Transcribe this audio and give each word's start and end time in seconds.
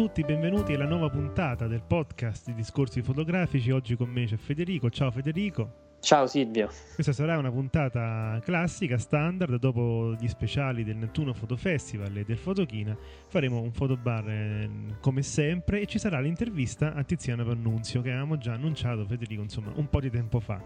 Tutti, 0.00 0.22
benvenuti 0.22 0.72
alla 0.72 0.86
nuova 0.86 1.10
puntata 1.10 1.66
del 1.66 1.82
podcast 1.86 2.46
di 2.46 2.54
Discorsi 2.54 3.02
fotografici. 3.02 3.70
Oggi 3.70 3.96
con 3.96 4.08
me 4.08 4.24
c'è 4.24 4.38
Federico. 4.38 4.88
Ciao 4.88 5.10
Federico. 5.10 5.98
Ciao 6.00 6.26
Silvio. 6.26 6.70
Questa 6.94 7.12
sarà 7.12 7.36
una 7.36 7.50
puntata 7.50 8.40
classica, 8.42 8.96
standard, 8.96 9.56
dopo 9.56 10.16
gli 10.18 10.26
speciali 10.26 10.84
del 10.84 10.96
Nettuno 10.96 11.34
Photo 11.34 11.54
Festival 11.54 12.16
e 12.16 12.24
del 12.24 12.38
Fotochina 12.38 12.96
faremo 13.26 13.60
un 13.60 13.72
fotobar 13.72 14.26
eh, 14.26 14.70
come 15.02 15.20
sempre 15.20 15.82
e 15.82 15.86
ci 15.86 15.98
sarà 15.98 16.18
l'intervista 16.18 16.94
a 16.94 17.04
Tiziana 17.04 17.44
Pannunzio 17.44 18.00
che 18.00 18.08
avevamo 18.08 18.38
già 18.38 18.54
annunciato, 18.54 19.04
Federico, 19.04 19.42
insomma, 19.42 19.70
un 19.74 19.90
po' 19.90 20.00
di 20.00 20.08
tempo 20.08 20.40
fa. 20.40 20.58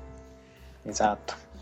Esatto. 0.84 1.53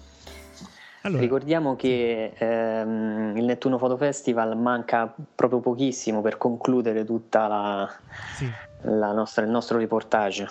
Allora, 1.05 1.21
Ricordiamo 1.21 1.75
che 1.75 2.33
ehm, 2.37 3.37
il 3.37 3.45
Nettuno 3.45 3.77
Photo 3.77 3.97
Festival 3.97 4.57
manca 4.57 5.13
proprio 5.35 5.59
pochissimo 5.61 6.21
per 6.21 6.39
concludere 6.39 7.05
tutta 7.05 7.49
la, 7.49 7.93
sì, 8.37 8.49
la 8.83 9.13
nostra- 9.13 9.45
il 9.45 9.51
nostro 9.51 9.79
reportage. 9.79 10.47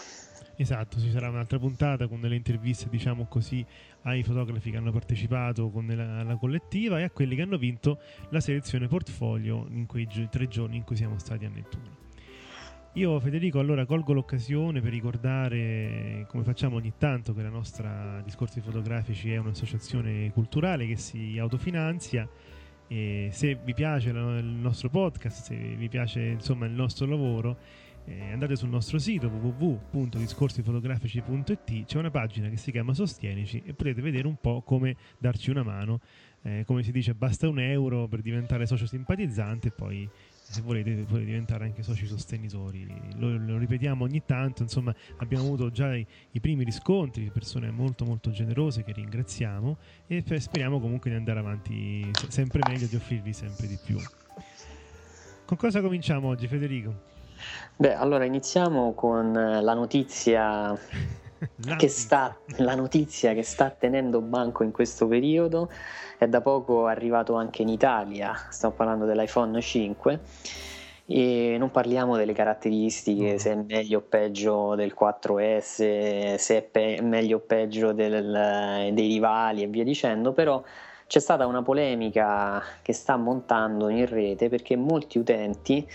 esatto, 0.58 1.00
ci 1.00 1.10
sarà 1.10 1.30
un'altra 1.30 1.58
puntata 1.58 2.08
con 2.08 2.20
delle 2.20 2.36
interviste, 2.36 2.90
diciamo 2.90 3.28
così, 3.30 3.66
ai 4.04 4.24
fotografi 4.24 4.72
che 4.72 4.78
hanno 4.78 4.92
partecipato 4.92 5.70
con 5.70 5.86
la, 5.88 6.20
alla 6.20 6.36
collettiva 6.36 7.00
e 7.00 7.04
a 7.04 7.10
quelli 7.12 7.36
che 7.36 7.44
hanno 7.44 7.58
vinto 7.58 8.00
la 8.30 8.42
selezione 8.42 8.88
portfolio 8.88 9.66
in 9.70 9.86
quei 9.86 10.06
gio- 10.06 10.28
tre 10.30 10.48
giorni 10.50 10.76
in 10.76 10.84
cui 10.84 10.98
siamo 10.98 11.18
stati 11.18 11.46
a 11.46 11.50
Nettuno. 11.50 12.01
Io 12.96 13.22
Federico 13.22 13.60
allora 13.60 13.86
colgo 13.86 14.12
l'occasione 14.12 14.82
per 14.82 14.92
ricordare, 14.92 16.26
come 16.28 16.44
facciamo 16.44 16.76
ogni 16.76 16.92
tanto, 16.98 17.34
che 17.34 17.42
la 17.42 17.48
nostra 17.48 18.20
Discorsi 18.22 18.60
Fotografici 18.60 19.32
è 19.32 19.38
un'associazione 19.38 20.30
culturale 20.34 20.86
che 20.86 20.98
si 20.98 21.38
autofinanzia 21.40 22.28
e 22.90 23.30
se 23.32 23.58
vi 23.64 23.74
piace 23.74 24.10
il 24.10 24.44
nostro 24.44 24.90
podcast, 24.90 25.44
se 25.44 25.56
vi 25.56 25.88
piace 25.88 26.22
insomma 26.22 26.66
il 26.66 26.74
nostro 26.74 27.06
lavoro, 27.06 27.60
eh, 28.04 28.34
andate 28.34 28.58
sul 28.58 28.68
nostro 28.68 29.00
sito 29.00 29.28
www.discorsifotografici.it, 29.28 31.86
c'è 31.86 31.98
una 31.98 32.12
pagina 32.12 32.50
che 32.50 32.58
si 32.58 32.72
chiama 32.72 32.94
Sostienici 32.94 33.64
e 33.66 33.74
potete 33.74 34.02
vedere 34.02 34.28
un 34.28 34.36
po' 34.36 34.64
come 34.64 34.98
darci 35.18 35.50
una 35.50 35.64
mano. 35.64 36.02
Eh, 36.42 36.66
come 36.66 36.84
si 36.84 36.92
dice, 36.92 37.14
basta 37.14 37.48
un 37.48 37.60
euro 37.60 38.10
per 38.10 38.22
diventare 38.22 38.66
socio 38.66 38.86
simpatizzante 38.86 39.70
e 39.70 39.72
poi 39.72 40.10
se 40.52 40.62
volete 40.62 40.94
potete 41.08 41.26
diventare 41.26 41.66
anche 41.66 41.84
soci 41.84 42.06
sostenitori. 42.06 42.86
Lo, 43.16 43.38
lo 43.38 43.58
ripetiamo 43.58 44.04
ogni 44.04 44.24
tanto, 44.26 44.64
insomma 44.64 44.94
abbiamo 45.18 45.46
avuto 45.46 45.72
già 45.72 45.96
i, 45.96 46.06
i 46.32 46.40
primi 46.40 46.64
riscontri 46.64 47.24
di 47.24 47.30
persone 47.30 47.72
molto 47.72 48.06
molto 48.06 48.32
generose 48.32 48.84
che 48.84 48.92
ringraziamo 48.92 49.78
e 50.08 50.22
pe- 50.22 50.40
speriamo 50.40 50.80
comunque 50.80 51.10
di 51.10 51.16
andare 51.16 51.40
avanti 51.40 52.10
se- 52.14 52.30
sempre 52.30 52.62
meglio, 52.68 52.88
di 52.88 52.96
offrirvi 52.96 53.34
sempre 53.34 53.68
di 53.68 53.78
più. 53.84 53.98
Con 55.46 55.58
cosa 55.58 55.82
cominciamo 55.82 56.30
oggi 56.30 56.48
Federico? 56.48 57.10
Beh, 57.76 57.96
allora 57.96 58.26
iniziamo 58.26 58.94
con 58.94 59.36
eh, 59.36 59.62
la 59.62 59.74
notizia 59.74 60.78
che 61.78 61.88
sta, 61.88 62.38
la 62.58 62.76
notizia 62.76 63.34
che 63.34 63.44
sta 63.44 63.70
tenendo 63.72 64.22
banco 64.22 64.64
in 64.64 64.72
questo 64.72 65.08
periodo 65.08 65.70
è 66.18 66.28
da 66.28 66.42
poco 66.42 66.86
arrivato 66.86 67.34
anche 67.36 67.64
in 67.64 67.70
Italia, 67.70 68.34
stiamo 68.50 68.76
parlando 68.76 69.06
dell'iPhone 69.06 69.60
5 69.60 70.20
e 71.08 71.56
non 71.58 71.72
parliamo 71.72 72.16
delle 72.16 72.34
caratteristiche, 72.34 73.34
No. 73.34 73.38
se 73.40 73.52
è 73.52 73.56
meglio 73.56 73.98
o 74.00 74.02
peggio 74.02 74.76
del 74.76 74.94
4S, 74.94 76.36
se 76.36 76.58
è 76.58 76.62
pe- 76.62 77.00
meglio 77.02 77.38
o 77.38 77.40
peggio 77.40 77.92
del- 77.92 78.92
dei 78.94 79.08
rivali 79.08 79.64
e 79.64 79.68
via 79.68 79.84
dicendo, 79.84 80.32
però 80.32 80.64
c'è 81.08 81.20
stata 81.20 81.46
una 81.48 81.62
polemica 81.64 82.64
che 82.82 82.94
sta 82.94 83.18
montando 83.18 83.90
in 83.90 84.06
rete 84.06 84.48
perché 84.48 84.76
molti 84.78 85.18
utenti, 85.18 85.86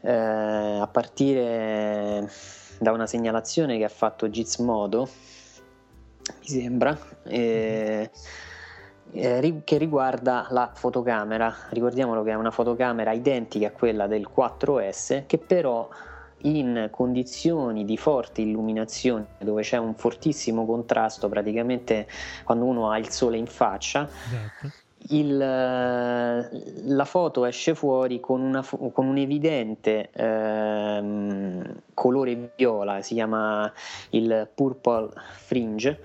eh, 0.00 0.78
a 0.80 0.88
partire 0.90 2.28
da 2.78 2.92
una 2.92 3.06
segnalazione 3.06 3.78
che 3.78 3.84
ha 3.84 3.88
fatto 3.88 4.28
Gizmodo, 4.30 5.08
mi 6.40 6.46
sembra, 6.46 6.98
eh, 7.24 8.10
eh, 9.12 9.60
che 9.64 9.78
riguarda 9.78 10.46
la 10.50 10.70
fotocamera. 10.74 11.54
Ricordiamolo 11.70 12.22
che 12.22 12.30
è 12.30 12.34
una 12.34 12.50
fotocamera 12.50 13.12
identica 13.12 13.68
a 13.68 13.70
quella 13.70 14.06
del 14.06 14.28
4S, 14.34 15.24
che 15.26 15.38
però 15.38 15.88
in 16.44 16.88
condizioni 16.90 17.84
di 17.84 17.96
forte 17.96 18.42
illuminazione, 18.42 19.26
dove 19.38 19.62
c'è 19.62 19.78
un 19.78 19.94
fortissimo 19.94 20.66
contrasto, 20.66 21.28
praticamente 21.28 22.06
quando 22.44 22.64
uno 22.66 22.90
ha 22.90 22.98
il 22.98 23.08
sole 23.08 23.38
in 23.38 23.46
faccia, 23.46 24.06
Esatto. 24.06 24.83
Il, 25.08 25.40
eh, 25.40 26.48
la 26.86 27.04
foto 27.04 27.44
esce 27.44 27.74
fuori 27.74 28.20
con, 28.20 28.40
una 28.40 28.64
con 28.92 29.06
un 29.06 29.18
evidente 29.18 30.10
ehm, 30.12 31.80
colore 31.92 32.52
viola, 32.56 33.02
si 33.02 33.14
chiama 33.14 33.70
il 34.10 34.48
purple 34.54 35.10
fringe, 35.32 36.00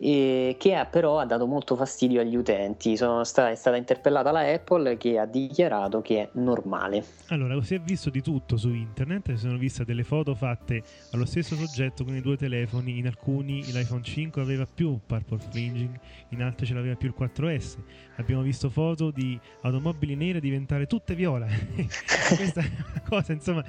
e 0.00 0.54
che 0.58 0.74
ha, 0.74 0.86
però 0.86 1.18
ha 1.18 1.24
dato 1.26 1.46
molto 1.46 1.74
fastidio 1.74 2.20
agli 2.20 2.36
utenti. 2.36 2.96
Sta- 2.96 3.50
è 3.50 3.54
stata 3.54 3.76
interpellata 3.76 4.30
la 4.30 4.40
Apple 4.40 4.96
che 4.96 5.18
ha 5.18 5.26
dichiarato 5.26 6.00
che 6.00 6.22
è 6.22 6.28
normale. 6.32 7.04
Allora, 7.28 7.60
si 7.62 7.74
è 7.74 7.80
visto 7.80 8.08
di 8.08 8.22
tutto 8.22 8.56
su 8.56 8.72
internet, 8.72 9.30
si 9.32 9.38
sono 9.38 9.58
viste 9.58 9.84
delle 9.84 10.04
foto 10.04 10.34
fatte 10.34 10.82
allo 11.10 11.24
stesso 11.26 11.56
soggetto 11.56 12.04
con 12.04 12.14
i 12.14 12.20
due 12.20 12.36
telefoni, 12.36 12.98
in 12.98 13.06
alcuni 13.06 13.62
l'iPhone 13.64 14.02
5 14.02 14.40
aveva 14.40 14.66
più 14.72 14.98
purple 15.04 15.38
fringing, 15.50 15.98
in 16.30 16.42
altri 16.42 16.64
ce 16.66 16.74
l'aveva 16.74 16.94
più 16.94 17.08
il 17.08 17.14
4S. 17.18 17.76
Abbiamo 18.16 18.42
visto 18.42 18.70
foto 18.70 19.10
di 19.10 19.38
automobili 19.62 20.14
nere 20.14 20.40
diventare 20.40 20.86
tutte 20.86 21.14
viola. 21.14 21.46
Questa 21.76 22.60
è 22.60 22.70
una 22.76 23.02
cosa, 23.08 23.32
insomma, 23.32 23.64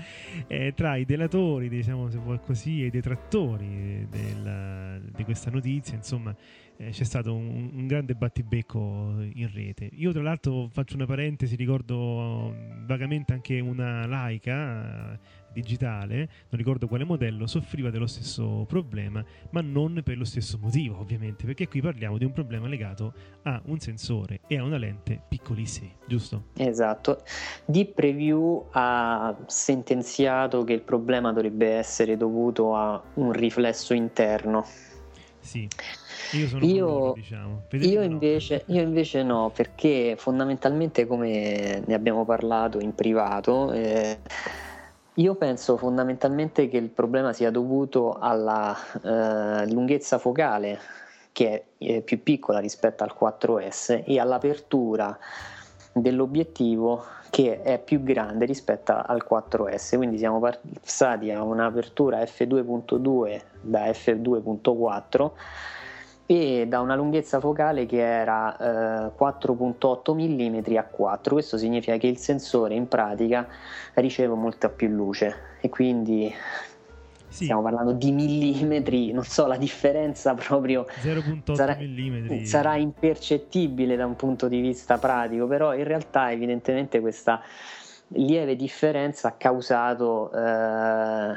eh, 0.47 0.73
tra 0.75 0.96
i 0.96 1.06
delatori, 1.06 1.69
diciamo 1.69 2.09
se 2.09 2.17
vuoi 2.17 2.40
così, 2.46 2.84
e 2.84 2.85
i 2.88 2.90
detrattori 2.91 4.07
della- 4.09 4.97
di 5.00 5.23
questa 5.23 5.50
notizia, 5.50 5.96
insomma, 5.96 6.19
eh, 6.81 6.91
c'è 6.91 7.03
stato 7.03 7.35
un, 7.35 7.72
un 7.74 7.88
grande 7.88 8.13
battibecco 8.13 9.16
in 9.34 9.50
rete. 9.53 9.90
Io 9.94 10.12
tra 10.12 10.22
l'altro 10.22 10.69
faccio 10.72 10.96
una 10.96 11.06
parentesi, 11.06 11.56
ricordo 11.56 12.53
mm, 12.53 12.85
vagamente 12.85 13.34
anche 13.34 13.59
una 13.59 14.06
laica 14.06 15.13
eh, 15.13 15.19
digitale, 15.52 16.18
non 16.18 16.59
ricordo 16.59 16.88
quale 16.88 17.03
modello, 17.03 17.47
soffriva 17.47 17.90
dello 17.90 18.08
stesso 18.08 18.66
problema, 18.68 19.24
ma 19.50 19.61
non 19.61 20.02
per 20.03 20.17
lo 20.17 20.23
stesso 20.23 20.58
motivo 20.61 20.99
ovviamente, 20.99 21.46
perché 21.46 21.67
qui 21.67 21.82
parliamo 21.82 22.17
di 22.17 22.23
un 22.23 22.32
problema 22.32 22.67
legato 22.67 23.14
a 23.44 23.61
un 23.66 23.79
sensore 23.79 24.40
e 24.47 24.58
a 24.58 24.64
una 24.64 24.78
lente 24.78 25.22
piccolissimi, 25.28 25.91
giusto? 26.08 26.46
Esatto. 26.55 27.23
Deep 27.66 27.94
Preview 27.94 28.67
ha 28.72 29.35
sentenziato 29.47 30.64
che 30.64 30.73
il 30.73 30.82
problema 30.82 31.34
dovrebbe 31.34 31.72
essere 31.72 32.16
dovuto 32.16 32.76
a 32.76 33.02
un 33.16 33.34
riflesso 33.34 33.94
interno. 33.94 34.66
Sì. 35.41 35.68
Io 36.34 36.47
sono 36.47 36.66
Io- 36.66 36.86
loro, 36.86 37.14
diciamo. 37.14 37.64
Io 37.72 38.00
no. 38.00 38.06
invece, 38.06 38.64
io 38.68 38.82
invece 38.82 39.24
no, 39.24 39.52
perché 39.56 40.16
fondamentalmente 40.18 41.06
come 41.08 41.82
ne 41.86 41.94
abbiamo 41.94 42.26
parlato 42.26 42.80
in 42.80 42.94
privato, 42.94 43.72
eh, 43.72 44.20
io 45.16 45.36
penso 45.36 45.78
fondamentalmente 45.78 46.68
che 46.70 46.78
il 46.78 46.90
problema 46.90 47.34
sia 47.34 47.52
dovuto 47.52 48.14
alla 48.14 48.76
eh, 49.03 49.72
lunghezza 49.72 50.18
focale 50.18 50.80
che 51.32 51.50
è 51.50 51.64
eh, 51.78 52.02
più 52.02 52.22
piccola 52.22 52.59
rispetto 52.59 53.03
al 53.03 53.16
4S 53.20 54.03
e 54.06 54.20
all'apertura 54.20 55.18
dell'obiettivo 55.94 57.06
che 57.29 57.61
è 57.61 57.79
più 57.79 58.03
grande 58.03 58.46
rispetto 58.46 58.93
al 58.93 59.26
4S, 59.29 59.96
quindi 59.97 60.17
siamo 60.17 60.40
passati 60.40 61.31
a 61.31 61.43
un'apertura 61.43 62.20
f2.2 62.20 63.41
da 63.61 63.85
f2.4 63.85 65.31
e 66.26 66.67
da 66.67 66.79
una 66.79 66.93
lunghezza 66.96 67.40
focale 67.40 67.87
che 67.87 68.02
era 68.02 69.08
eh, 69.08 69.11
4.8 69.17 70.14
mm 70.14 70.78
a 70.78 70.84
4. 70.84 71.34
Questo 71.34 71.58
significa 71.58 71.97
che 71.97 72.05
il 72.05 72.17
sensore 72.17 72.76
in 72.76 72.87
pratica 72.87 73.47
riceve 73.96 74.35
molta 74.35 74.70
più 74.70 74.90
luce 74.90 75.35
e 75.59 75.70
quindi 75.70 76.32
sì. 77.29 77.46
stiamo 77.46 77.61
parlando 77.61 77.93
di 77.93 78.11
millimetri, 78.11 79.11
non 79.11 79.23
so, 79.23 79.47
la 79.47 79.58
differenza 79.58 80.34
proprio 80.34 80.85
0.8 81.02 81.53
sarà, 81.53 81.78
mm. 81.79 82.43
sarà 82.43 82.76
impercettibile 82.76 83.96
da 83.96 84.05
un 84.05 84.16
punto 84.16 84.47
di 84.47 84.59
vista 84.59 84.97
pratico, 84.97 85.47
però 85.47 85.73
in 85.73 85.84
realtà 85.84 86.31
evidentemente 86.31 86.99
questa 86.99 87.41
lieve 88.09 88.55
differenza 88.55 89.29
ha 89.29 89.34
causato 89.37 90.31
eh, 90.31 91.34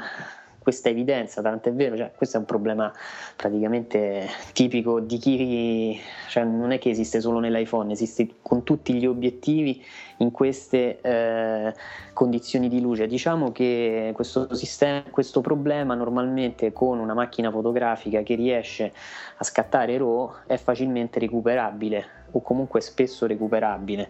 questa 0.63 0.89
evidenza, 0.89 1.41
tanto 1.41 1.69
è 1.69 1.73
vero, 1.73 1.95
cioè, 1.95 2.11
questo 2.15 2.37
è 2.37 2.39
un 2.39 2.45
problema 2.45 2.91
praticamente 3.35 4.27
tipico 4.53 4.99
di 4.99 5.17
chi, 5.17 5.99
cioè, 6.29 6.43
non 6.43 6.71
è 6.71 6.79
che 6.79 6.89
esiste 6.89 7.21
solo 7.21 7.39
nell'iPhone, 7.39 7.91
esiste 7.91 8.27
con 8.41 8.63
tutti 8.63 8.93
gli 8.93 9.05
obiettivi 9.05 9.83
in 10.17 10.31
queste 10.31 10.99
eh, 11.01 11.73
condizioni 12.13 12.69
di 12.69 12.81
luce. 12.81 13.05
Diciamo 13.05 13.51
che 13.51 14.11
questo, 14.15 14.55
sistema, 14.55 15.03
questo 15.11 15.41
problema 15.41 15.93
normalmente 15.93 16.71
con 16.71 16.99
una 16.99 17.13
macchina 17.13 17.51
fotografica 17.51 18.23
che 18.23 18.35
riesce 18.35 18.91
a 19.37 19.43
scattare 19.43 19.97
RAW 19.97 20.31
è 20.47 20.57
facilmente 20.57 21.19
recuperabile 21.19 22.21
o 22.31 22.41
comunque 22.41 22.81
spesso 22.81 23.27
recuperabile 23.27 24.09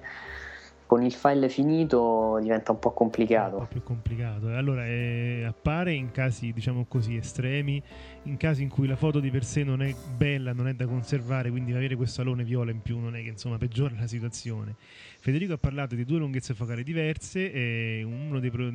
con 0.86 1.04
il 1.04 1.14
file 1.14 1.50
finito 1.50 2.40
diventa 2.42 2.72
un 2.72 2.80
po' 2.80 2.92
complicato. 2.92 3.56
Un 3.56 3.62
po' 3.64 3.68
più 3.68 3.84
complicato. 3.84 4.48
Allora, 4.48 4.86
eh, 4.86 5.44
appare 5.46 5.94
in 5.94 6.12
casi, 6.12 6.52
diciamo 6.54 6.86
così, 6.86 7.16
estremi, 7.16 7.82
in 8.24 8.38
casi 8.38 8.64
in 8.64 8.70
cui 8.70 8.88
la 8.88 8.96
foto 8.96 9.20
di 9.20 9.30
per 9.30 9.44
sé 9.44 9.64
non 9.64 9.82
è 9.82 9.94
bella, 10.16 10.54
non 10.54 10.68
è 10.68 10.74
da 10.74 10.86
conservare, 10.86 11.50
quindi 11.50 11.74
avere 11.74 11.96
questo 11.96 12.22
alone 12.22 12.44
viola 12.44 12.72
in 12.72 12.82
più 12.82 13.00
non 13.00 13.16
è 13.16 13.22
che 13.22 13.30
insomma 13.30 13.58
peggiora 13.58 13.96
la 13.98 14.08
situazione. 14.08 14.76
Federico 15.20 15.54
ha 15.54 15.58
parlato 15.58 15.96
di 15.96 16.04
due 16.06 16.20
lunghezze 16.20 16.54
focali 16.54 16.84
diverse 16.84 17.52
e 17.52 18.04
uno 18.04 18.40
dei, 18.40 18.52
pro- 18.52 18.72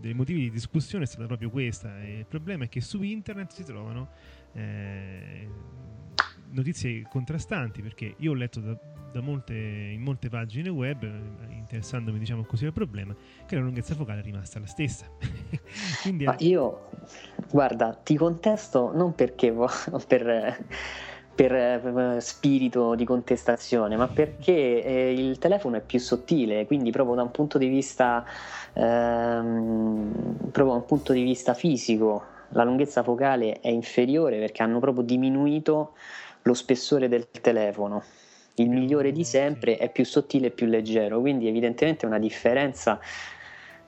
dei 0.00 0.14
motivi 0.14 0.40
di 0.40 0.50
discussione 0.50 1.04
è 1.04 1.06
stata 1.06 1.26
proprio 1.26 1.50
questa. 1.50 2.02
E 2.02 2.18
il 2.18 2.26
problema 2.26 2.64
è 2.64 2.68
che 2.68 2.80
su 2.80 3.02
internet 3.02 3.52
si 3.52 3.62
trovano 3.62 4.08
eh, 4.54 5.48
notizie 6.50 7.02
contrastanti 7.08 7.82
perché 7.82 8.14
io 8.18 8.32
ho 8.32 8.34
letto 8.34 8.60
da 8.60 8.78
molte, 9.20 9.54
in 9.54 10.00
molte 10.00 10.28
pagine 10.28 10.68
web, 10.68 11.02
eh, 11.02 11.54
interessandomi 11.54 12.18
diciamo 12.18 12.44
così 12.44 12.66
al 12.66 12.72
problema, 12.72 13.14
che 13.46 13.56
la 13.56 13.62
lunghezza 13.62 13.94
focale 13.94 14.20
è 14.20 14.22
rimasta 14.22 14.58
la 14.58 14.66
stessa. 14.66 15.06
Quindi, 16.02 16.24
Ma 16.24 16.34
io, 16.38 16.88
guarda, 17.50 17.94
ti 17.94 18.16
contesto 18.16 18.92
non 18.94 19.14
perché 19.14 19.52
per, 20.06 20.64
per, 21.34 21.52
eh, 21.54 22.20
spirito 22.20 22.94
di 22.94 23.04
contestazione, 23.04 23.96
ma 23.96 24.08
perché 24.08 24.84
eh, 24.84 25.12
il 25.12 25.38
telefono 25.38 25.76
è 25.76 25.80
più 25.80 25.98
sottile, 25.98 26.66
quindi 26.66 26.90
proprio 26.90 27.16
da 27.16 27.22
un 27.22 27.30
punto 27.30 27.58
di 27.58 27.68
vista, 27.68 28.24
ehm, 28.72 30.50
proprio 30.50 30.74
da 30.74 30.80
un 30.80 30.84
punto 30.84 31.12
di 31.12 31.22
vista 31.22 31.54
fisico 31.54 32.30
la 32.52 32.64
lunghezza 32.64 33.02
focale 33.02 33.60
è 33.60 33.68
inferiore 33.68 34.38
perché 34.38 34.62
hanno 34.62 34.78
proprio 34.78 35.04
diminuito 35.04 35.94
lo 36.42 36.54
spessore 36.54 37.08
del 37.08 37.30
telefono. 37.30 38.02
Il 38.56 38.68
migliore 38.68 39.12
di 39.12 39.24
sempre 39.24 39.76
è 39.76 39.90
più 39.90 40.04
sottile 40.04 40.48
e 40.48 40.50
più 40.50 40.66
leggero, 40.66 41.20
quindi 41.20 41.48
evidentemente 41.48 42.06
una 42.06 42.18
differenza 42.18 43.00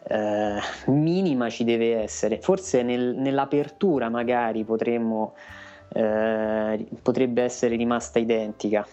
eh, 0.06 0.58
minima 0.86 1.50
ci 1.50 1.64
deve 1.64 1.96
essere. 1.96 2.40
Forse 2.40 2.82
nel, 2.82 3.14
nell'apertura 3.16 4.08
magari 4.08 4.64
potremmo, 4.64 5.34
eh, 5.92 6.86
potrebbe 7.02 7.42
essere 7.42 7.76
rimasta 7.76 8.18
identica. 8.18 8.86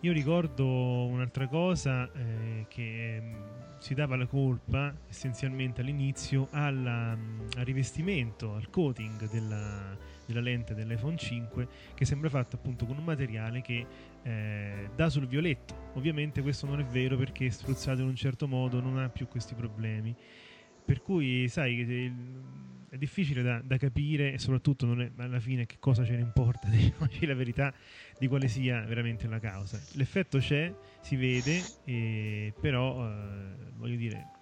Io 0.00 0.12
ricordo 0.12 0.66
un'altra 0.66 1.46
cosa 1.46 2.10
eh, 2.12 2.66
che 2.66 3.18
mm, 3.20 3.34
si 3.78 3.94
dava 3.94 4.16
la 4.16 4.26
colpa 4.26 4.92
essenzialmente 5.08 5.80
all'inizio 5.80 6.48
alla, 6.50 7.14
mm, 7.14 7.50
al 7.56 7.64
rivestimento, 7.64 8.54
al 8.54 8.68
coating 8.68 9.30
della, 9.30 9.96
della 10.26 10.40
lente 10.40 10.74
dell'iPhone 10.74 11.16
5 11.16 11.68
che 11.94 12.04
sembra 12.04 12.28
fatto 12.30 12.56
appunto 12.56 12.84
con 12.84 12.98
un 12.98 13.04
materiale 13.04 13.60
che 13.60 13.86
eh, 14.22 14.90
dà 14.94 15.08
sul 15.08 15.26
violetto. 15.26 15.90
Ovviamente 15.94 16.42
questo 16.42 16.66
non 16.66 16.80
è 16.80 16.84
vero 16.84 17.16
perché 17.16 17.50
spruzzato 17.50 18.00
in 18.00 18.08
un 18.08 18.16
certo 18.16 18.48
modo 18.48 18.80
non 18.80 18.98
ha 18.98 19.08
più 19.08 19.28
questi 19.28 19.54
problemi. 19.54 20.14
Per 20.84 21.02
cui 21.02 21.48
sai 21.48 21.76
che 21.76 22.12
è 22.88 22.96
difficile 22.98 23.42
da, 23.42 23.60
da 23.62 23.76
capire 23.76 24.32
e 24.32 24.38
soprattutto 24.38 24.84
non 24.84 25.00
è, 25.00 25.10
alla 25.16 25.40
fine 25.40 25.64
che 25.64 25.76
cosa 25.78 26.04
ce 26.04 26.12
ne 26.12 26.20
importa, 26.20 26.68
diciamoci 26.70 27.24
la 27.26 27.34
verità, 27.34 27.72
di 28.18 28.26
quale 28.26 28.48
sia 28.48 28.82
veramente 28.82 29.26
la 29.28 29.38
causa. 29.38 29.80
L'effetto 29.92 30.38
c'è, 30.38 30.74
si 31.00 31.16
vede, 31.16 31.62
e, 31.84 32.52
però 32.60 33.08
eh, 33.08 33.54
voglio 33.76 33.96
dire 33.96 34.40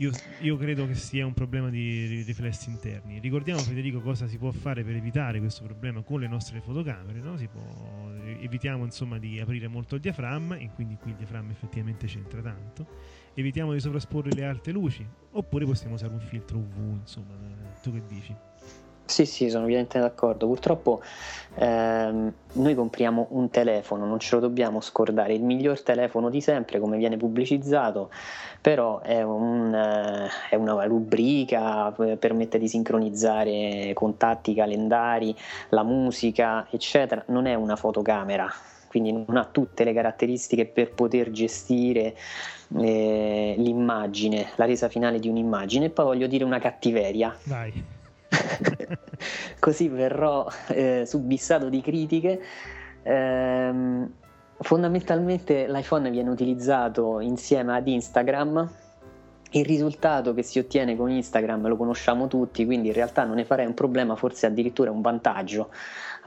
io, 0.00 0.10
io, 0.40 0.56
credo 0.56 0.86
che 0.86 0.94
sia 0.94 1.26
un 1.26 1.34
problema 1.34 1.70
di 1.70 2.22
riflessi 2.22 2.70
interni. 2.70 3.18
Ricordiamo, 3.18 3.60
Federico, 3.60 4.00
cosa 4.00 4.28
si 4.28 4.38
può 4.38 4.52
fare 4.52 4.84
per 4.84 4.94
evitare 4.94 5.40
questo 5.40 5.64
problema 5.64 6.02
con 6.02 6.20
le 6.20 6.28
nostre 6.28 6.60
fotocamere. 6.60 7.18
No? 7.20 7.34
Può, 7.34 8.12
evitiamo 8.40 8.84
insomma 8.84 9.18
di 9.18 9.40
aprire 9.40 9.66
molto 9.66 9.96
il 9.96 10.00
diaframma, 10.00 10.56
e 10.56 10.70
quindi 10.74 10.96
qui 11.00 11.10
il 11.10 11.16
diaframma 11.16 11.50
effettivamente 11.50 12.06
c'entra 12.06 12.40
tanto. 12.40 12.86
Evitiamo 13.34 13.72
di 13.72 13.80
sovrasporre 13.80 14.30
le 14.30 14.44
alte 14.44 14.70
luci, 14.70 15.04
oppure 15.32 15.64
possiamo 15.64 15.94
usare 15.94 16.12
un 16.12 16.20
filtro 16.20 16.58
UV. 16.58 16.98
Insomma, 17.00 17.34
tu 17.82 17.92
che 17.92 18.02
dici? 18.06 18.34
Sì, 19.08 19.24
sì, 19.24 19.48
sono 19.48 19.64
evidentemente 19.64 20.00
d'accordo. 20.00 20.46
Purtroppo 20.46 21.00
ehm, 21.54 22.32
noi 22.52 22.74
compriamo 22.74 23.28
un 23.30 23.48
telefono, 23.48 24.04
non 24.04 24.18
ce 24.18 24.34
lo 24.34 24.42
dobbiamo 24.42 24.82
scordare, 24.82 25.32
il 25.32 25.42
miglior 25.42 25.80
telefono 25.80 26.28
di 26.28 26.42
sempre, 26.42 26.78
come 26.78 26.98
viene 26.98 27.16
pubblicizzato, 27.16 28.10
però 28.60 29.00
è, 29.00 29.22
un, 29.22 29.74
eh, 29.74 30.28
è 30.50 30.56
una 30.56 30.84
rubrica, 30.84 31.90
permette 32.18 32.58
di 32.58 32.68
sincronizzare 32.68 33.92
contatti, 33.94 34.52
calendari, 34.52 35.34
la 35.70 35.84
musica, 35.84 36.66
eccetera. 36.70 37.24
Non 37.28 37.46
è 37.46 37.54
una 37.54 37.76
fotocamera, 37.76 38.46
quindi 38.88 39.10
non 39.10 39.38
ha 39.38 39.48
tutte 39.50 39.84
le 39.84 39.94
caratteristiche 39.94 40.66
per 40.66 40.92
poter 40.92 41.30
gestire 41.30 42.14
eh, 42.78 43.54
l'immagine, 43.56 44.50
la 44.56 44.66
resa 44.66 44.90
finale 44.90 45.18
di 45.18 45.30
un'immagine. 45.30 45.86
E 45.86 45.90
poi 45.90 46.04
voglio 46.04 46.26
dire 46.26 46.44
una 46.44 46.58
cattiveria. 46.58 47.34
Vai 47.44 47.96
così 49.58 49.88
verrò 49.88 50.46
eh, 50.68 51.04
subissato 51.06 51.68
di 51.68 51.80
critiche. 51.80 52.40
Ehm, 53.02 54.12
fondamentalmente 54.60 55.66
l'iPhone 55.68 56.10
viene 56.10 56.30
utilizzato 56.30 57.20
insieme 57.20 57.76
ad 57.76 57.86
Instagram. 57.86 58.70
Il 59.52 59.64
risultato 59.64 60.34
che 60.34 60.42
si 60.42 60.58
ottiene 60.58 60.94
con 60.94 61.10
Instagram 61.10 61.68
lo 61.68 61.76
conosciamo 61.76 62.26
tutti, 62.26 62.66
quindi 62.66 62.88
in 62.88 62.94
realtà 62.94 63.24
non 63.24 63.36
ne 63.36 63.44
farei 63.44 63.66
un 63.66 63.74
problema, 63.74 64.14
forse 64.14 64.46
addirittura 64.46 64.90
un 64.90 65.00
vantaggio 65.00 65.70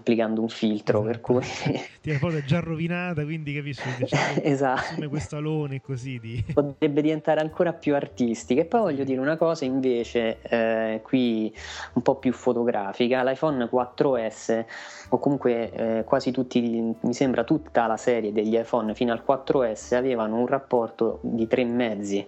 applicando 0.02 0.42
un 0.42 0.50
filtro 0.50 1.02
per 1.04 1.22
cui 1.22 1.42
la 2.02 2.18
foto 2.18 2.38
è 2.38 2.44
già 2.44 2.60
rovinata 2.60 3.24
quindi 3.24 3.54
capisci 3.54 3.88
diciamo, 3.98 4.42
esatto. 4.42 4.96
come 4.96 5.08
questo 5.08 5.38
alone 5.38 5.80
così 5.82 6.20
di... 6.20 6.44
potrebbe 6.54 7.02
diventare 7.02 7.40
ancora 7.40 7.72
più 7.72 7.96
artistica 7.96 8.62
e 8.62 8.66
poi 8.66 8.82
voglio 8.82 9.04
dire 9.04 9.20
una 9.20 9.38
cosa 9.38 9.64
invece 9.66 10.42
eh, 10.42 11.02
qui 11.04 11.54
un 11.94 12.02
po' 12.02 12.16
più 12.16 12.34
fotografica. 12.34 13.24
l'iPhone 13.24 13.70
4S 13.72 14.66
o 15.10 15.20
comunque 15.20 15.72
eh, 15.72 16.04
quasi 16.04 16.32
tutti 16.32 16.60
mi 17.00 17.14
sembra 17.14 17.44
tutta 17.44 17.86
la 17.86 17.98
serie 17.98 18.32
degli 18.34 18.58
iPhone 18.58 18.96
fino 18.96 19.14
al 19.14 19.24
4S 19.26 19.96
avevano 19.96 20.38
un 20.38 20.48
rapporto 20.48 21.20
di 21.22 21.48
tre 21.48 21.64
mezzi. 21.64 22.28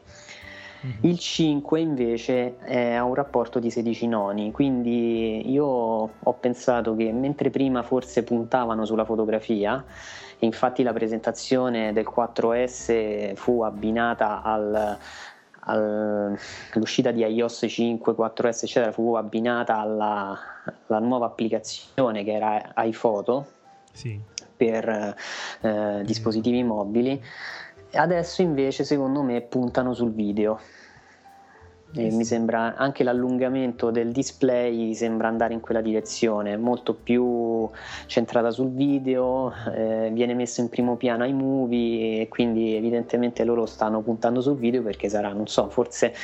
Il 1.01 1.17
5 1.17 1.79
invece 1.79 2.57
ha 2.67 3.03
un 3.03 3.13
rapporto 3.13 3.59
di 3.59 3.71
16 3.71 4.07
noni, 4.07 4.51
quindi 4.51 5.49
io 5.49 5.65
ho 5.65 6.33
pensato 6.39 6.95
che 6.95 7.11
mentre 7.13 7.49
prima 7.49 7.83
forse 7.83 8.23
puntavano 8.23 8.85
sulla 8.85 9.05
fotografia, 9.05 9.83
infatti 10.39 10.83
la 10.83 10.91
presentazione 10.91 11.93
del 11.93 12.05
4S 12.13 13.35
fu 13.35 13.61
abbinata 13.61 14.41
al, 14.41 14.97
all'uscita 15.65 17.11
di 17.11 17.23
iOS 17.23 17.65
5, 17.67 18.13
4S 18.13 18.63
eccetera 18.63 18.91
fu 18.91 19.15
abbinata 19.15 19.79
alla, 19.79 20.37
alla 20.87 20.99
nuova 20.99 21.27
applicazione 21.27 22.23
che 22.23 22.33
era 22.33 22.73
iPhoto 22.77 23.45
sì. 23.91 24.19
per 24.55 25.15
eh, 25.61 26.01
dispositivi 26.03 26.63
mobili 26.63 27.21
adesso 27.93 28.41
invece 28.41 28.83
secondo 28.83 29.21
me 29.21 29.41
puntano 29.41 29.93
sul 29.93 30.11
video. 30.11 30.59
E 31.95 32.09
mi 32.09 32.25
sembra 32.25 32.75
anche 32.75 33.03
l'allungamento 33.03 33.91
del 33.91 34.11
display 34.11 34.95
sembra 34.95 35.27
andare 35.27 35.53
in 35.53 35.59
quella 35.59 35.79
direzione, 35.79 36.57
molto 36.57 36.95
più 36.95 37.69
centrata 38.07 38.49
sul 38.49 38.71
video, 38.71 39.53
eh, 39.75 40.09
viene 40.11 40.33
messo 40.33 40.61
in 40.61 40.69
primo 40.69 40.95
piano 40.95 41.21
ai 41.21 41.33
movie 41.33 42.21
e 42.21 42.27
quindi 42.29 42.73
evidentemente 42.73 43.43
loro 43.43 43.67
stanno 43.67 44.01
puntando 44.01 44.41
sul 44.41 44.57
video 44.57 44.81
perché 44.81 45.07
sarà, 45.07 45.33
non 45.33 45.45
so, 45.45 45.69
forse 45.69 46.15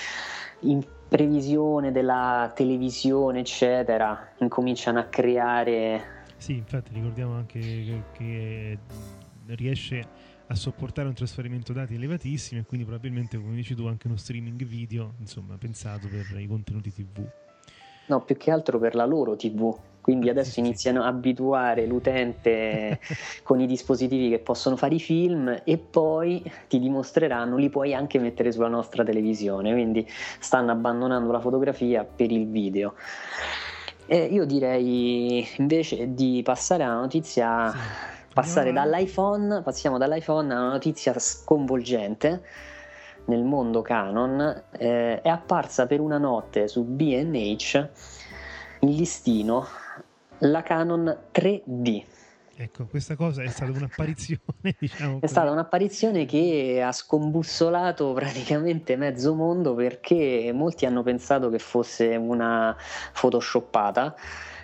in 0.62 0.84
previsione 1.08 1.92
della 1.92 2.52
televisione, 2.56 3.42
eccetera, 3.42 4.30
incominciano 4.40 4.98
a 4.98 5.04
creare 5.04 6.02
Sì, 6.38 6.54
infatti 6.54 6.94
ricordiamo 6.96 7.36
anche 7.36 7.60
che, 7.60 8.02
che 8.14 8.78
riesce 9.54 10.04
a 10.52 10.56
sopportare 10.56 11.08
un 11.08 11.14
trasferimento 11.14 11.74
dati 11.74 11.94
elevatissimo 11.94 12.62
e 12.62 12.66
quindi 12.66 12.86
probabilmente, 12.86 13.38
come 13.38 13.56
dici 13.56 13.76
tu, 13.76 13.86
anche 13.86 14.08
uno 14.08 14.18
streaming 14.18 14.64
video, 14.66 15.14
insomma, 15.20 15.56
pensato 15.58 16.08
per 16.08 16.40
i 16.40 16.48
contenuti 16.48 16.92
TV. 16.92 17.24
No, 18.08 18.22
più 18.22 18.36
che 18.36 18.50
altro 18.50 18.80
per 18.80 18.96
la 18.96 19.06
loro 19.06 19.36
TV. 19.36 19.78
Quindi 20.02 20.30
adesso 20.30 20.60
iniziano 20.60 21.04
a 21.04 21.08
abituare 21.08 21.86
l'utente 21.86 23.00
con 23.44 23.60
i 23.60 23.68
dispositivi 23.68 24.30
che 24.30 24.40
possono 24.40 24.76
fare 24.76 24.96
i 24.96 25.00
film 25.00 25.62
e 25.64 25.78
poi 25.78 26.42
ti 26.68 26.80
dimostreranno, 26.80 27.58
li 27.58 27.70
puoi 27.70 27.94
anche 27.94 28.18
mettere 28.18 28.52
sulla 28.52 28.70
nostra 28.70 29.04
televisione. 29.04 29.72
Quindi 29.72 30.08
stanno 30.40 30.72
abbandonando 30.72 31.32
la 31.32 31.40
fotografia 31.40 32.04
per 32.04 32.32
il 32.32 32.48
video. 32.48 32.96
E 34.08 34.24
io 34.24 34.46
direi 34.46 35.48
invece 35.58 36.16
di 36.16 36.42
passare 36.44 36.82
alla 36.82 36.96
notizia, 36.96 37.70
sì. 37.70 37.78
Passare 38.34 38.72
dall'iPhone, 38.72 39.62
passiamo 39.62 39.98
dall'iPhone 39.98 40.54
a 40.54 40.60
una 40.60 40.70
notizia 40.70 41.18
sconvolgente 41.18 42.44
nel 43.26 43.44
mondo 43.44 43.82
Canon. 43.82 44.64
Eh, 44.72 45.22
è 45.22 45.30
apparsa 45.30 45.86
per 45.86 46.00
una 46.00 46.18
notte 46.18 46.68
su 46.68 46.84
BH 46.84 47.90
in 48.82 48.96
listino 48.96 49.66
la 50.40 50.62
Canon 50.62 51.18
3D. 51.34 52.04
Ecco, 52.62 52.88
questa 52.88 53.16
cosa 53.16 53.42
è 53.42 53.48
stata 53.48 53.72
un'apparizione, 53.72 54.42
diciamo. 54.78 55.18
È 55.18 55.20
così. 55.22 55.34
stata 55.34 55.50
un'apparizione 55.50 56.26
che 56.26 56.82
ha 56.84 56.92
scombussolato 56.92 58.12
praticamente 58.12 58.98
mezzo 58.98 59.34
mondo 59.34 59.74
perché 59.76 60.52
molti 60.54 60.86
hanno 60.86 61.02
pensato 61.02 61.50
che 61.50 61.60
fosse 61.60 62.18
una 62.18 62.76
photoshoppata. 63.14 64.14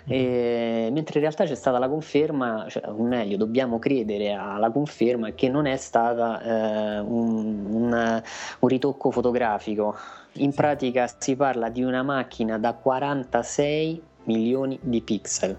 E, 0.08 0.88
mentre 0.92 1.14
in 1.14 1.20
realtà 1.20 1.44
c'è 1.44 1.54
stata 1.56 1.78
la 1.78 1.88
conferma, 1.88 2.66
cioè, 2.68 2.88
o 2.88 3.02
meglio, 3.02 3.36
dobbiamo 3.36 3.78
credere 3.78 4.32
alla 4.32 4.70
conferma 4.70 5.30
che 5.32 5.48
non 5.48 5.66
è 5.66 5.76
stata 5.76 6.40
eh, 6.40 6.98
un, 7.00 7.66
un, 7.68 8.22
un, 8.60 8.68
ritocco 8.68 9.10
fotografico. 9.10 9.96
In 10.34 10.54
pratica 10.54 11.12
si 11.18 11.34
parla 11.34 11.68
di 11.70 11.82
una 11.82 12.02
macchina 12.02 12.58
da 12.58 12.74
46 12.74 14.02
milioni 14.24 14.78
di 14.80 15.00
pixel, 15.02 15.58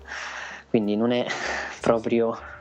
quindi 0.70 0.96
non 0.96 1.12
è 1.12 1.26
proprio... 1.82 2.56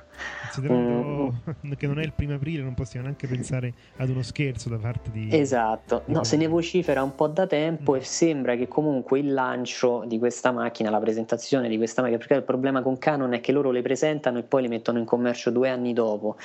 Considerando 0.47 1.35
mm. 1.67 1.73
che 1.77 1.87
non 1.87 1.99
è 1.99 2.05
il 2.05 2.13
primo 2.13 2.35
aprile, 2.35 2.63
non 2.63 2.75
possiamo 2.75 3.07
neanche 3.07 3.27
pensare 3.27 3.73
ad 3.97 4.09
uno 4.09 4.23
scherzo 4.23 4.69
da 4.69 4.79
parte 4.79 5.11
di. 5.11 5.29
Esatto, 5.31 6.03
no, 6.07 6.25
se 6.25 6.37
ne 6.37 6.47
vocifera 6.47 7.03
un 7.03 7.15
po' 7.15 7.27
da 7.27 7.47
tempo 7.47 7.93
mm. 7.93 7.97
e 7.97 8.01
sembra 8.03 8.57
che 8.57 8.69
comunque 8.69 9.19
il 9.19 9.33
lancio 9.33 10.05
di 10.07 10.19
questa 10.19 10.53
macchina, 10.53 10.91
la 10.91 11.01
presentazione 11.01 11.69
di 11.69 11.77
questa 11.77 12.01
macchina, 12.03 12.19
perché 12.19 12.35
il 12.35 12.43
problema 12.43 12.83
con 12.83 12.99
Canon 12.99 13.33
è 13.35 13.41
che 13.41 13.53
loro 13.53 13.71
le 13.71 13.83
presentano 13.83 14.39
e 14.39 14.43
poi 14.43 14.63
le 14.63 14.69
mettono 14.69 14.99
in 14.99 15.05
commercio 15.05 15.51
due 15.51 15.69
anni 15.69 15.93
dopo. 15.93 16.37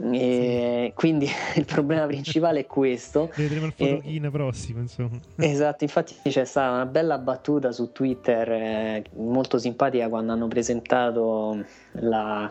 E 0.00 0.92
quindi 0.94 1.28
il 1.56 1.64
problema 1.64 2.06
principale 2.06 2.60
è 2.60 2.66
questo. 2.66 3.30
Vedremo 3.34 3.66
il 3.66 3.72
fotochina 3.72 4.30
prossimo, 4.30 4.80
insomma. 4.80 5.18
Esatto, 5.36 5.84
infatti 5.84 6.14
c'è 6.22 6.44
stata 6.44 6.72
una 6.72 6.86
bella 6.86 7.18
battuta 7.18 7.72
su 7.72 7.90
Twitter 7.90 8.50
eh, 8.50 9.04
molto 9.16 9.58
simpatica 9.58 10.08
quando 10.08 10.32
hanno 10.32 10.46
presentato 10.46 11.64
la 11.92 12.50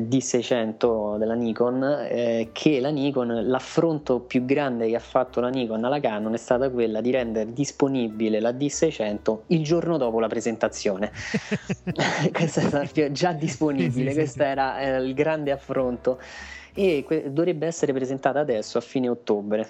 D600 0.00 1.18
della 1.18 1.34
Nikon 1.34 2.06
eh, 2.08 2.48
che 2.52 2.80
la 2.80 2.90
Nikon 2.90 3.48
l'affronto 3.48 4.20
più 4.20 4.44
grande 4.44 4.88
che 4.88 4.96
ha 4.96 5.00
fatto 5.00 5.40
la 5.40 5.48
Nikon 5.48 5.84
alla 5.84 6.00
Canon 6.00 6.34
è 6.34 6.38
stata 6.38 6.70
quella 6.70 7.00
di 7.00 7.10
rendere 7.10 7.52
disponibile 7.52 8.40
la 8.40 8.50
D600 8.50 9.38
il 9.48 9.62
giorno 9.62 9.96
dopo 9.96 10.20
la 10.20 10.28
presentazione 10.28 11.10
questa 12.32 12.60
è 12.60 12.64
stata 12.64 13.10
già 13.12 13.32
disponibile 13.32 14.12
questo 14.12 14.42
era 14.42 14.78
eh, 14.80 15.02
il 15.02 15.14
grande 15.14 15.50
affronto 15.50 16.18
e 16.76 17.04
que- 17.04 17.32
dovrebbe 17.32 17.66
essere 17.66 17.92
presentata 17.92 18.38
adesso 18.38 18.78
a 18.78 18.82
fine 18.82 19.08
ottobre. 19.08 19.66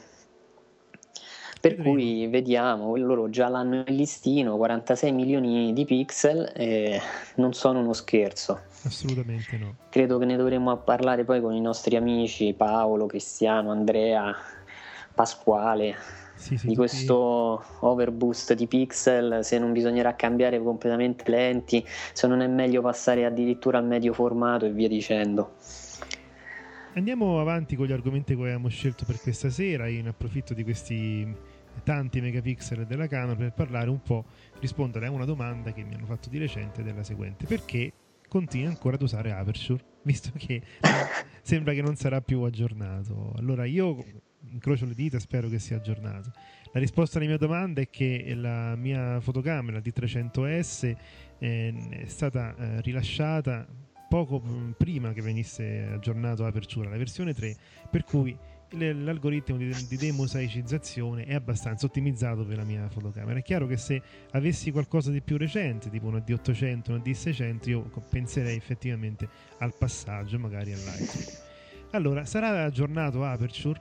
Per 1.58 1.76
cui 1.76 2.26
vediamo, 2.28 2.94
loro 2.96 3.30
già 3.30 3.48
l'hanno 3.48 3.82
in 3.86 3.96
listino, 3.96 4.56
46 4.56 5.10
milioni 5.10 5.72
di 5.72 5.84
pixel, 5.84 6.52
eh, 6.54 7.00
non 7.36 7.54
sono 7.54 7.80
uno 7.80 7.92
scherzo. 7.92 8.60
Assolutamente 8.86 9.58
no. 9.58 9.76
Credo 9.90 10.16
che 10.18 10.24
ne 10.24 10.36
dovremmo 10.36 10.76
parlare 10.78 11.24
poi 11.24 11.40
con 11.40 11.52
i 11.52 11.60
nostri 11.60 11.96
amici 11.96 12.54
Paolo, 12.56 13.06
Cristiano, 13.06 13.72
Andrea, 13.72 14.34
Pasquale, 15.12 15.96
sì, 16.36 16.56
sì, 16.56 16.68
di 16.68 16.76
questo 16.76 17.64
overboost 17.80 18.54
di 18.54 18.66
pixel, 18.66 19.44
se 19.44 19.58
non 19.58 19.72
bisognerà 19.72 20.14
cambiare 20.14 20.62
completamente 20.62 21.28
lenti, 21.30 21.84
se 22.12 22.26
non 22.26 22.42
è 22.42 22.46
meglio 22.46 22.80
passare 22.80 23.24
addirittura 23.24 23.78
al 23.78 23.86
medio 23.86 24.12
formato 24.12 24.66
e 24.66 24.72
via 24.72 24.88
dicendo. 24.88 25.54
Andiamo 26.94 27.40
avanti 27.40 27.76
con 27.76 27.86
gli 27.86 27.92
argomenti 27.92 28.34
che 28.36 28.40
avevamo 28.40 28.68
scelto 28.68 29.04
per 29.04 29.20
questa 29.20 29.50
sera. 29.50 29.86
Io 29.86 30.02
ne 30.02 30.10
approfitto 30.10 30.54
di 30.54 30.62
questi 30.62 31.34
tanti 31.82 32.20
megapixel 32.20 32.86
della 32.86 33.06
Canon 33.06 33.36
per 33.36 33.52
parlare 33.52 33.90
un 33.90 34.00
po', 34.00 34.24
rispondere 34.60 35.06
a 35.06 35.10
una 35.10 35.24
domanda 35.24 35.72
che 35.72 35.82
mi 35.82 35.94
hanno 35.94 36.06
fatto 36.06 36.28
di 36.30 36.38
recente 36.38 36.82
della 36.82 37.02
seguente: 37.02 37.46
perché 37.46 37.92
continui 38.28 38.66
ancora 38.66 38.96
ad 38.96 39.02
usare 39.02 39.32
Aperture, 39.32 39.82
visto 40.02 40.30
che 40.36 40.62
sembra 41.42 41.72
che 41.72 41.82
non 41.82 41.96
sarà 41.96 42.20
più 42.20 42.42
aggiornato? 42.42 43.32
Allora 43.36 43.64
io 43.64 44.04
incrocio 44.50 44.86
le 44.86 44.94
dita 44.94 45.16
e 45.16 45.20
spero 45.20 45.48
che 45.48 45.58
sia 45.58 45.76
aggiornato. 45.76 46.30
La 46.72 46.80
risposta 46.80 47.18
alla 47.18 47.26
mia 47.26 47.38
domanda 47.38 47.80
è 47.80 47.88
che 47.88 48.34
la 48.34 48.76
mia 48.76 49.20
fotocamera 49.20 49.78
D300S 49.78 50.96
eh, 51.38 51.88
è 51.90 52.06
stata 52.06 52.54
eh, 52.56 52.80
rilasciata 52.82 53.66
poco 54.08 54.40
mm, 54.44 54.72
prima 54.72 55.12
che 55.12 55.22
venisse 55.22 55.88
aggiornato 55.92 56.44
Apertura, 56.44 56.88
la 56.88 56.96
versione 56.96 57.34
3, 57.34 57.56
per 57.90 58.04
cui 58.04 58.36
l'algoritmo 58.70 59.56
di, 59.56 59.96
demosaicizzazione 59.96 61.24
è 61.24 61.34
abbastanza 61.34 61.86
ottimizzato 61.86 62.44
per 62.44 62.56
la 62.56 62.64
mia 62.64 62.88
fotocamera. 62.88 63.38
È 63.38 63.42
chiaro 63.42 63.66
che 63.66 63.76
se 63.76 64.02
avessi 64.32 64.70
qualcosa 64.70 65.10
di 65.10 65.20
più 65.20 65.36
recente, 65.36 65.90
tipo 65.90 66.06
una 66.06 66.18
D800, 66.18 66.90
una 66.90 67.02
D600, 67.02 67.68
io 67.68 67.90
penserei 68.10 68.56
effettivamente 68.56 69.28
al 69.58 69.74
passaggio, 69.76 70.38
magari 70.38 70.72
all'iPhone. 70.72 71.44
Allora, 71.92 72.24
sarà 72.24 72.64
aggiornato 72.64 73.24
Aperture? 73.24 73.80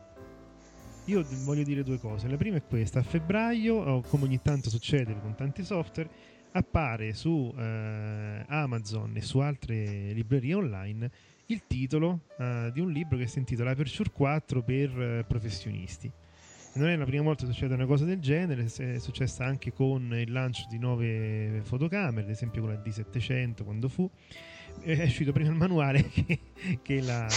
Io 1.06 1.26
voglio 1.44 1.64
dire 1.64 1.84
due 1.84 2.00
cose. 2.00 2.28
La 2.28 2.38
prima 2.38 2.58
è 2.58 2.64
questa: 2.64 3.00
a 3.00 3.04
febbraio, 3.04 4.02
come 4.02 4.24
ogni 4.24 4.42
tanto 4.42 4.70
succede 4.70 5.20
con 5.20 5.36
tanti 5.36 5.64
software, 5.64 6.10
appare 6.52 7.14
su 7.14 7.54
eh, 7.58 8.46
Amazon 8.48 9.16
e 9.16 9.22
su 9.22 9.40
altre 9.40 10.14
librerie 10.14 10.54
online 10.54 11.12
il 11.48 11.64
titolo 11.68 12.22
eh, 12.38 12.72
di 12.74 12.80
un 12.80 12.92
libro 12.92 13.18
che 13.18 13.28
si 13.28 13.40
intitola 13.40 13.72
Aperture 13.72 14.10
4 14.12 14.64
per 14.64 15.02
eh, 15.02 15.24
professionisti. 15.28 16.12
Non 16.76 16.90
è 16.90 16.96
la 16.96 17.06
prima 17.06 17.24
volta 17.24 17.46
che 17.46 17.54
succede 17.54 17.74
una 17.74 17.86
cosa 17.86 18.04
del 18.04 18.20
genere, 18.20 18.66
è 18.66 19.00
successa 19.00 19.46
anche 19.46 19.72
con 19.72 20.14
il 20.14 20.30
lancio 20.30 20.66
di 20.70 20.78
nuove 20.78 21.62
fotocamere, 21.64 22.24
ad 22.24 22.30
esempio 22.30 22.62
con 22.62 22.72
la 22.72 22.82
D700 22.82 23.64
quando 23.64 23.88
fu. 23.88 24.10
È 24.82 25.04
uscito 25.04 25.32
prima 25.32 25.52
il 25.52 25.56
manuale 25.56 26.04
che, 26.12 26.40
che, 26.82 27.02
la, 27.02 27.30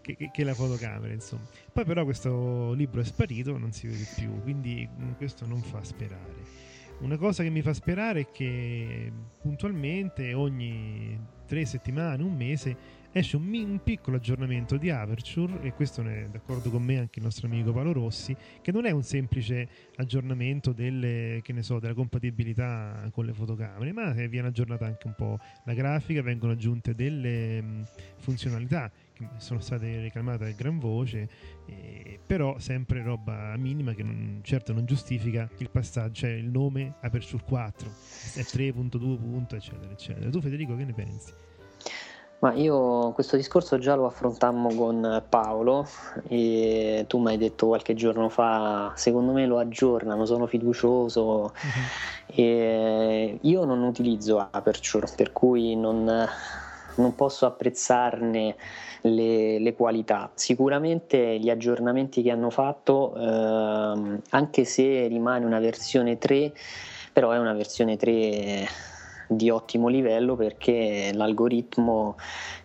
che, 0.00 0.30
che, 0.32 0.44
la, 0.44 0.54
fotocamera, 0.54 1.12
insomma. 1.12 1.42
Poi 1.70 1.84
però 1.84 2.04
questo 2.04 2.72
libro 2.72 3.02
è 3.02 3.04
sparito, 3.04 3.58
non 3.58 3.70
si 3.70 3.86
vede 3.86 4.06
più, 4.16 4.40
quindi 4.40 4.88
mm, 4.90 5.12
questo 5.12 5.46
non 5.46 5.60
fa 5.60 5.84
sperare. 5.84 6.68
Una 7.00 7.18
cosa 7.18 7.42
che 7.42 7.50
mi 7.50 7.60
fa 7.60 7.74
sperare 7.74 8.20
è 8.20 8.30
che 8.30 9.12
puntualmente 9.42 10.32
ogni 10.32 11.18
tre 11.46 11.66
settimane, 11.66 12.22
un 12.22 12.34
mese, 12.34 12.76
esce 13.12 13.36
un, 13.36 13.52
un, 13.52 13.80
piccolo 13.82 14.16
aggiornamento 14.16 14.76
di 14.76 14.88
Aperture 14.88 15.60
e 15.62 15.72
questo 15.72 16.02
è 16.02 16.28
d'accordo 16.30 16.70
con 16.70 16.82
me 16.82 16.98
anche 16.98 17.18
il 17.18 17.24
nostro 17.24 17.48
amico 17.48 17.72
Paolo 17.72 17.92
Rossi 17.92 18.36
che 18.62 18.70
non 18.70 18.86
è 18.86 18.90
un 18.90 19.02
semplice 19.02 19.68
aggiornamento 19.96 20.72
delle, 20.72 21.42
so, 21.60 21.80
della 21.80 21.94
compatibilità 21.94 23.08
con 23.12 23.24
le 23.24 23.32
fotocamere 23.32 23.92
ma 23.92 24.12
viene 24.12 24.48
aggiornata 24.48 24.86
anche 24.86 25.08
un 25.08 25.14
po' 25.16 25.38
la 25.64 25.74
grafica 25.74 26.22
vengono 26.22 26.52
aggiunte 26.52 26.94
delle 26.94 27.60
mh, 27.60 27.86
funzionalità 28.18 28.90
che 29.12 29.26
sono 29.38 29.58
state 29.58 30.00
reclamate 30.00 30.44
a 30.44 30.50
gran 30.52 30.78
voce 30.78 31.28
eh, 31.66 32.20
però 32.24 32.58
sempre 32.60 33.02
roba 33.02 33.56
minima 33.56 33.92
che 33.92 34.04
non, 34.04 34.38
certo 34.42 34.72
non 34.72 34.86
giustifica 34.86 35.50
il 35.58 35.70
passaggio 35.70 36.20
cioè 36.20 36.30
il 36.30 36.48
nome 36.48 36.94
Aperture 37.00 37.42
4 37.42 37.88
è 37.88 38.40
3.2 38.40 39.54
eccetera 39.56 39.90
eccetera 39.90 40.30
tu 40.30 40.40
Federico 40.40 40.76
che 40.76 40.84
ne 40.84 40.92
pensi? 40.92 41.32
Ma 42.40 42.54
io 42.54 43.12
questo 43.12 43.36
discorso 43.36 43.76
già 43.78 43.94
lo 43.94 44.06
affrontammo 44.06 44.74
con 44.74 45.22
Paolo 45.28 45.86
e 46.26 47.04
tu 47.06 47.18
mi 47.18 47.32
hai 47.32 47.36
detto 47.36 47.66
qualche 47.66 47.92
giorno 47.92 48.30
fa, 48.30 48.92
secondo 48.96 49.32
me 49.32 49.44
lo 49.44 49.58
aggiornano, 49.58 50.24
sono 50.24 50.46
fiducioso. 50.46 51.52
Uh-huh. 51.52 52.34
E 52.34 53.38
io 53.42 53.64
non 53.66 53.82
utilizzo 53.82 54.48
Aperture, 54.50 55.06
per 55.14 55.32
cui 55.32 55.76
non, 55.76 56.26
non 56.94 57.14
posso 57.14 57.44
apprezzarne 57.44 58.56
le, 59.02 59.58
le, 59.58 59.74
qualità. 59.74 60.30
Sicuramente 60.32 61.38
gli 61.38 61.50
aggiornamenti 61.50 62.22
che 62.22 62.30
hanno 62.30 62.48
fatto, 62.48 63.14
ehm, 63.16 64.22
anche 64.30 64.64
se 64.64 65.06
rimane 65.08 65.44
una 65.44 65.58
versione 65.58 66.16
3, 66.16 66.54
però 67.12 67.32
è 67.32 67.38
una 67.38 67.52
versione 67.52 67.98
3 67.98 68.66
di 69.30 69.48
ottimo 69.48 69.86
livello 69.86 70.34
perché 70.34 71.12
l'algoritmo 71.14 72.16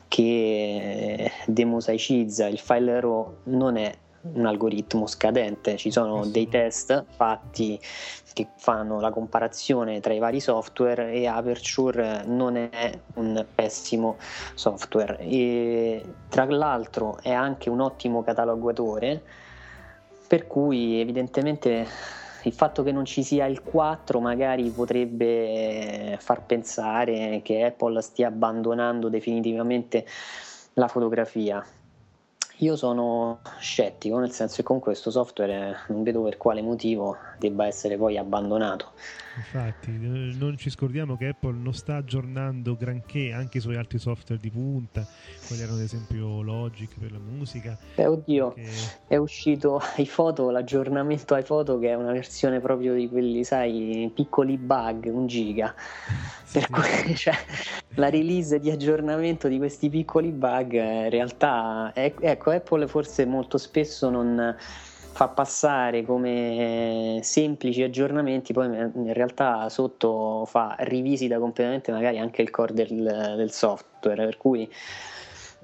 che 0.08 1.32
demosaicizza 1.46 2.48
il 2.48 2.58
file 2.58 3.00
RAW 3.00 3.38
non 3.44 3.78
è 3.78 3.94
un 4.34 4.48
algoritmo 4.48 5.06
scadente, 5.06 5.78
ci 5.78 5.92
sono 5.92 6.26
dei 6.26 6.48
test 6.50 7.06
fatti 7.16 7.80
che 8.34 8.48
fanno 8.58 9.00
la 9.00 9.12
comparazione 9.12 10.00
tra 10.00 10.14
i 10.14 10.20
vari 10.20 10.40
software 10.40 11.12
e 11.12 11.28
Aperture 11.28 12.24
non 12.26 12.58
è 12.58 13.00
un 13.16 13.46
pessimo 13.54 14.18
software. 14.56 15.20
E 15.20 16.04
tra 16.28 16.46
l'altro 16.46 17.20
è 17.22 17.32
anche 17.32 17.70
un 17.70 17.80
ottimo 17.80 18.24
catalogatore 18.24 19.22
per 20.28 20.48
cui 20.48 21.00
evidentemente 21.00 21.88
il 22.46 22.54
fatto 22.54 22.84
che 22.84 22.92
non 22.92 23.06
ci 23.06 23.24
sia 23.24 23.46
il 23.46 23.62
4 23.62 24.20
magari 24.20 24.70
potrebbe 24.70 26.18
far 26.20 26.46
pensare 26.46 27.42
che 27.44 27.64
Apple 27.64 28.02
stia 28.02 28.28
abbandonando 28.28 29.10
definitivamente 29.10 30.06
la 30.74 30.88
fotografia 30.88 31.66
io 32.58 32.76
sono 32.76 33.40
scettico, 33.60 34.20
nel 34.20 34.32
senso 34.32 34.58
che 34.58 34.64
con 34.64 34.80
questo 34.80 35.12
software 35.12 35.86
non 35.90 36.04
vedo 36.04 36.22
per 36.22 36.38
quale 36.38 36.62
motivo 36.62 37.18
debba 37.38 37.66
essere 37.66 37.98
poi 37.98 38.18
abbandonato. 38.18 38.92
Infatti, 39.38 39.92
non 39.92 40.56
ci 40.58 40.70
scordiamo 40.70 41.18
che 41.18 41.28
Apple 41.28 41.58
non 41.58 41.74
sta 41.74 41.98
aggiornando 41.98 42.78
granché 42.78 43.34
anche 43.34 43.58
i 43.58 43.62
suoi 43.62 43.76
altri 43.76 44.00
software 44.00 44.40
di 44.42 44.50
punta, 44.50 45.06
quelli 45.48 45.62
erano 45.62 45.78
ad 45.78 45.84
esempio 45.84 46.42
Logic 46.42 46.98
per 46.98 47.12
la 47.12 47.20
musica. 47.20 47.78
Beh, 47.96 48.06
oddio, 48.06 48.54
che... 48.54 48.70
è 49.08 49.18
uscito 49.18 49.82
iPhoto, 49.98 50.50
l'aggiornamento 50.52 51.36
iPhoto 51.36 51.78
che 51.80 51.90
è 51.90 51.96
una 51.96 52.14
versione 52.14 52.62
proprio 52.62 52.94
di 52.94 53.10
quelli, 53.10 53.44
sai, 53.44 54.10
piccoli 54.14 54.58
bug, 54.58 55.10
un 55.12 55.28
giga. 55.28 55.76
sì, 56.46 56.60
per 56.60 56.70
cui 56.70 57.16
cioè, 57.16 57.36
la 57.96 58.10
release 58.10 58.60
di 58.60 58.72
aggiornamento 58.72 59.50
di 59.50 59.58
questi 59.58 59.90
piccoli 59.90 60.32
bug 60.32 60.74
in 60.74 61.10
realtà, 61.10 61.92
è, 61.94 62.14
ecco, 62.18 62.45
Apple 62.52 62.88
forse 62.88 63.26
molto 63.26 63.58
spesso 63.58 64.10
non 64.10 64.56
fa 65.16 65.30
passare 65.30 66.04
come 66.04 67.20
semplici 67.24 67.82
aggiornamenti, 67.84 68.52
poi 68.52 68.68
in 68.68 69.14
realtà 69.14 69.70
sotto 69.70 70.44
fa 70.46 70.76
rivisita 70.80 71.40
completamente 71.40 71.92
magari 71.92 72.20
anche 72.20 72.42
il 72.42 72.50
core 72.50 72.74
del, 72.74 73.34
del 73.38 73.52
software, 73.52 74.26
per 74.26 74.38
cui 74.38 74.70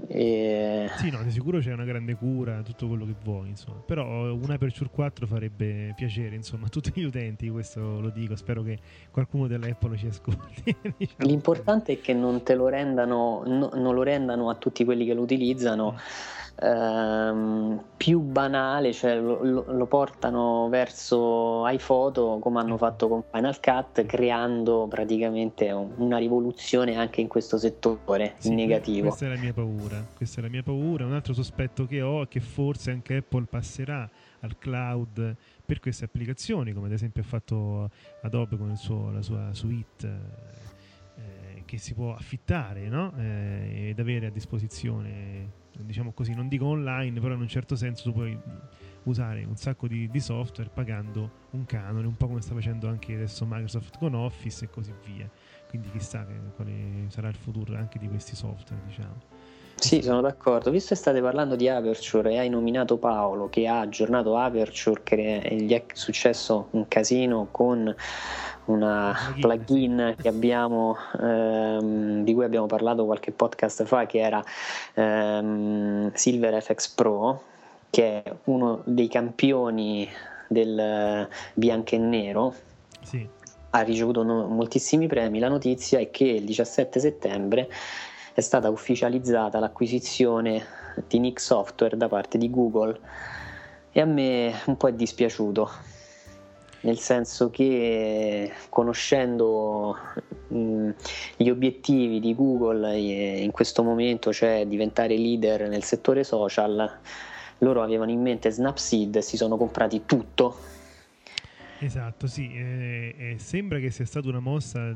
e... 0.07 0.89
Sì, 0.97 1.09
no, 1.09 1.21
di 1.23 1.31
sicuro 1.31 1.59
c'è 1.59 1.73
una 1.73 1.83
grande 1.83 2.15
cura, 2.15 2.61
tutto 2.61 2.87
quello 2.87 3.05
che 3.05 3.15
vuoi, 3.23 3.49
insomma. 3.49 3.81
Però 3.85 4.33
un 4.33 4.49
Aperture 4.49 4.89
4 4.89 5.27
farebbe 5.27 5.93
piacere, 5.95 6.35
insomma, 6.35 6.67
a 6.67 6.69
tutti 6.69 6.91
gli 6.93 7.03
utenti, 7.03 7.49
questo 7.49 7.99
lo 7.99 8.09
dico, 8.09 8.35
spero 8.35 8.63
che 8.63 8.79
qualcuno 9.11 9.47
dell'Apple 9.47 9.97
ci 9.97 10.07
ascolti. 10.07 10.75
diciamo. 10.97 11.27
L'importante 11.27 11.93
è 11.93 12.01
che 12.01 12.13
non 12.13 12.43
te 12.43 12.55
lo 12.55 12.67
rendano, 12.67 13.43
no, 13.45 13.69
non 13.73 13.93
lo 13.93 14.03
rendano 14.03 14.49
a 14.49 14.55
tutti 14.55 14.83
quelli 14.83 15.05
che 15.05 15.13
lo 15.13 15.21
utilizzano. 15.21 15.93
Mm 15.93 16.39
ehm, 16.61 17.83
più 17.97 18.19
banale, 18.19 18.93
cioè 18.93 19.19
lo, 19.19 19.41
lo, 19.43 19.85
portano 19.87 20.69
verso 20.69 21.67
iPhoto 21.67 22.37
come 22.39 22.59
hanno 22.59 22.77
fatto 22.77 23.07
con 23.07 23.23
Final 23.31 23.59
Cut, 23.59 24.05
creando 24.05 24.87
praticamente 24.87 25.71
una 25.71 26.17
rivoluzione 26.17 26.95
anche 26.95 27.21
in 27.21 27.27
questo 27.27 27.57
settore 27.57 28.35
sì, 28.37 28.49
in 28.49 28.55
negativo. 28.55 29.07
Questa 29.07 29.25
è 29.25 29.29
la 29.29 29.39
mia 29.39 29.53
paura. 29.53 30.05
Questa 30.15 30.39
è 30.39 30.43
la 30.43 30.49
mia 30.49 30.63
paura. 30.63 31.05
Un 31.05 31.13
altro 31.13 31.33
sospetto 31.33 31.85
che 31.85 32.01
ho 32.01 32.21
è 32.21 32.27
che 32.27 32.39
forse 32.39 32.91
anche 32.91 33.17
Apple 33.17 33.45
passerà 33.49 34.09
al 34.41 34.57
cloud 34.57 35.35
per 35.65 35.79
queste 35.79 36.05
applicazioni, 36.05 36.73
come 36.73 36.87
ad 36.87 36.93
esempio 36.93 37.21
ha 37.21 37.25
fatto 37.25 37.89
Adobe 38.21 38.57
con 38.57 38.75
suo, 38.75 39.11
la 39.11 39.21
sua 39.21 39.53
suite 39.53 40.19
eh, 41.15 41.63
che 41.65 41.77
si 41.77 41.93
può 41.93 42.13
affittare 42.13 42.87
no? 42.87 43.13
eh, 43.17 43.89
ed 43.89 43.99
avere 43.99 44.27
a 44.27 44.29
disposizione 44.29 45.59
diciamo 45.79 46.11
così, 46.11 46.33
non 46.33 46.47
dico 46.47 46.65
online, 46.65 47.19
però 47.19 47.33
in 47.33 47.41
un 47.41 47.47
certo 47.47 47.75
senso 47.75 48.03
tu 48.03 48.13
puoi 48.13 48.37
usare 49.03 49.43
un 49.43 49.55
sacco 49.55 49.87
di, 49.87 50.09
di, 50.09 50.19
software 50.19 50.69
pagando 50.71 51.31
un 51.51 51.65
canone, 51.65 52.05
un 52.05 52.15
po' 52.15 52.27
come 52.27 52.41
sta 52.41 52.53
facendo 52.53 52.87
anche 52.87 53.13
adesso 53.13 53.45
Microsoft 53.47 53.97
con 53.97 54.13
Office 54.13 54.65
e 54.65 54.69
così 54.69 54.93
via. 55.05 55.29
Quindi 55.67 55.89
chissà 55.91 56.25
quale 56.55 57.05
sarà 57.07 57.29
il 57.29 57.35
futuro 57.35 57.75
anche 57.75 57.97
di 57.97 58.07
questi 58.07 58.35
software, 58.35 58.81
diciamo. 58.85 59.19
Sì, 59.75 60.03
sono 60.03 60.21
d'accordo. 60.21 60.69
Visto 60.69 60.89
che 60.93 60.95
state 60.95 61.21
parlando 61.21 61.55
di 61.55 61.67
Aperture 61.67 62.33
e 62.33 62.37
hai 62.37 62.49
nominato 62.49 62.97
Paolo 62.97 63.49
che 63.49 63.67
ha 63.67 63.79
aggiornato 63.79 64.37
Aperture, 64.37 65.01
che 65.03 65.57
gli 65.59 65.73
è 65.73 65.85
successo 65.93 66.67
un 66.71 66.87
casino 66.87 67.47
con 67.49 67.93
una 68.65 69.15
plugin 69.39 70.15
che 70.19 70.27
abbiamo, 70.27 70.95
ehm, 71.19 72.23
di 72.23 72.33
cui 72.33 72.43
abbiamo 72.43 72.67
parlato 72.67 73.05
qualche 73.05 73.31
podcast 73.31 73.83
fa, 73.85 74.05
che 74.05 74.19
era 74.19 74.43
ehm, 74.93 76.11
Silver 76.13 76.61
FX 76.61 76.89
Pro, 76.89 77.43
che 77.89 78.23
è 78.23 78.33
uno 78.45 78.81
dei 78.85 79.07
campioni 79.07 80.07
del 80.47 81.27
bianco 81.53 81.95
e 81.95 81.97
nero. 81.97 82.53
Sì. 83.01 83.27
Ha 83.71 83.81
ricevuto 83.81 84.23
no- 84.23 84.47
moltissimi 84.47 85.07
premi. 85.07 85.39
La 85.39 85.47
notizia 85.47 85.99
è 85.99 86.11
che 86.11 86.25
il 86.25 86.43
17 86.43 86.99
settembre 86.99 87.69
è 88.33 88.41
stata 88.41 88.69
ufficializzata 88.69 89.59
l'acquisizione 89.59 90.65
di 91.07 91.19
Nick 91.19 91.39
Software 91.39 91.97
da 91.97 92.07
parte 92.07 92.37
di 92.37 92.49
Google 92.49 92.99
e 93.91 94.01
a 94.01 94.05
me 94.05 94.53
un 94.65 94.77
po' 94.77 94.87
è 94.87 94.93
dispiaciuto 94.93 95.69
nel 96.81 96.97
senso 96.97 97.49
che 97.49 98.51
conoscendo 98.69 99.97
mh, 100.47 100.89
gli 101.37 101.49
obiettivi 101.49 102.19
di 102.19 102.33
Google 102.33 102.97
in 102.97 103.51
questo 103.51 103.83
momento, 103.83 104.33
cioè 104.33 104.65
diventare 104.65 105.15
leader 105.15 105.67
nel 105.69 105.83
settore 105.83 106.23
social, 106.23 106.99
loro 107.59 107.83
avevano 107.83 108.11
in 108.11 108.21
mente 108.21 108.49
Snapseed 108.49 109.15
e 109.15 109.21
si 109.21 109.37
sono 109.37 109.57
comprati 109.57 110.03
tutto. 110.05 110.57
Esatto, 111.79 112.27
sì, 112.27 112.51
eh, 112.53 113.15
eh, 113.17 113.37
sembra 113.39 113.79
che 113.79 113.89
sia 113.89 114.05
stata 114.05 114.27
una 114.27 114.39
mossa, 114.39 114.95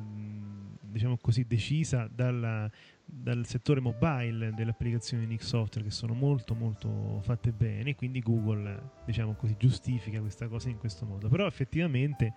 diciamo 0.80 1.18
così, 1.20 1.46
decisa 1.48 2.08
dalla, 2.12 2.70
dal 3.06 3.46
settore 3.46 3.80
mobile 3.80 4.54
delle 4.54 4.72
applicazioni 4.72 5.26
Nick 5.26 5.44
Software 5.44 5.88
che 5.88 5.94
sono 5.94 6.14
molto 6.14 6.56
molto 6.56 7.22
fatte 7.22 7.52
bene 7.52 7.96
quindi 7.96 8.20
Google 8.20 8.92
diciamo 9.06 9.34
così 9.36 9.56
giustifica 9.58 10.20
questa 10.20 10.48
cosa 10.48 10.70
in 10.70 10.78
questo 10.78 11.06
modo. 11.06 11.30
Però 11.30 11.46
effettivamente 11.46 12.34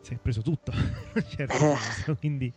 si 0.00 0.14
è 0.14 0.18
preso 0.18 0.42
tutto 0.42 0.72
certo 1.28 1.56
senso, 1.76 2.14
quindi 2.16 2.52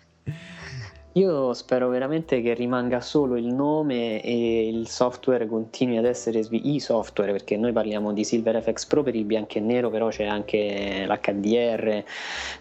io 1.14 1.54
spero 1.54 1.90
veramente 1.90 2.42
che 2.42 2.54
rimanga 2.54 3.02
solo 3.02 3.36
il 3.36 3.48
nome 3.48 4.22
e 4.22 4.68
il 4.68 4.88
software 4.88 5.46
continui 5.46 5.98
ad 5.98 6.06
essere 6.06 6.42
svi- 6.42 6.74
i 6.74 6.80
software, 6.80 7.34
perché 7.34 7.58
noi 7.58 7.74
parliamo 7.74 8.14
di 8.14 8.24
Silver 8.24 8.62
FX 8.62 8.86
Pro 8.86 9.04
per 9.04 9.16
il 9.16 9.26
bianco 9.26 9.58
e 9.58 9.60
nero, 9.60 9.90
però 9.90 10.08
c'è 10.08 10.26
anche 10.26 11.06
l'HDR, 11.06 12.04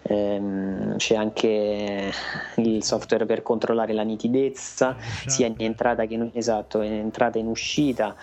ehm, 0.03 0.97
c'è 0.97 1.15
anche 1.15 2.13
il 2.57 2.83
software 2.83 3.25
per 3.25 3.43
controllare 3.43 3.93
la 3.93 4.03
nitidezza, 4.03 4.97
sia 5.27 5.47
in 5.47 5.55
entrata 5.59 6.07
che 6.07 6.15
in, 6.15 6.31
esatto, 6.33 6.83
in 6.83 6.93
entrata 6.93 7.39
e 7.39 7.43
in 7.43 7.47
uscita 7.47 8.17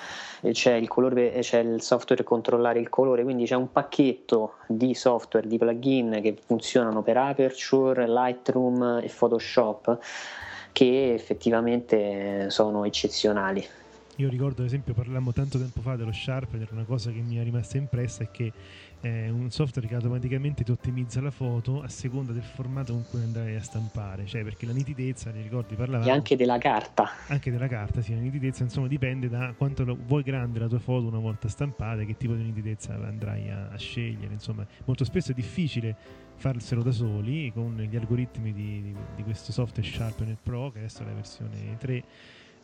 c'è 0.52 0.74
il, 0.74 0.88
colore, 0.88 1.40
c'è 1.40 1.60
il 1.60 1.82
software 1.82 2.16
per 2.16 2.26
controllare 2.26 2.80
il 2.80 2.90
colore, 2.90 3.24
quindi 3.24 3.46
c'è 3.46 3.56
un 3.56 3.72
pacchetto 3.72 4.56
di 4.68 4.94
software, 4.94 5.48
di 5.48 5.58
plugin 5.58 6.20
che 6.22 6.38
funzionano 6.46 7.02
per 7.02 7.18
Aperture, 7.18 8.08
Lightroom 8.08 9.02
e 9.04 9.12
Photoshop 9.16 10.00
che 10.72 11.14
effettivamente 11.14 12.50
sono 12.50 12.86
eccezionali. 12.86 13.66
Io 14.18 14.30
ricordo 14.30 14.62
ad 14.62 14.68
esempio 14.68 14.94
parlammo 14.94 15.32
tanto 15.32 15.60
tempo 15.60 15.82
fa 15.82 15.96
dello 15.96 16.12
Sharpener, 16.12 16.68
una 16.72 16.86
cosa 16.86 17.12
che 17.12 17.20
mi 17.20 17.38
è 17.38 17.44
rimasta 17.44 17.78
impressa 17.78 18.24
è 18.24 18.32
che 18.32 18.52
è 19.00 19.30
un 19.30 19.52
software 19.52 19.88
che 19.88 19.96
automaticamente 19.96 20.64
ti 20.64 20.72
ottimizza 20.72 21.22
la 21.22 21.32
foto 21.32 21.82
a 21.82 21.88
seconda 21.88 22.32
del 22.32 22.44
formato 22.44 22.94
con 22.94 23.06
cui 23.10 23.22
andrai 23.22 23.56
a 23.56 23.62
stampare, 23.62 24.26
cioè 24.26 24.44
perché 24.44 24.66
la 24.66 24.74
nitidezza, 24.74 25.32
ti 25.32 25.42
ricordi, 25.42 25.76
parlavamo... 25.76 26.10
E 26.10 26.12
anche 26.12 26.36
della 26.36 26.58
carta. 26.58 27.10
Anche 27.28 27.52
della 27.52 27.68
carta, 27.68 28.02
sì, 28.02 28.14
la 28.14 28.22
nitidezza 28.22 28.64
insomma 28.64 28.88
dipende 28.88 29.30
da 29.30 29.54
quanto 29.56 29.84
lo, 29.84 29.98
vuoi 30.06 30.24
grande 30.24 30.60
la 30.60 30.68
tua 30.68 30.80
foto 30.80 31.08
una 31.08 31.20
volta 31.20 31.48
stampata, 31.48 32.04
che 32.04 32.18
tipo 32.18 32.34
di 32.34 32.44
nitidezza 32.44 32.94
andrai 32.94 33.50
a, 33.50 33.70
a 33.70 33.78
scegliere, 33.78 34.34
insomma, 34.34 34.66
molto 34.86 35.04
spesso 35.04 35.32
è 35.32 35.36
difficile 35.36 36.26
farselo 36.38 36.84
da 36.84 36.92
soli 36.92 37.52
con 37.52 37.76
gli 37.78 37.96
algoritmi 37.96 38.54
di, 38.54 38.82
di, 38.82 38.96
di 39.16 39.24
questo 39.24 39.52
software 39.52 39.88
Sharpener 39.88 40.38
Pro, 40.42 40.72
che 40.72 40.80
adesso 40.80 41.04
è 41.04 41.06
la 41.06 41.14
versione 41.14 41.78
3 41.78 42.04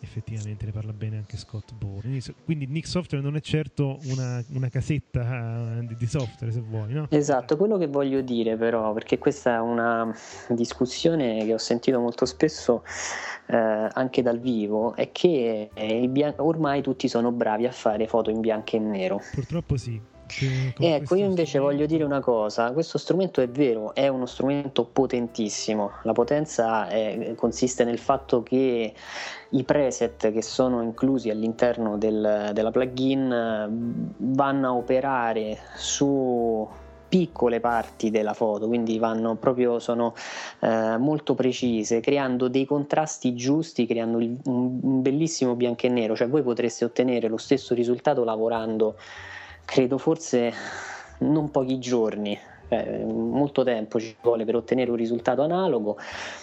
effettivamente 0.04 0.66
ne 0.66 0.72
parla 0.72 0.92
bene 0.92 1.18
anche 1.18 1.38
Scott 1.38 1.74
Bourne. 1.74 2.20
Quindi 2.44 2.68
Nick 2.68 2.88
Software 2.88 3.24
non 3.24 3.36
è 3.36 3.40
certo 3.40 4.00
una, 4.06 4.44
una 4.54 4.70
casetta 4.70 5.80
eh, 5.80 5.86
di, 5.86 5.96
di, 5.96 6.06
software, 6.06 6.52
se 6.52 6.60
vuoi, 6.60 6.94
no? 6.94 7.08
Esatto, 7.10 7.58
quello 7.58 7.78
che 7.78 7.88
voglio 7.88 8.22
dire 8.22 8.58
però, 8.58 8.94
perché 8.94 9.18
questa 9.18 9.56
è 9.56 9.60
una 9.60 10.14
discussione 10.50 11.46
che 11.46 11.54
ho 11.54 11.58
sentito 11.58 12.00
molto 12.00 12.26
spesso 12.26 12.84
eh, 13.48 13.56
anche 13.56 14.22
dal 14.22 14.40
vivo, 14.40 14.94
è 14.96 15.12
che 15.12 15.70
bian- 16.10 16.36
ormai 16.38 16.82
tutti 16.82 17.08
sono 17.08 17.32
bravi 17.32 17.66
a 17.66 17.72
fare 17.72 18.08
foto 18.08 18.30
in 18.30 18.42
bianco 18.42 18.76
e 18.76 18.80
nero. 18.80 19.22
Purtroppo 19.34 19.78
sì. 19.78 20.13
Che- 20.26 20.74
ecco, 20.80 21.16
io 21.16 21.26
invece 21.26 21.60
voglio 21.60 21.86
dire 21.86 22.04
una 22.04 22.20
cosa, 22.22 22.72
questo 22.72 22.98
strumento 22.98 23.42
è 23.42 23.50
vero, 23.50 23.94
è 23.94 24.08
uno 24.08 24.26
strumento 24.26 24.86
potentissimo, 24.86 25.92
la 26.04 26.14
potenza 26.14 26.88
è- 26.88 27.34
consiste 27.36 27.84
nel 27.84 28.00
fatto 28.00 28.42
che 28.42 28.94
i 29.50 29.64
preset 29.64 30.32
che 30.32 30.42
sono 30.42 30.82
inclusi 30.82 31.30
all'interno 31.30 31.98
del- 31.98 32.52
della 32.54 32.72
plugin 32.72 34.14
vanno 34.18 34.68
a 34.68 34.74
operare 34.74 35.60
su 35.76 36.68
piccole 37.14 37.60
parti 37.60 38.10
della 38.10 38.34
foto, 38.34 38.66
quindi 38.66 38.98
vanno 38.98 39.36
proprio, 39.36 39.78
sono 39.78 40.16
eh, 40.62 40.98
molto 40.98 41.36
precise, 41.36 42.00
creando 42.00 42.48
dei 42.48 42.66
contrasti 42.66 43.36
giusti, 43.36 43.86
creando 43.86 44.20
il- 44.20 44.40
un, 44.46 44.80
un 44.82 45.02
bellissimo 45.04 45.54
bianco 45.54 45.86
e 45.86 45.90
nero, 45.90 46.16
cioè 46.16 46.28
voi 46.28 46.42
potreste 46.42 46.86
ottenere 46.86 47.28
lo 47.28 47.38
stesso 47.38 47.76
risultato 47.76 48.24
lavorando 48.24 48.96
credo 49.66 49.98
forse 49.98 50.54
non 51.20 51.52
pochi 51.52 51.80
giorni, 51.80 52.38
eh, 52.70 53.04
molto 53.06 53.64
tempo 53.64 54.00
ci 54.00 54.16
vuole 54.22 54.46
per 54.46 54.56
ottenere 54.56 54.90
un 54.90 54.98
risultato 54.98 55.42
analogo. 55.42 55.98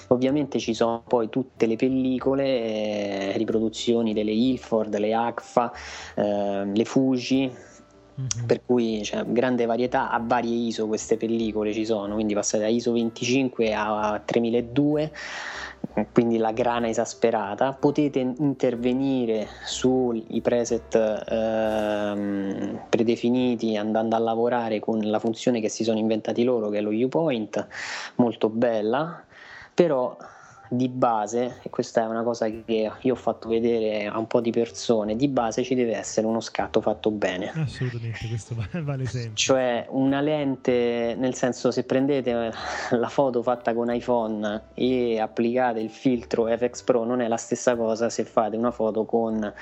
Ovviamente 0.08 0.58
ci 0.58 0.74
sono 0.74 1.02
poi 1.06 1.28
tutte 1.28 1.66
le 1.66 1.76
pellicole, 1.76 2.44
eh, 2.44 3.32
riproduzioni 3.36 4.12
delle 4.12 4.32
Ilford, 4.32 4.96
le 4.96 5.14
Agfa, 5.14 5.72
eh, 6.14 6.64
le 6.72 6.84
Fuji, 6.84 7.52
Mhm. 8.20 8.46
per 8.46 8.60
cui 8.66 9.00
c'è 9.02 9.24
grande 9.24 9.64
varietà 9.64 10.10
a 10.10 10.20
varie 10.22 10.66
ISO 10.66 10.86
queste 10.86 11.16
pellicole 11.16 11.72
ci 11.72 11.86
sono, 11.86 12.14
quindi 12.14 12.34
passate 12.34 12.64
da 12.64 12.68
ISO 12.68 12.92
25 12.92 13.72
a 13.72 14.20
3002 14.22 15.10
quindi 16.12 16.38
la 16.38 16.52
grana 16.52 16.88
esasperata 16.88 17.72
potete 17.72 18.18
intervenire 18.18 19.48
sui 19.64 20.24
preset 20.42 21.24
ehm, 21.28 22.82
predefiniti 22.88 23.76
andando 23.76 24.16
a 24.16 24.18
lavorare 24.18 24.78
con 24.80 25.00
la 25.00 25.18
funzione 25.18 25.60
che 25.60 25.68
si 25.68 25.84
sono 25.84 25.98
inventati 25.98 26.44
loro 26.44 26.68
che 26.68 26.78
è 26.78 26.80
lo 26.80 26.90
U-Point 26.90 27.66
molto 28.16 28.48
bella 28.48 29.24
però 29.74 30.16
di 30.72 30.88
base, 30.88 31.56
e 31.62 31.68
questa 31.68 32.02
è 32.02 32.06
una 32.06 32.22
cosa 32.22 32.48
che 32.48 32.92
io 33.00 33.12
ho 33.12 33.16
fatto 33.16 33.48
vedere 33.48 34.06
a 34.06 34.16
un 34.18 34.28
po' 34.28 34.40
di 34.40 34.52
persone, 34.52 35.16
di 35.16 35.26
base 35.26 35.64
ci 35.64 35.74
deve 35.74 35.96
essere 35.96 36.28
uno 36.28 36.38
scatto 36.38 36.80
fatto 36.80 37.10
bene. 37.10 37.50
Assolutamente, 37.50 38.28
questo 38.28 38.54
va- 38.54 38.68
vale 38.80 39.04
sempre. 39.06 39.32
Cioè 39.34 39.86
una 39.90 40.20
lente, 40.20 41.16
nel 41.18 41.34
senso 41.34 41.72
se 41.72 41.82
prendete 41.82 42.52
la 42.90 43.08
foto 43.08 43.42
fatta 43.42 43.74
con 43.74 43.92
iPhone 43.92 44.62
e 44.74 45.18
applicate 45.18 45.80
il 45.80 45.90
filtro 45.90 46.46
FX 46.46 46.82
Pro 46.82 47.02
non 47.04 47.20
è 47.20 47.26
la 47.26 47.36
stessa 47.36 47.74
cosa 47.74 48.08
se 48.08 48.22
fate 48.24 48.56
una 48.56 48.70
foto 48.70 49.04
con 49.04 49.52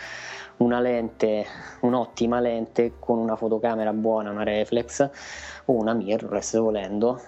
una 0.58 0.80
lente, 0.80 1.46
un'ottima 1.80 2.38
lente 2.40 2.94
con 2.98 3.16
una 3.18 3.34
fotocamera 3.36 3.94
buona, 3.94 4.30
una 4.30 4.42
reflex 4.42 5.08
o 5.64 5.72
una 5.72 5.94
mirrorless 5.94 6.58
volendo 6.58 7.18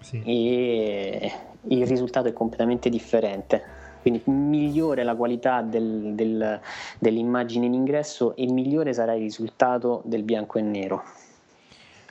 Sì. 0.00 0.20
e 0.24 1.32
il 1.68 1.86
risultato 1.86 2.28
è 2.28 2.32
completamente 2.32 2.88
differente. 2.88 3.62
Quindi 4.00 4.22
migliore 4.24 5.04
la 5.04 5.14
qualità 5.14 5.60
del- 5.60 6.12
del- 6.14 6.60
dell'immagine 6.98 7.66
in 7.66 7.74
ingresso 7.74 8.34
e 8.34 8.50
migliore 8.50 8.94
sarà 8.94 9.14
il 9.14 9.20
risultato 9.20 10.02
del 10.06 10.22
bianco 10.22 10.58
e 10.58 10.62
nero. 10.62 11.02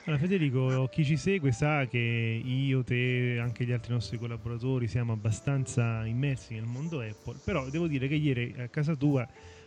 Allora, 0.04 0.22
Federico, 0.22 0.88
chi 0.90 1.04
ci 1.04 1.16
segue 1.16 1.52
sa 1.52 1.86
che 1.86 1.98
io, 1.98 2.82
te 2.82 3.34
e 3.34 3.38
anche 3.38 3.64
gli 3.64 3.72
altri 3.72 3.92
nostri 3.92 4.18
collaboratori 4.18 4.88
siamo 4.88 5.12
abbastanza 5.12 6.04
immersi 6.06 6.54
nel 6.54 6.64
mondo 6.64 7.00
Apple, 7.00 7.36
però 7.44 7.68
devo 7.68 7.86
dire 7.86 8.08
che 8.08 8.14
ieri 8.14 8.54
a 8.58 8.68
casa 8.68 8.94
tua 8.94 9.26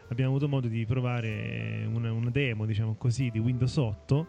abbiamo 0.10 0.32
avuto 0.32 0.50
modo 0.50 0.68
di 0.68 0.86
provare 0.86 1.88
una, 1.92 2.12
una 2.12 2.30
demo, 2.30 2.66
diciamo 2.66 2.96
così, 2.98 3.30
di 3.32 3.40
Windows 3.40 3.76
8 3.78 4.28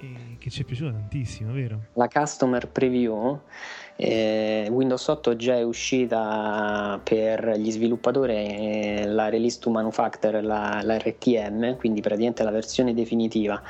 e 0.00 0.08
che 0.38 0.50
ci 0.50 0.62
è 0.62 0.64
piaciuta 0.64 0.90
tantissimo, 0.90 1.52
vero? 1.52 1.80
La 1.94 2.08
customer 2.08 2.66
preview 2.66 3.38
eh, 3.96 4.68
Windows 4.70 5.06
8 5.06 5.36
già 5.36 5.56
è 5.56 5.62
uscita 5.62 7.00
per 7.02 7.56
gli 7.56 7.70
sviluppatori 7.70 8.34
eh, 8.34 9.04
la 9.06 9.28
release 9.28 9.58
to 9.58 9.70
manufacture, 9.70 10.40
la, 10.40 10.80
la 10.82 10.98
RTM, 10.98 11.76
quindi 11.76 12.00
praticamente 12.00 12.42
la 12.42 12.50
versione 12.50 12.94
definitiva. 12.94 13.60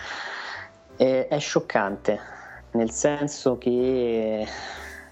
Eh, 0.97 1.29
è 1.29 1.39
scioccante, 1.39 2.19
nel 2.73 2.91
senso 2.91 3.59
che 3.59 4.47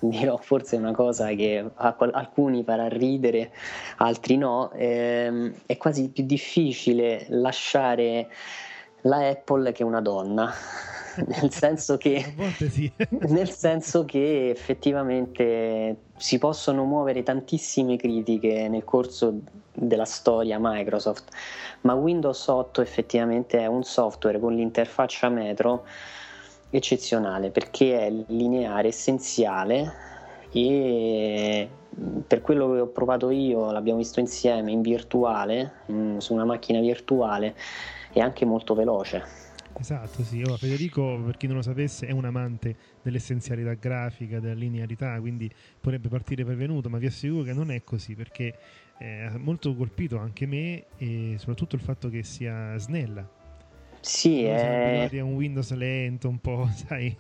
dirò 0.01 0.37
forse 0.39 0.77
una 0.77 0.93
cosa 0.93 1.29
che 1.29 1.65
a 1.75 1.93
qual- 1.93 2.15
alcuni 2.15 2.65
farà 2.65 2.89
ridere, 2.89 3.53
altri 3.99 4.37
no, 4.37 4.71
ehm, 4.73 5.53
è 5.67 5.77
quasi 5.77 6.11
più 6.11 6.25
difficile 6.25 7.27
lasciare 7.29 8.29
la 9.03 9.29
Apple 9.29 9.73
che 9.73 9.85
una 9.85 10.01
donna, 10.01 10.53
nel 11.27 11.51
senso 11.51 11.97
che 11.97 12.35
sì. 12.71 12.91
nel 13.29 13.51
senso 13.51 14.05
che 14.05 14.51
effettivamente 14.51 15.97
si 16.17 16.39
possono 16.39 16.85
muovere 16.85 17.23
tantissime 17.23 17.97
critiche 17.97 18.69
nel 18.69 18.85
corso 18.85 19.41
della 19.73 20.05
storia 20.05 20.59
Microsoft, 20.61 21.31
ma 21.83 21.95
Windows 21.95 22.47
8 22.47 22.81
effettivamente 22.81 23.59
è 23.59 23.67
un 23.67 23.83
software 23.83 24.39
con 24.39 24.55
l'interfaccia 24.55 25.29
Metro 25.29 25.85
eccezionale 26.71 27.51
perché 27.51 28.07
è 28.07 28.11
lineare, 28.29 28.89
essenziale 28.89 30.09
e 30.53 31.69
per 32.27 32.41
quello 32.41 32.73
che 32.73 32.81
ho 32.81 32.87
provato 32.87 33.31
io, 33.31 33.71
l'abbiamo 33.73 33.99
visto 33.99 34.21
insieme 34.21 34.71
in 34.71 34.81
virtuale, 34.81 35.73
su 36.19 36.33
una 36.33 36.45
macchina 36.45 36.81
virtuale, 36.81 37.55
è 38.13 38.21
anche 38.21 38.45
molto 38.45 38.75
veloce. 38.75 39.23
Esatto, 39.79 40.23
sì. 40.25 40.43
Ora, 40.43 40.57
Federico, 40.57 41.23
per 41.25 41.37
chi 41.37 41.47
non 41.47 41.57
lo 41.57 41.63
sapesse, 41.63 42.07
è 42.07 42.11
un 42.11 42.25
amante 42.25 42.77
dell'essenzialità 43.03 43.75
grafica, 43.75 44.39
della 44.39 44.55
linearità, 44.55 45.19
quindi 45.21 45.51
potrebbe 45.81 46.09
partire 46.09 46.45
prevenuto, 46.45 46.91
ma 46.91 46.99
vi 46.99 47.07
assicuro 47.07 47.45
che 47.45 47.53
non 47.53 47.71
è 47.71 47.83
così 47.83 48.15
perché 48.15 48.55
eh, 48.99 49.23
ha 49.23 49.39
molto 49.39 49.75
colpito 49.75 50.19
anche 50.19 50.45
me 50.47 50.85
e 50.99 51.37
soprattutto 51.39 51.77
il 51.77 51.83
fatto 51.83 52.09
che 52.11 52.23
sia 52.23 52.77
snella. 52.77 53.40
Sì, 54.01 54.45
è... 54.45 54.89
abituati 54.89 55.19
a 55.19 55.25
un 55.25 55.35
Windows 55.35 55.73
lento, 55.75 56.29
un 56.29 56.41
po', 56.41 56.69
sai, 56.89 57.17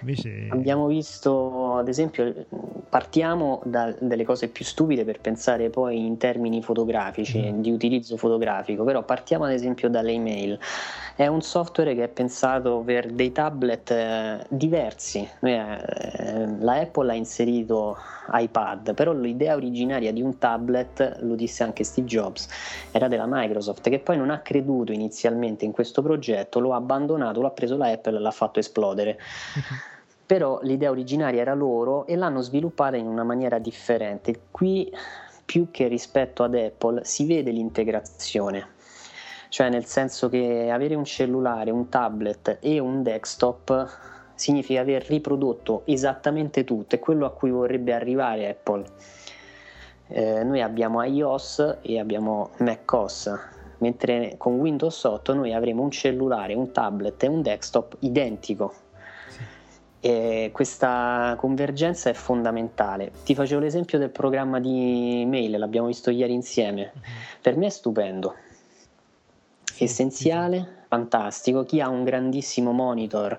invece... 0.00 0.46
Abbiamo 0.50 0.86
visto, 0.86 1.76
ad 1.76 1.88
esempio, 1.88 2.46
partiamo 2.88 3.60
da 3.64 3.94
delle 3.98 4.24
cose 4.24 4.48
più 4.48 4.64
stupide 4.64 5.04
per 5.04 5.20
pensare 5.20 5.70
poi 5.70 6.04
in 6.06 6.16
termini 6.16 6.62
fotografici, 6.62 7.38
Mm. 7.40 7.60
di 7.60 7.70
utilizzo 7.70 8.16
fotografico, 8.16 8.84
però 8.84 9.02
partiamo 9.02 9.44
ad 9.44 9.52
esempio 9.52 9.88
dalle 9.88 10.12
email. 10.12 10.58
È 11.16 11.26
un 11.26 11.42
software 11.42 11.94
che 11.94 12.04
è 12.04 12.08
pensato 12.08 12.82
per 12.84 13.10
dei 13.10 13.32
tablet 13.32 13.90
eh, 13.90 14.46
diversi. 14.48 15.28
Noi, 15.40 15.52
eh, 15.52 16.46
la 16.58 16.74
Apple 16.80 17.10
ha 17.10 17.14
inserito 17.14 17.96
iPad, 18.32 18.94
però 18.94 19.12
l'idea 19.12 19.54
originaria 19.54 20.12
di 20.12 20.22
un 20.22 20.38
tablet, 20.38 21.18
lo 21.20 21.34
disse 21.34 21.62
anche 21.62 21.84
Steve 21.84 22.06
Jobs, 22.06 22.48
era 22.92 23.08
della 23.08 23.26
Microsoft, 23.26 23.88
che 23.90 23.98
poi 23.98 24.16
non 24.16 24.30
ha 24.30 24.38
creduto 24.38 24.92
inizialmente 24.92 25.64
in 25.64 25.72
questo 25.72 26.00
progetto, 26.00 26.19
lo 26.60 26.72
ha 26.72 26.76
abbandonato, 26.76 27.40
l'ha 27.40 27.50
preso 27.50 27.76
la 27.76 27.88
Apple 27.88 28.16
e 28.16 28.20
l'ha 28.20 28.30
fatto 28.30 28.58
esplodere 28.58 29.18
però 30.30 30.60
l'idea 30.62 30.90
originaria 30.90 31.40
era 31.40 31.54
loro 31.54 32.06
e 32.06 32.14
l'hanno 32.14 32.40
sviluppata 32.40 32.96
in 32.96 33.08
una 33.08 33.24
maniera 33.24 33.58
differente. 33.58 34.42
Qui 34.52 34.88
più 35.44 35.72
che 35.72 35.88
rispetto 35.88 36.44
ad 36.44 36.54
Apple 36.54 37.04
si 37.04 37.26
vede 37.26 37.50
l'integrazione, 37.50 38.68
cioè 39.48 39.68
nel 39.70 39.86
senso 39.86 40.28
che 40.28 40.70
avere 40.70 40.94
un 40.94 41.04
cellulare, 41.04 41.72
un 41.72 41.88
tablet 41.88 42.58
e 42.60 42.78
un 42.78 43.02
desktop 43.02 43.88
significa 44.36 44.82
aver 44.82 45.04
riprodotto 45.08 45.82
esattamente 45.86 46.62
tutto, 46.62 46.94
è 46.94 47.00
quello 47.00 47.26
a 47.26 47.32
cui 47.32 47.50
vorrebbe 47.50 47.92
arrivare 47.92 48.48
Apple. 48.48 48.84
Eh, 50.06 50.44
noi 50.44 50.62
abbiamo 50.62 51.02
iOS 51.02 51.78
e 51.82 51.98
abbiamo 51.98 52.50
macOS, 52.58 53.36
mentre 53.80 54.34
con 54.38 54.54
Windows 54.54 55.04
8 55.04 55.34
noi 55.34 55.52
avremo 55.52 55.82
un 55.82 55.90
cellulare, 55.90 56.54
un 56.54 56.72
tablet 56.72 57.22
e 57.22 57.26
un 57.26 57.42
desktop 57.42 57.96
identico. 58.00 58.72
E 60.02 60.48
questa 60.52 61.34
convergenza 61.36 62.08
è 62.08 62.14
fondamentale. 62.14 63.12
Ti 63.22 63.34
facevo 63.34 63.60
l'esempio 63.60 63.98
del 63.98 64.08
programma 64.08 64.58
di 64.58 65.24
mail, 65.26 65.58
l'abbiamo 65.58 65.88
visto 65.88 66.10
ieri 66.10 66.32
insieme. 66.32 66.92
Per 67.42 67.56
me 67.56 67.66
è 67.66 67.70
stupendo, 67.70 68.34
essenziale, 69.78 70.84
fantastico. 70.88 71.64
Chi 71.64 71.80
ha 71.80 71.88
un 71.88 72.04
grandissimo 72.04 72.72
monitor 72.72 73.38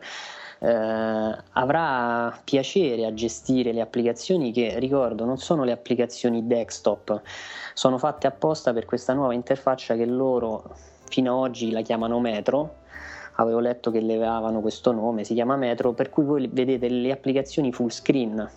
eh, 0.64 1.38
avrà 1.54 2.40
piacere 2.44 3.06
a 3.06 3.14
gestire 3.14 3.72
le 3.72 3.82
applicazioni 3.82 4.52
che, 4.52 4.78
ricordo, 4.78 5.26
non 5.26 5.38
sono 5.38 5.64
le 5.64 5.72
applicazioni 5.72 6.46
desktop, 6.46 7.22
sono 7.74 7.98
fatte 7.98 8.28
apposta 8.28 8.72
per 8.72 8.86
questa 8.86 9.14
nuova 9.14 9.34
interfaccia 9.34 9.96
che 9.96 10.06
loro 10.06 10.76
fino 11.10 11.34
ad 11.34 11.40
oggi 11.40 11.72
la 11.72 11.82
chiamano 11.82 12.20
Metro. 12.20 12.76
Avevo 13.36 13.60
letto 13.60 13.90
che 13.90 14.02
le 14.02 14.16
avevano 14.16 14.62
questo 14.62 14.92
nome, 14.92 15.24
si 15.24 15.34
chiama 15.34 15.56
Metro, 15.56 15.94
per 15.94 16.10
cui 16.10 16.26
voi 16.26 16.48
vedete 16.48 16.90
le 16.90 17.12
applicazioni 17.12 17.72
full 17.72 17.88
screen. 17.88 18.48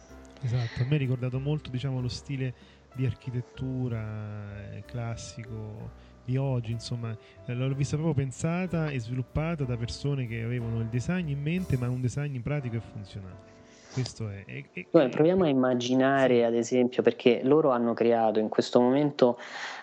Esatto, 0.42 0.82
a 0.82 0.84
me 0.86 0.96
ha 0.96 0.98
ricordato 0.98 1.40
molto 1.40 1.70
diciamo, 1.70 2.02
lo 2.02 2.08
stile 2.08 2.52
di 2.92 3.06
architettura 3.06 4.72
eh, 4.72 4.82
classico 4.84 6.02
di 6.24 6.36
oggi, 6.36 6.72
insomma, 6.72 7.16
eh, 7.46 7.54
l'ho 7.54 7.72
vista 7.74 7.96
proprio 7.96 8.14
pensata 8.14 8.88
e 8.88 8.98
sviluppata 8.98 9.64
da 9.64 9.76
persone 9.76 10.26
che 10.26 10.42
avevano 10.42 10.80
il 10.80 10.86
design 10.86 11.28
in 11.28 11.40
mente, 11.40 11.76
ma 11.76 11.88
un 11.88 12.00
design 12.00 12.40
pratico 12.40 12.76
e 12.76 12.80
funzionale. 12.80 13.52
Questo 13.92 14.28
è. 14.28 14.44
è, 14.44 14.64
è 14.72 14.86
Beh, 14.90 15.08
proviamo 15.08 15.44
a 15.44 15.48
immaginare, 15.48 16.44
ad 16.44 16.54
esempio, 16.54 17.02
perché 17.02 17.42
loro 17.44 17.70
hanno 17.70 17.94
creato 17.94 18.40
in 18.40 18.48
questo 18.48 18.80
momento, 18.80 19.38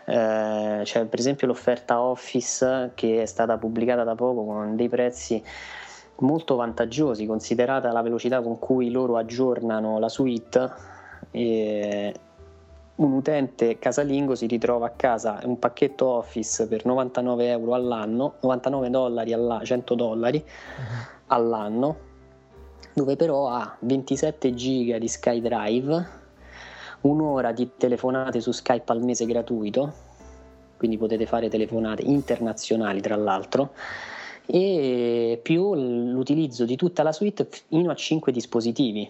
eh, 0.06 0.82
cioè, 0.84 1.06
per 1.06 1.20
esempio, 1.20 1.48
l'offerta 1.48 2.02
Office 2.02 2.92
che 2.94 3.22
è 3.22 3.26
stata 3.26 3.58
pubblicata 3.58 4.04
da 4.04 4.16
poco 4.16 4.44
con 4.44 4.76
dei 4.76 4.90
prezzi 4.90 5.42
molto 6.18 6.56
vantaggiosi, 6.56 7.26
considerata 7.26 7.92
la 7.92 8.02
velocità 8.02 8.42
con 8.42 8.60
cui 8.60 8.92
loro 8.92 9.18
aggiornano 9.18 9.98
la 9.98 10.10
suite. 10.10 10.70
E 11.32 12.14
un 12.96 13.14
utente 13.14 13.80
casalingo 13.80 14.36
si 14.36 14.46
ritrova 14.48 14.88
a 14.88 14.92
casa 14.92 15.40
un 15.44 15.58
pacchetto 15.58 16.06
Office 16.06 16.68
per 16.68 16.86
99 16.86 17.50
euro 17.50 17.74
all'anno, 17.74 18.36
99 18.42 18.90
dollari 18.90 19.34
all'anno, 19.34 19.66
100 19.66 19.96
dollari 19.96 20.44
all'anno, 21.28 21.98
dove 22.94 23.16
però 23.16 23.50
ha 23.50 23.76
27 23.80 24.54
giga 24.54 24.98
di 24.98 25.08
SkyDrive, 25.08 26.20
un'ora 27.02 27.52
di 27.52 27.72
telefonate 27.78 28.42
su 28.42 28.52
Skype 28.52 28.92
al 28.92 29.02
mese 29.02 29.26
gratuito, 29.26 29.94
quindi 30.78 30.98
potete 30.98 31.26
fare 31.26 31.50
telefonate 31.50 32.04
internazionali 32.04 33.02
tra 33.02 33.16
l'altro, 33.16 33.74
e 34.46 35.40
più 35.42 35.74
l'utilizzo 35.74 36.66
di 36.66 36.76
tutta 36.76 37.04
la 37.04 37.12
suite 37.12 37.48
fino 37.50 37.90
a 37.90 37.96
5 37.96 38.32
dispositivi. 38.32 39.10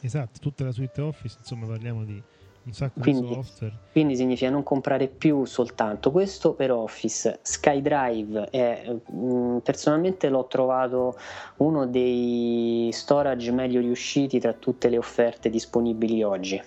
Esatto, 0.00 0.40
tutta 0.40 0.64
la 0.64 0.72
suite 0.72 1.00
Office, 1.00 1.36
insomma 1.38 1.66
parliamo 1.66 2.04
di 2.04 2.22
un 2.64 2.72
sacco 2.72 3.00
quindi, 3.00 3.28
di 3.28 3.34
software. 3.34 3.74
Quindi 3.92 4.16
significa 4.16 4.50
non 4.50 4.62
comprare 4.62 5.08
più 5.08 5.44
soltanto 5.44 6.10
questo 6.10 6.54
per 6.54 6.70
Office. 6.70 7.40
SkyDrive 7.42 8.48
è, 8.50 8.96
mm, 9.12 9.58
personalmente 9.58 10.28
l'ho 10.28 10.46
trovato 10.46 11.16
uno 11.58 11.86
dei 11.86 12.90
storage 12.92 13.50
meglio 13.52 13.80
riusciti 13.80 14.38
tra 14.38 14.52
tutte 14.52 14.88
le 14.88 14.98
offerte 14.98 15.50
disponibili 15.50 16.22
oggi 16.22 16.60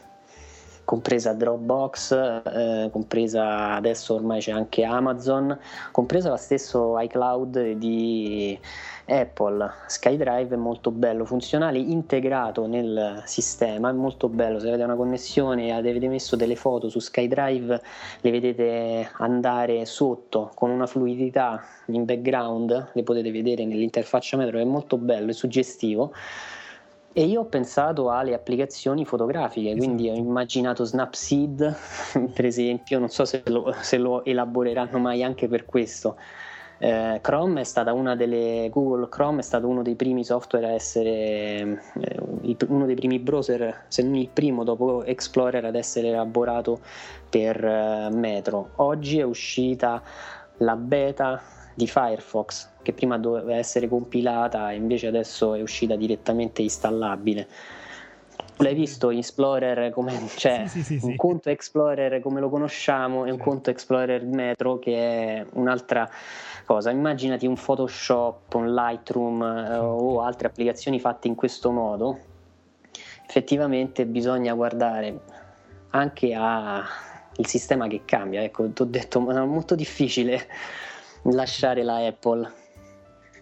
compresa 0.86 1.34
Dropbox, 1.34 2.12
eh, 2.46 2.90
compresa 2.92 3.74
adesso 3.74 4.14
ormai 4.14 4.40
c'è 4.40 4.52
anche 4.52 4.84
Amazon, 4.84 5.58
compresa 5.92 6.30
lo 6.30 6.38
stesso 6.38 6.98
iCloud 7.00 7.72
di 7.74 8.58
Apple. 9.08 9.70
SkyDrive 9.88 10.56
è 10.56 10.58
molto 10.58 10.92
bello, 10.92 11.26
funzionale, 11.26 11.80
integrato 11.80 12.66
nel 12.68 13.24
sistema, 13.26 13.90
è 13.90 13.94
molto 13.94 14.30
bello. 14.30 14.60
Se 14.60 14.68
avete 14.68 14.84
una 14.84 14.96
connessione 14.96 15.68
e 15.68 15.72
avete 15.72 16.08
messo 16.08 16.36
delle 16.36 16.56
foto 16.56 16.90
su 16.90 17.00
SkyDrive, 17.00 17.82
le 18.22 18.32
vedete 18.32 19.10
andare 19.18 19.86
sotto 19.86 20.52
con 20.56 20.70
una 20.70 20.86
fluidità 20.86 21.64
in 21.88 22.06
background, 22.06 22.92
le 22.94 23.04
potete 23.04 23.32
vedere 23.32 23.66
nell'interfaccia 23.66 24.38
metro, 24.38 24.60
è 24.60 24.64
molto 24.64 24.98
bello, 24.98 25.32
è 25.32 25.34
suggestivo 25.34 26.14
e 27.18 27.24
io 27.24 27.40
ho 27.40 27.46
pensato 27.46 28.12
alle 28.12 28.34
applicazioni 28.34 29.06
fotografiche, 29.06 29.70
esatto. 29.70 29.86
quindi 29.86 30.10
ho 30.10 30.16
immaginato 30.16 30.84
Snapseed, 30.84 31.76
per 32.36 32.44
esempio, 32.44 33.00
non 33.00 33.08
so 33.08 33.24
se 33.24 33.42
lo, 33.46 33.74
se 33.80 33.98
lo 33.98 34.26
elaboreranno 34.26 35.00
mai 35.00 35.24
anche 35.24 35.48
per 35.48 35.64
questo. 35.64 36.18
Eh, 36.78 37.20
Chrome 37.22 37.62
è 37.62 37.64
stata 37.64 37.94
una 37.94 38.18
delle 38.18 38.68
Google 38.70 39.08
Chrome 39.08 39.40
è 39.40 39.44
stato 39.44 39.66
uno 39.66 39.82
dei 39.82 39.96
primi 39.96 40.26
software 40.26 40.66
a 40.66 40.72
essere 40.72 41.82
eh, 42.02 42.58
uno 42.68 42.86
dei 42.86 42.96
primi 42.96 43.18
browser, 43.20 43.86
se 43.88 44.04
non 44.04 44.16
il 44.16 44.28
primo 44.28 44.66
dopo 44.66 45.06
Explorer 45.06 45.64
ad 45.64 45.76
essere 45.76 46.10
elaborato 46.10 46.82
per 47.30 47.64
eh, 47.64 48.10
Metro. 48.12 48.72
Oggi 48.76 49.20
è 49.20 49.24
uscita 49.24 50.04
la 50.58 50.76
beta 50.76 51.42
di 51.76 51.88
Firefox 51.88 52.70
che 52.82 52.94
prima 52.94 53.18
doveva 53.18 53.56
essere 53.56 53.88
compilata 53.88 54.72
e 54.72 54.76
invece 54.76 55.08
adesso 55.08 55.54
è 55.54 55.62
uscita 55.62 55.96
direttamente 55.96 56.62
installabile. 56.62 57.48
L'hai 58.60 58.74
visto 58.74 59.10
Explorer 59.10 59.92
come 59.92 60.14
cioè 60.36 60.64
sì, 60.68 60.82
sì, 60.82 61.00
sì, 61.00 61.06
un 61.06 61.18
conto 61.18 61.50
Explorer 61.50 62.22
come 62.22 62.40
lo 62.40 62.50
conosciamo 62.50 63.26
e 63.26 63.32
un 63.32 63.38
conto 63.38 63.70
Explorer 63.70 64.24
Metro 64.24 64.80
che 64.80 64.96
è 64.96 65.46
un'altra 65.54 66.10
cosa. 66.66 66.90
Immaginati 66.90 67.46
un 67.46 67.56
Photoshop, 67.56 68.54
un 68.54 68.74
Lightroom 68.74 69.42
eh, 69.42 69.78
o 69.78 70.22
altre 70.22 70.48
applicazioni 70.48 71.02
fatte 71.02 71.28
in 71.28 71.36
questo 71.36 71.72
modo. 71.72 72.18
Effettivamente 73.28 74.06
bisogna 74.06 74.54
guardare 74.54 75.20
anche 75.90 76.34
al 76.34 76.86
sistema 77.42 77.88
che 77.88 78.04
cambia. 78.06 78.42
Ecco, 78.42 78.70
ti 78.70 78.82
ho 78.82 78.86
detto, 78.86 79.30
è 79.30 79.46
molto 79.46 79.76
difficile 79.76 80.48
lasciare 81.34 81.84
la 81.84 82.06
Apple. 82.06 82.64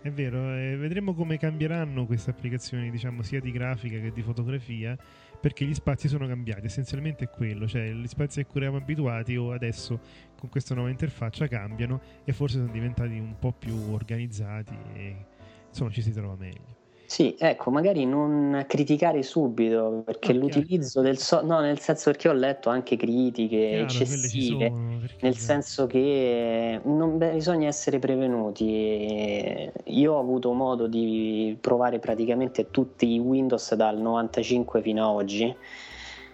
È 0.01 0.11
vero, 0.11 0.53
eh, 0.53 0.75
vedremo 0.75 1.13
come 1.13 1.37
cambieranno 1.37 2.05
queste 2.05 2.29
applicazioni, 2.29 2.91
diciamo, 2.91 3.21
sia 3.21 3.39
di 3.39 3.51
grafica 3.51 3.99
che 3.99 4.11
di 4.11 4.21
fotografia, 4.21 4.97
perché 5.39 5.63
gli 5.63 5.73
spazi 5.73 6.09
sono 6.09 6.27
cambiati, 6.27 6.65
essenzialmente 6.65 7.25
è 7.25 7.29
quello, 7.29 7.67
cioè 7.67 7.89
gli 7.91 8.07
spazi 8.07 8.41
a 8.41 8.45
cui 8.45 8.61
eravamo 8.61 8.83
abituati 8.83 9.37
o 9.37 9.53
adesso 9.53 9.99
con 10.37 10.49
questa 10.49 10.73
nuova 10.73 10.89
interfaccia 10.89 11.47
cambiano 11.47 12.01
e 12.25 12.33
forse 12.33 12.57
sono 12.57 12.71
diventati 12.71 13.17
un 13.17 13.35
po' 13.39 13.53
più 13.53 13.75
organizzati 13.93 14.77
e 14.93 15.25
insomma 15.69 15.89
ci 15.91 16.01
si 16.01 16.11
trova 16.11 16.35
meglio. 16.35 16.72
Sì, 17.13 17.35
ecco, 17.37 17.69
magari 17.69 18.07
non 18.07 18.65
criticare 18.67 19.21
subito, 19.21 20.01
perché 20.03 20.29
okay. 20.29 20.41
l'utilizzo 20.41 20.99
del 21.01 21.19
so- 21.19 21.43
no, 21.43 21.59
nel 21.59 21.77
senso 21.77 22.09
perché 22.09 22.27
ho 22.27 22.33
letto 22.33 22.71
anche 22.71 22.97
critiche 22.97 23.55
Chiaro, 23.55 23.83
eccessive, 23.83 24.67
sono, 24.69 24.99
nel 25.19 25.37
senso 25.37 25.85
che 25.85 26.81
non, 26.83 27.19
beh, 27.19 27.33
bisogna 27.33 27.67
essere 27.67 27.99
prevenuti. 27.99 29.71
Io 29.83 30.13
ho 30.13 30.19
avuto 30.19 30.53
modo 30.53 30.87
di 30.87 31.55
provare 31.61 31.99
praticamente 31.99 32.71
tutti 32.71 33.13
i 33.13 33.19
Windows 33.19 33.75
dal 33.75 33.99
95 33.99 34.81
fino 34.81 35.03
a 35.03 35.11
oggi. 35.11 35.55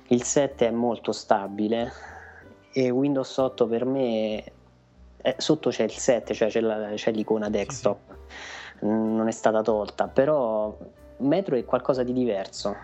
Il 0.07 0.23
7 0.23 0.67
è 0.67 0.71
molto 0.71 1.11
stabile 1.11 1.91
e 2.71 2.89
Windows 2.89 3.35
8 3.35 3.67
per 3.67 3.83
me 3.83 4.43
è, 5.17 5.35
sotto 5.39 5.71
c'è 5.71 5.83
il 5.83 5.91
7, 5.91 6.33
cioè 6.33 6.47
c'è, 6.47 6.61
la, 6.61 6.91
c'è 6.95 7.11
l'icona 7.11 7.49
desktop. 7.49 7.99
Sì, 8.07 8.13
sì 8.15 8.58
non 8.81 9.27
è 9.27 9.31
stata 9.31 9.61
tolta, 9.61 10.07
però 10.07 10.75
Metro 11.17 11.55
è 11.55 11.65
qualcosa 11.65 12.03
di 12.03 12.13
diverso. 12.13 12.75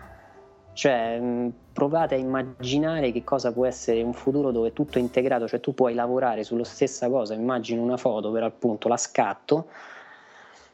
Cioè, 0.72 1.50
provate 1.72 2.16
a 2.16 2.18
immaginare 2.18 3.10
che 3.10 3.24
cosa 3.24 3.50
può 3.52 3.64
essere 3.64 4.02
un 4.02 4.12
futuro 4.12 4.50
dove 4.50 4.74
tutto 4.74 4.98
è 4.98 5.00
integrato, 5.00 5.48
cioè 5.48 5.60
tu 5.60 5.72
puoi 5.72 5.94
lavorare 5.94 6.44
sulla 6.44 6.64
stessa 6.64 7.08
cosa, 7.08 7.32
immagini 7.32 7.80
una 7.80 7.96
foto 7.96 8.30
per 8.30 8.42
appunto 8.42 8.88
la 8.88 8.98
scatto. 8.98 9.68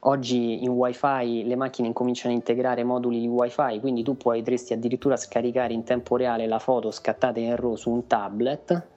Oggi 0.01 0.65
in 0.65 0.71
wifi 0.71 1.45
le 1.45 1.55
macchine 1.55 1.87
incominciano 1.87 2.35
a 2.35 2.37
integrare 2.37 2.83
moduli 2.83 3.21
di 3.21 3.29
wifi, 3.29 3.79
quindi 3.79 4.03
tu 4.03 4.17
potresti 4.17 4.73
addirittura 4.73 5.17
scaricare 5.17 5.73
in 5.73 5.85
tempo 5.85 6.17
reale 6.17 6.49
la 6.49 6.59
foto 6.59 6.91
scattata 6.91 7.39
in 7.39 7.55
RAW 7.55 7.77
su 7.77 7.91
un 7.91 8.09
tablet 8.09 8.92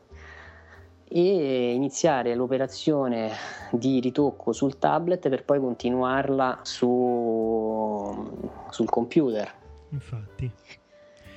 e 1.08 1.74
iniziare 1.74 2.34
l'operazione 2.36 3.32
di 3.72 4.00
ritocco 4.00 4.52
sul 4.52 4.78
tablet 4.80 5.30
per 5.30 5.44
poi 5.44 5.60
continuarla 5.60 6.62
su, 6.64 8.52
sul 8.70 8.90
computer. 8.90 9.54
Infatti. 9.90 10.52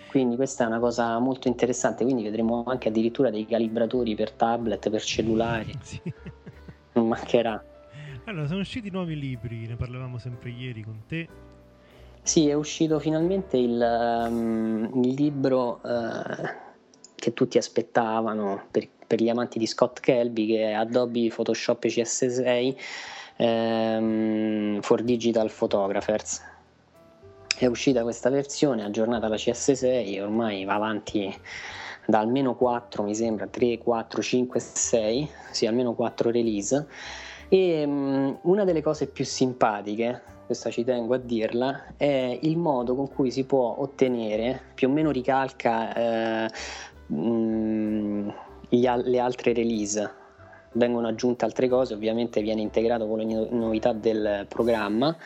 Quindi 0.09 0.37
questa 0.37 0.65
è 0.65 0.67
una 0.67 0.79
cosa 0.79 1.19
molto 1.19 1.49
interessante, 1.49 2.05
quindi 2.05 2.23
vedremo 2.23 2.65
anche 2.67 2.89
addirittura 2.89 3.31
dei 3.31 3.47
calibratori 3.47 4.15
per 4.15 4.33
tablet, 4.33 4.89
per 4.91 5.03
cellulari. 5.03 5.73
Sì. 5.83 6.01
Non 6.93 7.09
mancherà. 7.09 7.63
Allora, 8.25 8.47
sono 8.47 8.61
usciti 8.61 8.91
nuovi 8.91 9.17
libri, 9.17 9.67
ne 9.67 9.77
parlavamo 9.77 10.19
sempre 10.19 10.51
ieri 10.51 10.83
con 10.83 11.03
te. 11.07 11.29
Sì, 12.23 12.49
è 12.49 12.55
uscito 12.55 12.99
finalmente 12.99 13.57
il, 13.57 14.27
um, 14.29 14.91
il 15.03 15.15
libro 15.15 15.81
uh, 15.83 16.49
che 17.15 17.33
tutti 17.33 17.57
aspettavano 17.57 18.65
per, 18.71 18.89
per 19.09 19.21
gli 19.21 19.31
amanti 19.31 19.59
di 19.59 19.67
Scott 19.67 19.99
Kelby 19.99 20.47
che 20.47 20.69
è 20.69 20.73
Adobe 20.73 21.33
Photoshop 21.35 21.87
CS6 21.87 22.77
ehm, 23.37 24.81
for 24.83 25.03
Digital 25.03 25.51
Photographers. 25.51 26.43
È 27.57 27.67
uscita 27.67 28.03
questa 28.03 28.31
versione 28.31 28.85
aggiornata 28.85 29.27
alla 29.27 29.37
CS6, 29.37 30.21
ormai 30.21 30.65
va 30.65 30.75
avanti 30.75 31.35
da 32.07 32.21
almeno 32.21 32.55
4, 32.55 33.03
mi 33.03 33.15
sembra, 33.15 33.47
3, 33.47 33.79
4, 33.79 34.23
5, 34.23 34.61
6, 34.61 35.31
sì, 35.51 35.67
almeno 35.67 35.95
4 35.95 36.31
release. 36.31 36.87
E 37.49 37.85
um, 37.85 38.39
una 38.43 38.65
delle 38.65 38.83
cose 38.83 39.09
più 39.09 39.25
simpatiche, 39.25 40.23
questa 40.47 40.71
ci 40.71 40.85
tengo 40.85 41.15
a 41.15 41.19
dirla, 41.19 41.95
è 41.97 42.39
il 42.43 42.57
modo 42.57 42.95
con 42.95 43.09
cui 43.09 43.31
si 43.31 43.45
può 43.45 43.77
ottenere, 43.79 44.61
più 44.75 44.89
o 44.89 44.93
meno 44.93 45.11
ricalca 45.11 46.47
eh, 46.47 46.51
mh, 47.07 48.33
le 48.71 49.19
altre 49.19 49.53
release 49.53 50.27
vengono 50.73 51.09
aggiunte 51.09 51.45
altre 51.45 51.69
cose, 51.69 51.95
ovviamente 51.95 52.41
viene 52.43 52.61
integrato 52.61 53.07
con 53.07 53.19
le 53.19 53.49
novità 53.51 53.93
del 53.93 54.47
programma, 54.49 55.17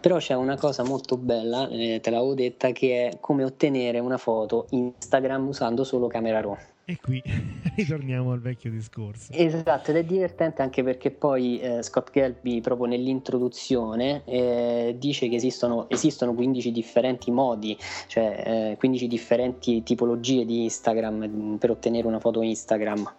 però 0.00 0.16
c'è 0.18 0.34
una 0.34 0.56
cosa 0.56 0.84
molto 0.84 1.16
bella, 1.16 1.68
eh, 1.68 2.00
te 2.00 2.10
l'avevo 2.10 2.34
detta, 2.34 2.70
che 2.70 3.08
è 3.08 3.18
come 3.20 3.44
ottenere 3.44 3.98
una 3.98 4.18
foto 4.18 4.66
Instagram 4.70 5.48
usando 5.48 5.84
solo 5.84 6.06
Camera 6.06 6.40
Raw. 6.40 6.56
E 6.88 6.98
qui 7.02 7.20
ritorniamo 7.74 8.30
al 8.30 8.40
vecchio 8.40 8.70
discorso. 8.70 9.32
Esatto, 9.32 9.90
ed 9.90 9.96
è 9.96 10.04
divertente 10.04 10.62
anche 10.62 10.84
perché 10.84 11.10
poi 11.10 11.58
eh, 11.58 11.82
Scott 11.82 12.12
Gelby, 12.12 12.60
proprio 12.60 12.86
nell'introduzione, 12.86 14.22
eh, 14.24 14.94
dice 14.96 15.28
che 15.28 15.34
esistono, 15.34 15.90
esistono, 15.90 16.32
15 16.32 16.70
differenti 16.70 17.32
modi, 17.32 17.76
cioè 18.06 18.70
eh, 18.70 18.76
15 18.78 19.08
differenti 19.08 19.82
tipologie 19.82 20.44
di 20.44 20.62
Instagram 20.62 21.26
mm, 21.26 21.54
per 21.56 21.70
ottenere 21.72 22.06
una 22.06 22.20
foto 22.20 22.40
Instagram, 22.40 23.12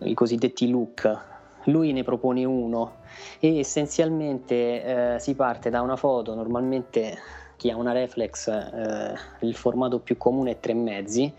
i 0.00 0.14
cosiddetti 0.14 0.68
look. 0.68 1.26
Lui 1.66 1.92
ne 1.92 2.02
propone 2.02 2.44
uno 2.44 2.96
e 3.38 3.58
essenzialmente 3.60 5.14
eh, 5.14 5.20
si 5.20 5.36
parte 5.36 5.70
da 5.70 5.82
una 5.82 5.94
foto, 5.94 6.34
normalmente 6.34 7.16
chi 7.58 7.70
ha 7.70 7.76
una 7.76 7.92
reflex, 7.92 8.48
eh, 8.48 9.14
il 9.40 9.54
formato 9.54 10.00
più 10.00 10.16
comune 10.16 10.52
è 10.52 10.60
3 10.60 10.74
mezzi 10.74 11.32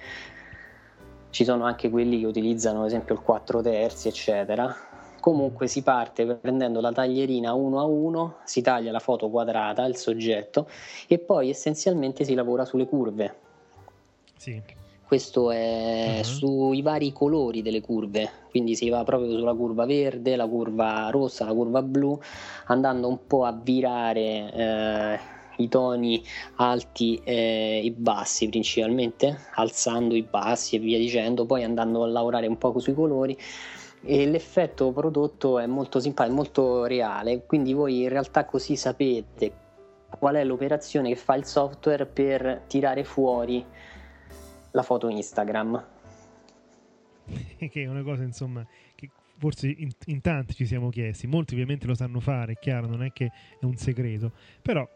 ci 1.30 1.44
sono 1.44 1.64
anche 1.64 1.90
quelli 1.90 2.20
che 2.20 2.26
utilizzano 2.26 2.82
ad 2.82 2.88
esempio 2.88 3.16
il 3.16 3.22
4 3.22 3.62
terzi, 3.62 4.08
eccetera. 4.08 4.76
Comunque 5.20 5.68
si 5.68 5.84
parte 5.84 6.26
prendendo 6.26 6.80
la 6.80 6.92
taglierina 6.92 7.54
uno 7.54 7.80
a 7.80 7.84
uno, 7.84 8.38
si 8.46 8.62
taglia 8.62 8.92
la 8.92 9.00
foto 9.00 9.30
quadrata, 9.30 9.86
il 9.86 9.98
soggetto, 9.98 10.68
e 11.08 11.20
poi 11.20 11.50
essenzialmente 11.50 12.24
si 12.24 12.34
lavora 12.34 12.64
sulle 12.66 12.88
curve. 12.88 13.36
Sì. 14.38 14.62
Questo 15.06 15.52
è 15.52 16.18
uh-huh. 16.18 16.24
sui 16.24 16.82
vari 16.84 17.12
colori 17.12 17.62
delle 17.62 17.82
curve, 17.82 18.30
quindi 18.52 18.76
si 18.76 18.90
va 18.90 19.04
proprio 19.04 19.32
sulla 19.32 19.56
curva 19.56 19.86
verde, 19.86 20.36
la 20.36 20.48
curva 20.48 21.10
rossa, 21.10 21.46
la 21.46 21.54
curva 21.54 21.82
blu, 21.82 22.18
andando 22.68 23.08
un 23.08 23.26
po' 23.26 23.44
a 23.44 23.52
virare 23.52 24.54
eh, 24.54 25.20
i 25.60 25.68
toni 25.68 26.24
alti 26.56 27.20
e 27.24 27.94
bassi 27.96 28.50
principalmente, 28.50 29.38
alzando 29.56 30.16
i 30.16 30.24
bassi 30.24 30.76
e 30.76 30.80
via 30.80 30.98
dicendo, 30.98 31.46
poi 31.46 31.64
andando 31.64 32.04
a 32.04 32.08
lavorare 32.08 32.48
un 32.48 32.58
po' 32.58 32.78
sui 32.80 32.94
colori. 32.94 33.38
E 34.02 34.26
l'effetto 34.26 34.92
prodotto 34.92 35.60
è 35.60 35.66
molto 35.66 36.00
simpatico, 36.00 36.34
è 36.34 36.38
molto 36.38 36.86
reale, 36.86 37.46
quindi 37.46 37.74
voi 37.74 38.04
in 38.04 38.10
realtà 38.10 38.46
così 38.46 38.78
sapete 38.78 39.68
qual 40.18 40.36
è 40.36 40.44
l'operazione 40.44 41.10
che 41.10 41.16
fa 41.16 41.36
il 41.36 41.46
software 41.46 42.06
per 42.06 42.64
tirare 42.68 43.04
fuori 43.04 43.64
la 44.72 44.84
foto 44.84 45.10
Instagram. 45.10 45.86
che 47.70 47.84
è 47.84 47.88
una 47.88 48.04
cosa 48.04 48.24
insomma 48.24 48.66
che 48.96 49.10
forse 49.38 49.68
in, 49.68 49.90
in 50.06 50.22
tanti 50.22 50.54
ci 50.54 50.66
siamo 50.66 50.90
chiesti, 50.90 51.28
molti 51.28 51.54
ovviamente 51.54 51.88
lo 51.88 51.96
sanno 51.96 52.20
fare, 52.20 52.54
è 52.54 52.60
chiaro, 52.60 52.88
non 52.88 53.04
è 53.04 53.12
che 53.12 53.32
è 53.60 53.66
un 53.66 53.76
segreto, 53.76 54.32
però 54.62 54.88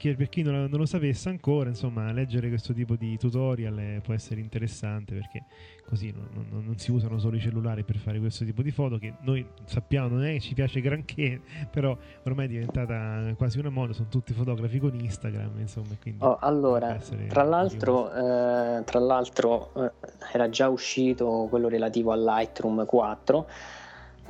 per 0.00 0.28
chi 0.30 0.42
non, 0.42 0.66
non, 0.70 0.78
lo 0.78 0.86
sapesse 0.86 1.28
ancora, 1.28 1.68
insomma, 1.68 2.10
leggere 2.10 2.48
questo 2.48 2.72
tipo 2.72 2.96
di 2.96 3.18
tutorial 3.18 4.00
può 4.02 4.14
essere 4.14 4.40
interessante 4.40 5.14
perché 5.14 5.44
così 5.86 6.10
non, 6.10 6.46
non, 6.50 6.64
non, 6.64 6.78
si 6.78 6.90
usano 6.90 7.18
solo 7.18 7.36
i 7.36 7.40
cellulari 7.40 7.84
per 7.84 7.96
fare 7.96 8.18
questo 8.18 8.44
tipo 8.44 8.62
di 8.62 8.70
foto 8.70 8.96
che 8.96 9.14
noi 9.20 9.46
sappiamo 9.64 10.08
non 10.08 10.24
è 10.24 10.32
che 10.32 10.40
ci 10.40 10.54
piace 10.54 10.80
granché, 10.80 11.40
però 11.70 11.96
ormai 12.24 12.46
è 12.46 12.48
diventata 12.48 13.34
quasi 13.36 13.58
una 13.58 13.68
moda, 13.68 13.92
sono 13.92 14.08
tutti 14.08 14.32
fotografi 14.32 14.78
con 14.78 14.94
Instagram, 14.94 15.58
insomma. 15.58 15.88
Oh, 16.18 16.38
allora, 16.40 16.98
tra 17.28 17.42
l'altro, 17.42 18.10
eh, 18.10 18.82
tra 18.84 18.98
l'altro 18.98 19.72
eh, 19.74 19.92
era 20.32 20.48
già 20.48 20.68
uscito 20.68 21.46
quello 21.50 21.68
relativo 21.68 22.12
al 22.12 22.22
Lightroom 22.22 22.86
4 22.86 23.48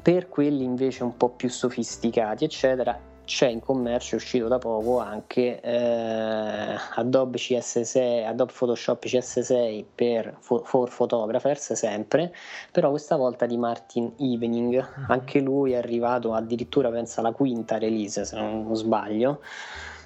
per 0.03 0.29
quelli 0.29 0.65
invece 0.65 1.05
un 1.05 1.17
po' 1.17 1.29
più 1.29 1.49
sofisticati, 1.49 2.45
eccetera 2.45 3.10
c'è 3.31 3.47
in 3.47 3.61
commercio, 3.61 4.17
è 4.17 4.19
uscito 4.19 4.49
da 4.49 4.59
poco 4.59 4.99
anche 4.99 5.61
eh, 5.61 6.77
Adobe 6.97 7.39
CS6, 7.39 8.27
Adobe 8.27 8.53
Photoshop 8.53 9.05
CS6 9.05 9.85
per 9.95 10.37
for, 10.41 10.91
Photographers 10.93 11.75
sempre, 11.75 12.35
però 12.73 12.91
questa 12.91 13.15
volta 13.15 13.47
di 13.47 13.57
Martin 13.57 14.15
Evening, 14.19 14.75
uh-huh. 14.75 15.05
anche 15.07 15.39
lui 15.39 15.73
è 15.73 15.77
arrivato 15.77 16.35
addirittura 16.35 16.91
pensa 16.91 17.21
alla 17.21 17.31
quinta 17.31 17.79
release 17.79 18.25
se 18.25 18.35
non 18.35 18.75
sbaglio. 18.75 19.41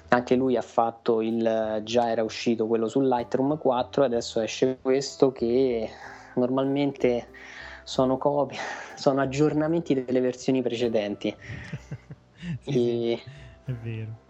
Anche 0.09 0.35
lui 0.35 0.55
ha 0.55 0.61
fatto 0.61 1.19
il 1.19 1.81
già 1.83 2.11
era 2.11 2.21
uscito 2.21 2.67
quello 2.67 2.87
su 2.87 3.01
Lightroom 3.01 3.57
4 3.57 4.03
adesso 4.03 4.39
esce 4.39 4.77
questo 4.79 5.31
che 5.31 5.89
normalmente 6.35 7.29
sono 7.83 8.17
copie, 8.17 8.59
sono 8.93 9.19
aggiornamenti 9.21 10.05
delle 10.05 10.19
versioni 10.19 10.61
precedenti. 10.61 11.35
sì. 12.61 13.19
È 13.65 13.71
vero. 13.71 14.23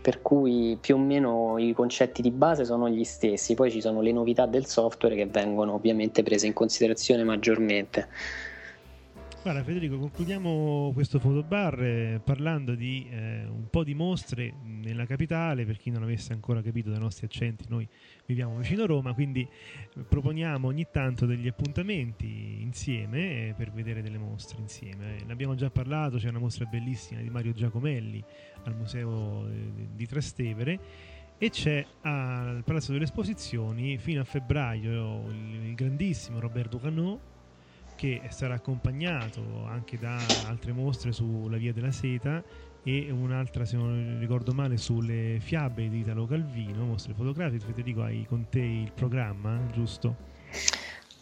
Per 0.00 0.20
cui 0.20 0.76
più 0.80 0.96
o 0.96 0.98
meno 0.98 1.56
i 1.58 1.72
concetti 1.72 2.20
di 2.20 2.30
base 2.30 2.64
sono 2.64 2.88
gli 2.88 3.04
stessi, 3.04 3.54
poi 3.54 3.70
ci 3.70 3.80
sono 3.80 4.02
le 4.02 4.12
novità 4.12 4.44
del 4.44 4.66
software 4.66 5.14
che 5.14 5.26
vengono 5.26 5.72
ovviamente 5.72 6.22
prese 6.22 6.46
in 6.46 6.52
considerazione 6.52 7.24
maggiormente. 7.24 8.08
Guarda 9.44 9.62
Federico, 9.62 9.98
concludiamo 9.98 10.90
questo 10.94 11.18
fotobar 11.18 11.78
eh, 11.82 12.20
parlando 12.24 12.74
di 12.74 13.06
eh, 13.10 13.44
un 13.44 13.68
po' 13.68 13.84
di 13.84 13.92
mostre 13.92 14.54
nella 14.64 15.04
capitale, 15.04 15.66
per 15.66 15.76
chi 15.76 15.90
non 15.90 16.02
avesse 16.02 16.32
ancora 16.32 16.62
capito 16.62 16.88
dai 16.88 16.98
nostri 16.98 17.26
accenti, 17.26 17.66
noi 17.68 17.86
viviamo 18.24 18.56
vicino 18.56 18.84
a 18.84 18.86
Roma, 18.86 19.12
quindi 19.12 19.46
eh, 19.46 20.00
proponiamo 20.00 20.66
ogni 20.66 20.86
tanto 20.90 21.26
degli 21.26 21.46
appuntamenti 21.46 22.62
insieme 22.62 23.48
eh, 23.48 23.54
per 23.54 23.70
vedere 23.70 24.00
delle 24.00 24.16
mostre 24.16 24.62
insieme. 24.62 25.18
Ne 25.26 25.32
abbiamo 25.34 25.54
già 25.54 25.68
parlato, 25.68 26.16
c'è 26.16 26.30
una 26.30 26.38
mostra 26.38 26.64
bellissima 26.64 27.20
di 27.20 27.28
Mario 27.28 27.52
Giacomelli 27.52 28.24
al 28.64 28.74
Museo 28.74 29.46
eh, 29.46 29.88
di 29.94 30.06
Trastevere 30.06 30.80
e 31.36 31.50
c'è 31.50 31.84
al 32.00 32.62
Palazzo 32.64 32.92
delle 32.92 33.04
Esposizioni 33.04 33.98
fino 33.98 34.22
a 34.22 34.24
febbraio 34.24 35.28
il 35.28 35.74
grandissimo 35.74 36.40
Roberto 36.40 36.78
Canot 36.78 37.33
che 38.04 38.20
sarà 38.28 38.52
accompagnato 38.52 39.64
anche 39.66 39.96
da 39.96 40.46
altre 40.46 40.72
mostre 40.72 41.10
sulla 41.10 41.56
Via 41.56 41.72
della 41.72 41.90
Seta 41.90 42.42
e 42.82 43.10
un'altra, 43.10 43.64
se 43.64 43.76
non 43.76 44.18
ricordo 44.20 44.52
male, 44.52 44.76
sulle 44.76 45.38
fiabe 45.40 45.88
di 45.88 46.00
Italo 46.00 46.26
Calvino, 46.26 46.84
mostre 46.84 47.14
fotografiche. 47.14 47.64
Federico, 47.64 48.02
hai 48.02 48.26
con 48.28 48.44
te 48.50 48.58
il 48.58 48.92
programma, 48.94 49.58
giusto? 49.72 50.16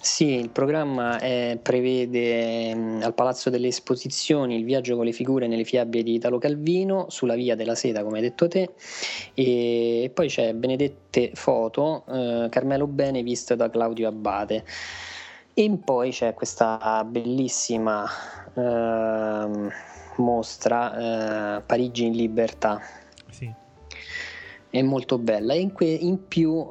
Sì, 0.01 0.31
il 0.31 0.51
programma 0.51 1.21
è, 1.21 1.57
prevede 1.63 2.75
mh, 2.75 3.03
al 3.05 3.15
Palazzo 3.15 3.49
delle 3.49 3.69
Esposizioni 3.69 4.57
il 4.57 4.65
viaggio 4.65 4.97
con 4.97 5.05
le 5.05 5.13
figure 5.13 5.47
nelle 5.47 5.63
fiabe 5.63 6.03
di 6.03 6.15
Italo 6.15 6.39
Calvino 6.39 7.07
sulla 7.11 7.37
Via 7.37 7.55
della 7.55 7.77
Seta, 7.77 8.03
come 8.03 8.17
hai 8.17 8.25
detto 8.25 8.49
te, 8.49 8.71
e 9.35 10.11
poi 10.13 10.27
c'è 10.27 10.53
Benedette 10.55 11.31
Foto, 11.35 12.05
eh, 12.09 12.49
Carmelo 12.51 12.89
Bene 12.89 13.23
visto 13.23 13.55
da 13.55 13.71
Claudio 13.71 14.09
Abbate. 14.09 14.65
E 15.55 15.79
poi 15.85 16.11
c'è 16.11 16.33
questa 16.33 17.05
bellissima 17.07 18.09
eh, 18.55 19.71
mostra 20.17 21.57
eh, 21.57 21.63
Parigi 21.63 22.07
in 22.07 22.13
libertà. 22.13 22.81
Sì. 23.29 23.53
È 24.71 24.81
molto 24.81 25.19
bella. 25.19 25.53
E 25.53 25.61
in, 25.61 25.73
que- 25.73 25.87
in 25.87 26.27
più, 26.27 26.71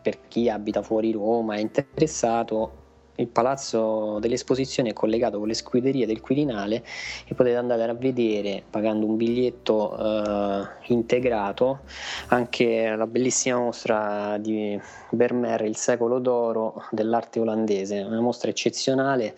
per 0.00 0.28
chi 0.28 0.48
abita 0.48 0.82
fuori 0.82 1.10
Roma, 1.10 1.56
è 1.56 1.58
interessato, 1.58 2.77
il 3.18 3.28
palazzo 3.28 4.18
dell'esposizione 4.20 4.90
è 4.90 4.92
collegato 4.92 5.38
con 5.38 5.48
le 5.48 5.54
scuderie 5.54 6.06
del 6.06 6.20
Quirinale 6.20 6.84
e 7.26 7.34
potete 7.34 7.56
andare 7.56 7.82
a 7.82 7.94
vedere 7.94 8.62
pagando 8.68 9.06
un 9.06 9.16
biglietto 9.16 9.96
eh, 9.98 10.68
integrato 10.86 11.80
anche 12.28 12.94
la 12.94 13.06
bellissima 13.06 13.58
mostra 13.58 14.38
di 14.38 14.78
Vermeer 15.10 15.62
Il 15.62 15.76
secolo 15.76 16.18
d'oro 16.18 16.84
dell'arte 16.90 17.40
olandese, 17.40 18.00
una 18.00 18.20
mostra 18.20 18.50
eccezionale 18.50 19.36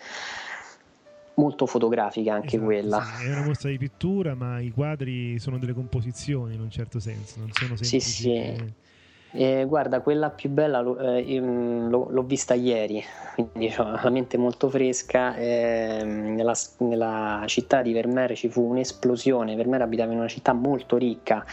molto 1.35 1.65
fotografica 1.65 2.35
anche 2.35 2.57
esatto, 2.57 2.65
quella. 2.65 3.03
Sì, 3.03 3.27
è 3.27 3.33
una 3.33 3.45
mostra 3.45 3.71
di 3.71 3.79
pittura, 3.79 4.35
ma 4.35 4.61
i 4.61 4.71
quadri 4.71 5.39
sono 5.39 5.59
delle 5.59 5.73
composizioni 5.73 6.55
in 6.55 6.61
un 6.61 6.71
certo 6.71 7.01
senso, 7.01 7.39
non 7.39 7.51
sono 7.53 7.77
semplici. 7.77 7.99
Sì, 8.01 8.11
sì. 8.11 8.89
Eh, 9.33 9.65
guarda, 9.67 10.01
quella 10.01 10.31
più 10.31 10.51
bella 10.51 10.81
eh, 10.81 11.39
l'ho, 11.39 12.09
l'ho, 12.11 12.23
vista 12.23 12.55
ieri, 12.55 13.01
quindi 13.35 13.73
ho 13.79 13.99
la 14.03 14.11
mente 14.11 14.37
molto 14.37 14.69
fresca. 14.69 15.37
Eh, 15.37 16.03
nella, 16.05 16.55
nella, 16.79 17.45
città 17.47 17.81
di 17.81 17.93
Vermeer 17.93 18.37
ci 18.37 18.49
fu 18.49 18.69
un'esplosione. 18.69 19.55
Vermeer 19.55 19.83
abitava 19.83 20.13
in 20.13 20.19
una 20.19 20.29
città 20.29 20.53
molto 20.53 20.97
ricca, 20.97 21.45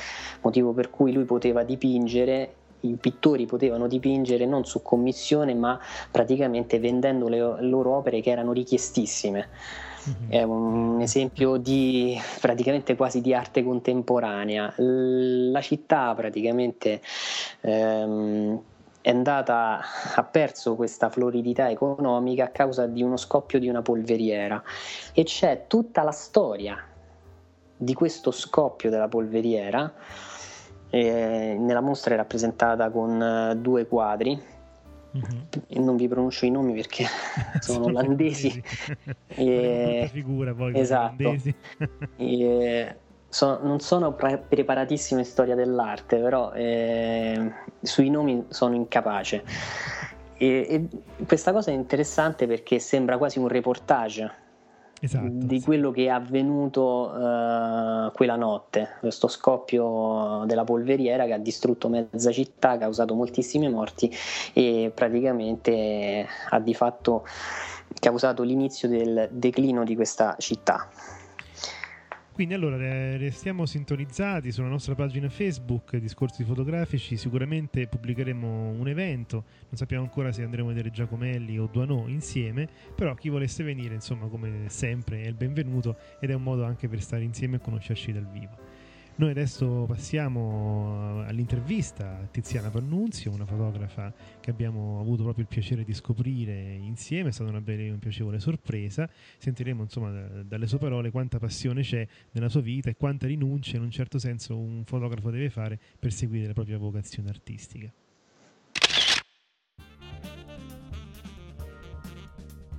motivo 0.42 0.74
per 0.74 0.90
cui 0.90 1.12
lui 1.12 1.26
poteva 1.26 1.64
dipingere. 1.64 2.54
I 2.82 2.96
pittori 3.00 3.46
potevano 3.46 3.88
dipingere 3.88 4.46
non 4.46 4.66
su 4.66 4.82
commissione, 4.82 5.54
ma 5.54 5.80
praticamente 6.12 6.80
vendendo 6.80 7.28
le 7.28 7.62
loro 7.62 7.96
opere 7.96 8.22
che 8.22 8.32
erano 8.32 8.54
richiestissime. 8.54 9.50
Mm-hmm. 10.08 10.30
È 10.30 10.44
un 10.44 11.02
esempio 11.02 11.58
di 11.58 12.18
praticamente 12.40 12.96
quasi 12.96 13.22
di 13.22 13.34
arte 13.34 13.64
contemporanea. 13.64 14.74
La 14.78 15.62
città 15.62 16.14
praticamente 16.16 17.02
ehm, 17.62 18.62
è 19.02 19.10
andata, 19.10 19.80
ha 20.16 20.24
perso 20.24 20.76
questa 20.76 21.10
floridità 21.10 21.70
economica 21.70 22.46
a 22.46 22.50
causa 22.50 22.86
di 22.88 23.02
uno 23.02 23.18
scoppio 23.18 23.60
di 23.60 23.68
una 23.68 23.82
polveriera 23.82 24.62
e 25.14 25.24
c'è 25.24 25.66
tutta 25.68 26.04
la 26.04 26.12
storia 26.12 26.78
di 27.76 27.94
questo 27.94 28.32
scoppio 28.32 28.90
della 28.90 29.08
polveriera. 29.08 29.94
Eh, 30.90 31.58
nella 31.60 31.82
mostra 31.82 32.14
è 32.14 32.18
rappresentata 32.18 32.90
con 32.90 33.20
uh, 33.20 33.56
due 33.56 33.88
quadri 33.88 34.42
uh-huh. 35.22 35.84
non 35.84 35.96
vi 35.96 36.08
pronuncio 36.08 36.46
i 36.46 36.52
nomi 36.52 36.74
perché 36.74 37.06
sono, 37.60 37.84
sono 37.84 37.86
olandesi. 37.86 38.62
e... 39.28 40.10
figura 40.12 40.54
poi 40.54 40.78
esatto. 40.78 41.36
e... 42.18 42.96
So, 43.30 43.60
non 43.62 43.82
sono 43.82 44.14
pre- 44.14 44.38
preparatissimo 44.38 45.20
in 45.20 45.26
storia 45.26 45.54
dell'arte, 45.54 46.18
però 46.18 46.54
eh, 46.54 47.52
sui 47.82 48.10
nomi 48.10 48.46
sono 48.48 48.74
incapace. 48.74 49.44
E, 50.38 50.48
e 50.70 50.88
questa 51.26 51.52
cosa 51.52 51.72
è 51.72 51.74
interessante 51.74 52.48
perché 52.48 52.80
sembra 52.80 53.18
quasi 53.18 53.38
un 53.38 53.50
reportage 53.50 54.46
Esatto, 55.00 55.28
di 55.30 55.62
quello 55.62 55.92
che 55.92 56.06
è 56.06 56.10
avvenuto 56.10 57.12
uh, 57.12 58.12
quella 58.14 58.36
notte, 58.36 58.96
questo 59.00 59.28
scoppio 59.28 60.44
della 60.46 60.64
polveriera 60.64 61.26
che 61.26 61.34
ha 61.34 61.38
distrutto 61.38 61.88
mezza 61.88 62.32
città, 62.32 62.72
ha 62.72 62.78
causato 62.78 63.14
moltissime 63.14 63.70
morti 63.70 64.12
e 64.54 64.92
praticamente 64.94 66.26
ha 66.50 66.60
di 66.60 66.74
fatto 66.74 67.26
causato 68.00 68.42
l'inizio 68.42 68.88
del 68.88 69.30
declino 69.32 69.84
di 69.84 69.96
questa 69.96 70.36
città. 70.40 70.90
Quindi 72.38 72.54
allora 72.54 72.78
restiamo 73.18 73.66
sintonizzati 73.66 74.52
sulla 74.52 74.68
nostra 74.68 74.94
pagina 74.94 75.28
Facebook 75.28 75.98
Discorsi 75.98 76.44
Fotografici, 76.44 77.18
sicuramente 77.18 77.88
pubblicheremo 77.88 78.76
un 78.78 78.88
evento, 78.88 79.44
non 79.62 79.72
sappiamo 79.74 80.04
ancora 80.04 80.32
se 80.32 80.44
andremo 80.44 80.70
a 80.70 80.74
vedere 80.74 80.92
Giacomelli 80.92 81.58
o 81.58 81.66
Duanò 81.66 82.08
insieme, 82.08 82.70
però 82.94 83.16
chi 83.16 83.30
volesse 83.30 83.64
venire 83.64 83.96
insomma 83.96 84.28
come 84.28 84.66
sempre 84.68 85.24
è 85.24 85.26
il 85.26 85.34
benvenuto 85.34 85.98
ed 86.20 86.30
è 86.30 86.36
un 86.36 86.44
modo 86.44 86.64
anche 86.64 86.88
per 86.88 87.02
stare 87.02 87.24
insieme 87.24 87.56
e 87.56 87.60
conoscerci 87.60 88.14
dal 88.14 88.28
vivo. 88.28 88.77
Noi 89.20 89.32
adesso 89.32 89.86
passiamo 89.88 91.24
all'intervista 91.26 92.20
a 92.20 92.28
Tiziana 92.30 92.70
Pannunzio, 92.70 93.32
una 93.32 93.48
fotografa 93.48 94.14
che 94.40 94.52
abbiamo 94.52 95.00
avuto 95.00 95.24
proprio 95.24 95.44
il 95.44 95.50
piacere 95.50 95.84
di 95.84 95.92
scoprire 95.96 96.76
insieme, 96.76 97.30
è 97.30 97.32
stata 97.32 97.50
una 97.50 97.60
bella 97.60 97.96
e 97.96 97.98
piacevole 97.98 98.40
sorpresa. 98.40 99.10
Sentiremo 99.40 99.82
insomma 99.82 100.12
dalle 100.44 100.68
sue 100.68 100.78
parole 100.78 101.10
quanta 101.10 101.40
passione 101.40 101.82
c'è 101.82 102.08
nella 102.34 102.48
sua 102.48 102.62
vita 102.62 102.92
e 102.92 102.96
quanta 102.96 103.26
rinuncia 103.26 103.78
in 103.78 103.82
un 103.82 103.90
certo 103.90 104.20
senso 104.20 104.56
un 104.56 104.84
fotografo 104.86 105.32
deve 105.32 105.50
fare 105.50 105.80
per 105.98 106.14
seguire 106.14 106.46
la 106.46 106.54
propria 106.54 106.78
vocazione 106.78 107.30
artistica. 107.30 107.92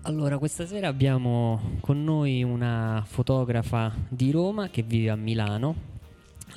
Allora, 0.03 0.39
questa 0.39 0.67
sera 0.67 0.87
abbiamo 0.87 1.79
con 1.81 2.05
noi 2.05 2.45
una 2.45 3.03
fotografa 3.05 3.93
di 4.09 4.31
Roma 4.31 4.69
che 4.69 4.83
vive 4.83 5.11
a 5.11 5.17
Milano, 5.17 5.97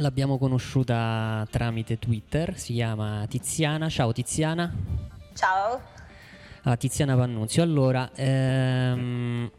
L'abbiamo 0.01 0.39
conosciuta 0.39 1.45
tramite 1.51 1.99
Twitter, 1.99 2.57
si 2.57 2.73
chiama 2.73 3.23
Tiziana. 3.29 3.87
Ciao 3.87 4.11
Tiziana. 4.11 4.73
Ciao. 5.35 5.79
Ah, 6.63 6.75
Tiziana 6.75 7.15
Pannunzio. 7.15 7.61
Allora, 7.61 8.09
ehm, 8.15 9.51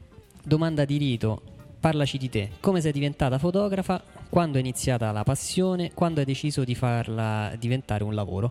domanda 0.43 0.84
di 0.84 0.97
rito, 0.97 1.43
parlaci 1.78 2.18
di 2.18 2.28
te. 2.28 2.51
Come 2.59 2.80
sei 2.80 2.90
diventata 2.90 3.38
fotografa? 3.38 4.03
Quando 4.28 4.57
è 4.57 4.61
iniziata 4.61 5.12
la 5.12 5.22
passione? 5.22 5.93
Quando 5.95 6.18
hai 6.18 6.26
deciso 6.26 6.64
di 6.64 6.74
farla 6.74 7.53
diventare 7.57 8.03
un 8.03 8.12
lavoro? 8.16 8.51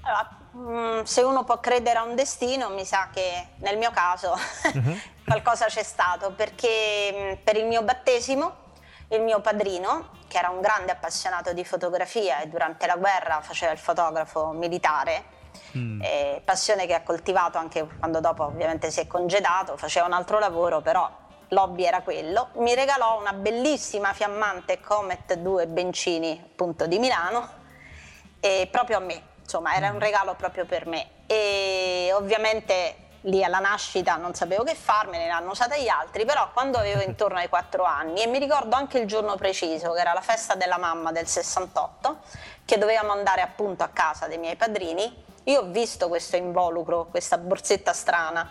Allora, 0.00 0.98
mm, 1.00 1.02
se 1.04 1.20
uno 1.22 1.44
può 1.44 1.60
credere 1.60 2.00
a 2.00 2.02
un 2.02 2.16
destino, 2.16 2.70
mi 2.70 2.84
sa 2.84 3.08
che 3.12 3.50
nel 3.58 3.78
mio 3.78 3.92
caso 3.92 4.32
uh-huh. 4.32 4.98
qualcosa 5.24 5.66
c'è 5.66 5.84
stato, 5.84 6.32
perché 6.32 7.38
mm, 7.38 7.44
per 7.44 7.56
il 7.56 7.66
mio 7.66 7.84
battesimo 7.84 8.66
il 9.10 9.22
mio 9.22 9.40
padrino, 9.40 10.18
che 10.30 10.38
era 10.38 10.48
un 10.50 10.60
grande 10.60 10.92
appassionato 10.92 11.52
di 11.52 11.64
fotografia 11.64 12.40
e 12.40 12.46
durante 12.46 12.86
la 12.86 12.94
guerra 12.94 13.40
faceva 13.40 13.72
il 13.72 13.78
fotografo 13.78 14.52
militare, 14.52 15.24
mm. 15.76 16.02
passione 16.44 16.86
che 16.86 16.94
ha 16.94 17.02
coltivato 17.02 17.58
anche 17.58 17.84
quando 17.98 18.20
dopo 18.20 18.44
ovviamente 18.44 18.92
si 18.92 19.00
è 19.00 19.08
congedato, 19.08 19.76
faceva 19.76 20.06
un 20.06 20.12
altro 20.12 20.38
lavoro, 20.38 20.80
però 20.82 21.10
l'hobby 21.48 21.82
era 21.82 22.02
quello, 22.02 22.50
mi 22.58 22.76
regalò 22.76 23.18
una 23.18 23.32
bellissima 23.32 24.12
fiammante 24.12 24.78
Comet 24.78 25.34
2 25.34 25.66
Bencini 25.66 26.40
appunto 26.40 26.86
di 26.86 27.00
Milano 27.00 27.48
e 28.38 28.68
proprio 28.70 28.98
a 28.98 29.00
me, 29.00 29.20
insomma 29.42 29.74
era 29.74 29.88
un 29.88 29.96
mm. 29.96 30.00
regalo 30.00 30.34
proprio 30.36 30.64
per 30.64 30.86
me 30.86 31.08
e 31.26 32.12
ovviamente 32.14 33.08
lì 33.22 33.44
alla 33.44 33.58
nascita 33.58 34.16
non 34.16 34.34
sapevo 34.34 34.62
che 34.62 34.74
farmene, 34.74 35.26
ne 35.26 35.30
hanno 35.30 35.50
usata 35.50 35.76
gli 35.76 35.88
altri, 35.88 36.24
però 36.24 36.50
quando 36.52 36.78
avevo 36.78 37.02
intorno 37.02 37.38
ai 37.38 37.48
4 37.48 37.84
anni 37.84 38.22
e 38.22 38.26
mi 38.26 38.38
ricordo 38.38 38.76
anche 38.76 38.98
il 38.98 39.06
giorno 39.06 39.36
preciso, 39.36 39.92
che 39.92 40.00
era 40.00 40.12
la 40.12 40.20
festa 40.20 40.54
della 40.54 40.78
mamma 40.78 41.12
del 41.12 41.26
68, 41.26 42.18
che 42.64 42.78
dovevamo 42.78 43.12
andare 43.12 43.42
appunto 43.42 43.82
a 43.82 43.88
casa 43.88 44.26
dei 44.26 44.38
miei 44.38 44.56
padrini, 44.56 45.24
io 45.44 45.60
ho 45.60 45.64
visto 45.64 46.08
questo 46.08 46.36
involucro, 46.36 47.06
questa 47.06 47.38
borsetta 47.38 47.92
strana, 47.92 48.48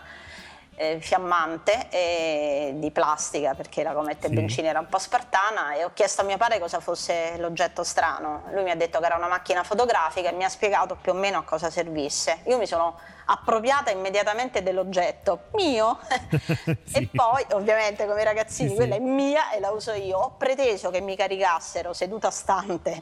eh, 0.80 1.00
fiammante 1.02 1.90
eh, 1.90 2.72
di 2.76 2.90
plastica 2.90 3.54
perché 3.54 3.84
la 3.84 3.92
comette 3.92 4.30
sì. 4.30 4.34
Bencini 4.34 4.68
era 4.68 4.80
un 4.80 4.88
po' 4.88 4.98
spartana 4.98 5.74
e 5.74 5.84
ho 5.84 5.92
chiesto 5.94 6.22
a 6.22 6.24
mio 6.24 6.38
padre 6.38 6.58
cosa 6.58 6.80
fosse 6.80 7.36
l'oggetto 7.38 7.84
strano. 7.84 8.44
Lui 8.52 8.64
mi 8.64 8.72
ha 8.72 8.76
detto 8.76 9.00
che 9.00 9.06
era 9.06 9.18
una 9.18 9.28
macchina 9.28 9.64
fotografica 9.64 10.30
e 10.30 10.32
mi 10.32 10.46
ha 10.46 10.50
spiegato 10.50 10.96
più 10.96 11.12
o 11.12 11.16
meno 11.16 11.40
a 11.40 11.44
cosa 11.44 11.70
servisse. 11.70 12.44
Io 12.46 12.58
mi 12.58 12.66
sono 12.66 12.98
appropriata 13.26 13.92
immediatamente 13.92 14.64
dell'oggetto 14.64 15.50
mio 15.52 16.00
sì. 16.40 16.76
e 16.94 17.10
poi 17.12 17.46
ovviamente 17.52 18.08
come 18.08 18.24
ragazzini 18.24 18.70
sì, 18.70 18.76
quella 18.76 18.96
è 18.96 19.00
mia 19.00 19.52
e 19.52 19.60
la 19.60 19.72
uso 19.72 19.92
io. 19.92 20.18
Ho 20.18 20.36
preteso 20.38 20.92
che 20.92 21.02
mi 21.02 21.18
caricassero 21.18 21.92
seduta 21.92 22.32
stante 22.32 23.02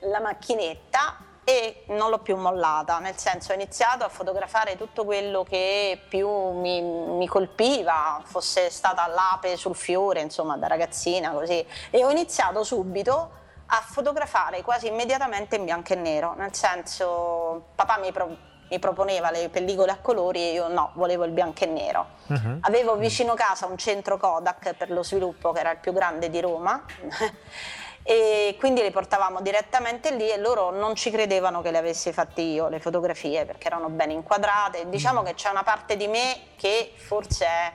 la 0.00 0.20
macchinetta 0.20 1.27
e 1.48 1.84
non 1.86 2.10
l'ho 2.10 2.18
più 2.18 2.36
mollata, 2.36 2.98
nel 2.98 3.16
senso 3.16 3.52
ho 3.52 3.54
iniziato 3.54 4.04
a 4.04 4.10
fotografare 4.10 4.76
tutto 4.76 5.06
quello 5.06 5.44
che 5.44 5.98
più 6.06 6.28
mi, 6.28 6.82
mi, 6.82 7.26
colpiva, 7.26 8.20
fosse 8.22 8.68
stata 8.68 9.06
l'ape 9.06 9.56
sul 9.56 9.74
fiore, 9.74 10.20
insomma 10.20 10.58
da 10.58 10.66
ragazzina 10.66 11.30
così, 11.30 11.64
e 11.88 12.04
ho 12.04 12.10
iniziato 12.10 12.62
subito 12.64 13.30
a 13.64 13.82
fotografare 13.82 14.60
quasi 14.60 14.88
immediatamente 14.88 15.56
in 15.56 15.64
bianco 15.64 15.94
e 15.94 15.96
nero, 15.96 16.34
nel 16.36 16.54
senso 16.54 17.68
papà 17.74 17.96
mi, 17.96 18.12
pro, 18.12 18.28
mi 18.68 18.78
proponeva 18.78 19.30
le 19.30 19.48
pellicole 19.48 19.90
a 19.90 19.96
colori 20.02 20.40
e 20.40 20.52
io 20.52 20.68
no, 20.68 20.90
volevo 20.96 21.24
il 21.24 21.32
bianco 21.32 21.64
e 21.64 21.66
nero. 21.66 22.06
Uh-huh. 22.26 22.58
Avevo 22.60 22.96
vicino 22.96 23.32
casa 23.32 23.64
un 23.64 23.78
centro 23.78 24.18
Kodak 24.18 24.74
per 24.74 24.90
lo 24.90 25.02
sviluppo 25.02 25.52
che 25.52 25.60
era 25.60 25.70
il 25.70 25.78
più 25.78 25.94
grande 25.94 26.28
di 26.28 26.40
Roma 26.40 26.84
e 28.10 28.56
quindi 28.58 28.80
le 28.80 28.90
portavamo 28.90 29.42
direttamente 29.42 30.12
lì 30.12 30.30
e 30.30 30.38
loro 30.38 30.70
non 30.70 30.94
ci 30.94 31.10
credevano 31.10 31.60
che 31.60 31.70
le 31.70 31.76
avessi 31.76 32.10
fatte 32.10 32.40
io 32.40 32.68
le 32.68 32.80
fotografie 32.80 33.44
perché 33.44 33.66
erano 33.66 33.90
ben 33.90 34.10
inquadrate. 34.10 34.88
Diciamo 34.88 35.20
mm. 35.20 35.24
che 35.26 35.34
c'è 35.34 35.50
una 35.50 35.62
parte 35.62 35.94
di 35.94 36.06
me 36.06 36.38
che 36.56 36.94
forse 36.96 37.44
è 37.44 37.72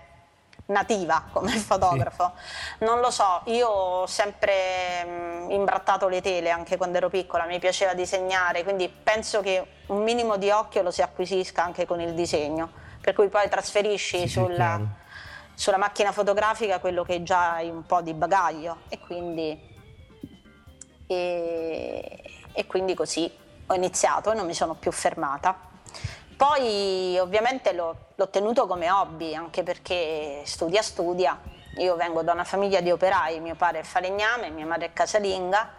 nativa 0.65 1.25
come 1.31 1.51
fotografo. 1.51 2.31
Sì. 2.79 2.83
Non 2.83 2.99
lo 2.99 3.11
so, 3.11 3.41
io 3.45 3.67
ho 3.67 4.07
sempre 4.07 5.03
mh, 5.03 5.51
imbrattato 5.51 6.07
le 6.07 6.19
tele 6.19 6.49
anche 6.49 6.77
quando 6.77 6.97
ero 6.97 7.09
piccola, 7.09 7.45
mi 7.45 7.59
piaceva 7.59 7.93
disegnare, 7.93 8.63
quindi 8.63 8.89
penso 8.89 9.39
che 9.41 9.63
un 9.85 10.01
minimo 10.01 10.37
di 10.37 10.49
occhio 10.49 10.81
lo 10.81 10.89
si 10.89 11.03
acquisisca 11.03 11.63
anche 11.63 11.85
con 11.85 12.01
il 12.01 12.15
disegno, 12.15 12.71
per 13.01 13.13
cui 13.13 13.27
poi 13.27 13.47
trasferisci 13.49 14.21
sì, 14.21 14.27
sulla, 14.27 14.81
sulla 15.53 15.77
macchina 15.77 16.11
fotografica 16.11 16.79
quello 16.79 17.03
che 17.03 17.21
già 17.21 17.53
hai 17.53 17.69
un 17.69 17.85
po' 17.85 18.01
di 18.01 18.15
bagaglio 18.15 18.77
e 18.89 18.97
quindi 18.97 19.72
e, 21.07 22.23
e 22.53 22.67
quindi 22.67 22.93
così 22.93 23.31
ho 23.65 23.73
iniziato 23.73 24.31
e 24.31 24.35
non 24.35 24.45
mi 24.45 24.53
sono 24.53 24.75
più 24.75 24.91
fermata. 24.91 25.71
Poi 26.35 27.17
ovviamente 27.19 27.71
l'ho, 27.73 27.95
l'ho, 28.15 28.29
tenuto 28.29 28.67
come 28.67 28.89
hobby, 28.89 29.35
anche 29.35 29.63
perché 29.63 30.41
studia 30.45 30.81
studia. 30.81 31.39
Io 31.77 31.95
vengo 31.95 32.21
da 32.21 32.33
una 32.33 32.43
famiglia 32.43 32.81
di 32.81 32.91
operai, 32.91 33.39
mio 33.39 33.55
padre 33.55 33.79
è 33.79 33.83
falegname, 33.83 34.49
mia 34.49 34.65
madre 34.65 34.87
è 34.87 34.93
casalinga 34.93 35.73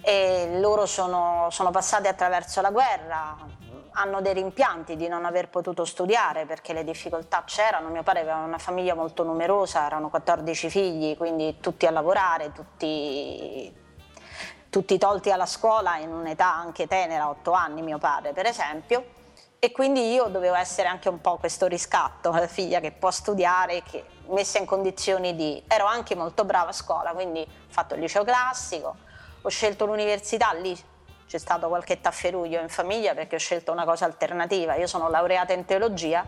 e 0.00 0.58
loro 0.58 0.86
sono, 0.86 1.48
sono 1.50 1.70
passati 1.70 2.08
attraverso 2.08 2.60
la 2.60 2.70
guerra, 2.70 3.36
hanno 3.92 4.20
dei 4.20 4.32
rimpianti 4.32 4.96
di 4.96 5.08
non 5.08 5.24
aver 5.24 5.48
potuto 5.48 5.84
studiare 5.84 6.46
perché 6.46 6.72
le 6.72 6.84
difficoltà 6.84 7.42
c'erano. 7.44 7.88
Mio 7.88 8.02
padre 8.02 8.22
aveva 8.22 8.38
una 8.38 8.58
famiglia 8.58 8.94
molto 8.94 9.22
numerosa, 9.24 9.84
erano 9.84 10.08
14 10.08 10.70
figli, 10.70 11.16
quindi 11.16 11.58
tutti 11.60 11.86
a 11.86 11.90
lavorare, 11.90 12.52
tutti 12.52 13.72
tutti 14.70 14.96
tolti 14.98 15.30
alla 15.30 15.46
scuola 15.46 15.96
in 15.96 16.12
un'età 16.12 16.54
anche 16.54 16.86
tenera, 16.86 17.28
8 17.28 17.50
anni 17.52 17.82
mio 17.82 17.98
padre 17.98 18.32
per 18.32 18.46
esempio, 18.46 19.18
e 19.58 19.72
quindi 19.72 20.12
io 20.12 20.28
dovevo 20.28 20.54
essere 20.54 20.88
anche 20.88 21.08
un 21.08 21.20
po' 21.20 21.36
questo 21.36 21.66
riscatto, 21.66 22.30
la 22.30 22.46
figlia 22.48 22.80
che 22.80 22.92
può 22.92 23.10
studiare, 23.10 23.82
che 23.82 24.04
messa 24.28 24.58
in 24.58 24.64
condizioni 24.64 25.34
di... 25.34 25.62
ero 25.66 25.84
anche 25.84 26.14
molto 26.14 26.44
brava 26.44 26.70
a 26.70 26.72
scuola, 26.72 27.12
quindi 27.12 27.40
ho 27.40 27.72
fatto 27.72 27.94
il 27.94 28.00
liceo 28.00 28.24
classico, 28.24 28.96
ho 29.42 29.48
scelto 29.48 29.84
l'università, 29.84 30.52
lì 30.52 30.78
c'è 31.26 31.38
stato 31.38 31.68
qualche 31.68 32.00
tafferuglio 32.00 32.60
in 32.60 32.68
famiglia 32.68 33.14
perché 33.14 33.36
ho 33.36 33.38
scelto 33.38 33.72
una 33.72 33.84
cosa 33.84 34.04
alternativa, 34.04 34.76
io 34.76 34.86
sono 34.86 35.08
laureata 35.10 35.52
in 35.52 35.64
teologia 35.64 36.26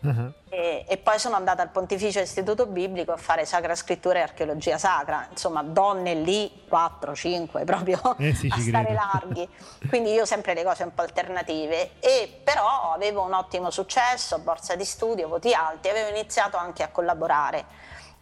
Uh-huh. 0.00 0.32
E, 0.48 0.84
e, 0.86 0.96
poi 0.98 1.18
sono 1.18 1.34
andata 1.34 1.60
al 1.60 1.70
Pontificio 1.70 2.20
Istituto 2.20 2.66
Biblico 2.66 3.12
a 3.12 3.16
fare 3.16 3.44
Sacra 3.44 3.74
Scrittura 3.74 4.20
e 4.20 4.22
Archeologia 4.22 4.78
Sacra, 4.78 5.26
insomma 5.30 5.62
donne 5.62 6.14
lì, 6.14 6.64
4, 6.68 7.14
5, 7.14 7.64
proprio 7.66 8.16
eh 8.18 8.32
sì, 8.34 8.48
a 8.50 8.58
stare 8.58 8.92
larghi. 8.92 9.48
Quindi 9.88 10.12
io 10.12 10.24
sempre 10.24 10.54
le 10.54 10.62
cose 10.62 10.84
un 10.84 10.94
po' 10.94 11.02
alternative, 11.02 11.98
e 11.98 12.40
però 12.44 12.92
avevo 12.92 13.22
un 13.22 13.32
ottimo 13.32 13.70
successo, 13.70 14.38
borsa 14.38 14.76
di 14.76 14.84
studio, 14.84 15.28
voti 15.28 15.52
alti, 15.52 15.88
avevo 15.88 16.10
iniziato 16.10 16.56
anche 16.56 16.84
a 16.84 16.88
collaborare 16.88 17.64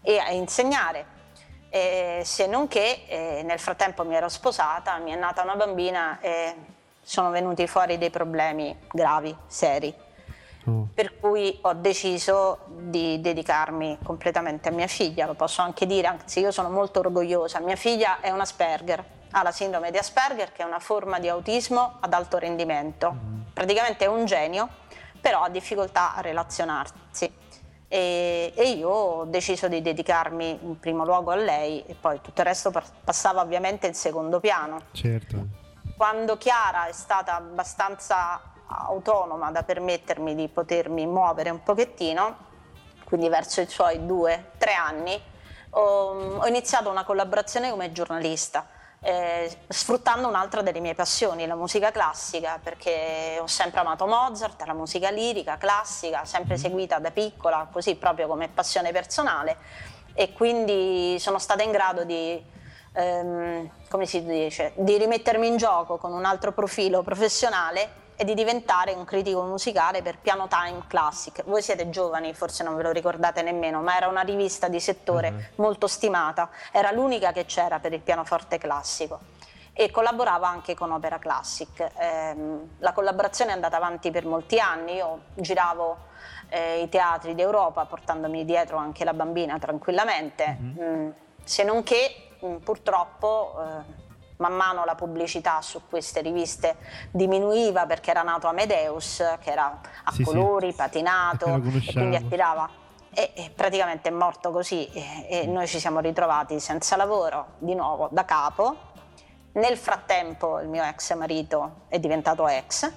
e 0.01 0.19
a 0.19 0.31
insegnare. 0.31 1.15
E 1.69 2.23
se 2.25 2.47
non 2.47 2.69
che 2.69 3.05
eh, 3.07 3.43
nel 3.45 3.59
frattempo 3.59 4.03
mi 4.05 4.15
ero 4.15 4.31
sposata, 4.31 4.97
mi 4.97 5.11
è 5.11 5.17
nata 5.17 5.43
una 5.43 5.57
bambina 5.57 6.19
e 6.21 6.55
sono 7.03 7.31
venuti 7.31 7.67
fuori 7.67 7.99
dei 7.99 8.11
problemi 8.11 8.75
gravi, 8.91 9.37
seri 9.47 10.05
Oh. 10.67 10.89
Per 10.93 11.19
cui 11.19 11.59
ho 11.63 11.73
deciso 11.75 12.59
di 12.67 13.21
dedicarmi 13.21 13.99
completamente 14.03 14.69
a 14.69 14.73
mia 14.73 14.87
figlia, 14.87 15.27
lo 15.27 15.35
posso 15.35 15.63
anche 15.63 15.87
dire, 15.87 16.09
anzi 16.09 16.41
io 16.41 16.51
sono 16.51 16.71
molto 16.71 17.01
orgogliosa. 17.01 17.61
Mia 17.61 17.77
figlia 17.77 18.21
è 18.21 18.31
un 18.31 18.41
Asperger, 18.41 19.05
ha 19.31 19.43
la 19.43 19.53
sindrome 19.53 19.91
di 19.91 19.99
Asperger 19.99 20.53
che 20.53 20.63
è 20.63 20.65
una 20.65 20.81
forma 20.81 21.19
di 21.19 21.29
autismo 21.29 21.99
ad 22.01 22.13
alto 22.13 22.39
rendimento. 22.39 23.13
Mm. 23.13 23.41
Praticamente 23.53 24.05
è 24.05 24.09
un 24.09 24.25
genio, 24.25 24.69
però 25.21 25.43
ha 25.43 25.49
difficoltà 25.49 26.15
a 26.15 26.21
relazionarsi. 26.21 27.33
E, 27.89 28.53
e, 28.57 28.71
io 28.71 28.89
ho 28.89 29.25
deciso 29.27 29.69
di 29.69 29.81
dedicarmi 29.81 30.59
in 30.63 30.81
primo 30.81 31.05
luogo 31.05 31.31
a 31.31 31.37
lei 31.37 31.85
e 31.87 31.95
poi 31.95 32.21
tutto 32.21 32.41
il 32.41 32.47
resto 32.47 32.73
passava 33.05 33.43
ovviamente 33.43 33.87
in 33.87 33.95
secondo 33.95 34.41
piano. 34.41 34.81
Certo. 34.91 35.47
Quando 35.97 36.37
Chiara 36.37 36.89
è 36.89 36.93
stata 36.93 37.37
abbastanza 37.37 38.41
autonoma 38.67 39.51
da 39.51 39.63
permettermi 39.63 40.35
di 40.35 40.49
potermi 40.49 41.07
muovere 41.07 41.51
un 41.51 41.63
pochettino, 41.63 42.37
quindi 43.05 43.29
verso 43.29 43.61
i 43.61 43.67
suoi 43.67 44.05
due, 44.07 44.53
tre 44.59 44.75
anni, 44.75 45.21
ho, 45.71 46.39
ho 46.39 46.47
iniziato 46.47 46.91
una 46.91 47.05
collaborazione 47.05 47.71
come 47.71 47.93
giornalista. 47.93 48.69
Eh, 48.99 49.59
sfruttando 49.69 50.27
un'altra 50.27 50.63
delle 50.63 50.81
mie 50.81 50.95
passioni, 50.95 51.47
la 51.47 51.55
musica 51.55 51.93
classica, 51.93 52.59
perché 52.61 53.39
ho 53.41 53.47
sempre 53.47 53.81
amato 53.81 54.07
Mozart, 54.07 54.61
la 54.63 54.73
musica 54.73 55.11
lirica, 55.11 55.59
classica, 55.59 56.25
sempre 56.25 56.55
mm-hmm. 56.55 56.63
seguita 56.63 56.99
da 56.99 57.11
piccola, 57.11 57.69
così 57.71 57.95
proprio 57.95 58.27
come 58.27 58.49
passione 58.49 58.91
personale 58.91 59.57
e 60.19 60.33
quindi 60.33 61.19
sono 61.21 61.39
stata 61.39 61.63
in 61.63 61.71
grado 61.71 62.05
di, 62.05 62.43
ehm, 62.95 63.71
come 63.91 64.07
si 64.07 64.25
dice, 64.25 64.73
di 64.77 64.97
rimettermi 64.97 65.47
in 65.47 65.59
gioco 65.59 65.99
con 65.99 66.13
un 66.13 66.25
altro 66.25 66.53
profilo 66.53 67.03
professionale 67.03 68.05
e 68.17 68.25
di 68.25 68.35
diventare 68.35 68.93
un 68.95 69.05
critico 69.05 69.43
musicale 69.43 70.03
per 70.03 70.19
Piano 70.19 70.49
Time 70.49 70.83
Classic. 70.87 71.45
Voi 71.45 71.63
siete 71.63 71.91
giovani, 71.91 72.35
forse 72.35 72.65
non 72.65 72.75
ve 72.75 72.83
lo 72.83 72.91
ricordate 72.91 73.43
nemmeno, 73.43 73.83
ma 73.83 73.97
era 73.97 74.09
una 74.09 74.23
rivista 74.23 74.69
di 74.69 74.81
settore 74.81 75.29
uh-huh. 75.29 75.63
molto 75.63 75.87
stimata, 75.87 76.51
era 76.73 76.91
l'unica 76.91 77.33
che 77.33 77.45
c'era 77.45 77.79
per 77.79 77.93
il 77.93 78.01
pianoforte 78.01 78.59
classico 78.59 79.21
e 79.79 79.91
collaborava 79.91 80.49
anche 80.49 80.75
con 80.75 80.91
Opera 80.91 81.19
Classic. 81.19 81.91
Eh, 81.99 82.37
la 82.79 82.93
collaborazione 82.93 83.51
è 83.51 83.55
andata 83.55 83.77
avanti 83.77 84.11
per 84.11 84.25
molti 84.25 84.59
anni, 84.59 84.95
io 84.95 85.21
giravo 85.35 85.99
eh, 86.49 86.81
i 86.81 86.89
teatri 86.89 87.35
d'Europa 87.35 87.85
portandomi 87.85 88.47
dietro 88.47 88.79
anche 88.79 89.05
la 89.05 89.13
bambina 89.13 89.59
tranquillamente, 89.59 90.57
uh-huh. 90.59 90.83
mm, 90.83 91.11
se 91.45 91.63
non 91.63 91.83
che 91.83 92.31
mh, 92.41 92.47
mm, 92.47 92.57
purtroppo... 92.57 93.55
Eh, 93.61 94.05
man 94.39 94.55
mano 94.55 94.85
la 94.85 94.95
pubblicità 94.95 95.61
su 95.63 95.83
queste 95.89 96.21
riviste 96.21 96.77
diminuiva 97.11 97.87
perché 97.87 98.11
era 98.11 98.23
nato 98.23 98.47
Amedeus, 98.49 99.23
che 99.41 99.51
era 99.51 99.81
a 100.05 100.13
sì, 100.13 100.23
colori, 100.23 100.71
sì. 100.71 100.77
patinato, 100.77 101.47
e 101.87 101.93
quindi 101.93 102.17
attirava. 102.17 102.69
E, 103.13 103.33
e, 103.35 103.51
praticamente 103.55 104.11
è 104.11 104.13
morto 104.13 104.51
così 104.51 104.87
e, 104.93 105.27
e 105.31 105.47
noi 105.47 105.67
ci 105.67 105.79
siamo 105.79 106.01
ritrovati 106.01 106.61
senza 106.61 106.97
lavoro, 106.97 107.55
di 107.59 107.75
nuovo 107.75 108.09
da 108.11 108.25
capo. 108.25 108.95
Nel 109.53 109.79
frattempo 109.79 110.61
il 110.61 110.69
mio 110.69 110.83
ex 110.83 111.15
marito 111.15 111.85
è 111.89 111.99
diventato 111.99 112.47
ex 112.47 112.85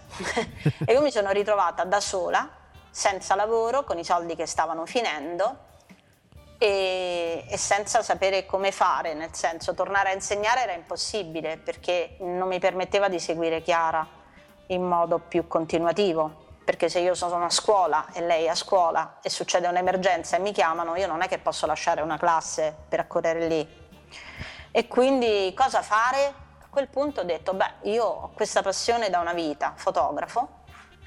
e 0.85 0.91
io 0.91 1.01
mi 1.01 1.11
sono 1.11 1.31
ritrovata 1.31 1.85
da 1.85 2.01
sola, 2.01 2.49
senza 2.89 3.35
lavoro, 3.35 3.85
con 3.85 3.97
i 3.97 4.03
soldi 4.03 4.35
che 4.35 4.45
stavano 4.45 4.85
finendo 4.85 5.67
e, 6.61 7.45
e, 7.47 7.57
senza 7.57 8.03
sapere 8.03 8.45
come 8.45 8.71
fare, 8.73 9.13
nel 9.13 9.33
senso 9.33 9.73
tornare 9.73 10.09
a 10.09 10.13
insegnare 10.13 10.63
era 10.63 10.73
impossibile 10.73 11.57
perché 11.57 12.17
non 12.19 12.49
mi 12.49 12.59
permetteva 12.59 13.07
di 13.07 13.17
seguire 13.17 13.61
Chiara 13.61 14.05
in 14.67 14.83
modo 14.83 15.19
più 15.19 15.47
continuativo. 15.47 16.47
Perché 16.65 16.89
se 16.89 16.99
io 16.99 17.15
sono 17.15 17.43
a 17.45 17.49
scuola 17.49 18.07
e 18.11 18.21
lei 18.21 18.43
è 18.43 18.49
a 18.49 18.55
scuola 18.55 19.19
e 19.23 19.29
succede 19.29 19.67
un'emergenza 19.67 20.35
e 20.35 20.39
mi 20.39 20.51
chiamano, 20.51 20.95
io 20.97 21.07
non 21.07 21.21
è 21.21 21.27
che 21.27 21.39
posso 21.39 21.65
lasciare 21.65 22.01
una 22.01 22.17
classe 22.17 22.75
per 22.87 22.99
accorrere 22.99 23.47
lì. 23.47 23.67
E 24.69 24.87
quindi 24.87 25.51
cosa 25.55 25.81
fare? 25.81 26.25
A 26.61 26.67
quel 26.69 26.89
punto 26.89 27.21
ho 27.21 27.23
detto, 27.23 27.53
beh, 27.53 27.89
io 27.89 28.03
ho 28.05 28.31
questa 28.35 28.61
passione 28.61 29.09
da 29.09 29.19
una 29.19 29.33
vita, 29.33 29.73
fotografo, 29.77 30.47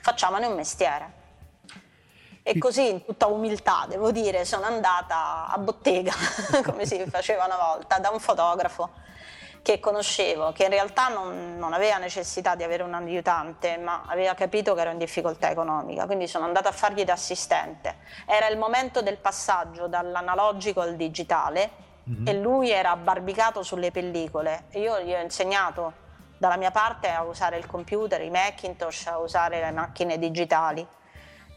facciamone 0.00 0.46
un 0.46 0.54
mestiere 0.54 1.20
e 2.44 2.58
così, 2.58 2.90
in 2.90 3.04
tutta 3.04 3.26
umiltà, 3.26 3.86
devo 3.88 4.10
dire, 4.10 4.44
sono 4.44 4.64
andata 4.64 5.46
a 5.46 5.58
bottega, 5.58 6.12
come 6.66 6.86
si 6.86 7.04
faceva 7.08 7.44
una 7.44 7.56
volta, 7.56 7.98
da 7.98 8.10
un 8.10 8.18
fotografo 8.18 8.90
che 9.62 9.78
conoscevo, 9.78 10.50
che 10.50 10.64
in 10.64 10.70
realtà 10.70 11.06
non, 11.06 11.56
non, 11.56 11.72
aveva 11.72 11.98
necessità 11.98 12.56
di 12.56 12.64
avere 12.64 12.82
un 12.82 12.94
aiutante, 12.94 13.78
ma 13.78 14.02
aveva 14.06 14.34
capito 14.34 14.74
che 14.74 14.80
ero 14.80 14.90
in 14.90 14.98
difficoltà 14.98 15.50
economica, 15.50 16.04
quindi 16.06 16.26
sono 16.26 16.44
andata 16.44 16.70
a 16.70 16.72
fargli 16.72 17.04
da 17.04 17.12
assistente. 17.12 17.98
Era 18.26 18.48
il 18.48 18.58
momento 18.58 19.02
del 19.02 19.18
passaggio 19.18 19.86
dall'analogico 19.86 20.80
al 20.80 20.96
digitale 20.96 21.70
mm-hmm. 22.10 22.26
e 22.26 22.32
lui 22.34 22.70
era 22.70 22.90
abbarbicato 22.90 23.62
sulle 23.62 23.92
pellicole. 23.92 24.64
Io 24.72 24.98
gli 25.00 25.14
ho 25.14 25.20
insegnato 25.20 26.00
dalla 26.36 26.56
mia 26.56 26.72
parte 26.72 27.08
a 27.08 27.22
usare 27.22 27.56
il 27.56 27.66
computer, 27.66 28.20
i 28.20 28.30
Macintosh, 28.30 29.06
a 29.06 29.18
usare 29.18 29.60
le 29.60 29.70
macchine 29.70 30.18
digitali 30.18 30.84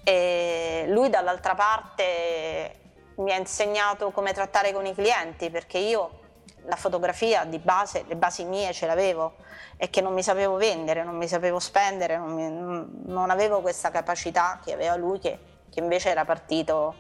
e 0.08 0.86
lui 0.88 1.10
dall'altra 1.10 1.56
parte 1.56 2.80
mi 3.16 3.32
ha 3.32 3.38
insegnato 3.38 4.12
come 4.12 4.34
trattare 4.34 4.72
con 4.72 4.86
i 4.86 4.94
clienti 4.94 5.50
perché 5.50 5.80
io 5.80 6.20
la 6.68 6.76
fotografia 6.76 7.44
di 7.44 7.58
base, 7.58 8.06
le 8.08 8.16
basi 8.16 8.44
mie 8.44 8.72
ce 8.72 8.86
l'avevo 8.86 9.34
e 9.78 9.90
che 9.90 10.02
non 10.02 10.14
mi 10.14 10.22
sapevo 10.22 10.58
vendere, 10.58 11.04
non 11.04 11.16
mi 11.18 11.28
sapevo 11.28 11.60
spendere, 11.60 12.18
non, 12.18 12.34
mi, 12.34 13.04
non 13.12 13.32
avevo 13.32 13.62
questa 13.62 13.90
capacità 13.90 14.60
che 14.64 14.74
aveva 14.74 14.96
lui 14.96 15.18
che, 15.18 15.40
che 15.72 15.80
invece 15.80 16.10
era 16.10 16.24
partito 16.24 16.94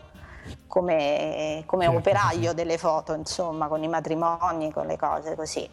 come, 0.68 1.62
come 1.68 1.86
certo. 1.86 2.00
operaio 2.00 2.54
delle 2.54 2.80
foto, 2.80 3.14
insomma, 3.14 3.68
con 3.68 3.84
i 3.84 3.88
matrimoni, 3.88 4.72
con 4.72 4.88
le 4.88 4.98
cose 4.98 5.36
così. 5.36 5.70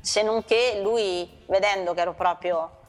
Se 0.00 0.22
non 0.22 0.44
che 0.44 0.80
lui, 0.82 1.44
vedendo 1.48 1.94
che 1.94 2.00
ero 2.02 2.12
proprio 2.12 2.80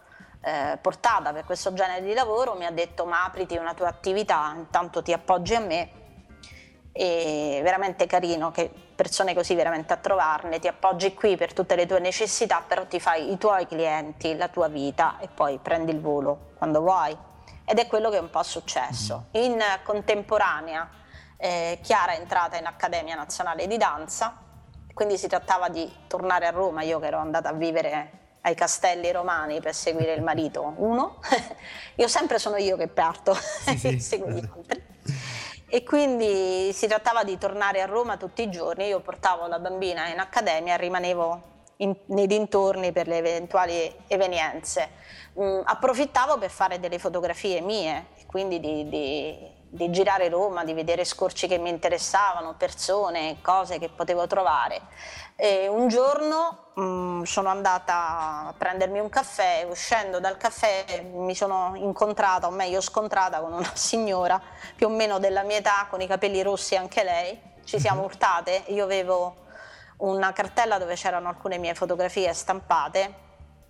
eh, 0.43 0.77
portata 0.81 1.31
per 1.31 1.45
questo 1.45 1.73
genere 1.73 2.03
di 2.03 2.13
lavoro 2.13 2.55
mi 2.55 2.65
ha 2.65 2.71
detto 2.71 3.05
ma 3.05 3.23
apriti 3.23 3.55
una 3.55 3.73
tua 3.73 3.87
attività, 3.87 4.53
intanto 4.55 5.01
ti 5.01 5.13
appoggi 5.13 5.55
a 5.55 5.59
me 5.61 5.89
e 6.91 7.61
veramente 7.63 8.05
carino 8.05 8.51
che 8.51 8.69
persone 8.93 9.33
così 9.33 9.55
veramente 9.55 9.93
a 9.93 9.97
trovarne, 9.97 10.59
ti 10.59 10.67
appoggi 10.67 11.13
qui 11.13 11.35
per 11.37 11.53
tutte 11.53 11.75
le 11.75 11.87
tue 11.87 11.99
necessità, 11.99 12.63
però 12.67 12.85
ti 12.85 12.99
fai 12.99 13.31
i 13.31 13.37
tuoi 13.37 13.65
clienti, 13.65 14.35
la 14.35 14.49
tua 14.49 14.67
vita 14.67 15.17
e 15.19 15.27
poi 15.27 15.57
prendi 15.57 15.91
il 15.91 16.01
volo 16.01 16.51
quando 16.57 16.81
vuoi. 16.81 17.17
Ed 17.65 17.79
è 17.79 17.87
quello 17.87 18.09
che 18.09 18.17
è 18.17 18.19
un 18.19 18.29
po' 18.29 18.43
successo. 18.43 19.27
Mm-hmm. 19.35 19.51
In 19.51 19.63
contemporanea 19.83 20.89
eh, 21.37 21.79
Chiara 21.81 22.11
è 22.11 22.19
entrata 22.19 22.57
in 22.57 22.65
Accademia 22.65 23.15
Nazionale 23.15 23.65
di 23.65 23.77
Danza, 23.77 24.37
quindi 24.93 25.17
si 25.17 25.27
trattava 25.27 25.69
di 25.69 25.91
tornare 26.07 26.45
a 26.45 26.51
Roma, 26.51 26.83
io 26.83 26.99
che 26.99 27.07
ero 27.07 27.17
andata 27.17 27.49
a 27.49 27.53
vivere 27.53 28.22
ai 28.45 28.55
castelli 28.55 29.11
romani 29.11 29.61
per 29.61 29.73
seguire 29.73 30.13
il 30.13 30.21
marito, 30.21 30.73
uno, 30.77 31.19
io 31.95 32.07
sempre 32.07 32.39
sono 32.39 32.57
io 32.57 32.75
che 32.77 32.87
parto 32.87 33.33
sì, 33.33 33.77
sì. 33.77 33.99
seguo 34.01 34.29
gli 34.29 34.39
altri. 34.39 34.83
E 35.67 35.83
quindi 35.83 36.71
si 36.71 36.85
trattava 36.85 37.23
di 37.23 37.37
tornare 37.37 37.81
a 37.81 37.85
Roma 37.85 38.17
tutti 38.17 38.43
i 38.43 38.51
giorni, 38.51 38.85
io 38.85 38.99
portavo 38.99 39.47
la 39.47 39.57
bambina 39.57 40.07
in 40.07 40.19
accademia, 40.19 40.75
rimanevo 40.75 41.41
in, 41.77 41.95
nei 42.07 42.27
dintorni 42.27 42.91
per 42.91 43.07
le 43.07 43.17
eventuali 43.17 43.91
evenienze. 44.07 44.89
Mm, 45.39 45.61
approfittavo 45.63 46.37
per 46.37 46.51
fare 46.51 46.79
delle 46.79 46.99
fotografie 46.99 47.59
mie, 47.61 48.07
quindi 48.27 48.59
di, 48.59 48.87
di, 48.87 49.51
di 49.73 49.89
girare 49.89 50.29
Roma, 50.29 50.63
di 50.63 50.73
vedere 50.73 51.03
scorci 51.03 51.47
che 51.47 51.57
mi 51.57 51.69
interessavano, 51.69 52.53
persone, 52.55 53.37
cose 53.41 53.79
che 53.79 53.89
potevo 53.89 54.27
trovare. 54.27 54.81
E 55.35 55.67
un 55.67 55.87
giorno 55.87 56.69
mh, 56.75 56.81
mm, 56.83 57.21
sono 57.23 57.49
andata 57.49 57.93
a 58.49 58.53
prendermi 58.55 58.99
un 58.99 59.09
caffè, 59.09 59.65
uscendo 59.67 60.19
dal 60.19 60.37
caffè 60.37 61.01
mi 61.01 61.33
sono 61.33 61.73
incontrata, 61.75 62.45
o 62.45 62.51
meglio 62.51 62.81
scontrata 62.81 63.39
con 63.39 63.51
una 63.51 63.71
signora 63.73 64.39
più 64.75 64.85
o 64.85 64.89
meno 64.91 65.17
della 65.17 65.41
mia 65.41 65.57
età, 65.57 65.87
con 65.89 66.01
i 66.01 66.07
capelli 66.07 66.43
rossi 66.43 66.75
anche 66.75 67.03
lei, 67.03 67.41
ci 67.63 67.79
siamo 67.79 68.01
mhm. 68.01 68.05
urtate, 68.05 68.63
io 68.67 68.83
avevo 68.83 69.37
una 69.97 70.33
cartella 70.33 70.77
dove 70.77 70.93
c'erano 70.93 71.29
alcune 71.29 71.57
mie 71.57 71.73
fotografie 71.73 72.31
stampate 72.31 73.22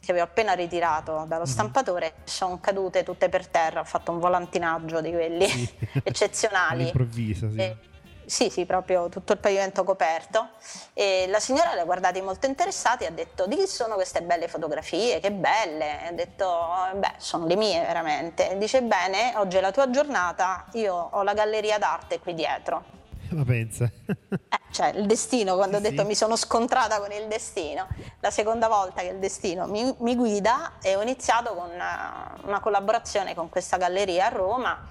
che 0.03 0.11
avevo 0.11 0.25
appena 0.25 0.51
ritirato 0.53 1.23
dallo 1.27 1.45
stampatore, 1.45 2.15
sono 2.25 2.59
cadute 2.59 3.03
tutte 3.03 3.29
per 3.29 3.47
terra, 3.47 3.79
ho 3.79 3.85
fatto 3.85 4.11
un 4.11 4.19
volantinaggio 4.19 4.99
di 4.99 5.11
quelli 5.11 5.47
Sì. 5.47 5.73
eccezionali. 6.03 6.81
All'improvviso, 6.81 7.49
sì. 7.49 7.57
E- 7.57 7.77
sì, 8.25 8.49
sì, 8.49 8.65
proprio 8.65 9.09
tutto 9.09 9.33
il 9.33 9.37
pavimento 9.39 9.83
coperto. 9.83 10.47
E 10.93 11.25
la 11.27 11.39
signora 11.41 11.73
le 11.73 11.81
ha 11.81 11.83
guardati 11.83 12.21
molto 12.21 12.47
interessati 12.47 13.03
e 13.03 13.07
ha 13.07 13.11
detto: 13.11 13.47
Di 13.47 13.57
chi 13.57 13.67
sono 13.67 13.95
queste 13.95 14.21
belle 14.21 14.47
fotografie? 14.47 15.19
Che 15.19 15.29
belle! 15.31 16.03
E 16.03 16.07
ha 16.07 16.11
detto: 16.13 16.45
"Eh, 16.93 16.95
Beh, 16.95 17.13
sono 17.17 17.45
le 17.47 17.57
mie 17.57 17.81
veramente. 17.81 18.49
E 18.51 18.57
dice: 18.57 18.81
Bene, 18.81 19.33
oggi 19.35 19.57
è 19.57 19.61
la 19.61 19.71
tua 19.71 19.89
giornata, 19.89 20.65
io 20.73 20.95
ho 21.11 21.21
la 21.21 21.33
galleria 21.33 21.77
d'arte 21.77 22.19
qui 22.19 22.33
dietro. 22.33 23.01
Ma 23.35 23.43
pensa. 23.43 23.89
Eh, 24.05 24.59
cioè, 24.71 24.93
il 24.95 25.05
destino, 25.05 25.55
quando 25.55 25.77
Sì, 25.77 25.85
ho 25.85 25.89
detto 25.89 26.01
sì. 26.01 26.07
mi 26.07 26.15
sono 26.15 26.35
scontrata 26.35 26.99
con 26.99 27.11
il 27.11 27.27
destino, 27.27 27.87
la 28.19 28.31
seconda 28.31 28.67
volta 28.67 29.01
che 29.01 29.07
il 29.07 29.17
destino 29.17 29.65
mi, 29.67 29.93
mi 29.99 30.15
guida 30.15 30.73
e 30.81 30.95
ho 30.95 31.01
iniziato 31.01 31.53
con 31.53 31.69
una, 31.69 32.37
una 32.43 32.59
collaborazione 32.59 33.33
con 33.33 33.49
questa 33.49 33.77
galleria 33.77 34.27
a 34.27 34.29
Roma, 34.29 34.87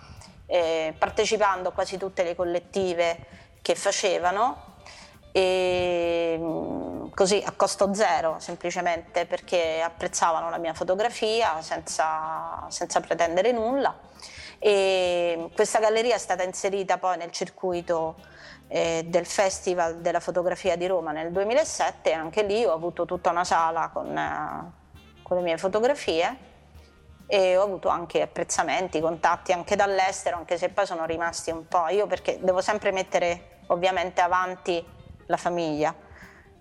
eh, 0.47 0.95
partecipando 0.99 1.70
a 1.70 1.72
quasi 1.72 1.97
tutte 1.97 2.24
le 2.24 2.34
collettive 2.34 3.26
che 3.62 3.74
facevano 3.74 4.70
e 5.30 6.36
mm, 6.38 7.07
così 7.14 7.43
a 7.45 7.53
costo 7.53 7.95
zero 7.95 8.36
semplicemente 8.38 9.24
perché 9.24 9.80
apprezzavano 9.80 10.51
la 10.51 10.59
mia 10.59 10.74
fotografia 10.74 11.62
senza, 11.62 12.66
senza 12.68 13.01
pretendere 13.01 13.51
nulla 13.51 13.99
e 14.59 15.51
questa 15.55 15.78
galleria 15.78 16.14
è 16.14 16.18
stata 16.18 16.43
inserita 16.43 16.99
poi 16.99 17.16
nel 17.16 17.30
circuito 17.30 18.16
eh, 18.74 19.04
del 19.06 19.26
Festival 19.26 19.98
della 19.98 20.18
fotografia 20.18 20.76
di 20.76 20.86
Roma 20.86 21.12
nel 21.12 21.30
2007 21.30 22.10
e 22.10 22.14
anche 22.14 22.42
lì 22.42 22.64
ho 22.64 22.72
avuto 22.72 23.04
tutta 23.04 23.28
una 23.28 23.44
sala 23.44 23.90
con, 23.92 24.16
eh, 24.16 24.72
con 25.22 25.36
le 25.36 25.42
mie 25.42 25.58
fotografie 25.58 26.50
e 27.26 27.58
ho 27.58 27.62
avuto 27.62 27.88
anche 27.88 28.22
apprezzamenti, 28.22 28.98
contatti 29.00 29.52
anche 29.52 29.76
dall'estero, 29.76 30.38
anche 30.38 30.56
se 30.56 30.70
poi 30.70 30.86
sono 30.86 31.04
rimasti 31.04 31.50
un 31.50 31.68
po'. 31.68 31.88
Io 31.88 32.06
perché 32.06 32.38
devo 32.40 32.62
sempre 32.62 32.92
mettere 32.92 33.58
ovviamente 33.66 34.22
avanti 34.22 34.82
la 35.26 35.36
famiglia. 35.36 35.94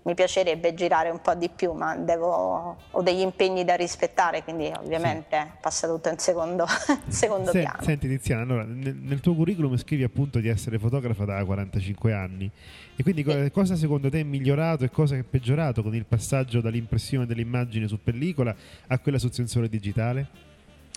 Mi 0.04 0.14
piacerebbe 0.14 0.74
girare 0.74 1.10
un 1.10 1.20
po' 1.20 1.34
di 1.34 1.48
più, 1.48 1.72
ma 1.72 1.94
devo, 1.96 2.76
ho 2.90 3.02
degli 3.02 3.20
impegni 3.20 3.64
da 3.64 3.76
rispettare, 3.76 4.42
quindi 4.42 4.72
ovviamente 4.76 5.52
passa 5.60 5.86
tutto 5.86 6.08
in 6.08 6.18
secondo, 6.18 6.66
secondo 7.06 7.52
Se- 7.52 7.60
piano. 7.60 7.82
Senti 7.82 8.08
Tiziana, 8.08 8.42
allora, 8.42 8.64
nel, 8.64 8.96
nel 8.96 9.20
tuo 9.20 9.34
curriculum 9.34 9.76
scrivi 9.76 10.02
appunto 10.02 10.40
di 10.40 10.48
essere 10.48 10.78
fotografa 10.78 11.24
da 11.24 11.44
45 11.44 12.12
anni 12.12 12.50
e 12.96 13.02
quindi 13.02 13.22
co- 13.22 13.50
cosa 13.52 13.76
secondo 13.76 14.10
te 14.10 14.20
è 14.20 14.24
migliorato 14.24 14.84
e 14.84 14.90
cosa 14.90 15.16
è 15.16 15.22
peggiorato 15.22 15.82
con 15.82 15.94
il 15.94 16.04
passaggio 16.04 16.60
dall'impressione 16.60 17.24
dell'immagine 17.24 17.86
su 17.86 18.02
pellicola 18.02 18.54
a 18.88 18.98
quella 18.98 19.18
sul 19.18 19.32
sensore 19.32 19.68
digitale? 19.68 20.50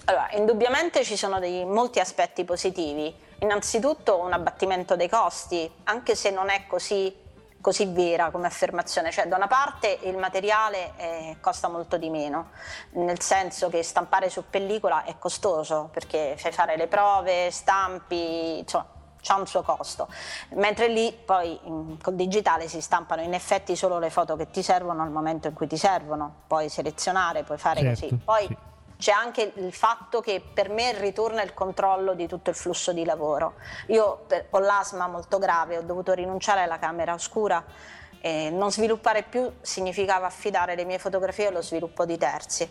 Allora, 0.06 0.30
indubbiamente 0.34 1.04
ci 1.04 1.16
sono 1.16 1.40
dei, 1.40 1.66
molti 1.66 2.00
aspetti 2.00 2.44
positivi. 2.44 3.12
Innanzitutto 3.40 4.20
un 4.20 4.34
abbattimento 4.34 4.96
dei 4.96 5.10
costi, 5.10 5.70
anche 5.86 6.16
se 6.16 6.30
non 6.30 6.50
è 6.50 6.64
così, 6.68 7.12
così 7.66 7.86
vera 7.88 8.30
come 8.30 8.46
affermazione. 8.46 9.10
Cioè, 9.10 9.26
da 9.26 9.38
una 9.38 9.48
parte 9.48 9.98
il 10.04 10.18
materiale 10.18 10.92
eh, 10.98 11.38
costa 11.42 11.68
molto 11.68 11.98
di 11.98 12.12
meno, 12.12 12.52
nel 12.92 13.20
senso 13.20 13.70
che 13.70 13.82
stampare 13.82 14.30
su 14.30 14.44
pellicola 14.48 15.04
è 15.04 15.16
costoso, 15.18 15.90
perché 15.92 16.36
fai 16.38 16.52
fare 16.52 16.78
le 16.78 16.86
prove, 16.86 17.50
stampi, 17.50 18.60
insomma, 18.60 18.86
c'ha 19.20 19.36
un 19.38 19.48
suo 19.48 19.64
costo. 19.64 20.08
Mentre 20.50 20.90
lì 20.90 21.12
poi 21.12 21.60
in- 21.64 21.98
col 22.00 22.14
digitale 22.14 22.68
si 22.68 22.82
stampano 22.82 23.24
in 23.24 23.34
effetti 23.34 23.76
solo 23.76 23.98
le 23.98 24.12
foto 24.12 24.36
che 24.36 24.52
ti 24.52 24.62
servono 24.62 25.02
al 25.02 25.10
momento 25.10 25.48
in 25.48 25.56
cui 25.56 25.66
ti 25.66 25.78
servono, 25.78 26.42
puoi 26.46 26.70
selezionare, 26.70 27.42
puoi 27.42 27.58
fare 27.58 27.80
Certo, 27.80 28.00
così. 28.02 28.16
Poi 28.24 28.46
sì. 28.46 28.58
C'è 28.98 29.12
anche 29.12 29.52
il 29.56 29.74
fatto 29.74 30.22
che 30.22 30.42
per 30.54 30.70
me 30.70 30.94
ritorna 30.98 31.42
il 31.42 31.54
controllo 31.54 32.14
di 32.14 32.28
tutto 32.28 32.50
il 32.50 32.56
flusso 32.56 32.94
di 32.94 33.04
lavoro. 33.06 33.56
Io 33.88 34.24
per- 34.28 34.48
ho 34.50 34.60
l'asma 34.60 35.08
molto 35.08 35.38
grave, 35.38 35.78
ho 35.78 35.82
dovuto 35.82 36.14
rinunciare 36.14 36.62
alla 36.62 36.80
camera 36.80 37.14
oscura. 37.14 37.64
e 38.22 38.50
non 38.50 38.72
sviluppare 38.72 39.22
più 39.22 39.52
significava 39.62 40.26
affidare 40.26 40.74
le 40.74 40.84
mie 40.84 40.98
fotografie 40.98 41.46
allo 41.46 41.62
sviluppo 41.62 42.06
di 42.06 42.18
terzi, 42.18 42.68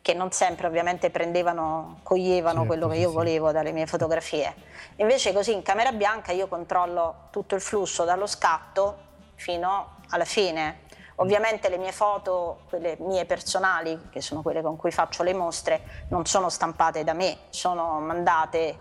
che 0.00 0.14
non 0.14 0.32
sempre 0.32 0.66
ovviamente 0.66 1.10
prendevano, 1.10 1.98
coglievano 2.02 2.60
Certo, 2.60 2.66
quello 2.66 2.88
che 2.88 2.96
io 2.96 3.10
volevo 3.10 3.52
dalle 3.52 3.72
mie 3.72 3.86
fotografie. 3.86 4.54
Invece 4.96 5.34
così 5.34 5.52
in 5.52 5.60
camera 5.60 5.92
bianca 5.92 6.32
io 6.32 6.48
controllo 6.48 7.28
tutto 7.30 7.56
il 7.56 7.60
flusso 7.60 8.04
dallo 8.04 8.26
scatto 8.26 8.96
fino 9.34 9.96
alla 10.08 10.24
fine. 10.24 10.88
Ovviamente 11.20 11.68
le 11.68 11.76
mie 11.76 11.92
foto, 11.92 12.60
quelle 12.68 12.96
mie 13.00 13.26
personali, 13.26 14.08
che 14.10 14.22
sono 14.22 14.40
quelle 14.40 14.62
con 14.62 14.76
cui 14.76 14.90
faccio 14.90 15.22
le 15.22 15.34
mostre, 15.34 16.06
non 16.08 16.24
sono 16.24 16.48
stampate 16.48 17.04
da 17.04 17.12
me, 17.12 17.36
sono 17.50 18.00
mandate 18.00 18.78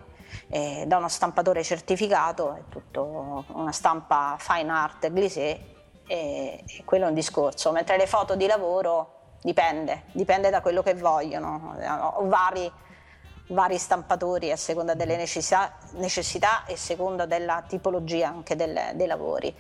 eh, 0.47 0.85
da 0.87 0.97
uno 0.97 1.09
stampatore 1.09 1.63
certificato, 1.63 2.53
è 2.53 2.61
tutto 2.69 3.43
una 3.47 3.73
stampa 3.73 4.37
fine 4.39 4.71
art 4.71 5.11
glissé 5.11 5.59
e, 6.07 6.63
e 6.65 6.83
quello 6.85 7.05
è 7.05 7.07
un 7.09 7.13
discorso. 7.13 7.73
Mentre 7.73 7.97
le 7.97 8.07
foto 8.07 8.35
di 8.35 8.47
lavoro 8.47 9.35
dipende, 9.41 10.03
dipende 10.13 10.49
da 10.49 10.61
quello 10.61 10.81
che 10.81 10.93
vogliono. 10.95 11.75
Ho 12.15 12.27
vari, 12.27 12.71
vari 13.49 13.77
stampatori 13.77 14.51
a 14.51 14.57
seconda 14.57 14.93
delle 14.93 15.15
necessità, 15.15 15.73
necessità 15.93 16.65
e 16.65 16.73
a 16.73 16.77
seconda 16.77 17.25
della 17.25 17.63
tipologia 17.67 18.27
anche 18.27 18.55
del- 18.55 18.91
dei 18.93 19.07
lavori. 19.07 19.55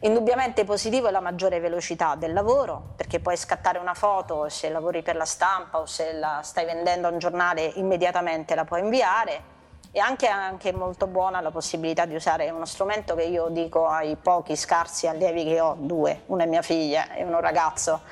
Indubbiamente 0.00 0.64
positivo 0.64 1.08
è 1.08 1.10
la 1.10 1.20
maggiore 1.20 1.60
velocità 1.60 2.14
del 2.14 2.32
lavoro, 2.32 2.92
perché 2.96 3.20
puoi 3.20 3.36
scattare 3.36 3.78
una 3.78 3.94
foto 3.94 4.48
se 4.48 4.68
lavori 4.68 5.02
per 5.02 5.16
la 5.16 5.24
stampa 5.24 5.78
o 5.78 5.86
se 5.86 6.12
la 6.12 6.40
stai 6.42 6.64
vendendo 6.64 7.08
a 7.08 7.10
un 7.10 7.18
giornale 7.18 7.72
immediatamente 7.76 8.54
la 8.54 8.64
puoi 8.64 8.80
inviare. 8.80 9.58
E 9.92 9.98
anche, 9.98 10.28
anche 10.28 10.72
molto 10.72 11.08
buona 11.08 11.40
la 11.40 11.50
possibilità 11.50 12.04
di 12.04 12.14
usare 12.14 12.48
uno 12.50 12.64
strumento 12.64 13.16
che 13.16 13.24
io 13.24 13.48
dico 13.48 13.88
ai 13.88 14.14
pochi 14.14 14.54
scarsi 14.54 15.08
allievi 15.08 15.42
che 15.42 15.60
ho, 15.60 15.74
due, 15.76 16.22
una 16.26 16.44
è 16.44 16.46
mia 16.46 16.62
figlia 16.62 17.12
e 17.14 17.24
uno 17.24 17.40
ragazzo 17.40 18.02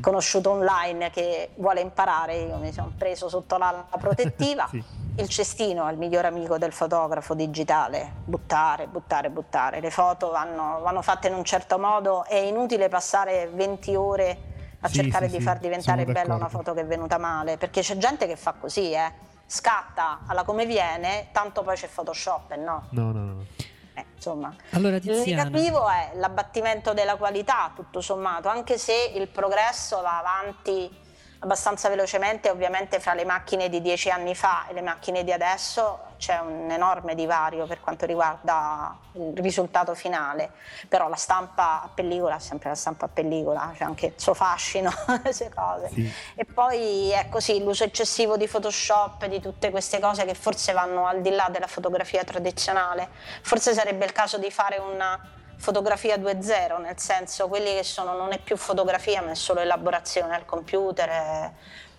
conosciuto 0.00 0.50
online 0.50 1.10
che 1.10 1.50
vuole 1.56 1.80
imparare, 1.80 2.36
io 2.36 2.56
mi 2.58 2.72
sono 2.72 2.92
preso 2.96 3.28
sotto 3.28 3.56
l'ala 3.56 3.84
protettiva. 3.98 4.68
Sì. 4.74 4.82
Il 5.16 5.28
cestino 5.28 5.86
è 5.86 5.92
il 5.92 5.96
miglior 5.98 6.24
amico 6.24 6.58
del 6.58 6.72
fotografo 6.72 7.34
digitale, 7.34 8.14
buttare, 8.24 8.88
buttare, 8.88 9.30
buttare. 9.30 9.78
Le 9.78 9.90
foto 9.92 10.30
vanno, 10.32 10.80
vanno 10.82 11.02
fatte 11.02 11.28
in 11.28 11.34
un 11.34 11.44
certo 11.44 11.78
modo, 11.78 12.24
è 12.24 12.34
inutile 12.34 12.88
passare 12.88 13.46
20 13.46 13.94
ore 13.94 14.38
a 14.80 14.88
Sì, 14.88 14.94
cercare 14.94 15.28
sì, 15.28 15.36
di 15.36 15.42
far 15.44 15.58
diventare 15.58 16.04
bella 16.04 16.34
una 16.34 16.38
d'accordo. 16.38 16.56
foto 16.58 16.74
che 16.74 16.80
è 16.80 16.84
venuta 16.84 17.16
male, 17.18 17.56
perché 17.58 17.80
c'è 17.80 17.96
gente 17.96 18.26
che 18.26 18.34
fa 18.34 18.54
così, 18.58 18.90
eh. 18.90 19.12
Scatta 19.46 20.20
alla 20.26 20.44
come 20.44 20.66
viene, 20.66 21.28
tanto 21.32 21.62
poi 21.62 21.76
c'è 21.76 21.88
Photoshop 21.88 22.52
e 22.52 22.56
no. 22.56 22.86
No, 22.90 23.12
no, 23.12 23.24
no. 23.24 23.46
Eh, 23.94 24.04
insomma, 24.14 24.54
Allora 24.70 24.98
negativo 24.98 25.88
è 25.88 26.12
l'abbattimento 26.14 26.92
della 26.92 27.16
qualità, 27.16 27.70
tutto 27.74 28.00
sommato, 28.00 28.48
anche 28.48 28.76
se 28.78 29.12
il 29.14 29.28
progresso 29.28 30.00
va 30.00 30.18
avanti 30.18 31.02
abbastanza 31.38 31.88
velocemente, 31.88 32.50
ovviamente 32.50 32.98
fra 32.98 33.14
le 33.14 33.24
macchine 33.24 33.68
di 33.68 33.80
dieci 33.80 34.10
anni 34.10 34.34
fa 34.34 34.66
e 34.68 34.72
le 34.72 34.80
macchine 34.80 35.22
di 35.22 35.30
adesso 35.30 36.13
c'è 36.24 36.38
un 36.38 36.70
enorme 36.70 37.14
divario 37.14 37.66
per 37.66 37.80
quanto 37.82 38.06
riguarda 38.06 38.96
il 39.12 39.34
risultato 39.36 39.94
finale, 39.94 40.52
però 40.88 41.10
la 41.10 41.16
stampa 41.16 41.82
a 41.82 41.90
pellicola 41.92 42.36
è 42.36 42.38
sempre 42.38 42.70
la 42.70 42.74
stampa 42.74 43.04
a 43.04 43.08
pellicola, 43.08 43.74
c'è 43.76 43.84
anche 43.84 44.06
il 44.06 44.12
suo 44.16 44.32
fascino, 44.32 44.90
queste 45.20 45.50
cose. 45.54 45.90
Sì. 45.92 46.10
E 46.34 46.46
poi 46.46 47.10
è 47.10 47.28
così, 47.28 47.62
l'uso 47.62 47.84
eccessivo 47.84 48.38
di 48.38 48.48
Photoshop, 48.48 49.26
di 49.26 49.38
tutte 49.38 49.70
queste 49.70 50.00
cose 50.00 50.24
che 50.24 50.32
forse 50.32 50.72
vanno 50.72 51.06
al 51.06 51.20
di 51.20 51.28
là 51.28 51.48
della 51.50 51.66
fotografia 51.66 52.24
tradizionale. 52.24 53.10
Forse 53.42 53.74
sarebbe 53.74 54.06
il 54.06 54.12
caso 54.12 54.38
di 54.38 54.50
fare 54.50 54.78
una 54.78 55.20
fotografia 55.58 56.16
2.0, 56.16 56.80
nel 56.80 56.98
senso 56.98 57.48
quelli 57.48 57.74
che 57.74 57.84
sono 57.84 58.16
non 58.16 58.32
è 58.32 58.38
più 58.38 58.56
fotografia 58.56 59.20
ma 59.20 59.32
è 59.32 59.34
solo 59.34 59.60
elaborazione 59.60 60.34
al 60.34 60.46
computer. 60.46 61.10
mm, 61.10 61.93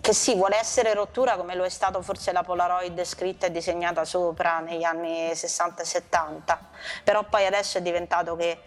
che 0.00 0.12
sì, 0.12 0.34
vuole 0.34 0.58
essere 0.58 0.94
rottura 0.94 1.36
come 1.36 1.54
lo 1.54 1.64
è 1.64 1.68
stato 1.68 2.02
forse 2.02 2.32
la 2.32 2.42
Polaroid 2.42 3.02
scritta 3.04 3.46
e 3.46 3.50
disegnata 3.50 4.04
sopra 4.04 4.60
negli 4.60 4.84
anni 4.84 5.34
60 5.34 5.82
e 5.82 5.84
70, 5.84 6.58
però 7.04 7.24
poi 7.24 7.46
adesso 7.46 7.78
è 7.78 7.82
diventato 7.82 8.36
che 8.36 8.58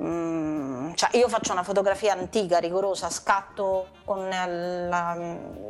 Mm, 0.00 0.94
cioè 0.94 1.14
io 1.18 1.28
faccio 1.28 1.52
una 1.52 1.62
fotografia 1.62 2.14
antica, 2.14 2.56
rigorosa, 2.58 3.10
scatto 3.10 3.88
con 4.06 4.26
la, 4.26 5.14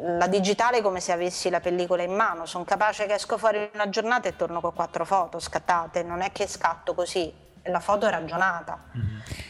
la 0.01 0.27
digitale 0.29 0.81
come 0.81 1.01
se 1.01 1.11
avessi 1.11 1.51
la 1.51 1.59
pellicola 1.59 2.05
in 2.05 2.15
mano, 2.15 2.47
sono 2.47 2.63
capace 2.63 3.07
che 3.07 3.15
esco 3.15 3.37
fuori 3.37 3.69
una 3.75 3.89
giornata 3.89 4.29
e 4.29 4.37
torno 4.37 4.61
con 4.61 4.75
quattro 4.75 5.05
foto 5.05 5.41
scattate, 5.41 6.05
non 6.05 6.21
è 6.21 6.31
che 6.31 6.47
scatto 6.47 6.95
così, 6.95 7.33
la 7.65 7.81
foto 7.81 8.07
è 8.07 8.11
ragionata. 8.11 8.85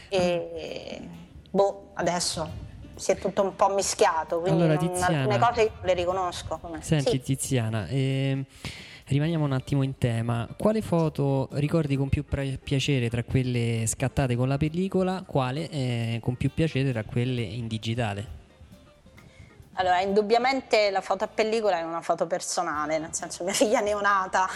E 0.09 1.07
boh, 1.51 1.91
adesso 1.93 2.49
si 2.95 3.11
è 3.11 3.17
tutto 3.17 3.41
un 3.41 3.55
po' 3.55 3.73
mischiato, 3.73 4.39
quindi 4.39 4.63
Allora, 4.63 4.79
non- 4.79 4.91
Tiziana. 4.91 5.21
alcune 5.21 5.39
cose 5.39 5.71
le 5.81 5.93
riconosco. 5.93 6.59
Senti 6.79 7.11
Sì. 7.11 7.21
Tiziana, 7.21 7.87
ehm, 7.87 8.43
rimaniamo 9.07 9.45
un 9.45 9.51
attimo 9.51 9.83
in 9.83 9.97
tema. 9.97 10.47
Quale 10.57 10.81
foto 10.81 11.49
ricordi 11.53 11.95
con 11.95 12.09
più 12.09 12.25
piacere 12.63 13.09
tra 13.09 13.23
quelle 13.23 13.85
scattate 13.87 14.35
con 14.35 14.47
la 14.47 14.57
pellicola? 14.57 15.23
Quale 15.25 15.69
eh, 15.69 16.19
con 16.21 16.35
più 16.35 16.51
piacere 16.53 16.91
tra 16.91 17.03
quelle 17.03 17.41
in 17.41 17.67
digitale? 17.67 18.41
Allora, 19.73 20.01
indubbiamente 20.01 20.91
la 20.91 21.01
foto 21.01 21.23
a 21.23 21.27
pellicola 21.27 21.79
è 21.79 21.83
una 21.83 22.01
foto 22.01 22.27
personale, 22.27 22.99
nel 22.99 23.13
senso 23.13 23.43
mia 23.43 23.53
figlia 23.53 23.79
neonata 23.79 24.47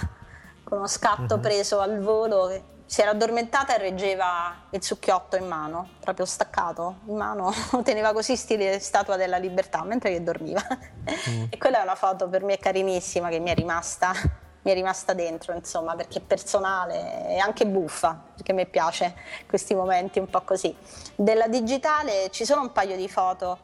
con 0.64 0.80
uno 0.80 0.88
scatto 0.88 1.36
uh-huh. 1.36 1.40
preso 1.40 1.80
al 1.80 2.00
volo 2.00 2.48
che 2.48 2.62
si 2.88 3.02
era 3.02 3.12
addormentata 3.12 3.76
e 3.76 3.80
reggeva 3.80 4.56
il 4.70 4.82
succhiotto 4.82 5.36
in 5.36 5.46
mano, 5.46 5.90
proprio 6.00 6.26
staccato 6.26 7.00
in 7.08 7.18
mano, 7.18 7.54
teneva 7.84 8.14
così 8.14 8.38
stile 8.38 8.80
statua 8.80 9.18
della 9.18 9.38
libertà 9.38 9.84
mentre 9.84 10.12
che 10.12 10.24
dormiva. 10.24 10.66
Mm. 11.30 11.44
e 11.52 11.58
quella 11.58 11.80
è 11.80 11.84
una 11.84 11.96
foto 11.96 12.30
per 12.30 12.44
me 12.44 12.58
carinissima 12.58 13.28
che 13.28 13.40
mi 13.40 13.50
è 13.50 13.56
rimasta, 13.56 14.14
mi 14.62 14.72
è 14.72 14.74
rimasta 14.74 15.14
dentro, 15.14 15.54
insomma, 15.54 15.96
perché 15.96 16.20
è 16.20 16.22
personale 16.22 17.28
e 17.28 17.38
anche 17.40 17.68
buffa, 17.68 18.24
perché 18.34 18.54
mi 18.54 18.66
piace 18.66 19.16
questi 19.48 19.76
momenti 19.76 20.20
un 20.20 20.30
po' 20.30 20.44
così. 20.44 20.74
Della 21.14 21.50
digitale 21.50 22.30
ci 22.32 22.46
sono 22.46 22.62
un 22.62 22.72
paio 22.72 22.96
di 22.96 23.10
foto 23.10 23.60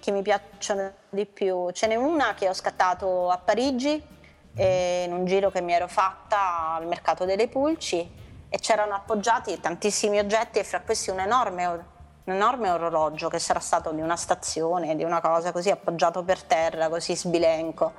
che 0.00 0.10
mi 0.10 0.20
piacciono 0.20 0.92
di 1.08 1.24
più. 1.24 1.70
Ce 1.70 1.86
n'è 1.86 1.94
una 1.94 2.34
che 2.34 2.46
ho 2.46 2.54
scattato 2.54 3.30
a 3.30 3.38
Parigi, 3.38 3.94
mm. 3.96 4.60
in 5.04 5.12
un 5.14 5.24
giro 5.24 5.50
che 5.50 5.62
mi 5.62 5.72
ero 5.72 5.88
fatta 5.88 6.74
al 6.74 6.86
mercato 6.86 7.24
delle 7.24 7.48
Pulci 7.48 8.28
e 8.50 8.58
c'erano 8.58 8.94
appoggiati 8.94 9.58
tantissimi 9.60 10.18
oggetti 10.18 10.58
e 10.58 10.64
fra 10.64 10.80
questi 10.80 11.10
un 11.10 11.20
enorme, 11.20 11.66
un 11.66 11.82
enorme 12.24 12.68
orologio 12.68 13.28
che 13.28 13.38
sarà 13.38 13.60
stato 13.60 13.92
di 13.92 14.00
una 14.00 14.16
stazione, 14.16 14.96
di 14.96 15.04
una 15.04 15.20
cosa 15.20 15.52
così 15.52 15.70
appoggiato 15.70 16.24
per 16.24 16.42
terra, 16.42 16.88
così 16.88 17.16
sbilenco. 17.16 17.92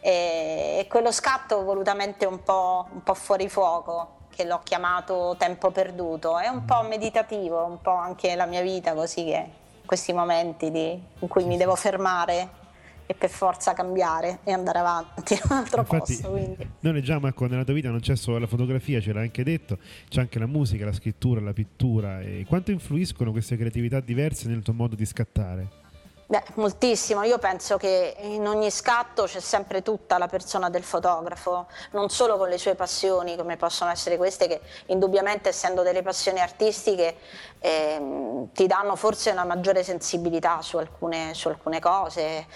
E, 0.00 0.76
e 0.78 0.86
quello 0.88 1.10
scatto 1.10 1.64
volutamente 1.64 2.26
un 2.26 2.42
po', 2.42 2.86
un 2.92 3.02
po' 3.02 3.14
fuori 3.14 3.48
fuoco, 3.48 4.16
che 4.28 4.44
l'ho 4.44 4.60
chiamato 4.62 5.34
tempo 5.38 5.70
perduto, 5.70 6.38
è 6.38 6.48
un 6.48 6.66
po' 6.66 6.82
meditativo, 6.82 7.64
un 7.64 7.80
po' 7.80 7.94
anche 7.94 8.36
la 8.36 8.44
mia 8.44 8.60
vita 8.60 8.92
così 8.94 9.24
che 9.24 9.50
questi 9.86 10.12
momenti 10.12 10.70
di, 10.70 11.02
in 11.18 11.28
cui 11.28 11.44
mi 11.44 11.56
devo 11.56 11.74
fermare 11.74 12.66
e 13.10 13.14
per 13.14 13.30
forza 13.30 13.72
cambiare 13.72 14.40
e 14.44 14.52
andare 14.52 14.80
avanti 14.80 15.32
in 15.32 15.40
un 15.44 15.56
altro 15.56 15.80
Infatti, 15.80 16.12
posto. 16.12 16.30
Quindi. 16.30 16.70
Noi 16.80 16.92
leggiamo, 16.92 17.26
ecco, 17.26 17.46
nella 17.46 17.64
tua 17.64 17.72
vita 17.72 17.88
non 17.88 18.00
c'è 18.00 18.14
solo 18.16 18.38
la 18.38 18.46
fotografia, 18.46 19.00
ce 19.00 19.14
l'hai 19.14 19.24
anche 19.24 19.42
detto, 19.42 19.78
c'è 20.10 20.20
anche 20.20 20.38
la 20.38 20.46
musica, 20.46 20.84
la 20.84 20.92
scrittura, 20.92 21.40
la 21.40 21.54
pittura. 21.54 22.20
E 22.20 22.44
quanto 22.46 22.70
influiscono 22.70 23.32
queste 23.32 23.56
creatività 23.56 24.00
diverse 24.00 24.46
nel 24.48 24.60
tuo 24.62 24.74
modo 24.74 24.94
di 24.94 25.06
scattare? 25.06 25.86
Beh, 26.26 26.42
moltissimo. 26.56 27.22
Io 27.22 27.38
penso 27.38 27.78
che 27.78 28.14
in 28.20 28.46
ogni 28.46 28.70
scatto 28.70 29.24
c'è 29.24 29.40
sempre 29.40 29.80
tutta 29.80 30.18
la 30.18 30.26
persona 30.26 30.68
del 30.68 30.82
fotografo, 30.82 31.68
non 31.92 32.10
solo 32.10 32.36
con 32.36 32.50
le 32.50 32.58
sue 32.58 32.74
passioni, 32.74 33.34
come 33.34 33.56
possono 33.56 33.90
essere 33.90 34.18
queste, 34.18 34.46
che 34.46 34.60
indubbiamente 34.88 35.48
essendo 35.48 35.82
delle 35.82 36.02
passioni 36.02 36.40
artistiche 36.40 37.16
eh, 37.60 38.46
ti 38.52 38.66
danno 38.66 38.94
forse 38.94 39.30
una 39.30 39.44
maggiore 39.44 39.82
sensibilità 39.82 40.60
su 40.60 40.76
alcune, 40.76 41.32
su 41.32 41.48
alcune 41.48 41.80
cose, 41.80 42.46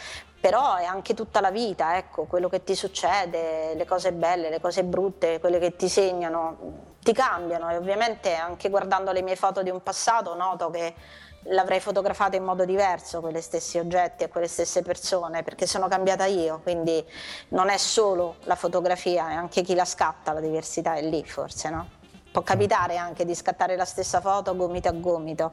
però 0.43 0.75
è 0.75 0.85
anche 0.85 1.15
tutta 1.15 1.41
la 1.41 1.53
vita, 1.53 1.97
ecco, 1.97 2.25
quello 2.25 2.49
che 2.49 2.65
ti 2.65 2.75
succede, 2.75 3.75
le 3.77 3.85
cose 3.87 4.11
belle, 4.11 4.51
le 4.51 4.61
cose 4.61 4.83
brutte, 4.83 5.39
quelle 5.39 5.61
che 5.61 5.77
ti 5.77 5.89
segnano, 5.89 6.97
ti 6.99 7.13
cambiano 7.13 7.71
e 7.71 7.77
ovviamente 7.77 8.35
anche 8.35 8.69
guardando 8.69 9.13
le 9.13 9.23
mie 9.23 9.37
foto 9.37 9.63
di 9.63 9.71
un 9.71 9.81
passato 9.85 10.35
noto 10.35 10.69
che 10.71 10.95
l'avrei 11.45 11.79
fotografata 11.79 12.35
in 12.35 12.43
modo 12.43 12.65
diverso, 12.65 13.21
quelle 13.21 13.41
stessi 13.41 13.79
oggetti 13.79 14.25
e 14.25 14.29
quelle 14.29 14.49
stesse 14.49 14.83
persone, 14.83 15.45
perché 15.45 15.69
sono 15.69 15.87
cambiata 15.87 16.25
io, 16.25 16.59
quindi 16.61 17.05
non 17.51 17.69
è 17.69 17.77
solo 17.77 18.35
la 18.41 18.57
fotografia, 18.57 19.31
è 19.31 19.35
anche 19.35 19.63
chi 19.63 19.77
la 19.77 19.85
scatta, 19.85 20.33
la 20.33 20.41
diversità 20.41 20.95
è 20.95 21.03
lì 21.03 21.25
forse, 21.25 21.71
no? 21.71 22.02
Può 22.33 22.43
capitare 22.43 22.97
anche 22.97 23.25
di 23.27 23.35
scattare 23.35 23.77
la 23.77 23.85
stessa 23.85 24.21
foto 24.21 24.57
gomito 24.57 24.89
a 24.89 24.93
gomito 24.93 25.53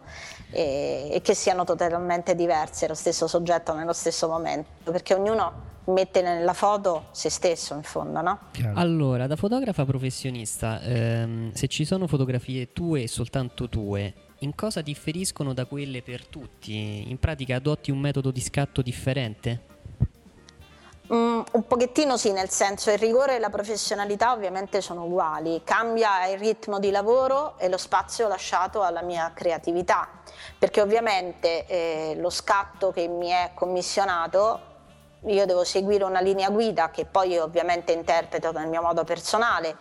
e, 0.50 1.10
e 1.12 1.22
che 1.22 1.34
siano 1.34 1.66
totalmente 1.66 2.36
diverse 2.36 2.88
lo 2.88 2.94
stesso 2.94 3.28
soggetto 3.28 3.74
nello 3.76 3.94
stesso 3.94 4.30
momento, 4.30 4.90
perché 4.92 5.14
ognuno 5.14 5.68
mette 5.86 6.22
nella 6.22 6.54
foto 6.54 7.08
se 7.12 7.30
stesso 7.30 7.74
in 7.74 7.84
fondo, 7.84 8.22
no? 8.22 8.40
Allora, 8.76 9.28
da 9.28 9.36
fotografa 9.36 9.86
professionista, 9.86 10.82
ehm, 10.82 11.52
se 11.52 11.68
ci 11.68 11.84
sono 11.86 12.08
fotografie 12.08 12.72
tue 12.72 13.04
e 13.04 13.08
soltanto 13.08 13.68
tue, 13.68 14.14
in 14.40 14.56
cosa 14.56 14.82
differiscono 14.82 15.54
da 15.54 15.66
quelle 15.66 16.02
per 16.02 16.26
tutti? 16.28 17.10
In 17.10 17.20
pratica 17.20 17.58
adotti 17.58 17.92
un 17.92 18.00
metodo 18.00 18.32
di 18.32 18.40
scatto 18.40 18.82
differente? 18.82 19.79
Mm, 21.12 21.42
un 21.54 21.66
pochettino 21.66 22.18
sì, 22.18 22.32
nel 22.32 22.50
senso 22.50 22.92
il 22.92 23.00
rigore 23.00 23.36
e 23.36 23.40
la 23.40 23.50
professionalità 23.50 24.32
ovviamente 24.32 24.80
sono 24.80 25.06
uguali, 25.06 25.62
cambia 25.64 26.28
il 26.28 26.38
ritmo 26.38 26.78
di 26.78 26.92
lavoro 26.92 27.58
e 27.58 27.68
lo 27.68 27.78
spazio 27.78 28.28
lasciato 28.28 28.84
alla 28.84 29.02
mia 29.02 29.32
creatività, 29.34 30.08
perché 30.58 30.82
ovviamente 30.82 31.66
eh, 31.66 32.16
lo 32.18 32.30
scatto 32.30 32.92
che 32.92 33.08
mi 33.08 33.30
è 33.30 33.52
commissionato 33.56 34.68
io 35.26 35.46
devo 35.46 35.64
seguire 35.64 36.04
una 36.06 36.22
linea 36.22 36.50
guida 36.50 36.92
che 36.92 37.06
poi 37.06 37.32
io 37.32 37.44
ovviamente 37.44 37.92
interpreto 37.92 38.52
nel 38.52 38.68
mio 38.68 38.82
modo 38.82 39.04
personale, 39.04 39.78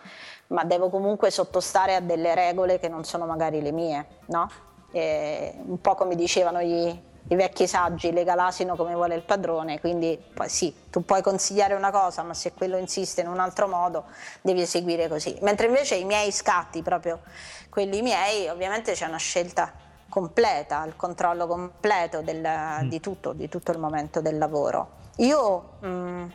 ma 0.47 0.63
devo 0.63 0.89
comunque 0.89 1.31
sottostare 1.31 1.95
a 1.95 2.01
delle 2.01 2.35
regole 2.35 2.79
che 2.79 2.89
non 2.89 3.03
sono 3.03 3.25
magari 3.25 3.61
le 3.61 3.71
mie, 3.71 4.05
no? 4.25 4.49
E 4.91 5.53
un 5.63 5.79
po' 5.79 5.95
come 5.95 6.15
dicevano 6.15 6.61
gli, 6.61 7.01
i 7.29 7.35
vecchi 7.35 7.67
saggi, 7.67 8.11
lega 8.11 8.33
l'asino 8.33 8.75
come 8.75 8.93
vuole 8.95 9.15
il 9.15 9.21
padrone, 9.21 9.79
quindi 9.79 10.19
poi 10.33 10.49
sì, 10.49 10.73
tu 10.89 11.05
puoi 11.05 11.21
consigliare 11.21 11.75
una 11.75 11.91
cosa, 11.91 12.23
ma 12.23 12.33
se 12.33 12.53
quello 12.53 12.77
insiste 12.77 13.21
in 13.21 13.27
un 13.27 13.39
altro 13.39 13.67
modo 13.67 14.05
devi 14.41 14.61
eseguire 14.61 15.07
così. 15.07 15.37
Mentre 15.41 15.67
invece 15.67 15.95
i 15.95 16.05
miei 16.05 16.31
scatti, 16.31 16.81
proprio 16.81 17.21
quelli 17.69 18.01
miei, 18.01 18.47
ovviamente 18.47 18.93
c'è 18.93 19.05
una 19.05 19.17
scelta 19.17 19.71
completa, 20.09 20.83
il 20.85 20.95
controllo 20.95 21.45
completo 21.45 22.21
del, 22.21 22.41
mm. 22.83 22.89
di, 22.89 22.99
tutto, 22.99 23.33
di 23.33 23.47
tutto 23.47 23.71
il 23.71 23.77
momento 23.77 24.21
del 24.21 24.39
lavoro. 24.39 24.97
Io 25.17 25.77
mh, 25.81 25.87
mm, 25.87 26.29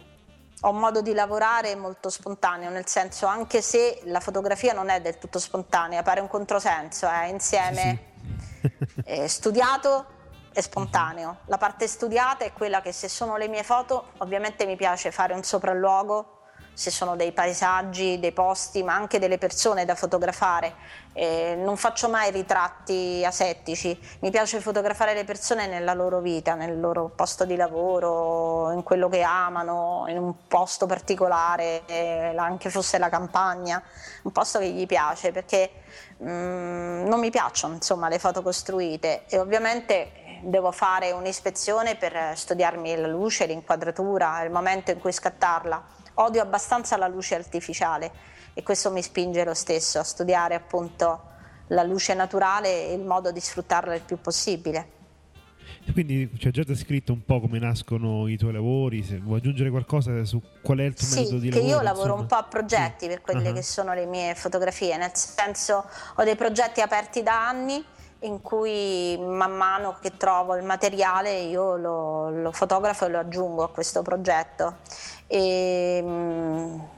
ho 0.61 0.70
un 0.70 0.78
modo 0.78 1.03
di 1.03 1.12
lavorare 1.12 1.74
molto 1.74 2.09
spontaneo, 2.09 2.70
nel 2.70 2.86
senso 2.86 3.26
anche 3.26 3.62
se 3.62 4.01
la 4.05 4.20
fotografia 4.20 4.72
non 4.72 4.90
è 4.90 5.01
del 5.01 5.18
tutto 5.18 5.40
spontanea, 5.40 6.05
pare 6.05 6.20
un 6.20 6.28
controsenso, 6.28 7.09
è 7.09 7.26
insieme 7.26 7.99
sì, 8.61 8.70
sì. 8.95 9.03
è 10.55 10.61
spontaneo. 10.61 11.38
La 11.46 11.59
parte 11.59 11.86
studiata 11.86 12.44
è 12.44 12.52
quella 12.52 12.80
che 12.80 12.92
se 12.92 13.09
sono 13.09 13.36
le 13.36 13.48
mie 13.48 13.64
foto 13.64 14.12
ovviamente 14.18 14.64
mi 14.64 14.76
piace 14.76 15.11
fare 15.11 15.34
un 15.34 15.42
sopralluogo 15.42 16.34
se 16.74 16.90
sono 16.90 17.14
dei 17.14 17.32
paesaggi, 17.32 18.18
dei 18.18 18.32
posti, 18.32 18.82
ma 18.82 18.94
anche 18.94 19.20
delle 19.20 19.38
persone 19.38 19.84
da 19.84 19.94
fotografare. 19.94 20.74
Eh, 21.12 21.55
non 21.57 21.76
faccio 21.76 22.09
mai 22.09 22.32
ritratti 22.32 23.22
asettici, 23.24 23.96
mi 24.20 24.30
piace 24.30 24.61
fotografare 24.61 25.14
le 25.14 25.22
persone 25.22 25.68
nella 25.68 25.94
loro 25.94 26.18
vita, 26.18 26.57
nel 26.57 26.80
loro 26.80 27.12
posto 27.14 27.44
di 27.44 27.55
lavoro, 27.55 28.72
in 28.72 28.82
quello 28.82 29.09
che 29.09 29.22
amano, 29.22 30.07
in 30.09 30.18
un 30.18 30.48
posto 30.48 30.86
particolare, 30.86 31.82
eh, 31.86 32.34
anche 32.36 32.68
fosse 32.68 32.98
la 32.98 33.09
campagna, 33.09 33.80
un 34.22 34.32
posto 34.32 34.59
che 34.59 34.70
gli 34.70 34.86
piace, 34.86 35.30
perché 35.30 35.70
mm, 36.20 37.07
non 37.07 37.20
mi 37.20 37.30
piacciono 37.30 37.74
insomma, 37.74 38.09
le 38.09 38.18
foto 38.18 38.42
costruite 38.42 39.24
e 39.28 39.38
ovviamente 39.38 40.24
devo 40.45 40.70
fare 40.72 41.12
un'ispezione 41.12 41.97
per 41.97 42.32
studiarmi 42.34 42.97
la 42.97 43.09
luce, 43.09 43.47
l'inquadratura, 43.47 44.42
il 44.42 44.51
momento 44.51 44.90
in 44.90 44.99
cui 44.99 45.12
scattarla 45.12 46.03
odio 46.14 46.42
abbastanza 46.42 46.97
la 46.97 47.09
luce 47.09 47.34
artificiale 47.34 48.11
e 48.55 48.62
questo 48.62 48.90
mi 48.90 49.03
spinge 49.03 49.45
lo 49.45 49.55
stesso 49.55 49.99
a 49.99 50.05
studiare 50.05 50.55
appunto 50.55 51.32
la 51.68 51.82
luce 51.82 52.14
naturale 52.14 52.88
e 52.88 52.92
il 52.92 53.05
modo 53.05 53.32
di 53.32 53.40
sfruttarla 53.40 53.95
il 53.95 54.03
più 54.03 54.20
possibile. 54.20 54.92
Quindi 55.92 56.30
ci 56.38 56.47
hai 56.47 56.53
già 56.53 56.62
descritto 56.62 57.12
un 57.12 57.24
po' 57.24 57.40
come 57.40 57.59
nascono 57.59 58.28
i 58.28 58.36
tuoi 58.36 58.53
lavori, 58.53 59.03
se 59.03 59.18
vuoi 59.18 59.38
aggiungere 59.38 59.70
qualcosa 59.70 60.24
su 60.24 60.40
qual 60.62 60.78
è 60.78 60.84
il 60.84 60.95
tuo 60.95 61.07
sì, 61.07 61.20
metodo 61.20 61.38
di 61.38 61.51
lavoro? 61.51 61.66
Sì, 61.66 61.72
che 61.72 61.76
io 61.76 61.82
lavoro 61.82 62.05
insomma. 62.05 62.20
un 62.20 62.26
po' 62.26 62.34
a 62.36 62.42
progetti 62.45 63.05
sì. 63.05 63.09
per 63.09 63.20
quelle 63.20 63.49
uh-huh. 63.49 63.55
che 63.55 63.62
sono 63.62 63.92
le 63.92 64.07
mie 64.07 64.34
fotografie, 64.34 64.97
nel 64.97 65.11
senso 65.14 65.84
ho 66.14 66.24
dei 66.24 66.36
progetti 66.36 66.80
aperti 66.80 67.22
da 67.22 67.49
anni 67.49 67.84
in 68.25 68.41
cui 68.41 69.16
man 69.18 69.53
mano 69.53 69.97
che 70.01 70.16
trovo 70.16 70.57
il 70.57 70.64
materiale 70.64 71.41
io 71.41 71.77
lo, 71.77 72.31
lo 72.31 72.53
fotografo 72.53 73.07
e 73.07 73.09
lo 73.09 73.18
aggiungo 73.18 73.62
a 73.62 73.70
questo 73.70 74.03
progetto. 74.03 74.77
E, 75.27 76.03
mh, 76.03 76.89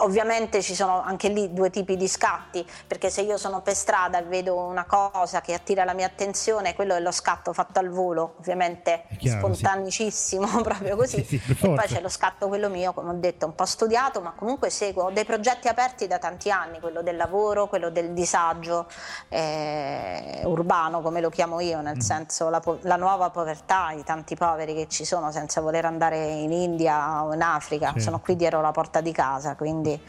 Ovviamente 0.00 0.62
ci 0.62 0.74
sono 0.74 1.02
anche 1.02 1.28
lì 1.28 1.52
due 1.52 1.70
tipi 1.70 1.96
di 1.96 2.08
scatti, 2.08 2.66
perché 2.86 3.10
se 3.10 3.22
io 3.22 3.36
sono 3.36 3.60
per 3.60 3.74
strada 3.74 4.18
e 4.18 4.22
vedo 4.22 4.56
una 4.56 4.84
cosa 4.84 5.40
che 5.40 5.54
attira 5.54 5.84
la 5.84 5.94
mia 5.94 6.06
attenzione, 6.06 6.74
quello 6.74 6.94
è 6.94 7.00
lo 7.00 7.10
scatto 7.10 7.52
fatto 7.52 7.78
al 7.78 7.88
volo, 7.88 8.34
ovviamente 8.38 9.04
chiaro, 9.18 9.52
spontanicissimo, 9.52 10.46
sì. 10.46 10.60
proprio 10.62 10.96
così. 10.96 11.24
Sì, 11.24 11.38
sì, 11.38 11.52
e 11.52 11.54
poi 11.54 11.86
c'è 11.86 12.00
lo 12.00 12.08
scatto 12.08 12.48
quello 12.48 12.68
mio, 12.68 12.92
come 12.92 13.10
ho 13.10 13.14
detto, 13.14 13.46
un 13.46 13.54
po' 13.54 13.64
studiato, 13.64 14.20
ma 14.20 14.32
comunque 14.32 14.70
seguo 14.70 15.04
ho 15.04 15.10
dei 15.10 15.24
progetti 15.24 15.68
aperti 15.68 16.06
da 16.06 16.18
tanti 16.18 16.50
anni, 16.50 16.80
quello 16.80 17.02
del 17.02 17.16
lavoro, 17.16 17.68
quello 17.68 17.90
del 17.90 18.12
disagio 18.12 18.86
eh, 19.28 20.42
urbano, 20.44 21.00
come 21.00 21.20
lo 21.20 21.30
chiamo 21.30 21.60
io, 21.60 21.80
nel 21.80 21.96
mm. 21.96 22.00
senso 22.00 22.48
la, 22.48 22.62
la, 22.82 22.96
nuova 22.96 23.30
povertà, 23.30 23.92
i 23.92 24.02
tanti 24.02 24.34
poveri 24.34 24.74
che 24.74 24.88
ci 24.88 25.04
sono 25.04 25.30
senza 25.30 25.60
voler 25.60 25.84
andare 25.84 26.26
in 26.26 26.52
India 26.52 27.24
o 27.24 27.32
in 27.32 27.42
Africa, 27.42 27.94
sono 27.96 28.20
qui 28.20 28.36
dietro 28.36 28.60
la 28.60 28.72
porta 28.72 29.00
di 29.00 29.12
casa, 29.12 29.56
quindi 29.56 29.89
quindi 29.90 30.02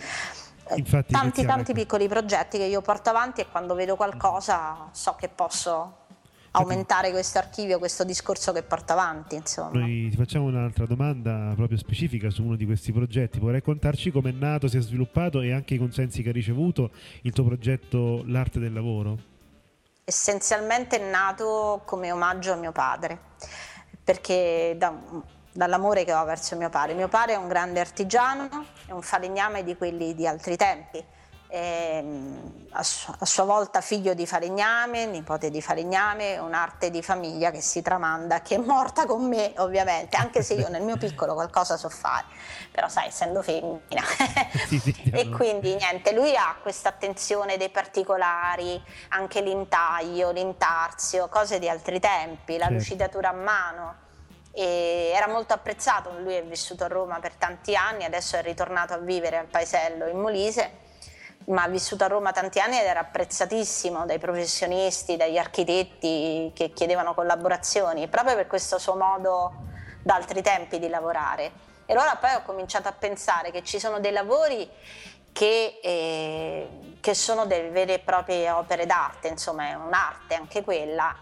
eh, 0.69 0.77
Infatti, 0.77 1.11
tanti 1.11 1.45
tanti 1.45 1.73
piccoli 1.73 2.07
progetti 2.07 2.57
che 2.57 2.65
io 2.65 2.81
porto 2.81 3.09
avanti 3.09 3.41
e 3.41 3.47
quando 3.49 3.73
vedo 3.75 3.95
qualcosa 3.95 4.89
so 4.91 5.15
che 5.15 5.27
posso 5.27 5.97
aumentare 6.51 7.11
questo 7.11 7.37
archivio, 7.37 7.79
questo 7.79 8.03
discorso 8.03 8.51
che 8.51 8.61
porto 8.63 8.91
avanti. 8.93 9.35
Insomma. 9.35 9.79
Noi 9.79 10.09
ti 10.09 10.17
facciamo 10.17 10.45
un'altra 10.45 10.85
domanda 10.85 11.53
proprio 11.55 11.77
specifica 11.77 12.29
su 12.29 12.43
uno 12.43 12.55
di 12.55 12.65
questi 12.65 12.91
progetti. 12.91 13.39
Puoi 13.39 13.53
raccontarci 13.53 14.11
come 14.11 14.31
è 14.31 14.33
nato, 14.33 14.67
si 14.67 14.77
è 14.77 14.81
sviluppato 14.81 15.41
e 15.41 15.53
anche 15.53 15.75
i 15.75 15.77
consensi 15.77 16.21
che 16.21 16.29
hai 16.29 16.33
ricevuto 16.33 16.91
il 17.21 17.31
tuo 17.31 17.45
progetto 17.45 18.23
L'arte 18.25 18.59
del 18.59 18.73
lavoro? 18.73 19.29
Essenzialmente 20.03 20.99
è 20.99 21.09
nato 21.09 21.83
come 21.85 22.11
omaggio 22.11 22.51
a 22.51 22.55
mio 22.55 22.73
padre, 22.73 23.17
perché 24.03 24.75
da, 24.77 24.93
dall'amore 25.51 26.03
che 26.03 26.13
ho 26.13 26.23
verso 26.25 26.55
mio 26.55 26.69
padre. 26.69 26.93
Mio 26.93 27.07
padre 27.07 27.33
è 27.33 27.37
un 27.37 27.47
grande 27.47 27.79
artigiano, 27.79 28.47
è 28.85 28.91
un 28.91 29.01
falegname 29.01 29.63
di 29.63 29.75
quelli 29.75 30.15
di 30.15 30.27
altri 30.27 30.55
tempi 30.55 31.03
a, 31.53 32.83
su- 32.83 33.13
a, 33.17 33.25
sua 33.25 33.43
volta 33.43 33.81
figlio 33.81 34.13
di 34.13 34.25
falegname, 34.25 35.05
nipote 35.05 35.49
di 35.49 35.61
falegname, 35.61 36.37
un'arte 36.37 36.89
di 36.89 37.03
famiglia 37.03 37.51
che 37.51 37.59
si 37.59 37.81
tramanda, 37.81 38.41
che 38.41 38.55
è 38.55 38.57
morta 38.57 39.05
con 39.05 39.27
me 39.27 39.53
ovviamente, 39.57 40.15
anche 40.15 40.43
se 40.43 40.53
io 40.53 40.69
nel 40.69 40.81
mio 40.81 40.95
piccolo 40.95 41.33
qualcosa 41.33 41.75
so 41.75 41.89
fare, 41.89 42.25
però 42.71 42.87
sai, 42.87 43.07
essendo 43.07 43.41
femmina. 43.41 44.01
e 45.11 45.29
quindi 45.29 45.75
niente, 45.75 46.13
lui 46.13 46.33
ha 46.37 46.55
questa 46.61 46.87
attenzione 46.87 47.57
dei 47.57 47.69
particolari, 47.69 48.81
anche 49.09 49.41
l'intaglio, 49.41 50.31
l'intarzio, 50.31 51.27
cose 51.27 51.59
di 51.59 51.67
altri 51.67 51.99
tempi, 51.99 52.53
la 52.53 52.67
certo. 52.67 52.73
lucidatura 52.75 53.29
a 53.29 53.33
mano. 53.33 54.09
E 54.53 55.11
era 55.15 55.27
molto 55.27 55.53
apprezzato, 55.53 56.11
lui 56.19 56.35
è 56.35 56.43
vissuto 56.43 56.83
a 56.83 56.87
Roma 56.87 57.19
per 57.19 57.35
tanti 57.35 57.75
anni, 57.75 58.03
adesso 58.03 58.35
è 58.35 58.41
ritornato 58.41 58.93
a 58.93 58.97
vivere 58.97 59.37
al 59.37 59.47
paesello 59.47 60.07
in 60.07 60.19
Molise 60.19 60.89
ma 61.45 61.63
ha 61.63 61.67
vissuto 61.67 62.03
a 62.03 62.07
Roma 62.07 62.31
tanti 62.31 62.59
anni 62.59 62.77
ed 62.79 62.85
era 62.85 62.99
apprezzatissimo 62.99 64.05
dai 64.05 64.19
professionisti, 64.19 65.17
dagli 65.17 65.37
architetti 65.37 66.51
che 66.53 66.71
chiedevano 66.71 67.13
collaborazioni, 67.13 68.07
proprio 68.07 68.35
per 68.35 68.47
questo 68.47 68.77
suo 68.77 68.95
modo 68.95 69.53
da 70.03 70.15
altri 70.15 70.41
tempi 70.41 70.79
di 70.79 70.87
lavorare. 70.87 71.51
E 71.85 71.93
allora 71.93 72.15
poi 72.15 72.33
ho 72.35 72.43
cominciato 72.43 72.87
a 72.87 72.93
pensare 72.93 73.51
che 73.51 73.63
ci 73.63 73.79
sono 73.79 73.99
dei 73.99 74.11
lavori 74.11 74.69
che, 75.31 75.79
eh, 75.81 76.69
che 76.99 77.13
sono 77.13 77.45
delle 77.45 77.69
vere 77.69 77.95
e 77.95 77.99
proprie 77.99 78.49
opere 78.51 78.85
d'arte, 78.85 79.27
insomma 79.27 79.69
è 79.69 79.73
un'arte 79.73 80.35
anche 80.35 80.63
quella, 80.63 81.15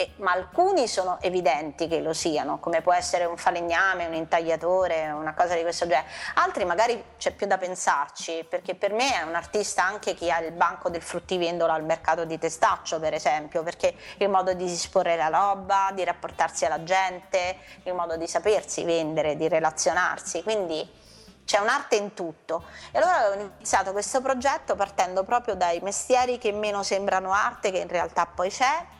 e, 0.00 0.12
ma 0.16 0.32
alcuni 0.32 0.88
sono 0.88 1.18
evidenti 1.20 1.86
che 1.86 2.00
lo 2.00 2.14
siano, 2.14 2.58
come 2.58 2.80
può 2.80 2.94
essere 2.94 3.26
un 3.26 3.36
falegname, 3.36 4.06
un 4.06 4.14
intagliatore, 4.14 5.10
una 5.10 5.34
cosa 5.34 5.54
di 5.54 5.60
questo 5.60 5.86
genere. 5.86 6.08
Altri 6.36 6.64
magari 6.64 7.04
c'è 7.18 7.32
più 7.32 7.46
da 7.46 7.58
pensarci, 7.58 8.46
perché 8.48 8.74
per 8.74 8.92
me 8.94 9.20
è 9.20 9.22
un 9.22 9.34
artista 9.34 9.84
anche 9.84 10.14
chi 10.14 10.30
ha 10.30 10.40
il 10.40 10.52
banco 10.52 10.88
del 10.88 11.02
fruttivendolo 11.02 11.70
al 11.70 11.84
mercato 11.84 12.24
di 12.24 12.38
Testaccio, 12.38 12.98
per 12.98 13.12
esempio, 13.12 13.62
perché 13.62 13.94
il 14.16 14.30
modo 14.30 14.54
di 14.54 14.64
disporre 14.64 15.16
la 15.16 15.28
roba, 15.28 15.90
di 15.92 16.02
rapportarsi 16.02 16.64
alla 16.64 16.82
gente, 16.82 17.58
il 17.82 17.92
modo 17.92 18.16
di 18.16 18.26
sapersi 18.26 18.84
vendere, 18.84 19.36
di 19.36 19.48
relazionarsi, 19.48 20.42
quindi 20.42 20.98
c'è 21.44 21.58
un'arte 21.58 21.96
in 21.96 22.14
tutto. 22.14 22.64
E 22.90 22.98
allora 22.98 23.28
ho 23.28 23.34
iniziato 23.34 23.92
questo 23.92 24.22
progetto 24.22 24.76
partendo 24.76 25.24
proprio 25.24 25.56
dai 25.56 25.80
mestieri 25.82 26.38
che 26.38 26.52
meno 26.52 26.82
sembrano 26.82 27.32
arte, 27.32 27.70
che 27.70 27.78
in 27.78 27.88
realtà 27.88 28.24
poi 28.24 28.48
c'è, 28.48 28.98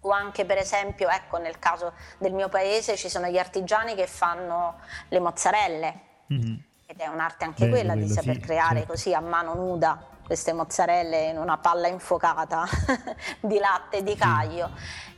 o 0.00 0.10
anche 0.10 0.44
per 0.44 0.58
esempio, 0.58 1.08
ecco, 1.08 1.38
nel 1.38 1.58
caso 1.58 1.92
del 2.18 2.32
mio 2.32 2.48
paese 2.48 2.96
ci 2.96 3.08
sono 3.08 3.28
gli 3.28 3.38
artigiani 3.38 3.94
che 3.94 4.06
fanno 4.06 4.76
le 5.08 5.18
mozzarelle 5.18 6.00
mm-hmm. 6.32 6.54
ed 6.86 7.00
è 7.00 7.06
un'arte 7.06 7.44
anche 7.44 7.64
Bello, 7.64 7.74
quella 7.74 7.94
di 7.94 8.08
saper 8.08 8.34
sì, 8.34 8.40
creare 8.40 8.78
certo. 8.78 8.92
così 8.92 9.14
a 9.14 9.20
mano 9.20 9.54
nuda 9.54 10.16
queste 10.24 10.52
mozzarelle 10.52 11.28
in 11.28 11.38
una 11.38 11.56
palla 11.56 11.88
infuocata 11.88 12.66
di 13.40 13.58
latte 13.58 13.98
e 13.98 14.02
di 14.02 14.14
caglio 14.14 14.70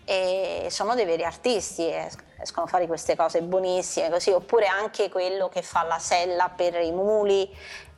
e 0.04 0.68
sono 0.70 0.94
dei 0.94 1.04
veri 1.04 1.24
artisti 1.24 1.84
riescono 1.84 2.66
a 2.66 2.68
fare 2.68 2.86
queste 2.86 3.16
cose 3.16 3.42
buonissime 3.42 4.08
così 4.08 4.30
oppure 4.30 4.66
anche 4.66 5.08
quello 5.08 5.48
che 5.48 5.62
fa 5.62 5.82
la 5.82 5.98
sella 5.98 6.48
per 6.48 6.80
i 6.80 6.92
muli 6.92 7.48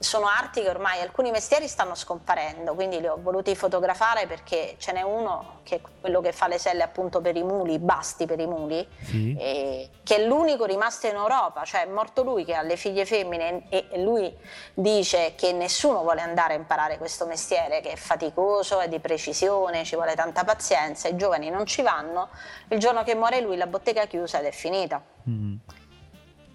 sono 0.02 0.26
arti 0.26 0.62
che 0.62 0.68
ormai 0.68 1.00
alcuni 1.00 1.30
mestieri 1.30 1.68
stanno 1.68 1.94
scomparendo, 1.94 2.74
quindi 2.74 3.00
li 3.00 3.06
ho 3.06 3.18
voluti 3.20 3.54
fotografare 3.54 4.26
perché 4.26 4.74
ce 4.78 4.92
n'è 4.92 5.02
uno 5.02 5.60
che 5.62 5.76
è 5.76 5.80
quello 6.00 6.20
che 6.20 6.32
fa 6.32 6.48
le 6.48 6.58
selle 6.58 6.82
appunto 6.82 7.20
per 7.20 7.36
i 7.36 7.42
muli, 7.42 7.78
basti 7.78 8.26
per 8.26 8.40
i 8.40 8.46
muli, 8.46 8.86
sì. 9.04 9.34
che 9.36 10.16
è 10.16 10.26
l'unico 10.26 10.64
rimasto 10.64 11.06
in 11.06 11.14
Europa, 11.14 11.64
cioè 11.64 11.84
è 11.84 11.86
morto 11.86 12.22
lui 12.22 12.44
che 12.44 12.54
ha 12.54 12.62
le 12.62 12.76
figlie 12.76 13.06
femmine 13.06 13.68
e 13.68 13.86
lui 14.02 14.36
dice 14.74 15.34
che 15.36 15.52
nessuno 15.52 16.02
vuole 16.02 16.20
andare 16.20 16.54
a 16.54 16.56
imparare 16.56 16.98
questo 16.98 17.26
mestiere 17.26 17.80
che 17.80 17.92
è 17.92 17.96
faticoso, 17.96 18.80
è 18.80 18.88
di 18.88 18.98
precisione, 18.98 19.84
ci 19.84 19.94
vuole 19.94 20.14
tanta 20.14 20.44
pazienza, 20.44 21.08
i 21.08 21.16
giovani 21.16 21.48
non 21.48 21.64
ci 21.66 21.82
vanno, 21.82 22.28
il 22.68 22.78
giorno 22.78 23.02
che 23.04 23.14
muore 23.14 23.40
lui 23.40 23.56
la 23.56 23.66
bottega 23.66 24.02
è 24.02 24.08
chiusa 24.08 24.40
ed 24.40 24.46
è 24.46 24.52
finita. 24.52 25.00
Mm 25.28 25.56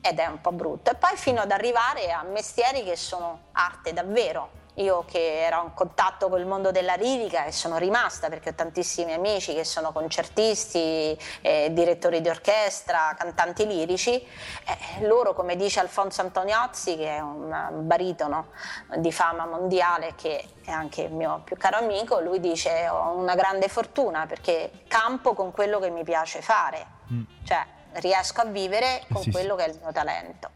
ed 0.07 0.19
è 0.19 0.25
un 0.25 0.41
po' 0.41 0.51
brutto. 0.51 0.91
E 0.91 0.95
poi 0.95 1.15
fino 1.15 1.41
ad 1.41 1.51
arrivare 1.51 2.11
a 2.11 2.23
mestieri 2.23 2.83
che 2.83 2.95
sono 2.95 3.47
arte 3.53 3.93
davvero. 3.93 4.65
Io 4.77 5.05
che 5.07 5.43
ero 5.43 5.63
in 5.63 5.73
contatto 5.73 6.29
col 6.29 6.45
mondo 6.45 6.69
della 6.69 6.93
lirica 6.93 7.45
e 7.45 7.51
sono 7.51 7.77
rimasta 7.77 8.29
perché 8.29 8.49
ho 8.49 8.53
tantissimi 8.53 9.11
amici 9.11 9.55
che 9.55 9.63
sono 9.63 9.91
concertisti, 9.91 11.17
eh, 11.41 11.69
direttori 11.71 12.21
di 12.21 12.29
orchestra, 12.29 13.15
cantanti 13.17 13.65
lirici, 13.65 14.11
eh, 14.21 15.07
loro 15.07 15.33
come 15.33 15.55
dice 15.55 15.79
Alfonso 15.79 16.21
Antoniozzi 16.21 16.95
che 16.95 17.15
è 17.15 17.19
un 17.19 17.87
baritono 17.87 18.49
di 18.97 19.11
fama 19.11 19.47
mondiale 19.47 20.13
che 20.15 20.47
è 20.63 20.69
anche 20.69 21.01
il 21.01 21.11
mio 21.11 21.41
più 21.43 21.57
caro 21.57 21.77
amico, 21.77 22.19
lui 22.19 22.39
dice 22.39 22.87
ho 22.87 23.13
una 23.15 23.33
grande 23.33 23.69
fortuna 23.69 24.27
perché 24.27 24.83
campo 24.87 25.33
con 25.33 25.51
quello 25.51 25.79
che 25.79 25.89
mi 25.89 26.03
piace 26.03 26.43
fare. 26.43 26.85
Mm. 27.11 27.23
Cioè, 27.45 27.65
riesco 27.93 28.41
a 28.41 28.45
vivere 28.45 29.03
con 29.11 29.21
sì, 29.21 29.31
quello 29.31 29.57
sì. 29.57 29.63
che 29.63 29.69
è 29.69 29.73
il 29.73 29.79
mio 29.81 29.91
talento. 29.91 30.49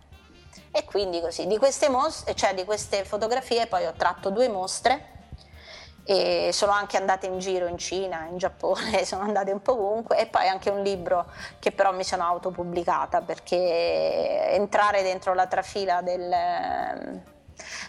E 0.71 0.85
quindi 0.85 1.19
così, 1.19 1.47
di 1.47 1.57
queste, 1.57 1.89
mostre, 1.89 2.33
cioè 2.33 2.53
di 2.53 2.63
queste 2.63 3.03
fotografie 3.03 3.67
poi 3.67 3.85
ho 3.85 3.93
tratto 3.93 4.29
due 4.29 4.47
mostre 4.47 5.19
e 6.03 6.49
sono 6.53 6.71
anche 6.71 6.97
andate 6.97 7.27
in 7.27 7.39
giro 7.39 7.67
in 7.67 7.77
Cina, 7.77 8.25
in 8.29 8.37
Giappone, 8.37 9.03
sono 9.05 9.23
andate 9.23 9.51
un 9.51 9.61
po' 9.61 9.73
ovunque 9.73 10.17
e 10.17 10.27
poi 10.27 10.47
anche 10.47 10.69
un 10.69 10.81
libro 10.81 11.25
che 11.59 11.71
però 11.71 11.93
mi 11.93 12.03
sono 12.03 12.23
autopubblicata 12.23 13.21
perché 13.21 14.47
entrare 14.49 15.03
dentro 15.03 15.33
la 15.33 15.47
trafila 15.47 16.01
del 16.01 17.21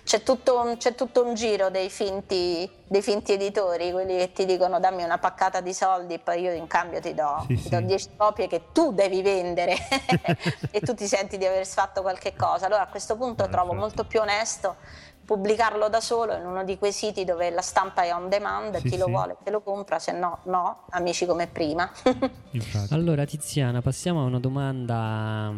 c'è 0.04 0.22
tutto, 0.22 0.74
c'è 0.78 0.94
tutto 0.94 1.24
un 1.24 1.34
giro 1.34 1.70
dei 1.70 1.90
finti, 1.90 2.68
dei 2.86 3.02
finti, 3.02 3.32
editori, 3.32 3.90
quelli 3.90 4.16
che 4.16 4.32
ti 4.32 4.44
dicono 4.44 4.80
dammi 4.80 5.02
una 5.02 5.18
paccata 5.18 5.60
di 5.60 5.72
soldi 5.72 6.14
e 6.14 6.18
poi 6.18 6.42
io 6.42 6.52
in 6.52 6.66
cambio 6.66 7.00
ti 7.00 7.14
do, 7.14 7.44
sì, 7.46 7.56
ti 7.56 7.68
do 7.68 7.80
10 7.80 8.08
copie 8.16 8.46
che 8.46 8.64
tu 8.72 8.92
devi 8.92 9.22
vendere 9.22 9.76
e 10.70 10.80
tu 10.80 10.94
ti 10.94 11.06
senti 11.06 11.38
di 11.38 11.46
aver 11.46 11.66
fatto 11.66 12.02
qualche 12.02 12.34
cosa. 12.36 12.66
Allora 12.66 12.82
a 12.82 12.88
questo 12.88 13.16
punto 13.16 13.44
no, 13.44 13.50
trovo 13.50 13.70
certo. 13.70 13.80
molto 13.80 14.04
più 14.04 14.20
onesto 14.20 14.76
pubblicarlo 15.24 15.88
da 15.88 16.00
solo 16.00 16.34
in 16.36 16.44
uno 16.44 16.64
di 16.64 16.76
quei 16.76 16.92
siti 16.92 17.24
dove 17.24 17.48
la 17.50 17.62
stampa 17.62 18.02
è 18.02 18.12
on 18.12 18.28
demand, 18.28 18.76
sì, 18.76 18.82
chi 18.82 18.88
sì. 18.90 18.98
lo 18.98 19.06
vuole 19.06 19.36
te 19.42 19.50
lo 19.50 19.60
compra, 19.60 19.98
se 19.98 20.12
no 20.12 20.40
no, 20.44 20.84
amici 20.90 21.26
come 21.26 21.46
prima. 21.46 21.90
allora 22.90 23.24
Tiziana, 23.24 23.80
passiamo 23.80 24.22
a 24.22 24.24
una 24.24 24.40
domanda 24.40 25.54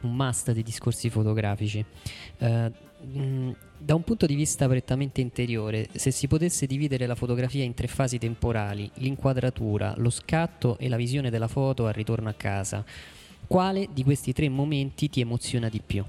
un 0.00 0.14
must 0.14 0.52
dei 0.52 0.62
discorsi 0.62 1.10
fotografici. 1.10 1.84
Uh, 3.12 3.54
da 3.78 3.94
un 3.94 4.02
punto 4.02 4.26
di 4.26 4.34
vista 4.34 4.66
prettamente 4.66 5.20
interiore, 5.20 5.88
se 5.94 6.10
si 6.10 6.26
potesse 6.26 6.66
dividere 6.66 7.06
la 7.06 7.14
fotografia 7.14 7.62
in 7.62 7.74
tre 7.74 7.86
fasi 7.86 8.18
temporali, 8.18 8.90
l'inquadratura, 8.94 9.94
lo 9.98 10.10
scatto 10.10 10.76
e 10.78 10.88
la 10.88 10.96
visione 10.96 11.30
della 11.30 11.46
foto 11.46 11.86
al 11.86 11.92
ritorno 11.92 12.28
a 12.28 12.34
casa, 12.36 12.84
quale 13.46 13.88
di 13.92 14.02
questi 14.02 14.32
tre 14.32 14.48
momenti 14.48 15.08
ti 15.08 15.20
emoziona 15.20 15.68
di 15.68 15.80
più? 15.84 16.04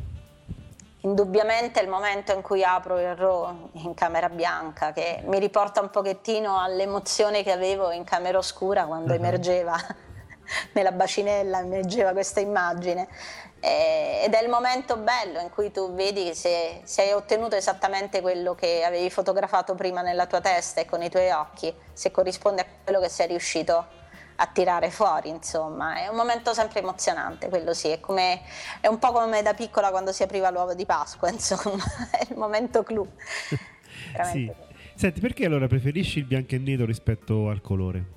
Indubbiamente 1.02 1.80
il 1.82 1.88
momento 1.88 2.34
in 2.34 2.42
cui 2.42 2.64
apro 2.64 3.00
il 3.00 3.16
RAW 3.16 3.70
in 3.74 3.94
camera 3.94 4.30
bianca, 4.30 4.92
che 4.92 5.22
mi 5.26 5.38
riporta 5.40 5.82
un 5.82 5.90
pochettino 5.90 6.60
all'emozione 6.60 7.44
che 7.44 7.52
avevo 7.52 7.92
in 7.92 8.04
camera 8.04 8.40
oscura 8.40 8.86
quando 8.86 9.12
uh-huh. 9.12 9.20
emergeva 9.20 9.78
nella 10.74 10.92
bacinella, 10.92 11.60
emergeva 11.60 12.12
questa 12.14 12.40
immagine 12.40 13.08
ed 13.60 14.34
è 14.34 14.44
il 14.44 14.50
momento 14.50 14.98
bello 14.98 15.40
in 15.40 15.50
cui 15.50 15.72
tu 15.72 15.94
vedi 15.94 16.36
se, 16.36 16.82
se, 16.84 17.02
hai 17.02 17.12
ottenuto 17.14 17.56
esattamente 17.56 18.22
quello 18.22 18.54
che 18.54 18.84
avevi 18.84 19.10
fotografato 19.10 19.74
prima 19.74 20.02
nella 20.02 20.28
tua 20.28 20.42
testa 20.42 20.82
e 20.82 20.86
con 20.86 21.02
i 21.02 21.10
tuoi 21.10 21.32
occhi, 21.32 21.74
se 21.94 22.12
corrisponde 22.12 22.62
a 22.62 22.66
quello 22.84 23.00
che 23.00 23.10
sei 23.10 23.28
riuscito 23.28 23.86
a 24.40 24.46
tirare 24.48 24.92
fuori, 24.92 25.30
insomma, 25.30 25.96
è 25.96 26.08
un 26.08 26.16
momento 26.16 26.54
sempre 26.54 26.80
emozionante, 26.80 27.50
quello 27.50 27.74
sì, 27.74 27.90
è, 27.90 28.00
come, 28.00 28.42
è 28.80 28.88
un 28.88 29.00
po' 29.00 29.12
come 29.12 29.42
da 29.42 29.56
piccola 29.56 29.90
quando 29.90 30.12
si 30.12 30.22
apriva 30.22 30.52
l'uovo 30.52 30.76
di 30.76 30.86
Pasqua, 30.86 31.30
insomma, 31.32 31.84
è 32.12 32.28
il 32.30 32.38
momento 32.38 32.84
clou. 32.84 33.08
sì. 34.32 34.52
Senti, 34.94 35.20
perché 35.20 35.46
allora 35.46 35.68
preferisci 35.68 36.20
il 36.20 36.26
bianco 36.26 36.56
e 36.56 36.60
nero 36.60 36.86
rispetto 36.86 37.50
al 37.50 37.62
colore? 37.62 38.17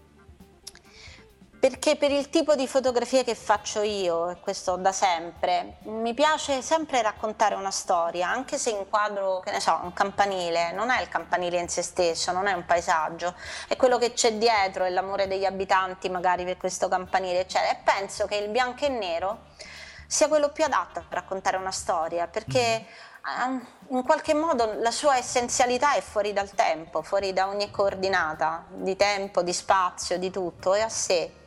Perché 1.61 1.97
per 1.97 2.11
il 2.11 2.31
tipo 2.31 2.55
di 2.55 2.67
fotografie 2.67 3.23
che 3.23 3.35
faccio 3.35 3.83
io, 3.83 4.31
e 4.31 4.41
questo 4.41 4.77
da 4.77 4.93
sempre, 4.93 5.77
mi 5.83 6.15
piace 6.15 6.63
sempre 6.63 7.03
raccontare 7.03 7.55
una 7.55 7.71
storia, 7.71 8.31
anche 8.31 8.57
se 8.57 8.71
inquadro, 8.71 9.41
che 9.41 9.51
ne 9.51 9.61
so, 9.61 9.79
un 9.83 9.93
campanile, 9.93 10.73
non 10.73 10.89
è 10.89 11.03
il 11.03 11.09
campanile 11.09 11.61
in 11.61 11.69
se 11.69 11.83
stesso, 11.83 12.33
non 12.33 12.47
è 12.47 12.53
un 12.55 12.65
paesaggio, 12.65 13.35
è 13.69 13.77
quello 13.77 13.99
che 13.99 14.15
c'è 14.15 14.33
dietro, 14.39 14.85
è 14.85 14.89
l'amore 14.89 15.29
degli 15.29 15.45
abitanti 15.45 16.09
magari 16.09 16.45
per 16.45 16.57
questo 16.57 16.89
campanile, 16.89 17.41
eccetera. 17.41 17.73
E 17.73 17.83
penso 17.85 18.25
che 18.27 18.37
il 18.37 18.49
bianco 18.49 18.87
e 18.87 18.89
nero 18.89 19.41
sia 20.07 20.29
quello 20.29 20.49
più 20.51 20.65
adatto 20.65 21.01
a 21.01 21.05
raccontare 21.11 21.59
una 21.59 21.73
storia, 21.73 22.27
perché... 22.27 22.87
Mm 22.87 23.09
Ehm, 23.27 23.65
in 23.89 24.03
qualche 24.03 24.35
modo 24.35 24.75
la 24.81 24.91
sua 24.91 25.19
essenzialità 25.19 25.95
è 25.95 26.01
fuori 26.01 26.33
dal 26.33 26.51
tempo, 26.53 27.03
fuori 27.03 27.33
da 27.33 27.49
ogni 27.49 27.71
coordinata 27.71 28.65
di 28.71 28.97
tempo, 28.97 29.43
di 29.43 29.53
spazio, 29.53 30.19
di 30.19 30.31
tutto, 30.31 30.75
è 30.75 30.81
a 30.81 30.89
sé. 30.89 31.40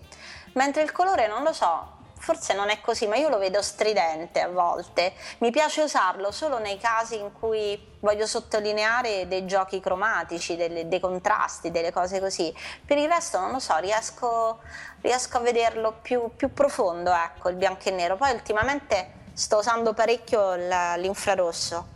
Mentre 0.54 0.84
il 0.84 0.92
colore 0.92 1.28
non 1.28 1.44
lo 1.44 1.54
so, 1.54 2.02
forse 2.24 2.54
non 2.54 2.70
è 2.70 2.80
così, 2.80 3.06
ma 3.06 3.18
io 3.18 3.28
lo 3.28 3.38
vedo 3.38 3.62
stridente 3.62 4.40
a 4.40 4.48
volte. 4.48 5.14
Mi 5.40 5.52
piace 5.52 5.82
usarlo 5.82 6.32
solo 6.32 6.58
nei 6.58 6.78
casi 6.78 7.20
in 7.20 7.34
cui 7.38 7.78
voglio 8.00 8.26
sottolineare 8.26 9.28
dei 9.28 9.46
giochi 9.46 9.82
cromatici, 9.82 10.56
delle, 10.56 10.88
dei 10.88 11.02
contrasti, 11.02 11.70
delle 11.70 11.92
cose 11.92 12.22
così. 12.22 12.56
Per 12.86 12.98
il 12.98 13.10
resto 13.10 13.40
non 13.40 13.52
lo 13.52 13.60
so, 13.60 13.76
riesco, 13.78 14.60
riesco 15.02 15.38
a 15.38 15.42
vederlo 15.42 15.96
più, 16.02 16.32
più 16.34 16.54
profondo, 16.54 17.12
ecco, 17.14 17.50
il 17.50 17.58
bianco 17.58 17.90
e 17.90 17.92
nero. 17.92 18.16
Poi 18.16 18.32
ultimamente 18.32 19.22
sto 19.34 19.58
usando 19.58 19.94
parecchio 19.94 20.54
l'infrarosso, 20.56 21.88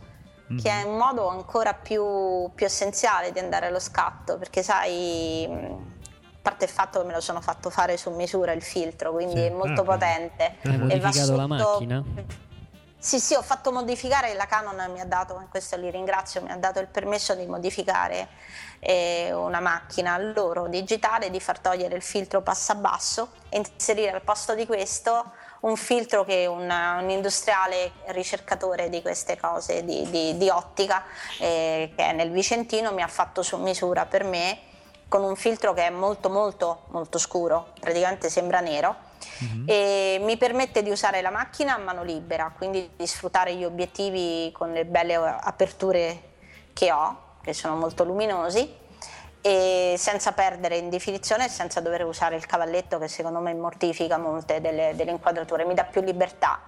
mm-hmm. 0.52 0.62
che 0.62 0.70
è 0.70 0.82
un 0.82 0.98
modo 0.98 1.28
ancora 1.28 1.72
più, 1.72 2.50
più, 2.54 2.66
essenziale 2.66 3.32
di 3.32 3.38
andare 3.38 3.68
allo 3.68 3.80
scatto, 3.80 4.36
perché 4.36 4.62
sai, 4.62 5.48
parte 6.48 6.64
il 6.64 6.70
fatto 6.70 7.00
che 7.00 7.06
me 7.06 7.12
lo 7.12 7.20
sono 7.20 7.40
fatto 7.40 7.68
fare 7.68 7.96
su 7.96 8.10
misura 8.10 8.52
il 8.52 8.62
filtro, 8.62 9.12
quindi 9.12 9.36
sì. 9.36 9.44
è 9.44 9.50
molto 9.50 9.82
ah, 9.82 9.84
potente. 9.84 10.56
Hai 10.62 10.78
modificato 10.78 11.16
sotto... 11.16 11.36
la 11.36 11.46
macchina? 11.46 12.04
Sì, 13.00 13.20
sì, 13.20 13.34
ho 13.34 13.42
fatto 13.42 13.70
modificare, 13.70 14.34
la 14.34 14.46
Canon 14.46 14.90
mi 14.90 15.00
ha 15.00 15.04
dato, 15.04 15.46
questo 15.50 15.76
li 15.76 15.88
ringrazio, 15.88 16.42
mi 16.42 16.50
ha 16.50 16.56
dato 16.56 16.80
il 16.80 16.88
permesso 16.88 17.34
di 17.36 17.46
modificare 17.46 18.26
eh, 18.80 19.32
una 19.32 19.60
macchina 19.60 20.18
loro 20.18 20.66
digitale, 20.66 21.30
di 21.30 21.38
far 21.38 21.60
togliere 21.60 21.94
il 21.94 22.02
filtro 22.02 22.40
passabasso 22.40 23.30
e 23.50 23.58
inserire 23.58 24.10
al 24.10 24.22
posto 24.22 24.54
di 24.54 24.66
questo 24.66 25.30
un 25.60 25.76
filtro 25.76 26.24
che 26.24 26.46
un, 26.46 26.68
un 26.68 27.10
industriale 27.10 27.92
ricercatore 28.06 28.88
di 28.88 29.00
queste 29.00 29.36
cose 29.36 29.84
di, 29.84 30.08
di, 30.10 30.36
di 30.36 30.48
ottica 30.48 31.04
eh, 31.38 31.92
che 31.94 32.04
è 32.04 32.12
nel 32.12 32.30
Vicentino 32.30 32.92
mi 32.92 33.02
ha 33.02 33.08
fatto 33.08 33.42
su 33.42 33.56
misura 33.58 34.06
per 34.06 34.22
me 34.22 34.58
con 35.08 35.22
un 35.22 35.36
filtro 35.36 35.72
che 35.72 35.86
è 35.86 35.90
molto 35.90 36.28
molto 36.28 36.82
molto 36.88 37.18
scuro, 37.18 37.72
praticamente 37.80 38.28
sembra 38.28 38.60
nero 38.60 38.94
mm-hmm. 39.42 39.64
e 39.66 40.18
mi 40.20 40.36
permette 40.36 40.82
di 40.82 40.90
usare 40.90 41.22
la 41.22 41.30
macchina 41.30 41.74
a 41.74 41.78
mano 41.78 42.02
libera, 42.02 42.52
quindi 42.56 42.90
di 42.94 43.06
sfruttare 43.06 43.54
gli 43.54 43.64
obiettivi 43.64 44.50
con 44.52 44.72
le 44.72 44.84
belle 44.84 45.14
aperture 45.14 46.22
che 46.72 46.92
ho, 46.92 47.36
che 47.42 47.54
sono 47.54 47.76
molto 47.76 48.04
luminosi 48.04 48.86
e 49.40 49.94
senza 49.96 50.32
perdere 50.32 50.76
in 50.76 50.90
definizione 50.90 51.46
e 51.46 51.48
senza 51.48 51.80
dover 51.80 52.04
usare 52.04 52.36
il 52.36 52.44
cavalletto 52.44 52.98
che 52.98 53.08
secondo 53.08 53.38
me 53.38 53.54
mortifica 53.54 54.18
molte 54.18 54.60
delle, 54.60 54.92
delle 54.94 55.12
inquadrature, 55.12 55.64
mi 55.64 55.74
dà 55.74 55.84
più 55.84 56.02
libertà. 56.02 56.60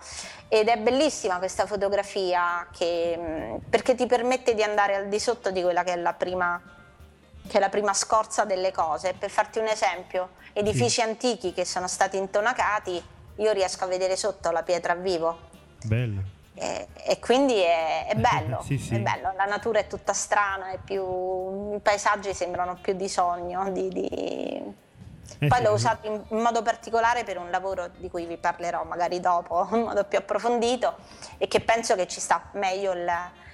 Ed 0.48 0.68
è 0.68 0.78
bellissima 0.78 1.38
questa 1.38 1.66
fotografia 1.66 2.66
che, 2.72 3.58
perché 3.68 3.94
ti 3.94 4.06
permette 4.06 4.54
di 4.54 4.62
andare 4.62 4.94
al 4.94 5.08
di 5.08 5.18
sotto 5.18 5.50
di 5.50 5.62
quella 5.62 5.82
che 5.82 5.92
è 5.92 5.96
la 5.96 6.14
prima, 6.14 6.60
che 7.46 7.56
è 7.56 7.60
la 7.60 7.68
prima 7.68 7.92
scorza 7.92 8.44
delle 8.44 8.72
cose. 8.72 9.14
Per 9.18 9.30
farti 9.30 9.58
un 9.58 9.66
esempio, 9.66 10.30
edifici 10.52 10.88
sì. 10.88 11.00
antichi 11.02 11.52
che 11.52 11.64
sono 11.64 11.88
stati 11.88 12.16
intonacati, 12.16 13.02
io 13.36 13.52
riesco 13.52 13.84
a 13.84 13.86
vedere 13.86 14.16
sotto 14.16 14.50
la 14.50 14.62
pietra 14.62 14.92
a 14.92 14.96
vivo. 14.96 15.48
Bello 15.84 16.38
e, 16.60 16.88
e 17.06 17.18
quindi 17.18 17.54
è, 17.54 18.06
è 18.08 18.14
bello, 18.20 18.60
sì, 18.62 18.76
sì. 18.76 18.94
è, 18.94 19.00
bello, 19.00 19.32
la 19.34 19.46
natura 19.46 19.78
è 19.78 19.86
tutta 19.86 20.12
strana, 20.12 20.76
più, 20.82 21.74
i 21.74 21.80
paesaggi 21.80 22.34
sembrano 22.34 22.76
più 22.80 22.94
di 22.94 23.08
sogno. 23.08 23.70
Di, 23.70 23.88
di... 23.88 24.08
Eh 25.38 25.46
Poi 25.46 25.58
sì, 25.58 25.62
l'ho 25.62 25.72
usato 25.72 26.06
in, 26.06 26.22
in, 26.28 26.38
modo 26.38 26.60
particolare 26.60 27.24
per 27.24 27.38
un 27.38 27.50
lavoro 27.50 27.88
di 27.96 28.10
cui 28.10 28.26
vi 28.26 28.36
parlerò 28.36 28.84
magari 28.84 29.20
dopo 29.20 29.66
in 29.72 29.82
modo 29.82 30.04
più 30.04 30.18
approfondito 30.18 30.96
e 31.38 31.48
che 31.48 31.60
penso 31.60 31.94
che 31.94 32.06
ci 32.06 32.20
sta 32.20 32.50
meglio 32.54 32.92
il, 32.92 33.10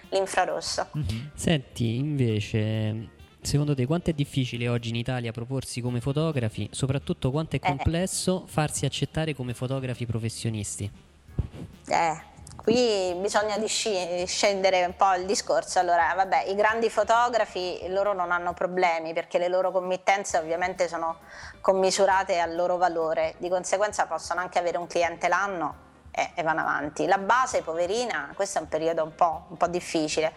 l'infrarosso. 0.09 0.89
Mm-hmm. 0.97 1.27
Senti, 1.35 1.97
invece, 1.97 3.11
secondo 3.47 3.77
te 3.77 3.87
quanto 3.87 4.11
è 4.11 4.13
difficile 4.13 4.69
oggi 4.69 4.89
in 4.89 4.97
Italia 4.97 5.31
proporsi 5.31 5.81
come 5.81 6.01
fotografi, 6.01 6.69
soprattutto 6.73 7.31
quanto 7.31 7.57
è 7.57 7.61
eh. 7.63 7.67
complesso 7.67 8.45
eh. 8.45 8.51
farsi 8.51 8.85
accettare 8.85 9.35
come 9.35 9.55
fotografi 9.55 10.05
professionisti? 10.05 10.91
Eh, 11.89 12.21
qui 12.57 13.15
bisogna 13.21 13.57
scendere 13.65 14.85
un 14.85 14.97
po' 14.97 15.15
il 15.15 15.27
discorso. 15.27 15.79
Allora, 15.79 16.13
vabbè, 16.17 16.47
i 16.49 16.57
grandi 16.57 16.91
fotografi 16.91 17.79
loro 17.89 18.13
non 18.13 18.33
hanno 18.33 18.53
problemi 18.53 19.13
perché 19.13 19.39
le 19.39 19.49
loro 19.49 19.71
committenze 19.71 20.39
ovviamente 20.39 20.89
sono 20.89 21.19
commisurate 21.61 22.41
al 22.41 22.57
loro 22.57 22.77
valore, 22.77 23.37
di 23.39 23.49
conseguenza 23.49 24.07
possono 24.07 24.41
anche 24.41 24.59
avere 24.59 24.77
un 24.77 24.89
cliente 24.89 25.29
l'anno 25.29 25.86
e, 26.17 26.31
e 26.35 26.43
vanno 26.43 26.63
avanti. 26.63 27.07
La 27.07 27.19
base, 27.19 27.63
poverina, 27.63 28.33
questo 28.35 28.59
è 28.59 28.63
un 28.63 28.69
periodo 28.69 29.05
un 29.05 29.15
po', 29.15 29.45
un 29.51 29.57
po 29.59 29.67
difficile. 29.67 30.33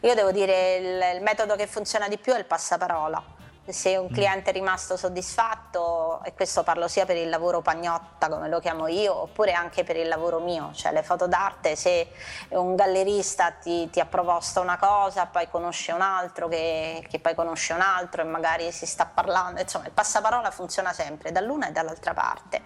Io 0.00 0.14
devo 0.14 0.32
dire 0.32 0.76
il, 0.76 1.16
il 1.16 1.22
metodo 1.22 1.54
che 1.54 1.68
funziona 1.68 2.08
di 2.08 2.18
più 2.18 2.32
è 2.32 2.38
il 2.38 2.44
passaparola 2.46 3.38
se 3.72 3.96
un 3.96 4.06
mm. 4.10 4.14
cliente 4.14 4.50
è 4.50 4.52
rimasto 4.52 4.96
soddisfatto, 4.96 6.22
e 6.24 6.34
questo 6.34 6.62
parlo 6.62 6.88
sia 6.88 7.04
per 7.04 7.16
il 7.16 7.28
lavoro 7.28 7.60
pagnotta 7.60 8.28
come 8.28 8.48
lo 8.48 8.60
chiamo 8.60 8.86
io, 8.86 9.22
oppure 9.22 9.52
anche 9.52 9.84
per 9.84 9.96
il 9.96 10.08
lavoro 10.08 10.40
mio, 10.40 10.70
cioè 10.74 10.92
le 10.92 11.02
foto 11.02 11.26
d'arte, 11.26 11.76
se 11.76 12.08
un 12.50 12.74
gallerista 12.74 13.52
ti, 13.52 13.88
ti 13.90 14.00
ha 14.00 14.06
proposto 14.06 14.60
una 14.60 14.78
cosa, 14.78 15.26
poi 15.26 15.48
conosce 15.48 15.92
un 15.92 16.00
altro 16.00 16.48
che, 16.48 17.06
che, 17.08 17.20
poi 17.20 17.34
conosce 17.34 17.72
un 17.72 17.80
altro 17.80 18.22
e 18.22 18.24
magari 18.24 18.72
si 18.72 18.86
sta 18.86 19.06
parlando, 19.06 19.60
insomma 19.60 19.86
il 19.86 19.92
passaparola 19.92 20.50
funziona 20.50 20.92
sempre 20.92 21.32
dall'una 21.32 21.68
e 21.68 21.72
dall'altra 21.72 22.14
parte. 22.14 22.62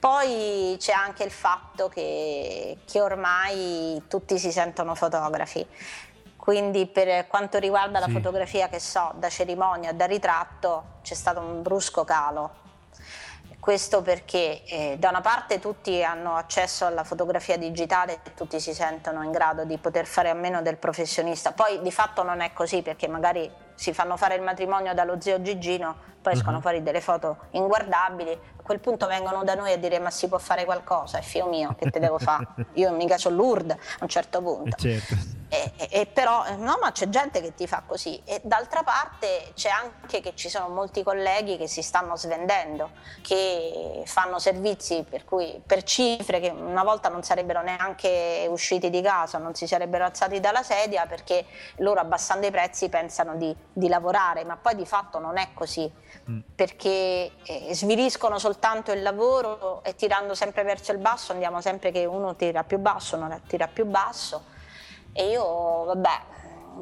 Poi 0.00 0.76
c'è 0.78 0.92
anche 0.92 1.22
il 1.22 1.30
fatto 1.30 1.88
che, 1.88 2.78
che 2.84 3.00
ormai 3.00 4.02
tutti 4.08 4.38
si 4.38 4.50
sentono 4.50 4.94
fotografi 4.94 5.64
quindi 6.40 6.86
per 6.86 7.26
quanto 7.26 7.58
riguarda 7.58 8.00
la 8.00 8.06
sì. 8.06 8.12
fotografia 8.12 8.68
che 8.68 8.80
so, 8.80 9.12
da 9.16 9.28
cerimonia, 9.28 9.92
da 9.92 10.06
ritratto, 10.06 10.84
c'è 11.02 11.14
stato 11.14 11.38
un 11.38 11.60
brusco 11.62 12.02
calo. 12.02 12.50
Questo 13.60 14.00
perché 14.00 14.64
eh, 14.64 14.96
da 14.98 15.10
una 15.10 15.20
parte 15.20 15.60
tutti 15.60 16.02
hanno 16.02 16.34
accesso 16.36 16.86
alla 16.86 17.04
fotografia 17.04 17.58
digitale 17.58 18.20
e 18.24 18.34
tutti 18.34 18.58
si 18.58 18.72
sentono 18.72 19.22
in 19.22 19.30
grado 19.30 19.64
di 19.64 19.76
poter 19.76 20.06
fare 20.06 20.30
a 20.30 20.34
meno 20.34 20.62
del 20.62 20.78
professionista. 20.78 21.52
Poi 21.52 21.82
di 21.82 21.92
fatto 21.92 22.22
non 22.22 22.40
è 22.40 22.54
così 22.54 22.80
perché 22.80 23.06
magari 23.06 23.48
si 23.74 23.92
fanno 23.92 24.16
fare 24.16 24.34
il 24.34 24.42
matrimonio 24.42 24.94
dallo 24.94 25.20
zio 25.20 25.42
Gigino, 25.42 25.94
poi 26.20 26.34
escono 26.34 26.56
uh-huh. 26.56 26.62
fuori 26.62 26.82
delle 26.82 27.00
foto 27.00 27.36
inguardabili, 27.50 28.30
a 28.32 28.62
quel 28.62 28.80
punto 28.80 29.06
vengono 29.06 29.42
da 29.44 29.54
noi 29.54 29.72
a 29.72 29.78
dire 29.78 29.98
ma 29.98 30.10
si 30.10 30.28
può 30.28 30.38
fare 30.38 30.64
qualcosa, 30.64 31.18
è 31.18 31.22
figlio 31.22 31.48
mio, 31.48 31.74
che 31.78 31.90
te 31.90 31.98
devo 31.98 32.18
fare? 32.18 32.46
Io 32.74 32.92
mica 32.92 33.18
sono 33.18 33.36
Lourdes 33.36 33.76
a 33.76 34.02
un 34.02 34.08
certo 34.08 34.42
punto. 34.42 34.76
Eh 34.76 34.80
certo. 34.80 35.38
E, 35.52 35.72
e, 35.90 36.06
però, 36.06 36.44
no, 36.58 36.78
ma 36.80 36.92
c'è 36.92 37.08
gente 37.08 37.40
che 37.40 37.54
ti 37.54 37.66
fa 37.66 37.82
così. 37.84 38.22
E 38.24 38.40
d'altra 38.44 38.84
parte 38.84 39.50
c'è 39.54 39.68
anche 39.68 40.20
che 40.20 40.32
ci 40.36 40.48
sono 40.48 40.68
molti 40.68 41.02
colleghi 41.02 41.56
che 41.56 41.66
si 41.66 41.82
stanno 41.82 42.16
svendendo, 42.16 42.90
che 43.20 44.02
fanno 44.06 44.38
servizi 44.38 45.04
per, 45.08 45.24
cui, 45.24 45.60
per 45.66 45.82
cifre 45.82 46.38
che 46.38 46.50
una 46.50 46.84
volta 46.84 47.08
non 47.08 47.24
sarebbero 47.24 47.62
neanche 47.62 48.46
usciti 48.48 48.90
di 48.90 49.02
casa, 49.02 49.38
non 49.38 49.54
si 49.56 49.66
sarebbero 49.66 50.04
alzati 50.04 50.38
dalla 50.38 50.62
sedia 50.62 51.06
perché 51.06 51.44
loro 51.78 51.98
abbassando 51.98 52.46
i 52.46 52.52
prezzi 52.52 52.88
pensano 52.88 53.34
di, 53.34 53.54
di 53.72 53.88
lavorare, 53.88 54.44
ma 54.44 54.56
poi 54.56 54.76
di 54.76 54.86
fatto 54.86 55.18
non 55.18 55.36
è 55.36 55.48
così, 55.52 55.90
mm. 56.30 56.38
perché 56.54 57.32
eh, 57.44 57.74
sviliscono 57.74 58.38
soltanto 58.38 58.92
il 58.92 59.02
lavoro 59.02 59.82
e 59.84 59.94
tirando 59.94 60.34
sempre 60.34 60.62
verso 60.62 60.92
il 60.92 60.98
basso 60.98 61.32
andiamo 61.32 61.60
sempre 61.60 61.90
che 61.90 62.04
uno 62.04 62.36
tira 62.36 62.64
più 62.64 62.78
basso, 62.78 63.16
uno 63.16 63.40
tira 63.46 63.66
più 63.68 63.84
basso 63.86 64.58
e 65.12 65.30
io, 65.30 65.84
vabbè, 65.84 66.20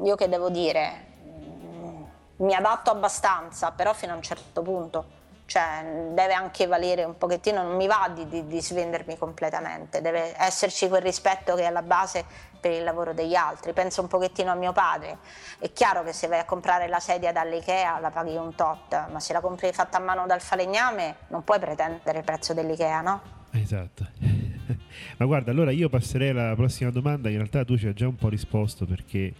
io 0.03 0.15
che 0.15 0.29
devo 0.29 0.49
dire, 0.49 1.05
mm, 1.23 2.03
mi 2.37 2.53
adatto 2.53 2.91
abbastanza, 2.91 3.71
però 3.71 3.93
fino 3.93 4.13
a 4.13 4.15
un 4.15 4.21
certo 4.21 4.61
punto. 4.61 5.17
Cioè, 5.49 6.11
deve 6.11 6.33
anche 6.33 6.67
valere 6.67 7.03
un 7.03 7.17
pochettino, 7.17 7.63
non 7.63 7.75
mi 7.75 7.87
va 7.87 8.11
di, 8.13 8.27
di, 8.27 8.45
di 8.45 8.61
svendermi 8.61 9.17
completamente, 9.17 9.99
deve 9.99 10.35
esserci 10.37 10.87
quel 10.87 11.01
rispetto 11.01 11.55
che 11.55 11.63
è 11.63 11.65
alla 11.65 11.81
base 11.81 12.23
per 12.61 12.71
il 12.71 12.83
lavoro 12.83 13.13
degli 13.13 13.33
altri. 13.33 13.73
Penso 13.73 14.01
un 14.01 14.07
pochettino 14.07 14.51
a 14.51 14.53
mio 14.53 14.73
padre. 14.73 15.17
È 15.57 15.73
chiaro 15.73 16.03
che 16.03 16.13
se 16.13 16.27
vai 16.27 16.37
a 16.37 16.45
comprare 16.45 16.87
la 16.87 16.99
sedia 16.99 17.31
dall'IKEA 17.31 17.99
la 17.99 18.11
paghi 18.11 18.35
un 18.35 18.53
tot, 18.53 19.07
ma 19.09 19.19
se 19.19 19.33
la 19.33 19.39
compri 19.39 19.71
fatta 19.73 19.97
a 19.97 20.01
mano 20.01 20.27
dal 20.27 20.39
falegname 20.39 21.15
non 21.29 21.43
puoi 21.43 21.57
pretendere 21.57 22.19
il 22.19 22.23
prezzo 22.23 22.53
dell'IKEA, 22.53 23.01
no? 23.01 23.21
Esatto. 23.49 24.05
Ma 25.17 25.25
guarda, 25.25 25.49
allora 25.49 25.71
io 25.71 25.89
passerei 25.89 26.29
alla 26.29 26.53
prossima 26.53 26.91
domanda. 26.91 27.27
In 27.27 27.37
realtà 27.37 27.65
tu 27.65 27.75
ci 27.75 27.87
hai 27.87 27.95
già 27.95 28.07
un 28.07 28.17
po' 28.17 28.29
risposto 28.29 28.85
perché 28.85 29.33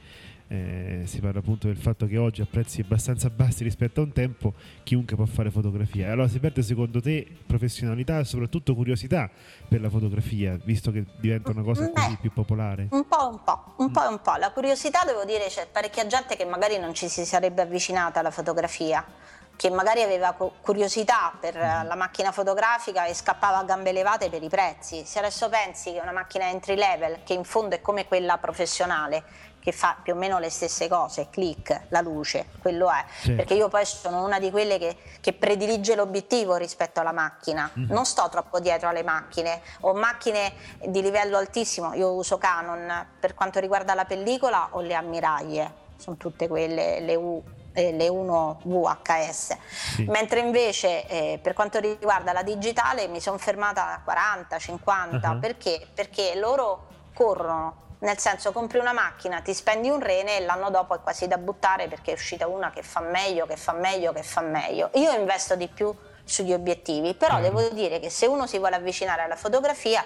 eh, 0.49 1.03
si 1.05 1.19
parla 1.19 1.39
appunto 1.39 1.67
del 1.67 1.77
fatto 1.77 2.07
che 2.07 2.17
oggi 2.17 2.41
a 2.41 2.47
prezzi 2.49 2.81
abbastanza 2.81 3.29
bassi 3.29 3.63
rispetto 3.63 4.01
a 4.01 4.03
un 4.03 4.11
tempo 4.11 4.53
chiunque 4.83 5.15
può 5.15 5.25
fare 5.25 5.51
fotografia. 5.51 6.11
Allora 6.11 6.27
si 6.27 6.39
perde 6.39 6.63
secondo 6.63 6.99
te 6.99 7.25
professionalità 7.45 8.17
e 8.19 8.23
soprattutto 8.23 8.73
curiosità 8.73 9.29
per 9.67 9.79
la 9.79 9.89
fotografia, 9.89 10.57
visto 10.63 10.91
che 10.91 11.05
diventa 11.19 11.51
una 11.51 11.61
cosa 11.61 11.83
Beh, 11.85 11.91
così 11.93 12.17
più 12.19 12.33
popolare? 12.33 12.87
Un 12.89 13.07
po' 13.07 13.29
un 13.29 13.43
po', 13.43 13.73
un 13.77 13.91
po' 13.91 14.03
e 14.03 14.07
un 14.07 14.21
po'. 14.21 14.35
La 14.37 14.51
curiosità 14.51 15.03
devo 15.05 15.23
dire 15.23 15.45
c'è 15.47 15.67
parecchia 15.71 16.07
gente 16.07 16.35
che 16.35 16.45
magari 16.45 16.79
non 16.79 16.95
ci 16.95 17.07
si 17.07 17.25
sarebbe 17.25 17.61
avvicinata 17.61 18.19
alla 18.19 18.31
fotografia, 18.31 19.05
che 19.59 19.69
magari 19.69 20.01
aveva 20.01 20.31
cu- 20.31 20.53
curiosità 20.61 21.33
per 21.37 21.57
eh, 21.57 21.83
la 21.83 21.95
macchina 21.95 22.31
fotografica 22.31 23.05
e 23.05 23.13
scappava 23.13 23.57
a 23.57 23.63
gambe 23.65 23.91
levate 23.91 24.29
per 24.29 24.41
i 24.41 24.47
prezzi. 24.47 25.03
Se 25.05 25.19
adesso 25.19 25.49
pensi 25.49 25.91
che 25.91 25.99
una 25.99 26.13
macchina 26.13 26.49
entry 26.49 26.75
level, 26.75 27.19
che 27.23 27.33
in 27.33 27.43
fondo 27.43 27.75
è 27.75 27.81
come 27.81 28.07
quella 28.07 28.37
professionale, 28.37 29.21
che 29.59 29.71
fa 29.71 29.97
più 30.01 30.13
o 30.13 30.15
meno 30.15 30.39
le 30.39 30.49
stesse 30.49 30.87
cose, 30.87 31.27
click, 31.29 31.81
la 31.89 32.01
luce, 32.01 32.47
quello 32.61 32.89
è. 32.89 33.03
Sì. 33.21 33.33
Perché 33.33 33.53
io 33.53 33.67
poi 33.67 33.85
sono 33.85 34.23
una 34.23 34.39
di 34.39 34.49
quelle 34.51 34.77
che, 34.77 34.97
che 35.21 35.33
predilige 35.33 35.95
l'obiettivo 35.95 36.55
rispetto 36.55 36.99
alla 36.99 37.11
macchina. 37.11 37.69
Mhm. 37.73 37.87
Non 37.91 38.05
sto 38.05 38.27
troppo 38.29 38.59
dietro 38.59 38.89
alle 38.89 39.03
macchine. 39.03 39.61
Ho 39.81 39.93
macchine 39.93 40.53
di 40.85 41.01
livello 41.01 41.37
altissimo, 41.37 41.93
io 41.93 42.13
uso 42.13 42.37
Canon. 42.37 43.07
Per 43.19 43.33
quanto 43.33 43.59
riguarda 43.59 43.93
la 43.93 44.05
pellicola 44.05 44.69
ho 44.71 44.81
le 44.81 44.93
ammiraglie, 44.93 45.73
sono 45.97 46.15
tutte 46.17 46.47
quelle, 46.47 46.99
le 47.01 47.15
U 47.15 47.43
eh, 47.73 47.91
le 47.91 48.07
1 48.07 48.61
VHS, 48.63 49.55
mentre 50.07 50.39
invece 50.39 51.05
eh, 51.07 51.39
per 51.41 51.53
quanto 51.53 51.79
riguarda 51.79 52.33
la 52.33 52.41
digitale 52.41 53.07
mi 53.07 53.21
sono 53.21 53.37
fermata 53.37 53.93
a 53.93 54.01
40, 54.03 54.57
50, 54.57 55.33
Mhm. 55.33 55.39
perché? 55.39 55.87
Perché 55.93 56.33
loro 56.35 56.87
corrono, 57.13 57.87
nel 57.99 58.17
senso 58.17 58.51
compri 58.51 58.79
una 58.79 58.93
macchina, 58.93 59.41
ti 59.41 59.53
spendi 59.53 59.89
un 59.89 59.99
rene 59.99 60.37
e 60.37 60.45
l'anno 60.45 60.69
dopo 60.69 60.95
è 60.95 61.01
quasi 61.01 61.27
da 61.27 61.37
buttare 61.37 61.87
perché 61.87 62.11
è 62.11 62.13
uscita 62.13 62.47
una 62.47 62.69
che 62.69 62.81
fa 62.81 63.01
meglio, 63.01 63.45
che 63.45 63.57
fa 63.57 63.73
meglio, 63.73 64.13
che 64.13 64.23
fa 64.23 64.41
meglio. 64.41 64.89
Io 64.93 65.11
investo 65.11 65.55
di 65.55 65.67
più 65.67 65.93
sugli 66.23 66.53
obiettivi, 66.53 67.13
però 67.15 67.39
devo 67.41 67.67
dire 67.69 67.99
che 67.99 68.09
se 68.09 68.25
uno 68.25 68.47
si 68.47 68.57
vuole 68.57 68.75
avvicinare 68.75 69.23
alla 69.23 69.35
fotografia, 69.35 70.05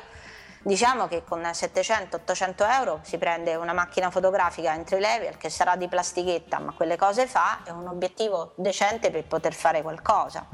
diciamo 0.63 1.07
che 1.07 1.23
con 1.23 1.41
700-800 1.41 2.71
euro 2.71 2.99
si 3.03 3.17
prende 3.17 3.55
una 3.55 3.73
macchina 3.73 4.09
fotografica 4.09 4.73
entry 4.73 4.99
level 4.99 5.37
che 5.37 5.49
sarà 5.49 5.75
di 5.75 5.87
plastichetta, 5.87 6.59
ma 6.59 6.71
quelle 6.71 6.95
cose 6.95 7.27
fa, 7.27 7.59
è 7.63 7.69
un 7.69 7.87
obiettivo 7.87 8.53
decente 8.55 9.11
per 9.11 9.25
poter 9.25 9.53
fare 9.53 9.81
qualcosa. 9.83 10.47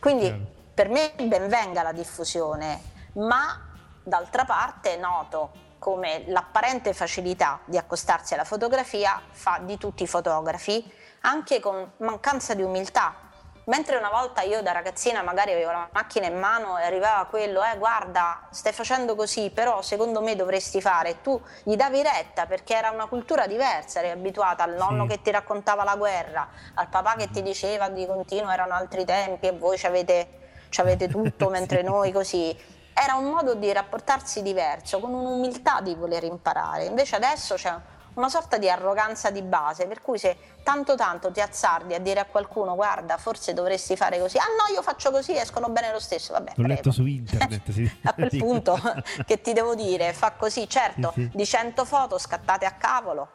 Quindi 0.00 0.58
per 0.74 0.88
me 0.88 1.12
ben 1.22 1.46
venga 1.48 1.82
la 1.82 1.92
diffusione, 1.92 2.82
ma 3.14 3.68
d'altra 4.02 4.44
parte 4.44 4.96
noto 4.96 5.68
come 5.80 6.24
l'apparente 6.26 6.92
facilità 6.92 7.58
di 7.64 7.78
accostarsi 7.78 8.34
alla 8.34 8.44
fotografia 8.44 9.20
fa 9.30 9.58
di 9.62 9.78
tutti 9.78 10.04
i 10.04 10.06
fotografi, 10.06 10.88
anche 11.22 11.58
con 11.58 11.92
mancanza 11.96 12.54
di 12.54 12.62
umiltà. 12.62 13.28
Mentre 13.64 13.96
una 13.96 14.10
volta 14.10 14.42
io 14.42 14.62
da 14.62 14.72
ragazzina 14.72 15.22
magari 15.22 15.52
avevo 15.52 15.70
la 15.70 15.88
macchina 15.92 16.26
in 16.26 16.38
mano 16.38 16.78
e 16.78 16.82
arrivava 16.82 17.24
quello, 17.26 17.62
eh 17.62 17.78
guarda, 17.78 18.48
stai 18.50 18.72
facendo 18.72 19.14
così, 19.14 19.50
però 19.50 19.80
secondo 19.80 20.20
me 20.20 20.36
dovresti 20.36 20.80
fare, 20.80 21.20
tu 21.22 21.40
gli 21.62 21.76
davi 21.76 22.02
retta 22.02 22.46
perché 22.46 22.74
era 22.74 22.90
una 22.90 23.06
cultura 23.06 23.46
diversa, 23.46 24.00
eri 24.00 24.10
abituata 24.10 24.64
al 24.64 24.74
nonno 24.74 25.06
che 25.06 25.22
ti 25.22 25.30
raccontava 25.30 25.84
la 25.84 25.96
guerra, 25.96 26.48
al 26.74 26.88
papà 26.88 27.14
che 27.14 27.30
ti 27.30 27.42
diceva 27.42 27.88
di 27.88 28.06
continuo 28.06 28.50
erano 28.50 28.74
altri 28.74 29.04
tempi 29.04 29.46
e 29.46 29.52
voi 29.52 29.78
ci 29.78 29.86
avete, 29.86 30.66
ci 30.68 30.80
avete 30.80 31.08
tutto 31.08 31.48
mentre 31.50 31.82
noi 31.82 32.12
così. 32.12 32.78
Era 33.02 33.14
un 33.14 33.30
modo 33.30 33.54
di 33.54 33.72
rapportarsi 33.72 34.42
diverso, 34.42 35.00
con 35.00 35.14
un'umiltà 35.14 35.80
di 35.80 35.94
voler 35.94 36.22
imparare. 36.24 36.84
Invece 36.84 37.16
adesso 37.16 37.54
c'è 37.54 37.74
una 38.12 38.28
sorta 38.28 38.58
di 38.58 38.68
arroganza 38.68 39.30
di 39.30 39.40
base, 39.40 39.86
per 39.86 40.02
cui 40.02 40.18
se 40.18 40.36
tanto 40.62 40.96
tanto 40.96 41.32
ti 41.32 41.40
azzardi 41.40 41.94
a 41.94 41.98
dire 41.98 42.20
a 42.20 42.26
qualcuno 42.26 42.74
guarda 42.74 43.16
forse 43.16 43.54
dovresti 43.54 43.96
fare 43.96 44.18
così, 44.18 44.36
ah 44.36 44.42
no 44.42 44.74
io 44.74 44.82
faccio 44.82 45.10
così, 45.10 45.34
escono 45.34 45.70
bene 45.70 45.92
lo 45.92 45.98
stesso, 45.98 46.34
vabbè. 46.34 46.52
L'ho 46.56 46.66
letto 46.66 46.90
su 46.92 47.06
internet, 47.06 47.70
sì. 47.70 47.90
A 48.04 48.12
quel 48.12 48.36
punto 48.36 48.78
che 49.24 49.40
ti 49.40 49.54
devo 49.54 49.74
dire, 49.74 50.12
fa 50.12 50.32
così, 50.32 50.68
certo, 50.68 51.12
Sì, 51.14 51.22
sì. 51.30 51.36
di 51.36 51.46
100 51.46 51.86
foto 51.86 52.18
scattate 52.18 52.66
a 52.66 52.72
cavolo, 52.72 53.28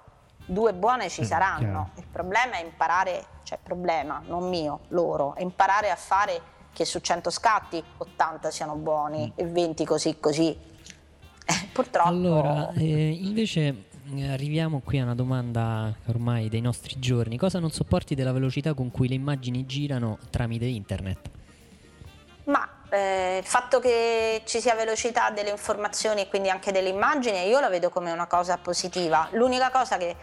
due 0.46 0.74
buone 0.76 1.10
ci 1.10 1.22
Eh, 1.22 1.26
saranno. 1.26 1.58
chiaro. 1.58 1.90
Il 1.96 2.06
problema 2.06 2.58
è 2.58 2.62
imparare, 2.64 3.26
cioè 3.42 3.58
problema, 3.58 4.22
non 4.28 4.48
mio, 4.48 4.82
loro, 4.90 5.34
è 5.34 5.42
imparare 5.42 5.90
a 5.90 5.96
fare 5.96 6.54
che 6.76 6.84
su 6.86 7.00
100 7.00 7.30
scatti 7.30 7.82
80 7.98 8.52
siano 8.52 8.76
buoni 8.76 9.26
Mm. 9.28 9.32
e 9.40 9.46
20 9.46 9.86
così 9.86 10.18
così. 10.20 10.56
Eh, 11.48 11.68
purtroppo 11.72 12.10
Allora, 12.10 12.72
eh, 12.74 13.10
invece 13.12 13.84
eh, 14.16 14.32
arriviamo 14.32 14.82
qui 14.84 14.98
a 14.98 15.04
una 15.04 15.14
domanda 15.14 15.94
ormai 16.08 16.50
dei 16.50 16.60
nostri 16.60 16.98
giorni. 16.98 17.38
Cosa 17.38 17.60
non 17.60 17.70
sopporti 17.70 18.16
della 18.16 18.32
velocità 18.32 18.74
con 18.74 18.90
cui 18.90 19.08
le 19.08 19.14
immagini 19.14 19.64
girano 19.68 20.18
tramite 20.32 20.66
internet? 20.66 21.30
Ma 22.46 22.68
eh, 22.90 23.38
il 23.38 23.46
fatto 23.46 23.80
che 23.80 24.42
ci 24.46 24.60
sia 24.60 24.74
velocità 24.74 25.30
delle 25.30 25.52
informazioni 25.52 26.22
e 26.22 26.28
quindi 26.30 26.50
anche 26.50 26.72
delle 26.72 26.90
immagini, 26.90 27.48
io 27.48 27.60
la 27.60 27.70
vedo 27.70 27.90
come 27.92 28.12
una 28.12 28.26
cosa 28.26 28.58
positiva. 28.58 29.28
L'unica 29.34 29.70
cosa 29.70 29.98
che 29.98 30.16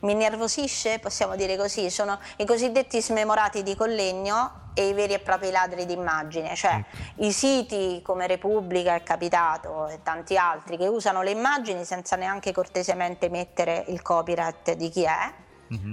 mi 0.00 0.14
nervosisce, 0.14 0.98
possiamo 0.98 1.36
dire 1.36 1.56
così, 1.56 1.90
sono 1.90 2.18
i 2.36 2.46
cosiddetti 2.46 3.00
smemorati 3.00 3.62
di 3.62 3.74
collegno 3.74 4.68
e 4.74 4.88
i 4.88 4.92
veri 4.92 5.14
e 5.14 5.18
propri 5.18 5.50
ladri 5.50 5.84
di 5.84 5.92
immagine, 5.92 6.54
cioè 6.54 6.82
i 7.16 7.32
siti 7.32 8.00
come 8.02 8.26
Repubblica 8.26 8.94
è 8.94 9.02
capitato 9.02 9.88
e 9.88 10.00
tanti 10.02 10.36
altri 10.36 10.76
che 10.76 10.86
usano 10.86 11.22
le 11.22 11.32
immagini 11.32 11.84
senza 11.84 12.16
neanche 12.16 12.52
cortesemente 12.52 13.28
mettere 13.28 13.84
il 13.88 14.00
copyright 14.02 14.72
di 14.72 14.88
chi 14.88 15.04
è. 15.04 15.32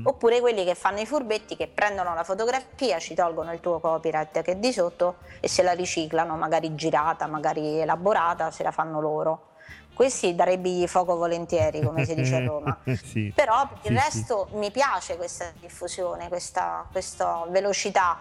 Oppure 0.04 0.40
quelli 0.40 0.66
che 0.66 0.74
fanno 0.74 1.00
i 1.00 1.06
furbetti 1.06 1.56
che 1.56 1.68
prendono 1.68 2.16
la 2.16 2.24
fotografia, 2.24 2.98
ci 2.98 3.14
tolgono 3.14 3.54
il 3.54 3.60
tuo 3.60 3.80
copyright 3.80 4.42
che 4.42 4.54
è 4.54 4.56
di 4.56 4.74
sotto 4.74 5.18
e 5.40 5.48
se 5.48 5.62
la 5.62 5.74
riciclano, 5.74 6.36
magari 6.36 6.74
girata, 6.74 7.28
magari 7.28 7.80
elaborata, 7.80 8.50
se 8.50 8.64
la 8.64 8.72
fanno 8.72 9.00
loro. 9.00 9.50
Questi 9.98 10.36
darebbe 10.36 10.86
fuoco 10.86 11.16
volentieri, 11.16 11.82
come 11.82 12.06
si 12.06 12.14
dice 12.14 12.36
a 12.36 12.46
Roma. 12.46 12.78
sì. 13.04 13.32
Però 13.34 13.68
per 13.82 13.92
il 13.92 14.00
Sì, 14.00 14.10
sì. 14.12 14.18
resto 14.20 14.48
mi 14.52 14.70
piace 14.70 15.18
questa 15.18 15.46
diffusione, 15.60 16.28
questa, 16.28 16.86
questa 16.92 17.44
velocità. 17.50 18.20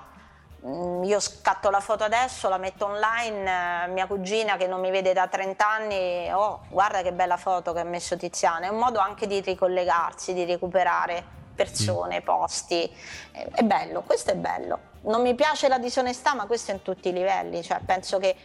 Mm, 0.67 1.03
Io 1.05 1.21
scatto 1.21 1.69
la 1.69 1.81
foto 1.81 2.03
adesso, 2.03 2.49
la 2.49 2.57
metto 2.57 2.87
online, 2.87 3.85
eh, 3.85 3.89
mia 3.89 4.07
cugina 4.07 4.57
che 4.57 4.67
non 4.67 4.81
mi 4.81 4.91
vede 4.91 5.13
da 5.13 5.27
30 5.29 5.69
anni, 5.69 6.33
oh 6.33 6.61
guarda 6.71 7.03
che 7.03 7.13
bella 7.13 7.37
foto 7.37 7.75
che 7.75 7.81
ha 7.81 7.85
messo 7.85 8.17
Tiziana, 8.17 8.65
è 8.65 8.69
un 8.71 8.79
modo 8.79 8.99
anche 8.99 9.27
di 9.27 9.41
ricollegarsi, 9.41 10.33
di 10.33 10.47
recuperare 10.47 11.25
persone, 11.57 12.21
posti, 12.21 12.89
Eh, 13.33 13.49
è 13.53 13.63
bello, 13.63 14.03
questo 14.03 14.31
è 14.31 14.37
bello. 14.37 14.79
Non 15.03 15.23
mi 15.23 15.35
piace 15.35 15.67
la 15.69 15.79
disonestà, 15.79 16.35
ma 16.35 16.47
questo 16.47 16.71
in 16.71 16.83
tutti 16.83 17.09
i 17.09 17.13
livelli, 17.13 17.63
cioè 17.63 17.81
penso 17.85 18.19
che 18.19 18.37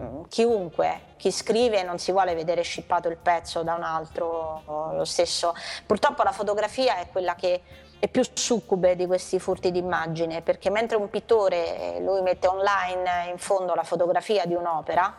mm, 0.00 0.22
chiunque, 0.28 1.00
chi 1.16 1.30
scrive 1.30 1.82
non 1.82 1.98
si 1.98 2.10
vuole 2.10 2.34
vedere 2.34 2.62
scippato 2.62 3.08
il 3.08 3.16
pezzo 3.16 3.62
da 3.62 3.74
un 3.74 3.82
altro, 3.84 4.62
o 4.64 4.92
lo 4.94 5.04
stesso. 5.04 5.54
Purtroppo 5.86 6.22
la 6.22 6.32
fotografia 6.32 6.96
è 6.98 7.08
quella 7.10 7.34
che 7.34 7.62
è 8.00 8.08
più 8.08 8.22
succube 8.34 8.96
di 8.96 9.06
questi 9.06 9.38
furti 9.38 9.70
d'immagine, 9.70 10.42
perché 10.42 10.68
mentre 10.68 10.96
un 10.98 11.08
pittore, 11.08 11.96
eh, 11.96 12.00
lui 12.00 12.20
mette 12.20 12.46
online 12.48 13.30
in 13.30 13.38
fondo 13.38 13.74
la 13.74 13.82
fotografia 13.84 14.44
di 14.44 14.54
un'opera, 14.54 15.14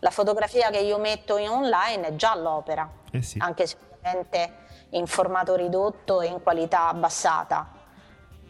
la 0.00 0.10
fotografia 0.10 0.70
che 0.70 0.78
io 0.78 0.96
metto 0.98 1.36
in 1.36 1.50
online 1.50 2.06
è 2.08 2.16
già 2.16 2.34
l'opera, 2.34 2.88
Eh 3.10 3.20
sì. 3.20 3.36
anche 3.40 3.66
se 3.66 3.76
ovviamente 3.92 4.68
in 4.90 5.06
formato 5.06 5.54
ridotto 5.54 6.20
e 6.20 6.26
in 6.26 6.42
qualità 6.42 6.88
abbassata. 6.88 7.78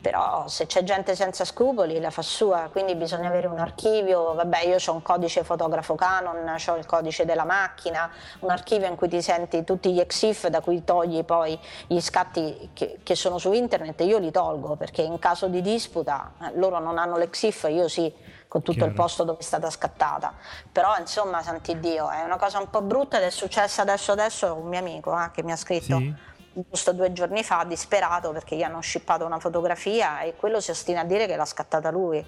Però 0.01 0.49
se 0.49 0.65
c'è 0.65 0.83
gente 0.83 1.15
senza 1.15 1.45
scrupoli 1.45 2.01
la 2.01 2.09
fa 2.09 2.23
sua, 2.23 2.71
quindi 2.73 2.95
bisogna 2.95 3.29
avere 3.29 3.49
un 3.49 3.59
archivio, 3.59 4.33
vabbè 4.33 4.61
io 4.63 4.77
ho 4.83 4.93
un 4.95 5.03
codice 5.03 5.45
fotografo 5.45 5.95
Canon, 5.95 6.39
ho 6.67 6.77
il 6.77 6.87
codice 6.87 7.27
della 7.27 7.45
macchina, 7.45 8.11
un 8.39 8.49
archivio 8.49 8.89
in 8.89 8.97
cui 8.97 9.09
ti 9.09 9.21
senti 9.21 9.63
tutti 9.63 9.93
gli 9.93 10.01
EXIF 10.01 10.47
da 10.47 10.63
cui 10.63 10.85
togli 10.85 11.23
poi 11.23 11.59
gli 11.87 12.01
scatti 12.01 12.71
che, 12.73 13.01
che 13.03 13.15
sono 13.15 13.37
su 13.37 13.53
internet, 13.53 14.01
io 14.01 14.17
li 14.17 14.31
tolgo 14.31 14.75
perché 14.77 15.03
in 15.03 15.19
caso 15.19 15.49
di 15.49 15.61
disputa 15.61 16.33
eh, 16.41 16.53
loro 16.55 16.79
non 16.79 16.97
hanno 16.97 17.19
l'EXIF, 17.19 17.67
io 17.69 17.87
sì, 17.87 18.11
con 18.49 18.63
tutto 18.63 18.87
il 18.87 18.93
Chiaro. 18.93 19.03
posto 19.03 19.25
dove 19.25 19.41
è 19.41 19.43
stata 19.43 19.69
scattata. 19.69 20.33
Però 20.73 20.97
insomma, 20.99 21.43
santi 21.43 21.79
Dio, 21.79 22.09
è 22.09 22.25
una 22.25 22.39
cosa 22.39 22.59
un 22.59 22.71
po' 22.71 22.81
brutta 22.81 23.19
ed 23.19 23.25
è 23.25 23.31
successa 23.31 23.83
adesso 23.83 24.13
adesso 24.13 24.55
un 24.55 24.67
mio 24.67 24.79
amico 24.79 25.13
eh, 25.13 25.31
che 25.31 25.43
mi 25.43 25.53
ha 25.53 25.57
scritto 25.57 25.99
Sì? 25.99 26.29
Giusto 26.53 26.93
due 26.93 27.13
giorni 27.13 27.43
fa, 27.43 27.65
disperato 27.65 28.33
perché 28.33 28.57
gli 28.57 28.63
hanno 28.63 28.81
scippato 28.81 29.25
una 29.25 29.39
fotografia 29.39 30.21
e 30.21 30.35
quello 30.37 30.61
si 30.61 30.71
ostina 30.71 31.01
a 31.01 31.05
dire 31.05 31.27
che 31.27 31.37
l'ha 31.37 31.45
scattata 31.45 31.91
lui. 31.91 32.25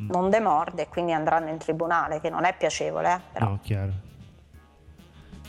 Mm. 0.00 0.08
Non 0.10 0.30
demorde 0.30 0.82
e 0.82 0.88
quindi 0.88 1.12
andranno 1.12 1.48
in 1.48 1.58
tribunale, 1.58 2.20
che 2.20 2.30
non 2.30 2.44
è 2.44 2.54
piacevole, 2.56 3.14
eh, 3.14 3.20
però. 3.32 3.48
No, 3.48 3.58
chiaro. 3.62 3.92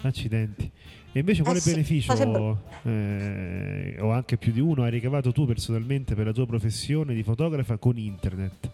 Accidenti. 0.01 0.72
E 1.13 1.19
invece 1.19 1.43
quale 1.43 1.57
Eh 1.57 1.61
sì, 1.61 1.72
beneficio, 1.72 2.13
bru- 2.15 2.57
eh, 2.84 3.97
o 3.99 4.11
anche 4.11 4.38
più 4.38 4.53
di 4.53 4.61
uno, 4.61 4.84
hai 4.84 4.89
ricavato 4.89 5.31
tu 5.31 5.45
personalmente 5.45 6.15
per 6.15 6.26
la 6.26 6.31
tua 6.31 6.45
professione 6.45 7.13
di 7.13 7.22
fotografa 7.22 7.77
con 7.77 7.97
internet? 7.97 8.69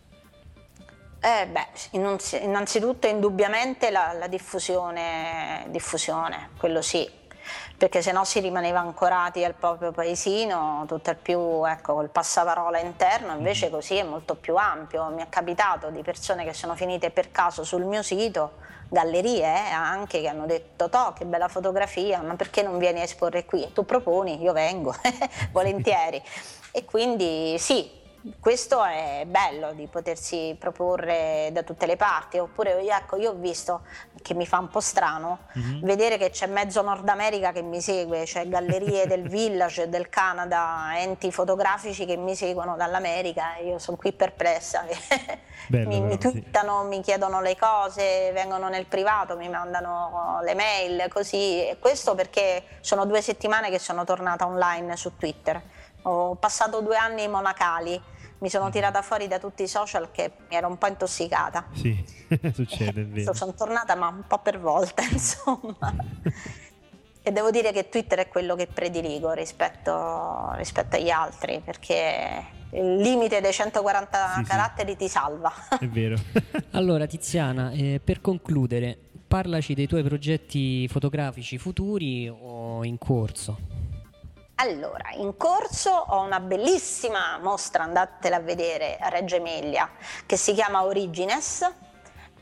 Eh 1.19 1.47
beh, 1.47 1.67
innanzi- 1.97 2.43
innanzitutto 2.43 3.07
indubbiamente 3.07 3.89
la, 3.89 4.13
la 4.13 4.27
diffusione, 4.27 5.65
diffusione, 5.69 6.49
quello 6.57 6.81
sì. 6.81 7.09
Perché 7.77 8.01
se 8.01 8.11
no 8.11 8.23
si 8.23 8.39
rimaneva 8.39 8.79
ancorati 8.79 9.43
al 9.43 9.53
proprio 9.53 9.91
paesino, 9.91 10.85
tutto 10.87 11.09
il 11.09 11.15
più 11.15 11.63
ecco, 11.65 11.93
col 11.93 12.09
passaparola 12.09 12.79
interno, 12.79 13.33
invece 13.33 13.69
così 13.69 13.95
è 13.95 14.03
molto 14.03 14.35
più 14.35 14.55
ampio. 14.55 15.09
Mi 15.09 15.21
è 15.21 15.29
capitato 15.29 15.89
di 15.89 16.01
persone 16.01 16.43
che 16.43 16.53
sono 16.53 16.75
finite 16.75 17.11
per 17.11 17.31
caso 17.31 17.63
sul 17.63 17.83
mio 17.83 18.03
sito, 18.03 18.53
gallerie 18.89 19.43
eh, 19.43 19.71
anche, 19.71 20.21
che 20.21 20.27
hanno 20.27 20.45
detto, 20.45 20.89
to, 20.89 21.13
che 21.17 21.25
bella 21.25 21.47
fotografia, 21.47 22.21
ma 22.21 22.35
perché 22.35 22.61
non 22.61 22.77
vieni 22.77 22.99
a 22.99 23.03
esporre 23.03 23.45
qui? 23.45 23.71
Tu 23.73 23.85
proponi, 23.85 24.41
io 24.41 24.53
vengo, 24.53 24.95
volentieri. 25.51 26.21
E 26.71 26.85
quindi 26.85 27.57
sì, 27.57 27.89
questo 28.39 28.83
è 28.83 29.23
bello 29.27 29.73
di 29.73 29.87
potersi 29.87 30.55
proporre 30.59 31.49
da 31.51 31.63
tutte 31.63 31.85
le 31.85 31.95
parti, 31.95 32.37
oppure 32.37 32.79
ecco 32.79 33.17
io 33.17 33.31
ho 33.31 33.35
visto 33.35 33.81
che 34.21 34.33
mi 34.33 34.45
fa 34.45 34.59
un 34.59 34.67
po' 34.67 34.79
strano 34.79 35.39
mm-hmm. 35.57 35.83
vedere 35.83 36.17
che 36.17 36.29
c'è 36.29 36.47
mezzo 36.47 36.81
Nord 36.81 37.07
America 37.07 37.51
che 37.51 37.61
mi 37.61 37.81
segue, 37.81 38.25
cioè 38.25 38.47
gallerie 38.47 39.07
del 39.07 39.27
Village, 39.29 39.89
del 39.89 40.09
Canada, 40.09 40.91
enti 40.95 41.31
fotografici 41.31 42.05
che 42.05 42.17
mi 42.17 42.35
seguono 42.35 42.75
dall'America 42.75 43.55
e 43.55 43.67
io 43.67 43.79
sono 43.79 43.97
qui 43.97 44.11
perplessa, 44.13 44.85
Bello, 45.67 45.89
mi, 45.89 46.01
mi 46.01 46.17
twittano, 46.17 46.83
sì. 46.83 46.87
mi 46.87 47.01
chiedono 47.01 47.41
le 47.41 47.57
cose, 47.57 48.31
vengono 48.31 48.69
nel 48.69 48.85
privato, 48.85 49.35
mi 49.35 49.49
mandano 49.49 50.39
le 50.41 50.53
mail, 50.55 51.07
così, 51.09 51.67
e 51.67 51.77
questo 51.79 52.15
perché 52.15 52.63
sono 52.79 53.05
due 53.05 53.21
settimane 53.21 53.69
che 53.69 53.79
sono 53.79 54.05
tornata 54.05 54.45
online 54.45 54.95
su 54.95 55.17
Twitter. 55.17 55.61
Ho 56.03 56.35
passato 56.35 56.79
due 56.79 56.95
anni 56.95 57.27
monacali 57.27 58.01
mi 58.39 58.49
sono 58.49 58.69
tirata 58.69 59.01
fuori 59.01 59.27
da 59.27 59.39
tutti 59.39 59.63
i 59.63 59.67
social 59.67 60.11
che 60.11 60.31
mi 60.49 60.55
ero 60.55 60.67
un 60.67 60.77
po' 60.77 60.87
intossicata. 60.87 61.67
Sì, 61.73 62.03
succede, 62.53 63.01
è 63.01 63.05
vero. 63.05 63.33
Sono 63.33 63.53
tornata 63.53 63.95
ma 63.95 64.07
un 64.07 64.23
po' 64.27 64.39
per 64.39 64.59
volta, 64.59 65.03
insomma. 65.09 65.95
e 67.21 67.31
devo 67.31 67.49
dire 67.49 67.71
che 67.71 67.89
Twitter 67.89 68.19
è 68.19 68.27
quello 68.27 68.55
che 68.55 68.67
prediligo 68.67 69.31
rispetto, 69.31 70.51
rispetto 70.55 70.95
agli 70.95 71.09
altri, 71.09 71.61
perché 71.63 72.55
il 72.71 72.97
limite 72.97 73.41
dei 73.41 73.53
140 73.53 74.33
sì, 74.35 74.43
caratteri 74.43 74.91
sì. 74.91 74.97
ti 74.97 75.07
salva. 75.07 75.51
È 75.79 75.87
vero. 75.87 76.17
allora 76.71 77.05
Tiziana, 77.05 77.71
eh, 77.71 77.99
per 78.03 78.21
concludere, 78.21 78.97
parlaci 79.27 79.73
dei 79.73 79.87
tuoi 79.87 80.03
progetti 80.03 80.87
fotografici 80.87 81.57
futuri 81.57 82.29
o 82.29 82.83
in 82.83 82.97
corso. 82.97 83.76
Allora, 84.59 85.11
in 85.11 85.37
corso 85.37 85.91
ho 85.91 86.21
una 86.21 86.39
bellissima 86.39 87.37
mostra, 87.37 87.83
andatela 87.83 88.37
a 88.37 88.39
vedere 88.39 88.97
a 88.99 89.07
Reggio 89.07 89.35
Emilia, 89.35 89.87
che 90.25 90.35
si 90.35 90.55
chiama 90.55 90.83
Origines 90.83 91.61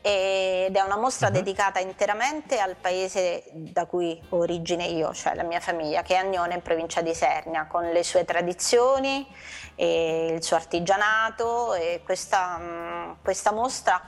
ed 0.00 0.74
è 0.74 0.80
una 0.80 0.96
mostra 0.96 1.26
uh-huh. 1.26 1.34
dedicata 1.34 1.78
interamente 1.78 2.58
al 2.58 2.76
paese 2.76 3.44
da 3.52 3.84
cui 3.84 4.18
ho 4.30 4.38
origine 4.38 4.86
io, 4.86 5.12
cioè 5.12 5.34
la 5.34 5.42
mia 5.42 5.60
famiglia, 5.60 6.00
che 6.00 6.14
è 6.14 6.18
Agnone 6.18 6.54
in 6.54 6.62
provincia 6.62 7.02
di 7.02 7.12
Sernia, 7.12 7.66
con 7.66 7.90
le 7.90 8.02
sue 8.02 8.24
tradizioni, 8.24 9.26
il 9.74 10.42
suo 10.42 10.56
artigianato 10.56 11.74
e 11.74 12.00
questa, 12.02 13.14
questa 13.22 13.52
mostra 13.52 14.00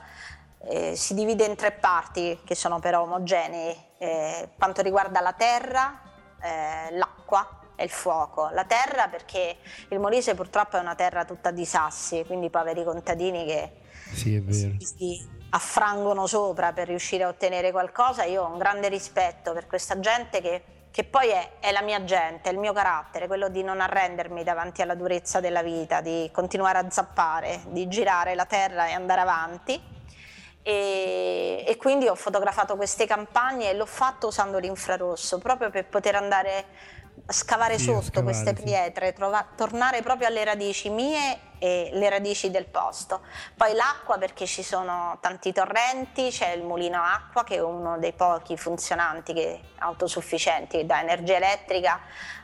eh, 0.63 0.95
si 0.95 1.13
divide 1.13 1.45
in 1.45 1.55
tre 1.55 1.73
parti 1.73 2.41
che 2.43 2.55
sono 2.55 2.79
però 2.79 3.03
omogenee, 3.03 3.77
eh, 3.99 4.49
quanto 4.57 4.81
riguarda 4.81 5.21
la 5.21 5.33
terra, 5.33 6.01
eh, 6.41 6.97
l'acqua 6.97 7.58
è 7.79 7.83
il 7.83 7.89
fuoco, 7.89 8.49
la 8.49 8.65
terra 8.65 9.07
perché 9.07 9.55
il 9.87 9.99
Molise 9.99 10.35
purtroppo 10.35 10.75
è 10.75 10.81
una 10.81 10.95
terra 10.95 11.23
tutta 11.23 11.49
di 11.49 11.63
sassi, 11.63 12.25
quindi 12.25 12.49
poveri 12.49 12.83
contadini 12.83 13.45
che 13.45 13.71
sì, 14.11 14.43
si, 14.49 14.77
si 14.79 15.29
affrangono 15.51 16.27
sopra 16.27 16.73
per 16.73 16.87
riuscire 16.87 17.23
a 17.23 17.29
ottenere 17.29 17.71
qualcosa. 17.71 18.25
Io 18.25 18.43
ho 18.43 18.51
un 18.51 18.57
grande 18.57 18.89
rispetto 18.89 19.53
per 19.53 19.65
questa 19.65 19.97
gente 20.01 20.41
che, 20.41 20.63
che 20.91 21.05
poi 21.05 21.29
è, 21.29 21.51
è, 21.61 21.71
la 21.71 21.81
mia 21.81 22.03
gente, 22.03 22.49
è 22.49 22.51
il 22.51 22.59
mio 22.59 22.73
carattere, 22.73 23.27
quello 23.27 23.47
di 23.47 23.63
non 23.63 23.79
arrendermi 23.79 24.43
davanti 24.43 24.81
alla 24.81 24.95
durezza 24.95 25.39
della 25.39 25.63
vita, 25.63 26.01
di 26.01 26.29
continuare 26.33 26.79
a 26.79 26.89
zappare, 26.89 27.61
di 27.67 27.87
girare 27.87 28.35
la 28.35 28.45
terra 28.45 28.89
e 28.89 28.91
andare 28.91 29.21
avanti. 29.21 29.97
E, 30.61 31.63
e, 31.65 31.77
quindi 31.77 32.09
ho 32.09 32.15
fotografato 32.15 32.75
queste 32.75 33.07
campagne 33.07 33.69
e 33.69 33.73
l'ho 33.73 33.85
fatto 33.85 34.27
usando 34.27 34.59
l'infrarosso 34.59 35.37
proprio 35.37 35.69
per 35.69 35.85
poter 35.85 36.15
andare 36.15 36.65
scavare 37.27 37.77
sì, 37.77 37.85
sotto 37.85 38.01
scavare, 38.01 38.43
queste 38.43 38.53
pietre, 38.53 39.13
trova, 39.13 39.45
tornare 39.55 40.01
proprio 40.01 40.27
alle 40.27 40.43
radici 40.43 40.89
mie 40.89 41.37
e 41.59 41.89
le 41.93 42.09
radici 42.09 42.49
del 42.49 42.65
posto. 42.65 43.21
Poi 43.55 43.73
l'acqua 43.73 44.17
perché 44.17 44.45
ci 44.45 44.63
sono 44.63 45.17
tanti 45.21 45.51
torrenti, 45.51 46.29
c'è 46.29 46.51
il 46.51 46.63
mulino 46.63 47.01
acqua 47.01 47.43
che 47.43 47.55
è 47.55 47.61
uno 47.61 47.97
dei 47.99 48.13
pochi 48.13 48.57
funzionanti 48.57 49.33
che, 49.33 49.59
autosufficienti 49.79 50.77
che 50.77 50.85
dà 50.85 51.01
energia 51.01 51.35
elettrica 51.35 51.99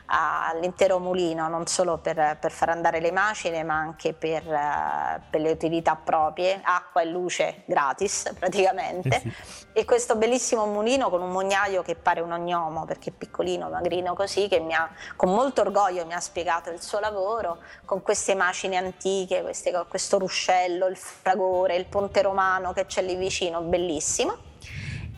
all'intero 0.06 0.98
mulino, 0.98 1.48
non 1.48 1.66
solo 1.66 1.98
per, 1.98 2.36
per, 2.40 2.52
far 2.52 2.68
andare 2.68 3.00
le 3.00 3.10
macine 3.10 3.64
ma 3.64 3.74
anche 3.74 4.12
per, 4.12 4.44
uh, 4.46 5.20
per, 5.28 5.40
le 5.40 5.50
utilità 5.50 5.96
proprie, 5.96 6.60
acqua 6.62 7.02
e 7.02 7.06
luce 7.06 7.62
gratis 7.66 8.32
praticamente. 8.38 9.08
Eh 9.08 9.20
sì. 9.20 9.66
E 9.72 9.84
questo 9.84 10.16
bellissimo 10.16 10.66
mulino 10.66 11.10
con 11.10 11.22
un 11.22 11.30
mugnaio 11.30 11.82
che 11.82 11.96
pare 11.96 12.20
un 12.20 12.32
ognomo 12.32 12.84
perché 12.84 13.10
è 13.10 13.12
piccolino, 13.12 13.68
magrino 13.68 14.14
così, 14.14 14.48
che 14.48 14.60
mi 14.60 14.74
ha, 14.74 14.88
con 15.16 15.30
molto 15.30 15.62
orgoglio 15.62 16.06
mi 16.06 16.14
ha 16.14 16.20
spiegato 16.20 16.70
il 16.70 16.80
suo 16.80 17.00
lavoro 17.00 17.58
con 17.84 18.02
queste 18.02 18.34
macine 18.34 18.76
antiche, 18.76 19.05
queste, 19.42 19.84
questo 19.88 20.18
ruscello, 20.18 20.86
il 20.86 20.96
fragore, 20.96 21.76
il 21.76 21.86
ponte 21.86 22.22
romano 22.22 22.72
che 22.72 22.86
c'è 22.86 23.02
lì 23.02 23.14
vicino, 23.14 23.60
bellissimo. 23.60 24.36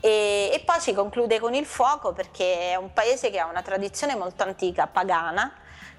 E, 0.01 0.51
e, 0.53 0.63
poi 0.65 0.81
si 0.81 0.93
conclude 0.93 1.41
con 1.41 1.55
il 1.55 1.67
fuoco 1.67 2.13
perché 2.13 2.71
è 2.71 2.77
un 2.77 2.93
paese 2.93 3.31
che 3.31 3.39
ha 3.39 3.47
una 3.47 3.63
tradizione 3.63 4.15
molto 4.15 4.45
antica, 4.45 4.87
pagana, 4.87 5.53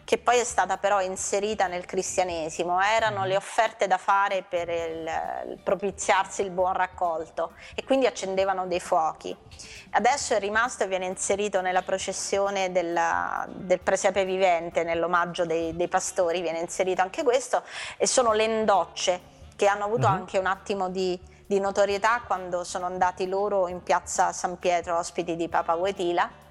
che 0.10 0.18
poi 0.18 0.40
è 0.40 0.44
stata 0.44 0.78
però 0.78 1.02
inserita 1.02 1.68
nel 1.68 1.86
cristianesimo. 1.86 2.82
Erano 2.82 3.26
le 3.26 3.36
offerte 3.36 3.86
da 3.86 4.00
fare 4.00 4.42
per 4.42 4.68
il, 4.68 5.08
il 5.52 5.60
propiziarsi 5.62 6.42
il 6.42 6.50
buon 6.50 6.74
raccolto 6.74 7.52
e 7.76 7.84
quindi 7.84 8.08
accendevano 8.08 8.66
dei 8.66 8.80
fuochi. 8.80 9.38
Adesso 9.92 10.34
è 10.34 10.40
rimasto 10.40 10.84
e 10.84 10.88
viene 10.88 11.06
inserito 11.06 11.62
nella 11.62 11.84
processione 11.84 12.72
della, 12.72 13.46
del 13.50 13.82
presepe 13.82 14.26
vivente, 14.26 14.82
nell'omaggio 14.84 15.46
dei, 15.46 15.76
dei 15.76 15.88
pastori, 15.88 16.42
viene 16.42 16.58
inserito 16.58 17.04
anche 17.04 17.22
questo 17.22 17.62
e 17.96 18.08
sono 18.08 18.34
le 18.34 18.46
indocce 18.46 19.22
che 19.56 19.68
hanno 19.68 19.84
avuto 19.84 20.08
uh-huh. 20.08 20.14
anche 20.14 20.40
un 20.40 20.48
attimo 20.48 20.90
di 20.90 21.38
di 21.50 21.60
notorietà 21.60 22.22
quando 22.28 22.64
sono 22.64 22.86
andati 22.86 23.28
loro 23.28 23.68
in 23.68 23.82
piazza 23.82 24.32
San 24.34 24.60
Pietro 24.60 25.00
ospiti 25.00 25.36
di 25.36 25.50
Papa 25.50 25.74
Wetila. 25.74 26.49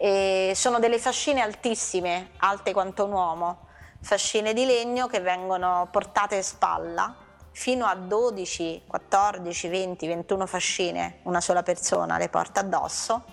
E 0.00 0.52
sono 0.54 0.78
delle 0.78 0.98
fascine 0.98 1.40
altissime, 1.40 2.30
alte 2.38 2.72
quanto 2.72 3.04
un 3.04 3.12
uomo, 3.12 3.66
fascine 4.00 4.52
di 4.52 4.64
legno 4.64 5.08
che 5.08 5.20
vengono 5.20 5.88
portate 5.90 6.36
in 6.36 6.44
spalla 6.44 7.14
fino 7.50 7.86
a 7.86 7.96
12, 7.96 8.84
14, 8.86 9.68
20, 9.68 10.06
21 10.06 10.46
fascine, 10.46 11.18
una 11.24 11.40
sola 11.40 11.64
persona 11.64 12.16
le 12.16 12.28
porta 12.28 12.60
addosso 12.60 13.24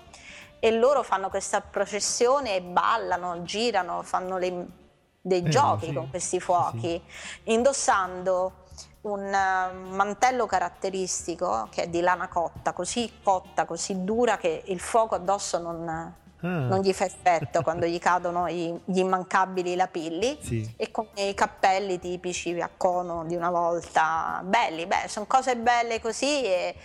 e 0.60 0.72
loro 0.72 1.04
fanno 1.04 1.30
questa 1.30 1.62
processione 1.62 2.56
e 2.56 2.62
ballano, 2.64 3.44
girano, 3.44 4.02
fanno 4.02 4.40
le, 4.40 4.66
dei 5.22 5.44
eh, 5.44 5.50
giochi 5.50 5.86
sì, 5.86 5.94
con 5.94 6.10
questi 6.10 6.40
fuochi, 6.40 7.00
sì. 7.06 7.52
indossando 7.52 8.64
un 9.02 9.32
eh, 9.32 9.74
mantello 9.74 10.48
caratteristico 10.48 11.68
che 11.70 11.84
è 11.84 11.88
di 11.88 12.02
lana 12.02 12.28
cotta, 12.28 12.74
così 12.74 13.20
cotta, 13.22 13.66
così 13.66 14.04
dura 14.04 14.38
che 14.38 14.64
il 14.66 14.80
fuoco 14.80 15.14
addosso 15.14 15.60
non, 15.60 16.16
ah. 16.46 16.68
non 16.68 16.82
gli 16.82 16.94
fa 16.94 17.06
effetto 17.06 17.62
quando 17.62 17.86
gli 17.86 18.00
cadono 18.00 18.48
i, 18.48 18.78
gli 18.86 19.00
immancabili 19.00 19.76
lapilli 19.76 20.38
sì. 20.42 20.74
e 20.78 20.92
con 20.92 21.08
i 21.16 21.34
cappelli 21.34 22.00
tipici 22.00 22.60
a 22.62 22.70
cono 22.76 23.26
di 23.26 23.36
una 23.36 23.50
volta, 23.50 24.42
belli, 24.44 24.86
beh, 24.86 25.08
sono 25.08 25.26
cose 25.26 25.56
belle 25.58 26.00
così 26.00 26.44
e 26.44 26.76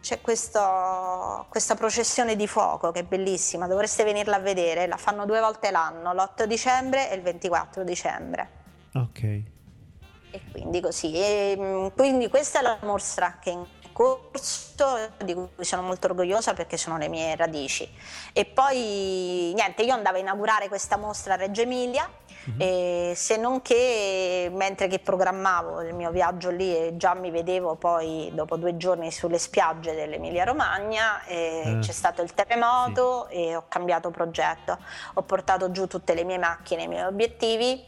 c'è 0.00 0.20
questo, 0.20 1.46
questa 1.48 1.74
processione 1.74 2.36
di 2.36 2.46
fuoco 2.46 2.90
che 2.90 3.00
è 3.00 3.04
bellissima, 3.04 3.66
dovreste 3.66 4.04
venirla 4.04 4.36
a 4.36 4.40
vedere, 4.40 4.86
la 4.86 4.98
fanno 4.98 5.24
due 5.24 5.40
volte 5.40 5.70
l'anno, 5.70 6.12
l'8 6.12 6.44
dicembre 6.44 7.10
e 7.10 7.14
il 7.14 7.22
24 7.22 7.82
dicembre. 7.84 8.50
Ok. 8.92 9.22
E 9.22 10.40
quindi 10.50 10.80
così. 10.80 11.14
E, 11.14 11.56
mm, 11.58 11.86
quindi 11.96 12.28
questa 12.28 12.58
è 12.58 12.62
la 12.62 12.76
mostra 12.82 13.38
che 13.40 13.56
è 13.94 14.06
in 14.16 14.32
corso, 14.32 15.12
di 15.22 15.34
cui 15.34 15.64
sono 15.64 15.82
molto 15.82 16.08
orgogliosa 16.08 16.52
perché 16.52 16.76
sono 16.76 16.98
le 16.98 17.08
mie 17.08 17.36
radici. 17.36 17.88
E 18.32 18.44
poi 18.44 19.52
niente, 19.54 19.82
io 19.82 19.94
andavo 19.94 20.16
a 20.16 20.20
inaugurare 20.20 20.68
questa 20.68 20.96
mostra 20.96 21.34
a 21.34 21.36
Reggio 21.36 21.62
Emilia. 21.62 22.08
Mm-hmm. 22.46 23.12
se 23.14 23.38
non 23.38 23.62
che 23.62 24.50
mentre 24.52 24.86
che 24.86 24.98
programmavo 24.98 25.80
il 25.80 25.94
mio 25.94 26.10
viaggio 26.10 26.50
lì 26.50 26.76
e 26.76 26.94
già 26.98 27.14
mi 27.14 27.30
vedevo 27.30 27.74
poi 27.74 28.30
dopo 28.34 28.58
due 28.58 28.76
giorni 28.76 29.10
sulle 29.10 29.38
spiagge 29.38 29.94
dell'Emilia 29.94 30.44
Romagna 30.44 31.24
eh. 31.24 31.78
c'è 31.80 31.92
stato 31.92 32.20
il 32.20 32.34
terremoto 32.34 33.28
sì. 33.30 33.36
e 33.36 33.56
ho 33.56 33.64
cambiato 33.66 34.10
progetto 34.10 34.76
ho 35.14 35.22
portato 35.22 35.70
giù 35.70 35.86
tutte 35.86 36.12
le 36.12 36.24
mie 36.24 36.36
macchine 36.36 36.82
i 36.82 36.86
miei 36.86 37.04
obiettivi 37.04 37.82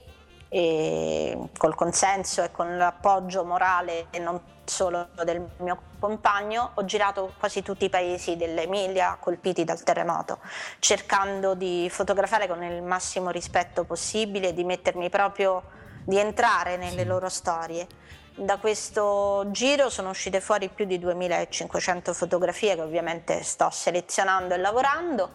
e 0.48 1.36
col 1.56 1.74
consenso 1.74 2.42
e 2.42 2.50
con 2.50 2.76
l'appoggio 2.76 3.44
morale 3.44 4.06
e 4.10 4.18
non 4.18 4.40
solo 4.64 5.08
del 5.24 5.44
mio 5.58 5.80
compagno, 5.98 6.72
ho 6.74 6.84
girato 6.84 7.32
quasi 7.38 7.62
tutti 7.62 7.84
i 7.84 7.88
paesi 7.88 8.36
dell'Emilia 8.36 9.16
colpiti 9.20 9.64
dal 9.64 9.82
terremoto, 9.82 10.38
cercando 10.78 11.54
di 11.54 11.88
fotografare 11.90 12.46
con 12.46 12.62
il 12.62 12.82
massimo 12.82 13.30
rispetto 13.30 13.84
possibile, 13.84 14.52
di 14.52 14.64
mettermi 14.64 15.08
proprio, 15.08 15.62
di 16.04 16.18
entrare 16.18 16.76
nelle 16.76 17.04
loro 17.04 17.28
storie. 17.28 17.86
Da 18.34 18.58
questo 18.58 19.46
giro 19.50 19.88
sono 19.88 20.10
uscite 20.10 20.40
fuori 20.40 20.68
più 20.68 20.84
di 20.84 20.98
2500 20.98 22.12
fotografie 22.12 22.74
che 22.74 22.82
ovviamente 22.82 23.42
sto 23.42 23.70
selezionando 23.70 24.54
e 24.54 24.58
lavorando 24.58 25.30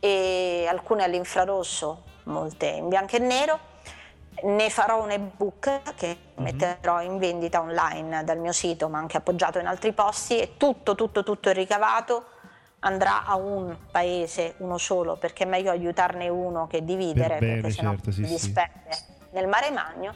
e 0.00 0.66
alcune 0.68 1.04
all'infrarosso, 1.04 2.02
molte 2.24 2.66
in 2.66 2.88
bianco 2.88 3.14
e 3.16 3.20
nero 3.20 3.70
ne 4.42 4.70
farò 4.70 5.02
un 5.02 5.10
ebook 5.10 5.94
che 5.94 6.06
mm-hmm. 6.06 6.42
metterò 6.42 7.00
in 7.02 7.18
vendita 7.18 7.60
online 7.60 8.24
dal 8.24 8.38
mio 8.38 8.52
sito, 8.52 8.88
ma 8.88 8.98
anche 8.98 9.16
appoggiato 9.16 9.58
in 9.58 9.66
altri 9.66 9.92
posti 9.92 10.38
e 10.38 10.56
tutto, 10.56 10.94
tutto, 10.94 11.22
tutto 11.22 11.48
il 11.48 11.54
ricavato 11.54 12.24
andrà 12.80 13.24
a 13.24 13.36
un 13.36 13.76
paese, 13.90 14.54
uno 14.58 14.78
solo, 14.78 15.16
perché 15.16 15.44
è 15.44 15.46
meglio 15.46 15.70
aiutarne 15.70 16.28
uno 16.28 16.66
che 16.66 16.84
dividere, 16.84 17.38
bene, 17.38 17.60
perché 17.60 17.70
sennò 17.70 17.90
certo, 17.90 18.10
sì, 18.10 18.24
si 18.24 18.26
sì. 18.26 18.46
disperde 18.46 18.96
nel 19.30 19.46
mare 19.46 19.70
magno. 19.70 20.14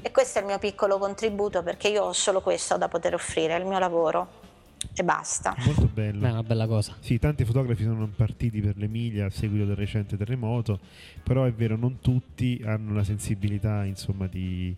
E 0.00 0.10
questo 0.12 0.38
è 0.38 0.42
il 0.42 0.46
mio 0.46 0.58
piccolo 0.58 0.98
contributo 0.98 1.62
perché 1.62 1.88
io 1.88 2.04
ho 2.04 2.12
solo 2.12 2.40
questo 2.40 2.76
da 2.76 2.88
poter 2.88 3.14
offrire, 3.14 3.56
il 3.56 3.64
mio 3.64 3.78
lavoro 3.78 4.46
e 4.94 5.04
basta. 5.04 5.54
Molto 5.64 5.88
bello. 5.92 6.20
Beh, 6.20 6.28
è 6.28 6.32
una 6.32 6.42
bella 6.42 6.66
cosa. 6.66 6.96
Sì, 7.00 7.18
tanti 7.18 7.44
fotografi 7.44 7.82
sono 7.82 8.08
partiti 8.08 8.60
per 8.60 8.76
l'Emilia 8.76 9.26
a 9.26 9.30
seguito 9.30 9.64
del 9.64 9.76
recente 9.76 10.16
terremoto, 10.16 10.78
però 11.22 11.44
è 11.44 11.52
vero, 11.52 11.76
non 11.76 12.00
tutti 12.00 12.60
hanno 12.64 12.94
la 12.94 13.04
sensibilità, 13.04 13.84
insomma, 13.84 14.26
di... 14.26 14.74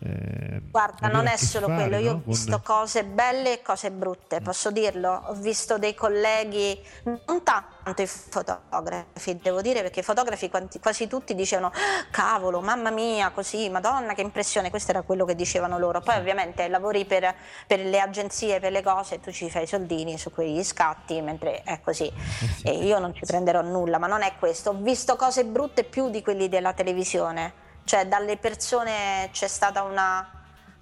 eh, 0.00 0.60
Guarda, 0.70 1.08
non 1.08 1.26
è 1.26 1.36
solo 1.36 1.66
fare, 1.66 1.88
quello, 1.88 1.96
io 2.02 2.12
no? 2.12 2.16
ho 2.18 2.22
visto 2.24 2.60
cose 2.60 3.04
belle 3.04 3.54
e 3.54 3.62
cose 3.62 3.90
brutte, 3.90 4.40
posso 4.40 4.70
dirlo. 4.70 5.10
Ho 5.26 5.34
visto 5.34 5.78
dei 5.78 5.94
colleghi, 5.94 6.80
non 7.04 7.42
tanto 7.42 8.02
i 8.02 8.06
fotografi, 8.06 9.36
devo 9.36 9.60
dire, 9.60 9.82
perché 9.82 10.00
i 10.00 10.02
fotografi 10.04 10.50
quasi 10.80 11.08
tutti 11.08 11.34
dicevano 11.34 11.68
"Ah, 11.68 12.06
cavolo, 12.10 12.60
mamma 12.60 12.90
mia, 12.90 13.30
così, 13.30 13.68
madonna, 13.70 14.14
che 14.14 14.20
impressione, 14.20 14.70
questo 14.70 14.90
era 14.92 15.02
quello 15.02 15.24
che 15.24 15.34
dicevano 15.34 15.78
loro. 15.78 16.00
Poi 16.00 16.16
ovviamente 16.16 16.68
lavori 16.68 17.04
per, 17.04 17.34
per 17.66 17.80
le 17.80 17.98
agenzie, 18.00 18.60
per 18.60 18.70
le 18.72 18.82
cose, 18.82 19.20
tu 19.20 19.32
ci 19.32 19.50
fai 19.50 19.64
i 19.64 19.66
soldini 19.66 20.16
su 20.16 20.30
quegli 20.30 20.62
scatti, 20.62 21.20
mentre 21.20 21.62
è 21.62 21.80
così. 21.80 22.10
E 22.68 22.72
io 22.72 22.98
non 22.98 23.14
ci 23.14 23.24
prenderò 23.24 23.62
nulla, 23.62 23.98
ma 23.98 24.06
non 24.06 24.22
è 24.22 24.34
questo. 24.38 24.70
Ho 24.70 24.74
visto 24.74 25.16
cose 25.16 25.44
brutte 25.44 25.84
più 25.84 26.10
di 26.10 26.22
quelli 26.22 26.48
della 26.48 26.72
televisione. 26.72 27.66
Cioè, 27.88 28.06
dalle 28.06 28.36
persone 28.36 29.30
c'è 29.32 29.48
stata 29.48 29.82
una, 29.82 30.30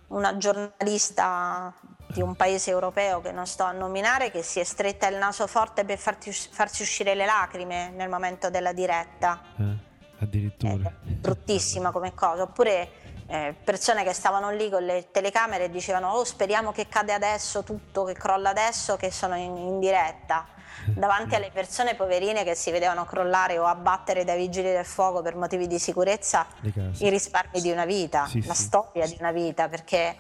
una 0.08 0.36
giornalista 0.38 1.72
di 2.08 2.20
un 2.20 2.34
paese 2.34 2.72
europeo 2.72 3.20
che 3.20 3.30
non 3.30 3.46
sto 3.46 3.62
a 3.62 3.70
nominare 3.70 4.32
che 4.32 4.42
si 4.42 4.58
è 4.58 4.64
stretta 4.64 5.06
il 5.06 5.14
naso 5.14 5.46
forte 5.46 5.84
per 5.84 5.98
farti 5.98 6.32
farsi 6.32 6.82
uscire 6.82 7.14
le 7.14 7.24
lacrime 7.24 7.90
nel 7.90 8.08
momento 8.08 8.50
della 8.50 8.72
diretta. 8.72 9.40
Eh, 9.56 9.76
addirittura. 10.18 10.92
Bruttissima 11.00 11.92
come 11.92 12.12
cosa. 12.12 12.42
Oppure 12.42 12.88
eh, 13.28 13.54
persone 13.62 14.02
che 14.02 14.12
stavano 14.12 14.50
lì 14.50 14.68
con 14.68 14.82
le 14.82 15.06
telecamere 15.12 15.66
e 15.66 15.70
dicevano 15.70 16.10
oh 16.10 16.24
speriamo 16.24 16.72
che 16.72 16.88
cade 16.88 17.12
adesso 17.12 17.62
tutto, 17.62 18.02
che 18.02 18.14
crolla 18.14 18.50
adesso, 18.50 18.96
che 18.96 19.12
sono 19.12 19.36
in, 19.36 19.56
in 19.56 19.78
diretta. 19.78 20.44
Davanti 20.94 21.34
alle 21.34 21.50
persone 21.52 21.94
poverine 21.94 22.44
che 22.44 22.54
si 22.54 22.70
vedevano 22.70 23.04
crollare 23.04 23.58
o 23.58 23.64
abbattere 23.64 24.24
dai 24.24 24.36
vigili 24.38 24.70
del 24.72 24.84
fuoco 24.84 25.22
per 25.22 25.34
motivi 25.36 25.66
di 25.66 25.78
sicurezza 25.78 26.46
i 26.62 27.08
risparmi 27.10 27.60
di 27.60 27.70
una 27.70 27.84
vita, 27.84 28.26
Sì, 28.26 28.44
la 28.46 28.54
sì. 28.54 28.62
storia 28.62 29.06
di 29.06 29.16
una 29.18 29.32
vita, 29.32 29.68
perché 29.68 30.16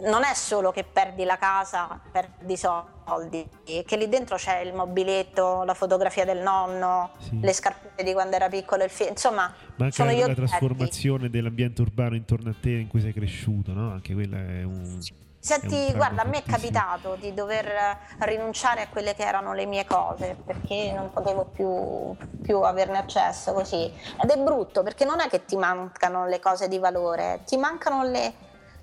non 0.00 0.24
è 0.24 0.34
solo 0.34 0.72
che 0.72 0.82
perdi 0.82 1.24
la 1.24 1.36
casa, 1.36 2.00
perdi 2.10 2.54
i 2.54 2.56
soldi, 2.56 3.46
che 3.64 3.96
lì 3.96 4.08
dentro 4.08 4.36
c'è 4.36 4.58
il 4.60 4.72
mobiletto, 4.72 5.62
la 5.64 5.74
fotografia 5.74 6.24
del 6.24 6.38
nonno, 6.38 7.10
Sì. 7.18 7.38
le 7.40 7.52
scarpette 7.52 8.02
di 8.02 8.12
quando 8.12 8.34
era 8.34 8.48
piccolo, 8.48 8.82
il 8.82 8.90
figlio, 8.90 9.10
insomma, 9.10 9.52
Ma 9.76 9.84
anche 9.84 9.94
sono 9.96 10.10
la, 10.10 10.26
la 10.26 10.34
trasformazione 10.34 11.30
dell'ambiente 11.30 11.82
urbano 11.82 12.16
intorno 12.16 12.50
a 12.50 12.54
te 12.60 12.70
in 12.70 12.88
cui 12.88 13.00
sei 13.00 13.12
cresciuto, 13.12 13.72
no? 13.72 13.92
Anche 13.92 14.14
quella 14.14 14.38
è 14.38 14.62
un... 14.62 14.82
è 14.82 14.84
un 14.84 15.00
Senti, 15.44 15.92
guarda, 15.92 16.22
a 16.22 16.24
me 16.24 16.38
è 16.38 16.42
capitato 16.42 17.16
di 17.16 17.34
dover 17.34 17.66
eh, 17.66 17.98
rinunciare 18.20 18.80
a 18.80 18.88
quelle 18.88 19.14
che 19.14 19.24
erano 19.24 19.52
le 19.52 19.66
mie 19.66 19.84
cose 19.84 20.38
perché 20.42 20.90
non 20.96 21.10
potevo 21.12 21.44
più, 21.44 22.16
più 22.40 22.62
averne 22.62 22.96
accesso 22.96 23.52
così. 23.52 23.92
Ed 24.22 24.30
è 24.30 24.38
brutto 24.38 24.82
perché 24.82 25.04
non 25.04 25.20
è 25.20 25.28
che 25.28 25.44
ti 25.44 25.58
mancano 25.58 26.26
le 26.26 26.40
cose 26.40 26.66
di 26.66 26.78
valore, 26.78 27.42
ti 27.44 27.58
mancano 27.58 28.04
le, 28.04 28.32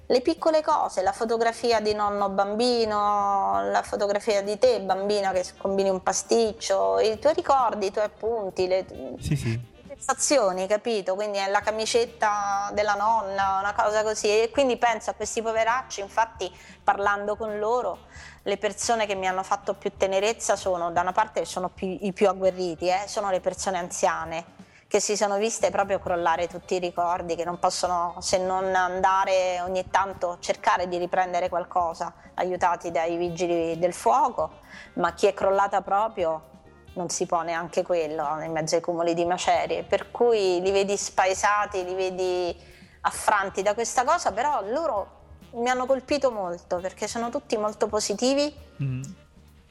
le 0.05 0.21
piccole 0.21 0.61
cose, 0.61 1.01
la 1.01 1.13
fotografia 1.13 1.79
di 1.79 1.95
nonno 1.95 2.29
bambino, 2.29 3.67
la 3.71 3.81
fotografia 3.81 4.43
di 4.43 4.59
te 4.59 4.81
bambina 4.81 5.31
che 5.31 5.43
combini 5.57 5.89
un 5.89 6.03
pasticcio, 6.03 6.99
i 6.99 7.17
tuoi 7.17 7.33
ricordi, 7.33 7.87
i 7.87 7.91
tuoi 7.91 8.05
appunti, 8.05 8.67
le, 8.67 8.85
Sì, 9.17 9.35
sì. 9.35 9.59
Sensazioni, 10.01 10.65
capito? 10.65 11.13
Quindi 11.13 11.37
è 11.37 11.47
la 11.47 11.59
camicetta 11.59 12.71
della 12.73 12.95
nonna, 12.95 13.59
una 13.59 13.73
cosa 13.75 14.01
così. 14.01 14.27
E 14.27 14.49
quindi 14.49 14.77
penso 14.77 15.11
a 15.11 15.13
questi 15.13 15.43
poveracci, 15.43 16.01
infatti 16.01 16.51
parlando 16.83 17.35
con 17.35 17.59
loro, 17.59 17.99
le 18.43 18.57
persone 18.57 19.05
che 19.05 19.13
mi 19.13 19.27
hanno 19.27 19.43
fatto 19.43 19.75
più 19.75 19.95
tenerezza 19.95 20.55
sono, 20.55 20.91
da 20.91 21.01
una 21.01 21.11
parte 21.11 21.45
sono 21.45 21.69
più- 21.69 21.97
i 22.01 22.11
più 22.13 22.27
agguerriti, 22.27 22.87
eh, 22.87 23.03
sono 23.05 23.29
le 23.29 23.39
persone 23.39 23.77
anziane 23.77 24.59
che 24.87 24.99
si 24.99 25.15
sono 25.15 25.37
viste 25.37 25.69
proprio 25.69 25.99
crollare 25.99 26.47
tutti 26.47 26.75
i 26.75 26.79
ricordi, 26.79 27.35
che 27.35 27.45
non 27.45 27.59
possono 27.59 28.17
se 28.19 28.37
non 28.39 28.75
andare 28.75 29.61
ogni 29.61 29.89
tanto 29.89 30.37
cercare 30.41 30.89
di 30.89 30.97
riprendere 30.97 31.47
qualcosa, 31.47 32.11
aiutati 32.33 32.91
dai 32.91 33.15
vigili 33.15 33.79
del 33.79 33.93
fuoco, 33.93 34.59
ma 34.95 35.13
chi 35.13 35.27
è 35.27 35.33
crollata 35.33 35.81
proprio 35.81 36.50
non 36.93 37.09
si 37.09 37.25
può 37.25 37.41
neanche 37.41 37.83
quello 37.83 38.41
in 38.43 38.51
mezzo 38.51 38.75
ai 38.75 38.81
cumuli 38.81 39.13
di 39.13 39.25
macerie, 39.25 39.83
per 39.83 40.11
cui 40.11 40.61
li 40.61 40.71
vedi 40.71 40.97
spaesati, 40.97 41.83
li 41.83 41.93
vedi 41.95 42.55
affranti 43.01 43.61
da 43.61 43.73
questa 43.73 44.03
cosa, 44.03 44.31
però 44.31 44.61
loro 44.69 45.19
mi 45.53 45.69
hanno 45.69 45.85
colpito 45.85 46.31
molto 46.31 46.77
perché 46.77 47.07
sono 47.07 47.29
tutti 47.29 47.57
molto 47.57 47.87
positivi, 47.87 48.53
Mm. 48.81 49.01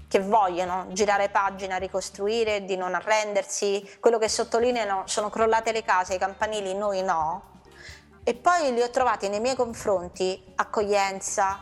che 0.09 0.21
vogliono 0.21 0.87
girare 0.91 1.29
pagina, 1.29 1.77
ricostruire, 1.77 2.65
di 2.65 2.77
non 2.77 2.95
arrendersi. 2.95 3.99
Quello 4.01 4.19
che 4.19 4.29
sottolineano 4.29 5.03
sono 5.07 5.31
crollate 5.31 5.73
le 5.73 5.85
case, 5.85 6.15
i 6.15 6.19
campanili, 6.19 6.75
noi 6.75 7.03
no. 7.03 7.61
E 8.25 8.35
poi 8.35 8.73
li 8.73 8.83
ho 8.83 8.91
trovati 8.91 9.29
nei 9.29 9.41
miei 9.41 9.55
confronti 9.55 10.53
accoglienza, 10.57 11.61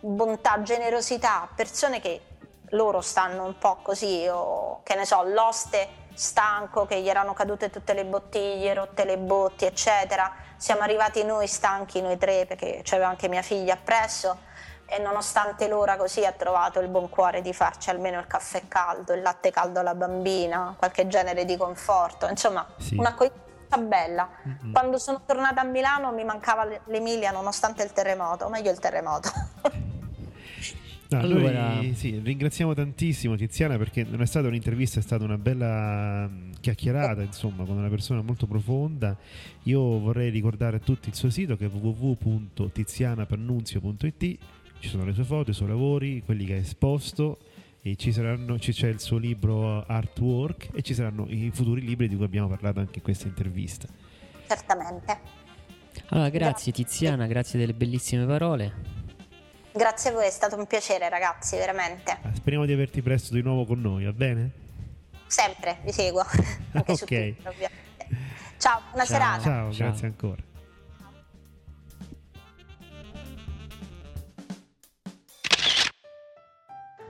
bontà, 0.00 0.62
generosità, 0.62 1.48
persone 1.54 2.00
che 2.00 2.20
loro 2.70 3.00
stanno 3.00 3.44
un 3.44 3.58
po' 3.58 3.76
così, 3.82 4.26
o 4.28 4.80
che 4.82 4.94
ne 4.94 5.04
so, 5.04 5.22
l'oste 5.22 6.06
stanco 6.14 6.84
che 6.86 7.00
gli 7.00 7.08
erano 7.08 7.32
cadute 7.32 7.70
tutte 7.70 7.94
le 7.94 8.04
bottiglie, 8.04 8.74
rotte 8.74 9.04
le 9.04 9.18
botti, 9.18 9.64
eccetera. 9.64 10.32
Siamo 10.56 10.80
arrivati 10.82 11.22
noi 11.24 11.46
stanchi, 11.46 12.00
noi 12.00 12.18
tre, 12.18 12.44
perché 12.46 12.80
c'aveva 12.82 13.08
anche 13.08 13.28
mia 13.28 13.42
figlia 13.42 13.74
appresso 13.74 14.46
e 14.90 14.98
nonostante 14.98 15.68
l'ora 15.68 15.96
così 15.96 16.24
ha 16.24 16.32
trovato 16.32 16.80
il 16.80 16.88
buon 16.88 17.10
cuore 17.10 17.42
di 17.42 17.52
farci 17.52 17.90
almeno 17.90 18.18
il 18.18 18.26
caffè 18.26 18.62
caldo, 18.68 19.12
il 19.12 19.20
latte 19.20 19.50
caldo 19.50 19.80
alla 19.80 19.94
bambina, 19.94 20.74
qualche 20.78 21.06
genere 21.06 21.44
di 21.44 21.56
conforto, 21.56 22.26
insomma 22.26 22.66
Sì. 22.78 22.96
un'accoglienza 22.96 23.76
bella. 23.78 24.28
Mm-mm. 24.48 24.72
Quando 24.72 24.98
sono 24.98 25.20
tornata 25.26 25.60
a 25.60 25.64
Milano 25.64 26.10
mi 26.10 26.24
mancava 26.24 26.66
l'Emilia 26.86 27.30
nonostante 27.30 27.82
il 27.82 27.92
terremoto, 27.92 28.46
o 28.46 28.48
meglio 28.48 28.70
il 28.70 28.78
terremoto. 28.78 29.30
No, 31.10 31.20
Allora- 31.20 31.76
noi 31.76 31.94
sì, 31.94 32.20
ringraziamo 32.22 32.74
tantissimo 32.74 33.34
Tiziana 33.34 33.78
perché 33.78 34.04
non 34.04 34.20
è 34.20 34.26
stata 34.26 34.46
un'intervista, 34.48 35.00
è 35.00 35.02
stata 35.02 35.24
una 35.24 35.38
bella 35.38 36.28
mm, 36.28 36.50
chiacchierata, 36.60 37.22
insomma, 37.22 37.64
con 37.64 37.78
una 37.78 37.88
persona 37.88 38.20
molto 38.20 38.46
profonda. 38.46 39.16
Io 39.62 39.80
vorrei 40.00 40.28
ricordare 40.28 40.76
a 40.76 40.80
tutti 40.80 41.08
il 41.08 41.14
suo 41.14 41.30
sito 41.30 41.56
che 41.56 41.64
è 41.64 41.68
www.tizianapannunzio.it. 41.72 44.38
Ci 44.80 44.88
sono 44.88 45.04
le 45.06 45.12
sue 45.14 45.24
foto, 45.24 45.50
i 45.50 45.54
suoi 45.54 45.68
lavori, 45.68 46.22
quelli 46.24 46.44
che 46.44 46.52
ha 46.54 46.58
esposto 46.58 47.38
e 47.80 47.96
ci 47.96 48.12
saranno, 48.12 48.58
ci- 48.58 48.72
c'è 48.72 48.88
il 48.88 49.00
suo 49.00 49.16
libro 49.16 49.86
Artwork 49.86 50.68
e 50.74 50.82
ci 50.82 50.92
saranno 50.94 51.24
i 51.28 51.50
futuri 51.54 51.80
libri 51.80 52.08
di 52.08 52.16
cui 52.16 52.24
abbiamo 52.26 52.48
parlato 52.48 52.80
anche 52.80 52.98
in 52.98 53.02
questa 53.02 53.28
intervista. 53.28 53.88
Certamente. 54.46 55.18
Allora, 56.08 56.28
grazie 56.28 56.70
Tiziana, 56.70 57.26
grazie 57.26 57.58
delle 57.58 57.72
bellissime 57.72 58.26
parole. 58.26 58.97
Grazie 59.78 60.10
a 60.10 60.12
voi, 60.12 60.26
è 60.26 60.30
stato 60.30 60.56
un 60.56 60.66
piacere 60.66 61.08
ragazzi, 61.08 61.56
veramente. 61.56 62.10
Ah, 62.10 62.34
Speriamo 62.34 62.66
di 62.66 62.72
averti 62.72 63.00
presto 63.00 63.32
di 63.32 63.42
nuovo 63.42 63.64
con 63.64 63.80
noi, 63.80 64.02
va 64.06 64.12
bene? 64.12 64.50
Sempre 65.28 65.78
vi 65.84 65.92
seguo. 65.92 66.24
Anche 66.74 66.96
su 66.96 67.04
Ok. 67.04 67.08
Twitter. 67.10 67.70
Ciao, 68.56 68.80
buona 68.90 69.04
Ciao. 69.04 69.06
serata. 69.06 69.42
Ciao, 69.42 69.72
Ciao. 69.72 69.86
grazie 69.88 70.06
ancora. 70.08 70.42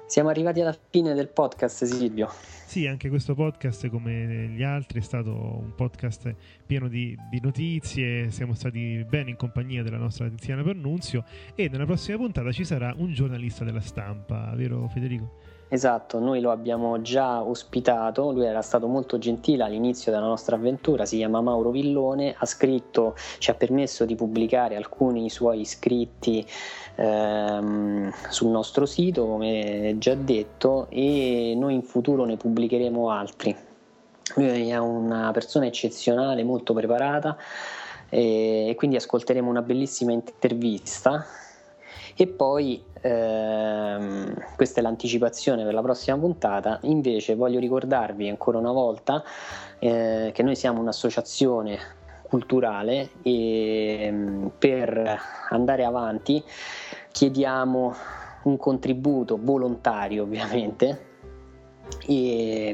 Siamo 0.07 0.31
arrivati 0.31 0.61
alla 0.61 0.77
fine 0.91 1.15
del 1.15 1.29
podcast, 1.29 1.85
Silvio. 1.85 2.31
Sì, 2.69 2.87
anche 2.87 3.09
questo 3.09 3.35
podcast, 3.35 3.89
come 3.89 4.51
gli 4.55 4.63
altri, 4.63 4.99
è 4.99 5.03
stato 5.03 5.31
un 5.33 5.75
podcast 5.75 6.35
pieno 6.67 6.87
di, 6.87 7.17
di 7.31 7.41
notizie. 7.41 8.31
Siamo 8.31 8.53
stati 8.53 9.07
bene 9.09 9.31
in 9.31 9.37
compagnia 9.37 9.83
della 9.83 9.97
nostra 9.97 10.29
Tiziana 10.29 10.63
Pannunzio. 10.63 11.25
E 11.55 11.71
nella 11.71 11.87
prossima 11.87 12.19
puntata 12.19 12.53
ci 12.53 12.67
sarà 12.67 12.93
un 12.95 13.11
giornalista 13.15 13.65
della 13.65 13.81
stampa, 13.81 14.53
vero 14.55 14.87
Federico? 14.89 15.48
Esatto, 15.71 16.19
noi 16.19 16.41
lo 16.41 16.51
abbiamo 16.51 17.03
già 17.03 17.43
ospitato, 17.43 18.33
lui 18.33 18.47
era 18.47 18.63
stato 18.63 18.87
molto 18.87 19.19
gentile 19.19 19.65
all'inizio 19.65 20.11
della 20.11 20.25
nostra 20.25 20.57
avventura, 20.57 21.05
si 21.05 21.19
chiama 21.19 21.43
Mauro 21.43 21.71
Villone, 21.71 22.35
ha 22.39 22.47
scritto, 22.47 23.15
ci 23.37 23.51
ha 23.51 23.55
permesso 23.55 24.07
di 24.07 24.15
pubblicare 24.15 24.77
alcuni 24.77 25.29
suoi 25.29 25.67
scritti 25.67 26.47
ehm, 26.95 28.11
sul 28.31 28.49
nostro 28.49 28.87
sito, 28.87 29.27
come 29.27 29.97
già 29.99 30.15
detto, 30.15 30.87
e 30.89 31.53
noi 31.55 31.75
in 31.75 31.83
futuro 31.83 32.25
ne 32.25 32.39
pubblicheremo 32.39 33.11
altri. 33.11 33.55
Lui 34.37 34.71
è 34.71 34.79
una 34.79 35.31
persona 35.33 35.67
eccezionale, 35.67 36.45
molto 36.45 36.73
preparata 36.73 37.37
e 38.09 38.73
quindi 38.75 38.97
ascolteremo 38.97 39.51
una 39.51 39.61
bellissima 39.61 40.13
intervista 40.13 41.27
e 42.21 42.27
poi 42.27 42.83
ehm, 43.01 44.57
questa 44.57 44.81
è 44.81 44.83
l'anticipazione 44.83 45.63
per 45.63 45.73
la 45.73 45.83
prossima 45.83 46.19
puntata. 46.19 46.81
Invece 46.83 47.37
voglio 47.37 47.61
ricordarvi 47.61 48.29
ancora 48.29 48.59
una 48.59 48.73
volta 48.73 49.23
eh, 49.79 50.33
che 50.35 50.43
noi 50.43 50.57
siamo 50.57 50.81
un'associazione 50.81 51.79
culturale 52.23 53.11
e 53.23 53.99
ehm, 54.01 54.51
per 54.59 55.17
andare 55.51 55.85
avanti 55.85 56.43
chiediamo 57.13 57.95
un 58.43 58.57
contributo 58.57 59.39
volontario 59.41 60.25
ovviamente 60.25 61.08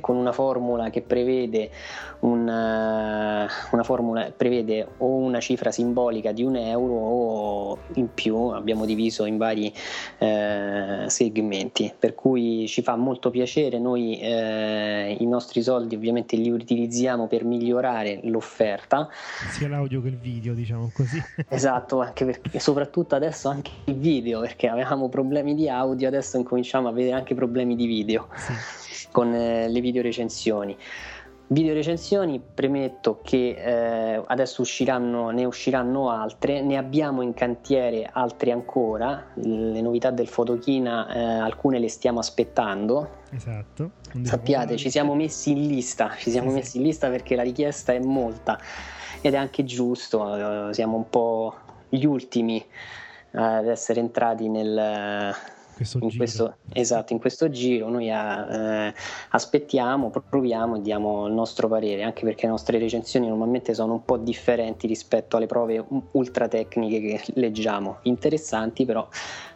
con 0.01 0.16
una 0.16 0.32
formula 0.32 0.91
che 0.91 1.03
prevede 1.03 1.70
una, 2.24 3.47
una, 3.70 3.82
formula 3.82 4.32
prevede 4.35 4.86
o 4.99 5.07
una 5.07 5.41
cifra 5.41 5.70
simbolica 5.70 6.32
di 6.32 6.43
un 6.43 6.57
euro 6.57 6.95
o 6.95 7.78
in 7.95 8.12
più 8.15 8.35
abbiamo 8.49 8.86
diviso 8.86 9.27
in 9.27 9.36
vari 9.36 9.73
eh, 10.19 11.05
segmenti. 11.07 11.93
Per 11.99 12.15
cui 12.15 12.66
ci 12.66 12.82
fa 12.82 12.97
molto 12.97 13.31
piacere. 13.31 13.78
Noi 13.78 14.19
eh, 14.20 15.16
i 15.19 15.27
nostri 15.27 15.62
soldi 15.62 15.95
ovviamente 15.95 16.36
li 16.36 16.51
utilizziamo 16.51 17.27
per 17.27 17.45
migliorare 17.45 18.20
l'offerta. 18.24 19.09
Sia 19.51 19.69
l'audio 19.69 20.01
che 20.01 20.09
il 20.09 20.19
video 20.19 20.55
diciamo 20.55 20.91
così. 20.95 21.23
Esatto 21.49 22.01
anche 22.01 22.24
perché 22.24 22.59
soprattutto 22.59 23.15
adesso 23.15 23.49
anche 23.49 23.70
il 23.85 23.95
video 23.95 24.41
perché 24.41 24.66
avevamo 24.66 25.09
problemi 25.09 25.55
di 25.55 25.69
audio 25.69 26.09
adesso 26.09 26.36
incominciamo 26.36 26.89
a 26.89 26.93
vedere 26.93 27.16
anche 27.16 27.35
problemi 27.35 27.77
di 27.77 27.86
video. 27.86 28.28
Sì 28.35 28.84
con 29.10 29.35
eh, 29.35 29.68
le 29.68 29.81
video 29.81 30.02
recensioni. 30.02 30.76
Video 31.47 31.74
recensioni, 31.74 32.40
premetto 32.40 33.20
che 33.22 33.51
eh, 33.51 34.22
adesso 34.26 34.62
usciranno, 34.62 35.28
ne 35.28 35.44
usciranno 35.44 36.09
altre, 36.09 36.62
ne 36.62 36.78
abbiamo 36.78 37.20
in 37.20 37.35
cantiere 37.35 38.09
altre 38.10 38.51
ancora, 38.51 39.26
le 39.35 39.81
novità 39.82 40.10
del 40.10 40.26
Fotochina 40.26 41.06
eh, 41.12 41.20
alcune 41.20 41.78
le 41.78 41.90
stiamo 41.90 42.18
aspettando. 42.18 43.22
Esatto. 43.31 43.90
Sappiate, 44.22 44.76
ci 44.78 44.89
siamo 44.89 45.14
messi 45.14 45.51
in 45.51 45.66
lista, 45.66 46.14
ci 46.16 46.31
siamo 46.31 46.48
sì, 46.48 46.55
messi 46.55 46.76
in 46.78 46.85
lista 46.85 47.10
perché 47.10 47.36
la 47.36 47.43
richiesta 47.43 47.93
è 47.93 48.01
molta 48.01 48.59
ed 49.20 49.35
è 49.35 49.36
anche 49.36 49.64
giusto, 49.64 50.68
eh, 50.68 50.72
siamo 50.72 50.97
un 50.97 51.10
po' 51.10 51.55
gli 51.90 52.06
ultimi 52.06 52.59
eh, 52.59 53.39
ad 53.39 53.68
essere 53.68 54.01
entrati 54.01 54.48
nel 54.48 55.35
questo 55.75 55.99
in 56.01 56.17
questo, 56.17 56.57
esatto, 56.73 57.13
in 57.13 57.19
questo 57.19 57.51
giro 57.51 57.89
noi 57.89 58.11
a, 58.11 58.87
eh, 58.87 58.95
aspettiamo, 59.31 60.11
proviamo 60.11 60.77
e 60.77 60.81
diamo 60.81 61.27
il 61.27 61.33
nostro 61.33 61.69
parere, 61.69 62.03
anche 62.03 62.25
perché 62.25 62.47
le 62.47 62.53
nostre 62.53 62.79
recensioni 62.79 63.29
normalmente 63.29 63.75
sono 63.75 63.95
un 63.95 64.05
po' 64.05 64.17
differenti 64.17 64.87
rispetto 64.87 65.37
alle 65.37 65.47
prove 65.47 65.85
ultra 66.13 66.49
tecniche 66.49 67.01
che 67.01 67.33
leggiamo, 67.35 67.99
interessanti 68.03 68.85
però 68.85 69.07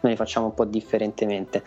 noi 0.01 0.11
le 0.11 0.17
facciamo 0.17 0.47
un 0.47 0.53
po' 0.53 0.65
differentemente. 0.65 1.63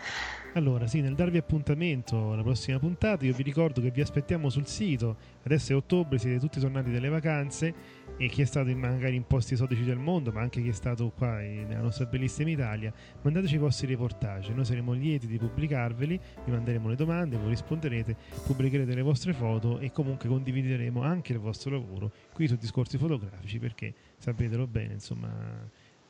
Allora, 0.55 0.85
sì, 0.85 1.01
nel 1.01 1.15
darvi 1.15 1.37
appuntamento 1.37 2.31
alla 2.31 2.43
prossima 2.43 2.77
puntata, 2.77 3.25
io 3.25 3.33
vi 3.33 3.41
ricordo 3.41 3.81
che 3.81 3.89
vi 3.89 4.01
aspettiamo 4.01 4.49
sul 4.49 4.67
sito. 4.67 5.15
Adesso 5.43 5.73
è 5.73 5.75
ottobre, 5.75 6.19
siete 6.19 6.39
tutti 6.39 6.59
tornati 6.59 6.91
dalle 6.91 7.09
vacanze 7.09 7.73
e 8.17 8.27
chi 8.27 8.41
è 8.41 8.45
stato 8.45 8.69
in, 8.69 8.79
magari 8.79 9.15
in 9.15 9.25
posti 9.25 9.53
esotici 9.53 9.83
del 9.83 9.97
mondo, 9.97 10.31
ma 10.31 10.41
anche 10.41 10.61
chi 10.61 10.69
è 10.69 10.73
stato 10.73 11.11
qua 11.15 11.37
nella 11.37 11.81
nostra 11.81 12.05
bellissima 12.05 12.49
Italia, 12.49 12.93
mandateci 13.21 13.55
i 13.55 13.57
vostri 13.57 13.87
reportage. 13.87 14.53
Noi 14.53 14.65
saremo 14.65 14.93
lieti 14.93 15.27
di 15.27 15.37
pubblicarveli, 15.37 16.19
vi 16.45 16.51
manderemo 16.51 16.89
le 16.89 16.95
domande, 16.95 17.37
voi 17.37 17.49
risponderete, 17.49 18.15
pubblicherete 18.45 18.93
le 18.93 19.01
vostre 19.01 19.33
foto 19.33 19.79
e 19.79 19.91
comunque 19.91 20.29
condivideremo 20.29 21.01
anche 21.01 21.33
il 21.33 21.39
vostro 21.39 21.71
lavoro 21.71 22.11
qui 22.33 22.47
su 22.47 22.55
discorsi 22.55 22.97
fotografici 22.97 23.59
perché 23.59 23.93
sapetelo 24.17 24.67
bene, 24.67 24.93
insomma, 24.93 25.29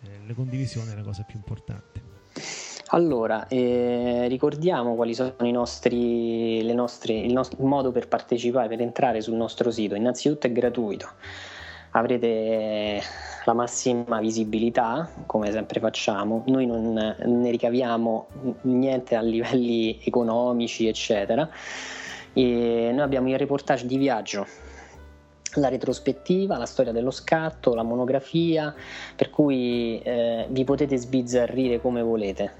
eh, 0.01 0.07
la 0.27 0.34
condivisione 0.34 0.91
è 0.91 0.95
la 0.95 1.03
cosa 1.03 1.23
più 1.23 1.38
importante. 1.38 2.11
Allora, 2.88 3.47
eh, 3.47 4.27
ricordiamo 4.27 4.93
quali 4.93 5.15
sono 5.15 5.34
i 5.41 5.51
nostri, 5.51 6.61
nostre, 6.73 7.13
il, 7.13 7.34
nostro, 7.34 7.65
modo 7.65 7.91
per 7.91 8.07
partecipare, 8.07 8.67
per 8.67 8.81
entrare 8.81 9.19
sul 9.21 9.34
nostro 9.34 9.71
sito. 9.71 9.95
Innanzitutto 9.95 10.45
è 10.45 10.51
gratuito, 10.51 11.09
avrete 11.94 13.02
la 13.45 13.53
massima 13.53 14.20
visibilità, 14.20 15.10
come 15.26 15.52
sempre 15.52 15.80
facciamo. 15.80 16.44
Noi 16.48 16.65
non 16.65 16.94
ne 16.94 17.49
ricaviamo 17.49 18.28
niente 18.61 19.15
a 19.15 19.22
livelli 19.22 19.99
economici, 20.03 20.88
eccetera. 20.88 21.49
E 22.34 22.91
noi 22.94 23.02
abbiamo 23.02 23.30
il 23.30 23.38
reportage 23.38 23.86
di 23.86 23.98
viaggio 23.98 24.45
la 25.57 25.70
retrospettiva, 25.70 26.57
la 26.57 26.65
storia 26.65 26.91
dello 26.91 27.11
scatto, 27.11 27.76
la 27.76 27.84
monografia, 27.84 28.74
per 29.15 29.30
cui 29.30 30.02
eh, 30.02 30.48
vi 30.49 30.64
potete 30.64 30.98
sbizzarrire 30.98 31.80
come 31.80 32.02
volete. 32.02 32.53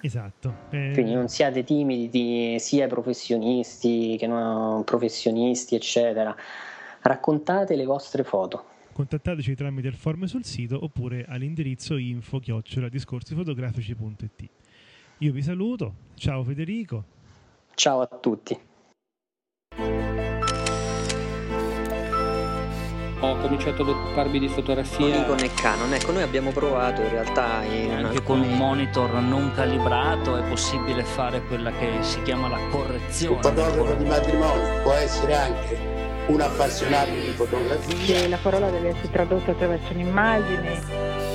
Esatto. 0.00 0.52
Eh... 0.70 0.90
Quindi 0.92 1.14
non 1.14 1.28
siate 1.28 1.64
timidi, 1.64 2.58
sia 2.60 2.86
professionisti 2.86 4.16
che 4.16 4.28
non 4.28 4.84
professionisti, 4.84 5.74
eccetera. 5.74 6.34
Raccontate 7.02 7.76
le 7.76 7.84
vostre 7.84 8.24
foto. 8.24 8.64
Contattateci 8.92 9.54
tramite 9.54 9.88
il 9.88 9.94
form 9.94 10.24
sul 10.24 10.44
sito 10.44 10.82
oppure 10.82 11.24
all'indirizzo 11.28 11.96
info 11.96 12.40
discorsifotografici.it. 12.40 14.50
Io 15.18 15.32
vi 15.32 15.42
saluto, 15.42 15.94
ciao 16.14 16.42
Federico. 16.42 17.04
Ciao 17.74 18.00
a 18.00 18.06
tutti. 18.06 18.58
ho 23.20 23.36
cominciato 23.38 23.82
ad 23.82 23.88
occuparmi 23.88 24.38
di 24.38 24.48
fotografia. 24.48 25.24
Con 25.24 25.38
il 25.38 25.52
Canon, 25.54 25.92
ecco, 25.92 26.12
noi 26.12 26.22
abbiamo 26.22 26.50
provato 26.50 27.02
in 27.02 27.10
realtà. 27.10 27.64
In 27.64 27.90
Anche 27.90 28.18
alcuni... 28.18 28.22
con 28.22 28.40
un 28.40 28.56
monitor 28.56 29.12
non 29.14 29.52
calibrato 29.54 30.36
è 30.36 30.48
possibile 30.48 31.02
fare 31.02 31.42
quella 31.42 31.70
che 31.72 32.02
si 32.02 32.22
chiama 32.22 32.48
la 32.48 32.60
correzione. 32.70 33.36
Un 33.36 33.42
fotografo 33.42 33.94
di 33.94 34.04
matrimonio 34.04 34.82
può 34.82 34.92
essere 34.92 35.34
anche 35.34 35.97
un 36.28 36.40
appassionato 36.40 37.10
di 37.10 37.32
fotografia. 37.34 38.18
E 38.18 38.28
la 38.28 38.38
parola 38.38 38.70
deve 38.70 38.88
essere 38.88 39.10
tradotta 39.10 39.50
attraverso 39.50 39.92
un'immagine. 39.92 41.26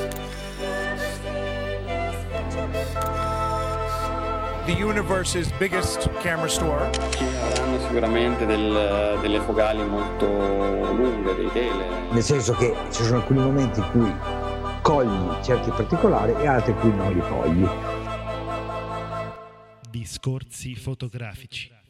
The 4.66 4.82
universe's 4.82 5.52
biggest 5.58 6.10
camera 6.22 6.48
store. 6.48 6.90
Ci 7.18 7.24
avranno 7.24 7.80
sicuramente 7.80 8.46
del, 8.46 9.18
delle 9.20 9.42
focali 9.42 9.84
molto 9.84 10.26
lunghe, 10.26 11.36
dei 11.36 11.52
tele. 11.52 11.86
Nel 12.12 12.24
senso 12.24 12.54
che 12.54 12.74
ci 12.92 13.04
sono 13.04 13.18
alcuni 13.18 13.40
momenti 13.40 13.80
in 13.80 13.90
cui 13.92 14.14
cogli 14.82 15.44
certi 15.44 15.70
particolari 15.70 16.34
e 16.40 16.48
altri 16.48 16.72
in 16.72 16.80
cui 16.80 16.96
non 16.96 17.12
li 17.12 17.20
cogli. 17.20 17.68
Discorsi 19.90 20.76
fotografici. 20.76 21.83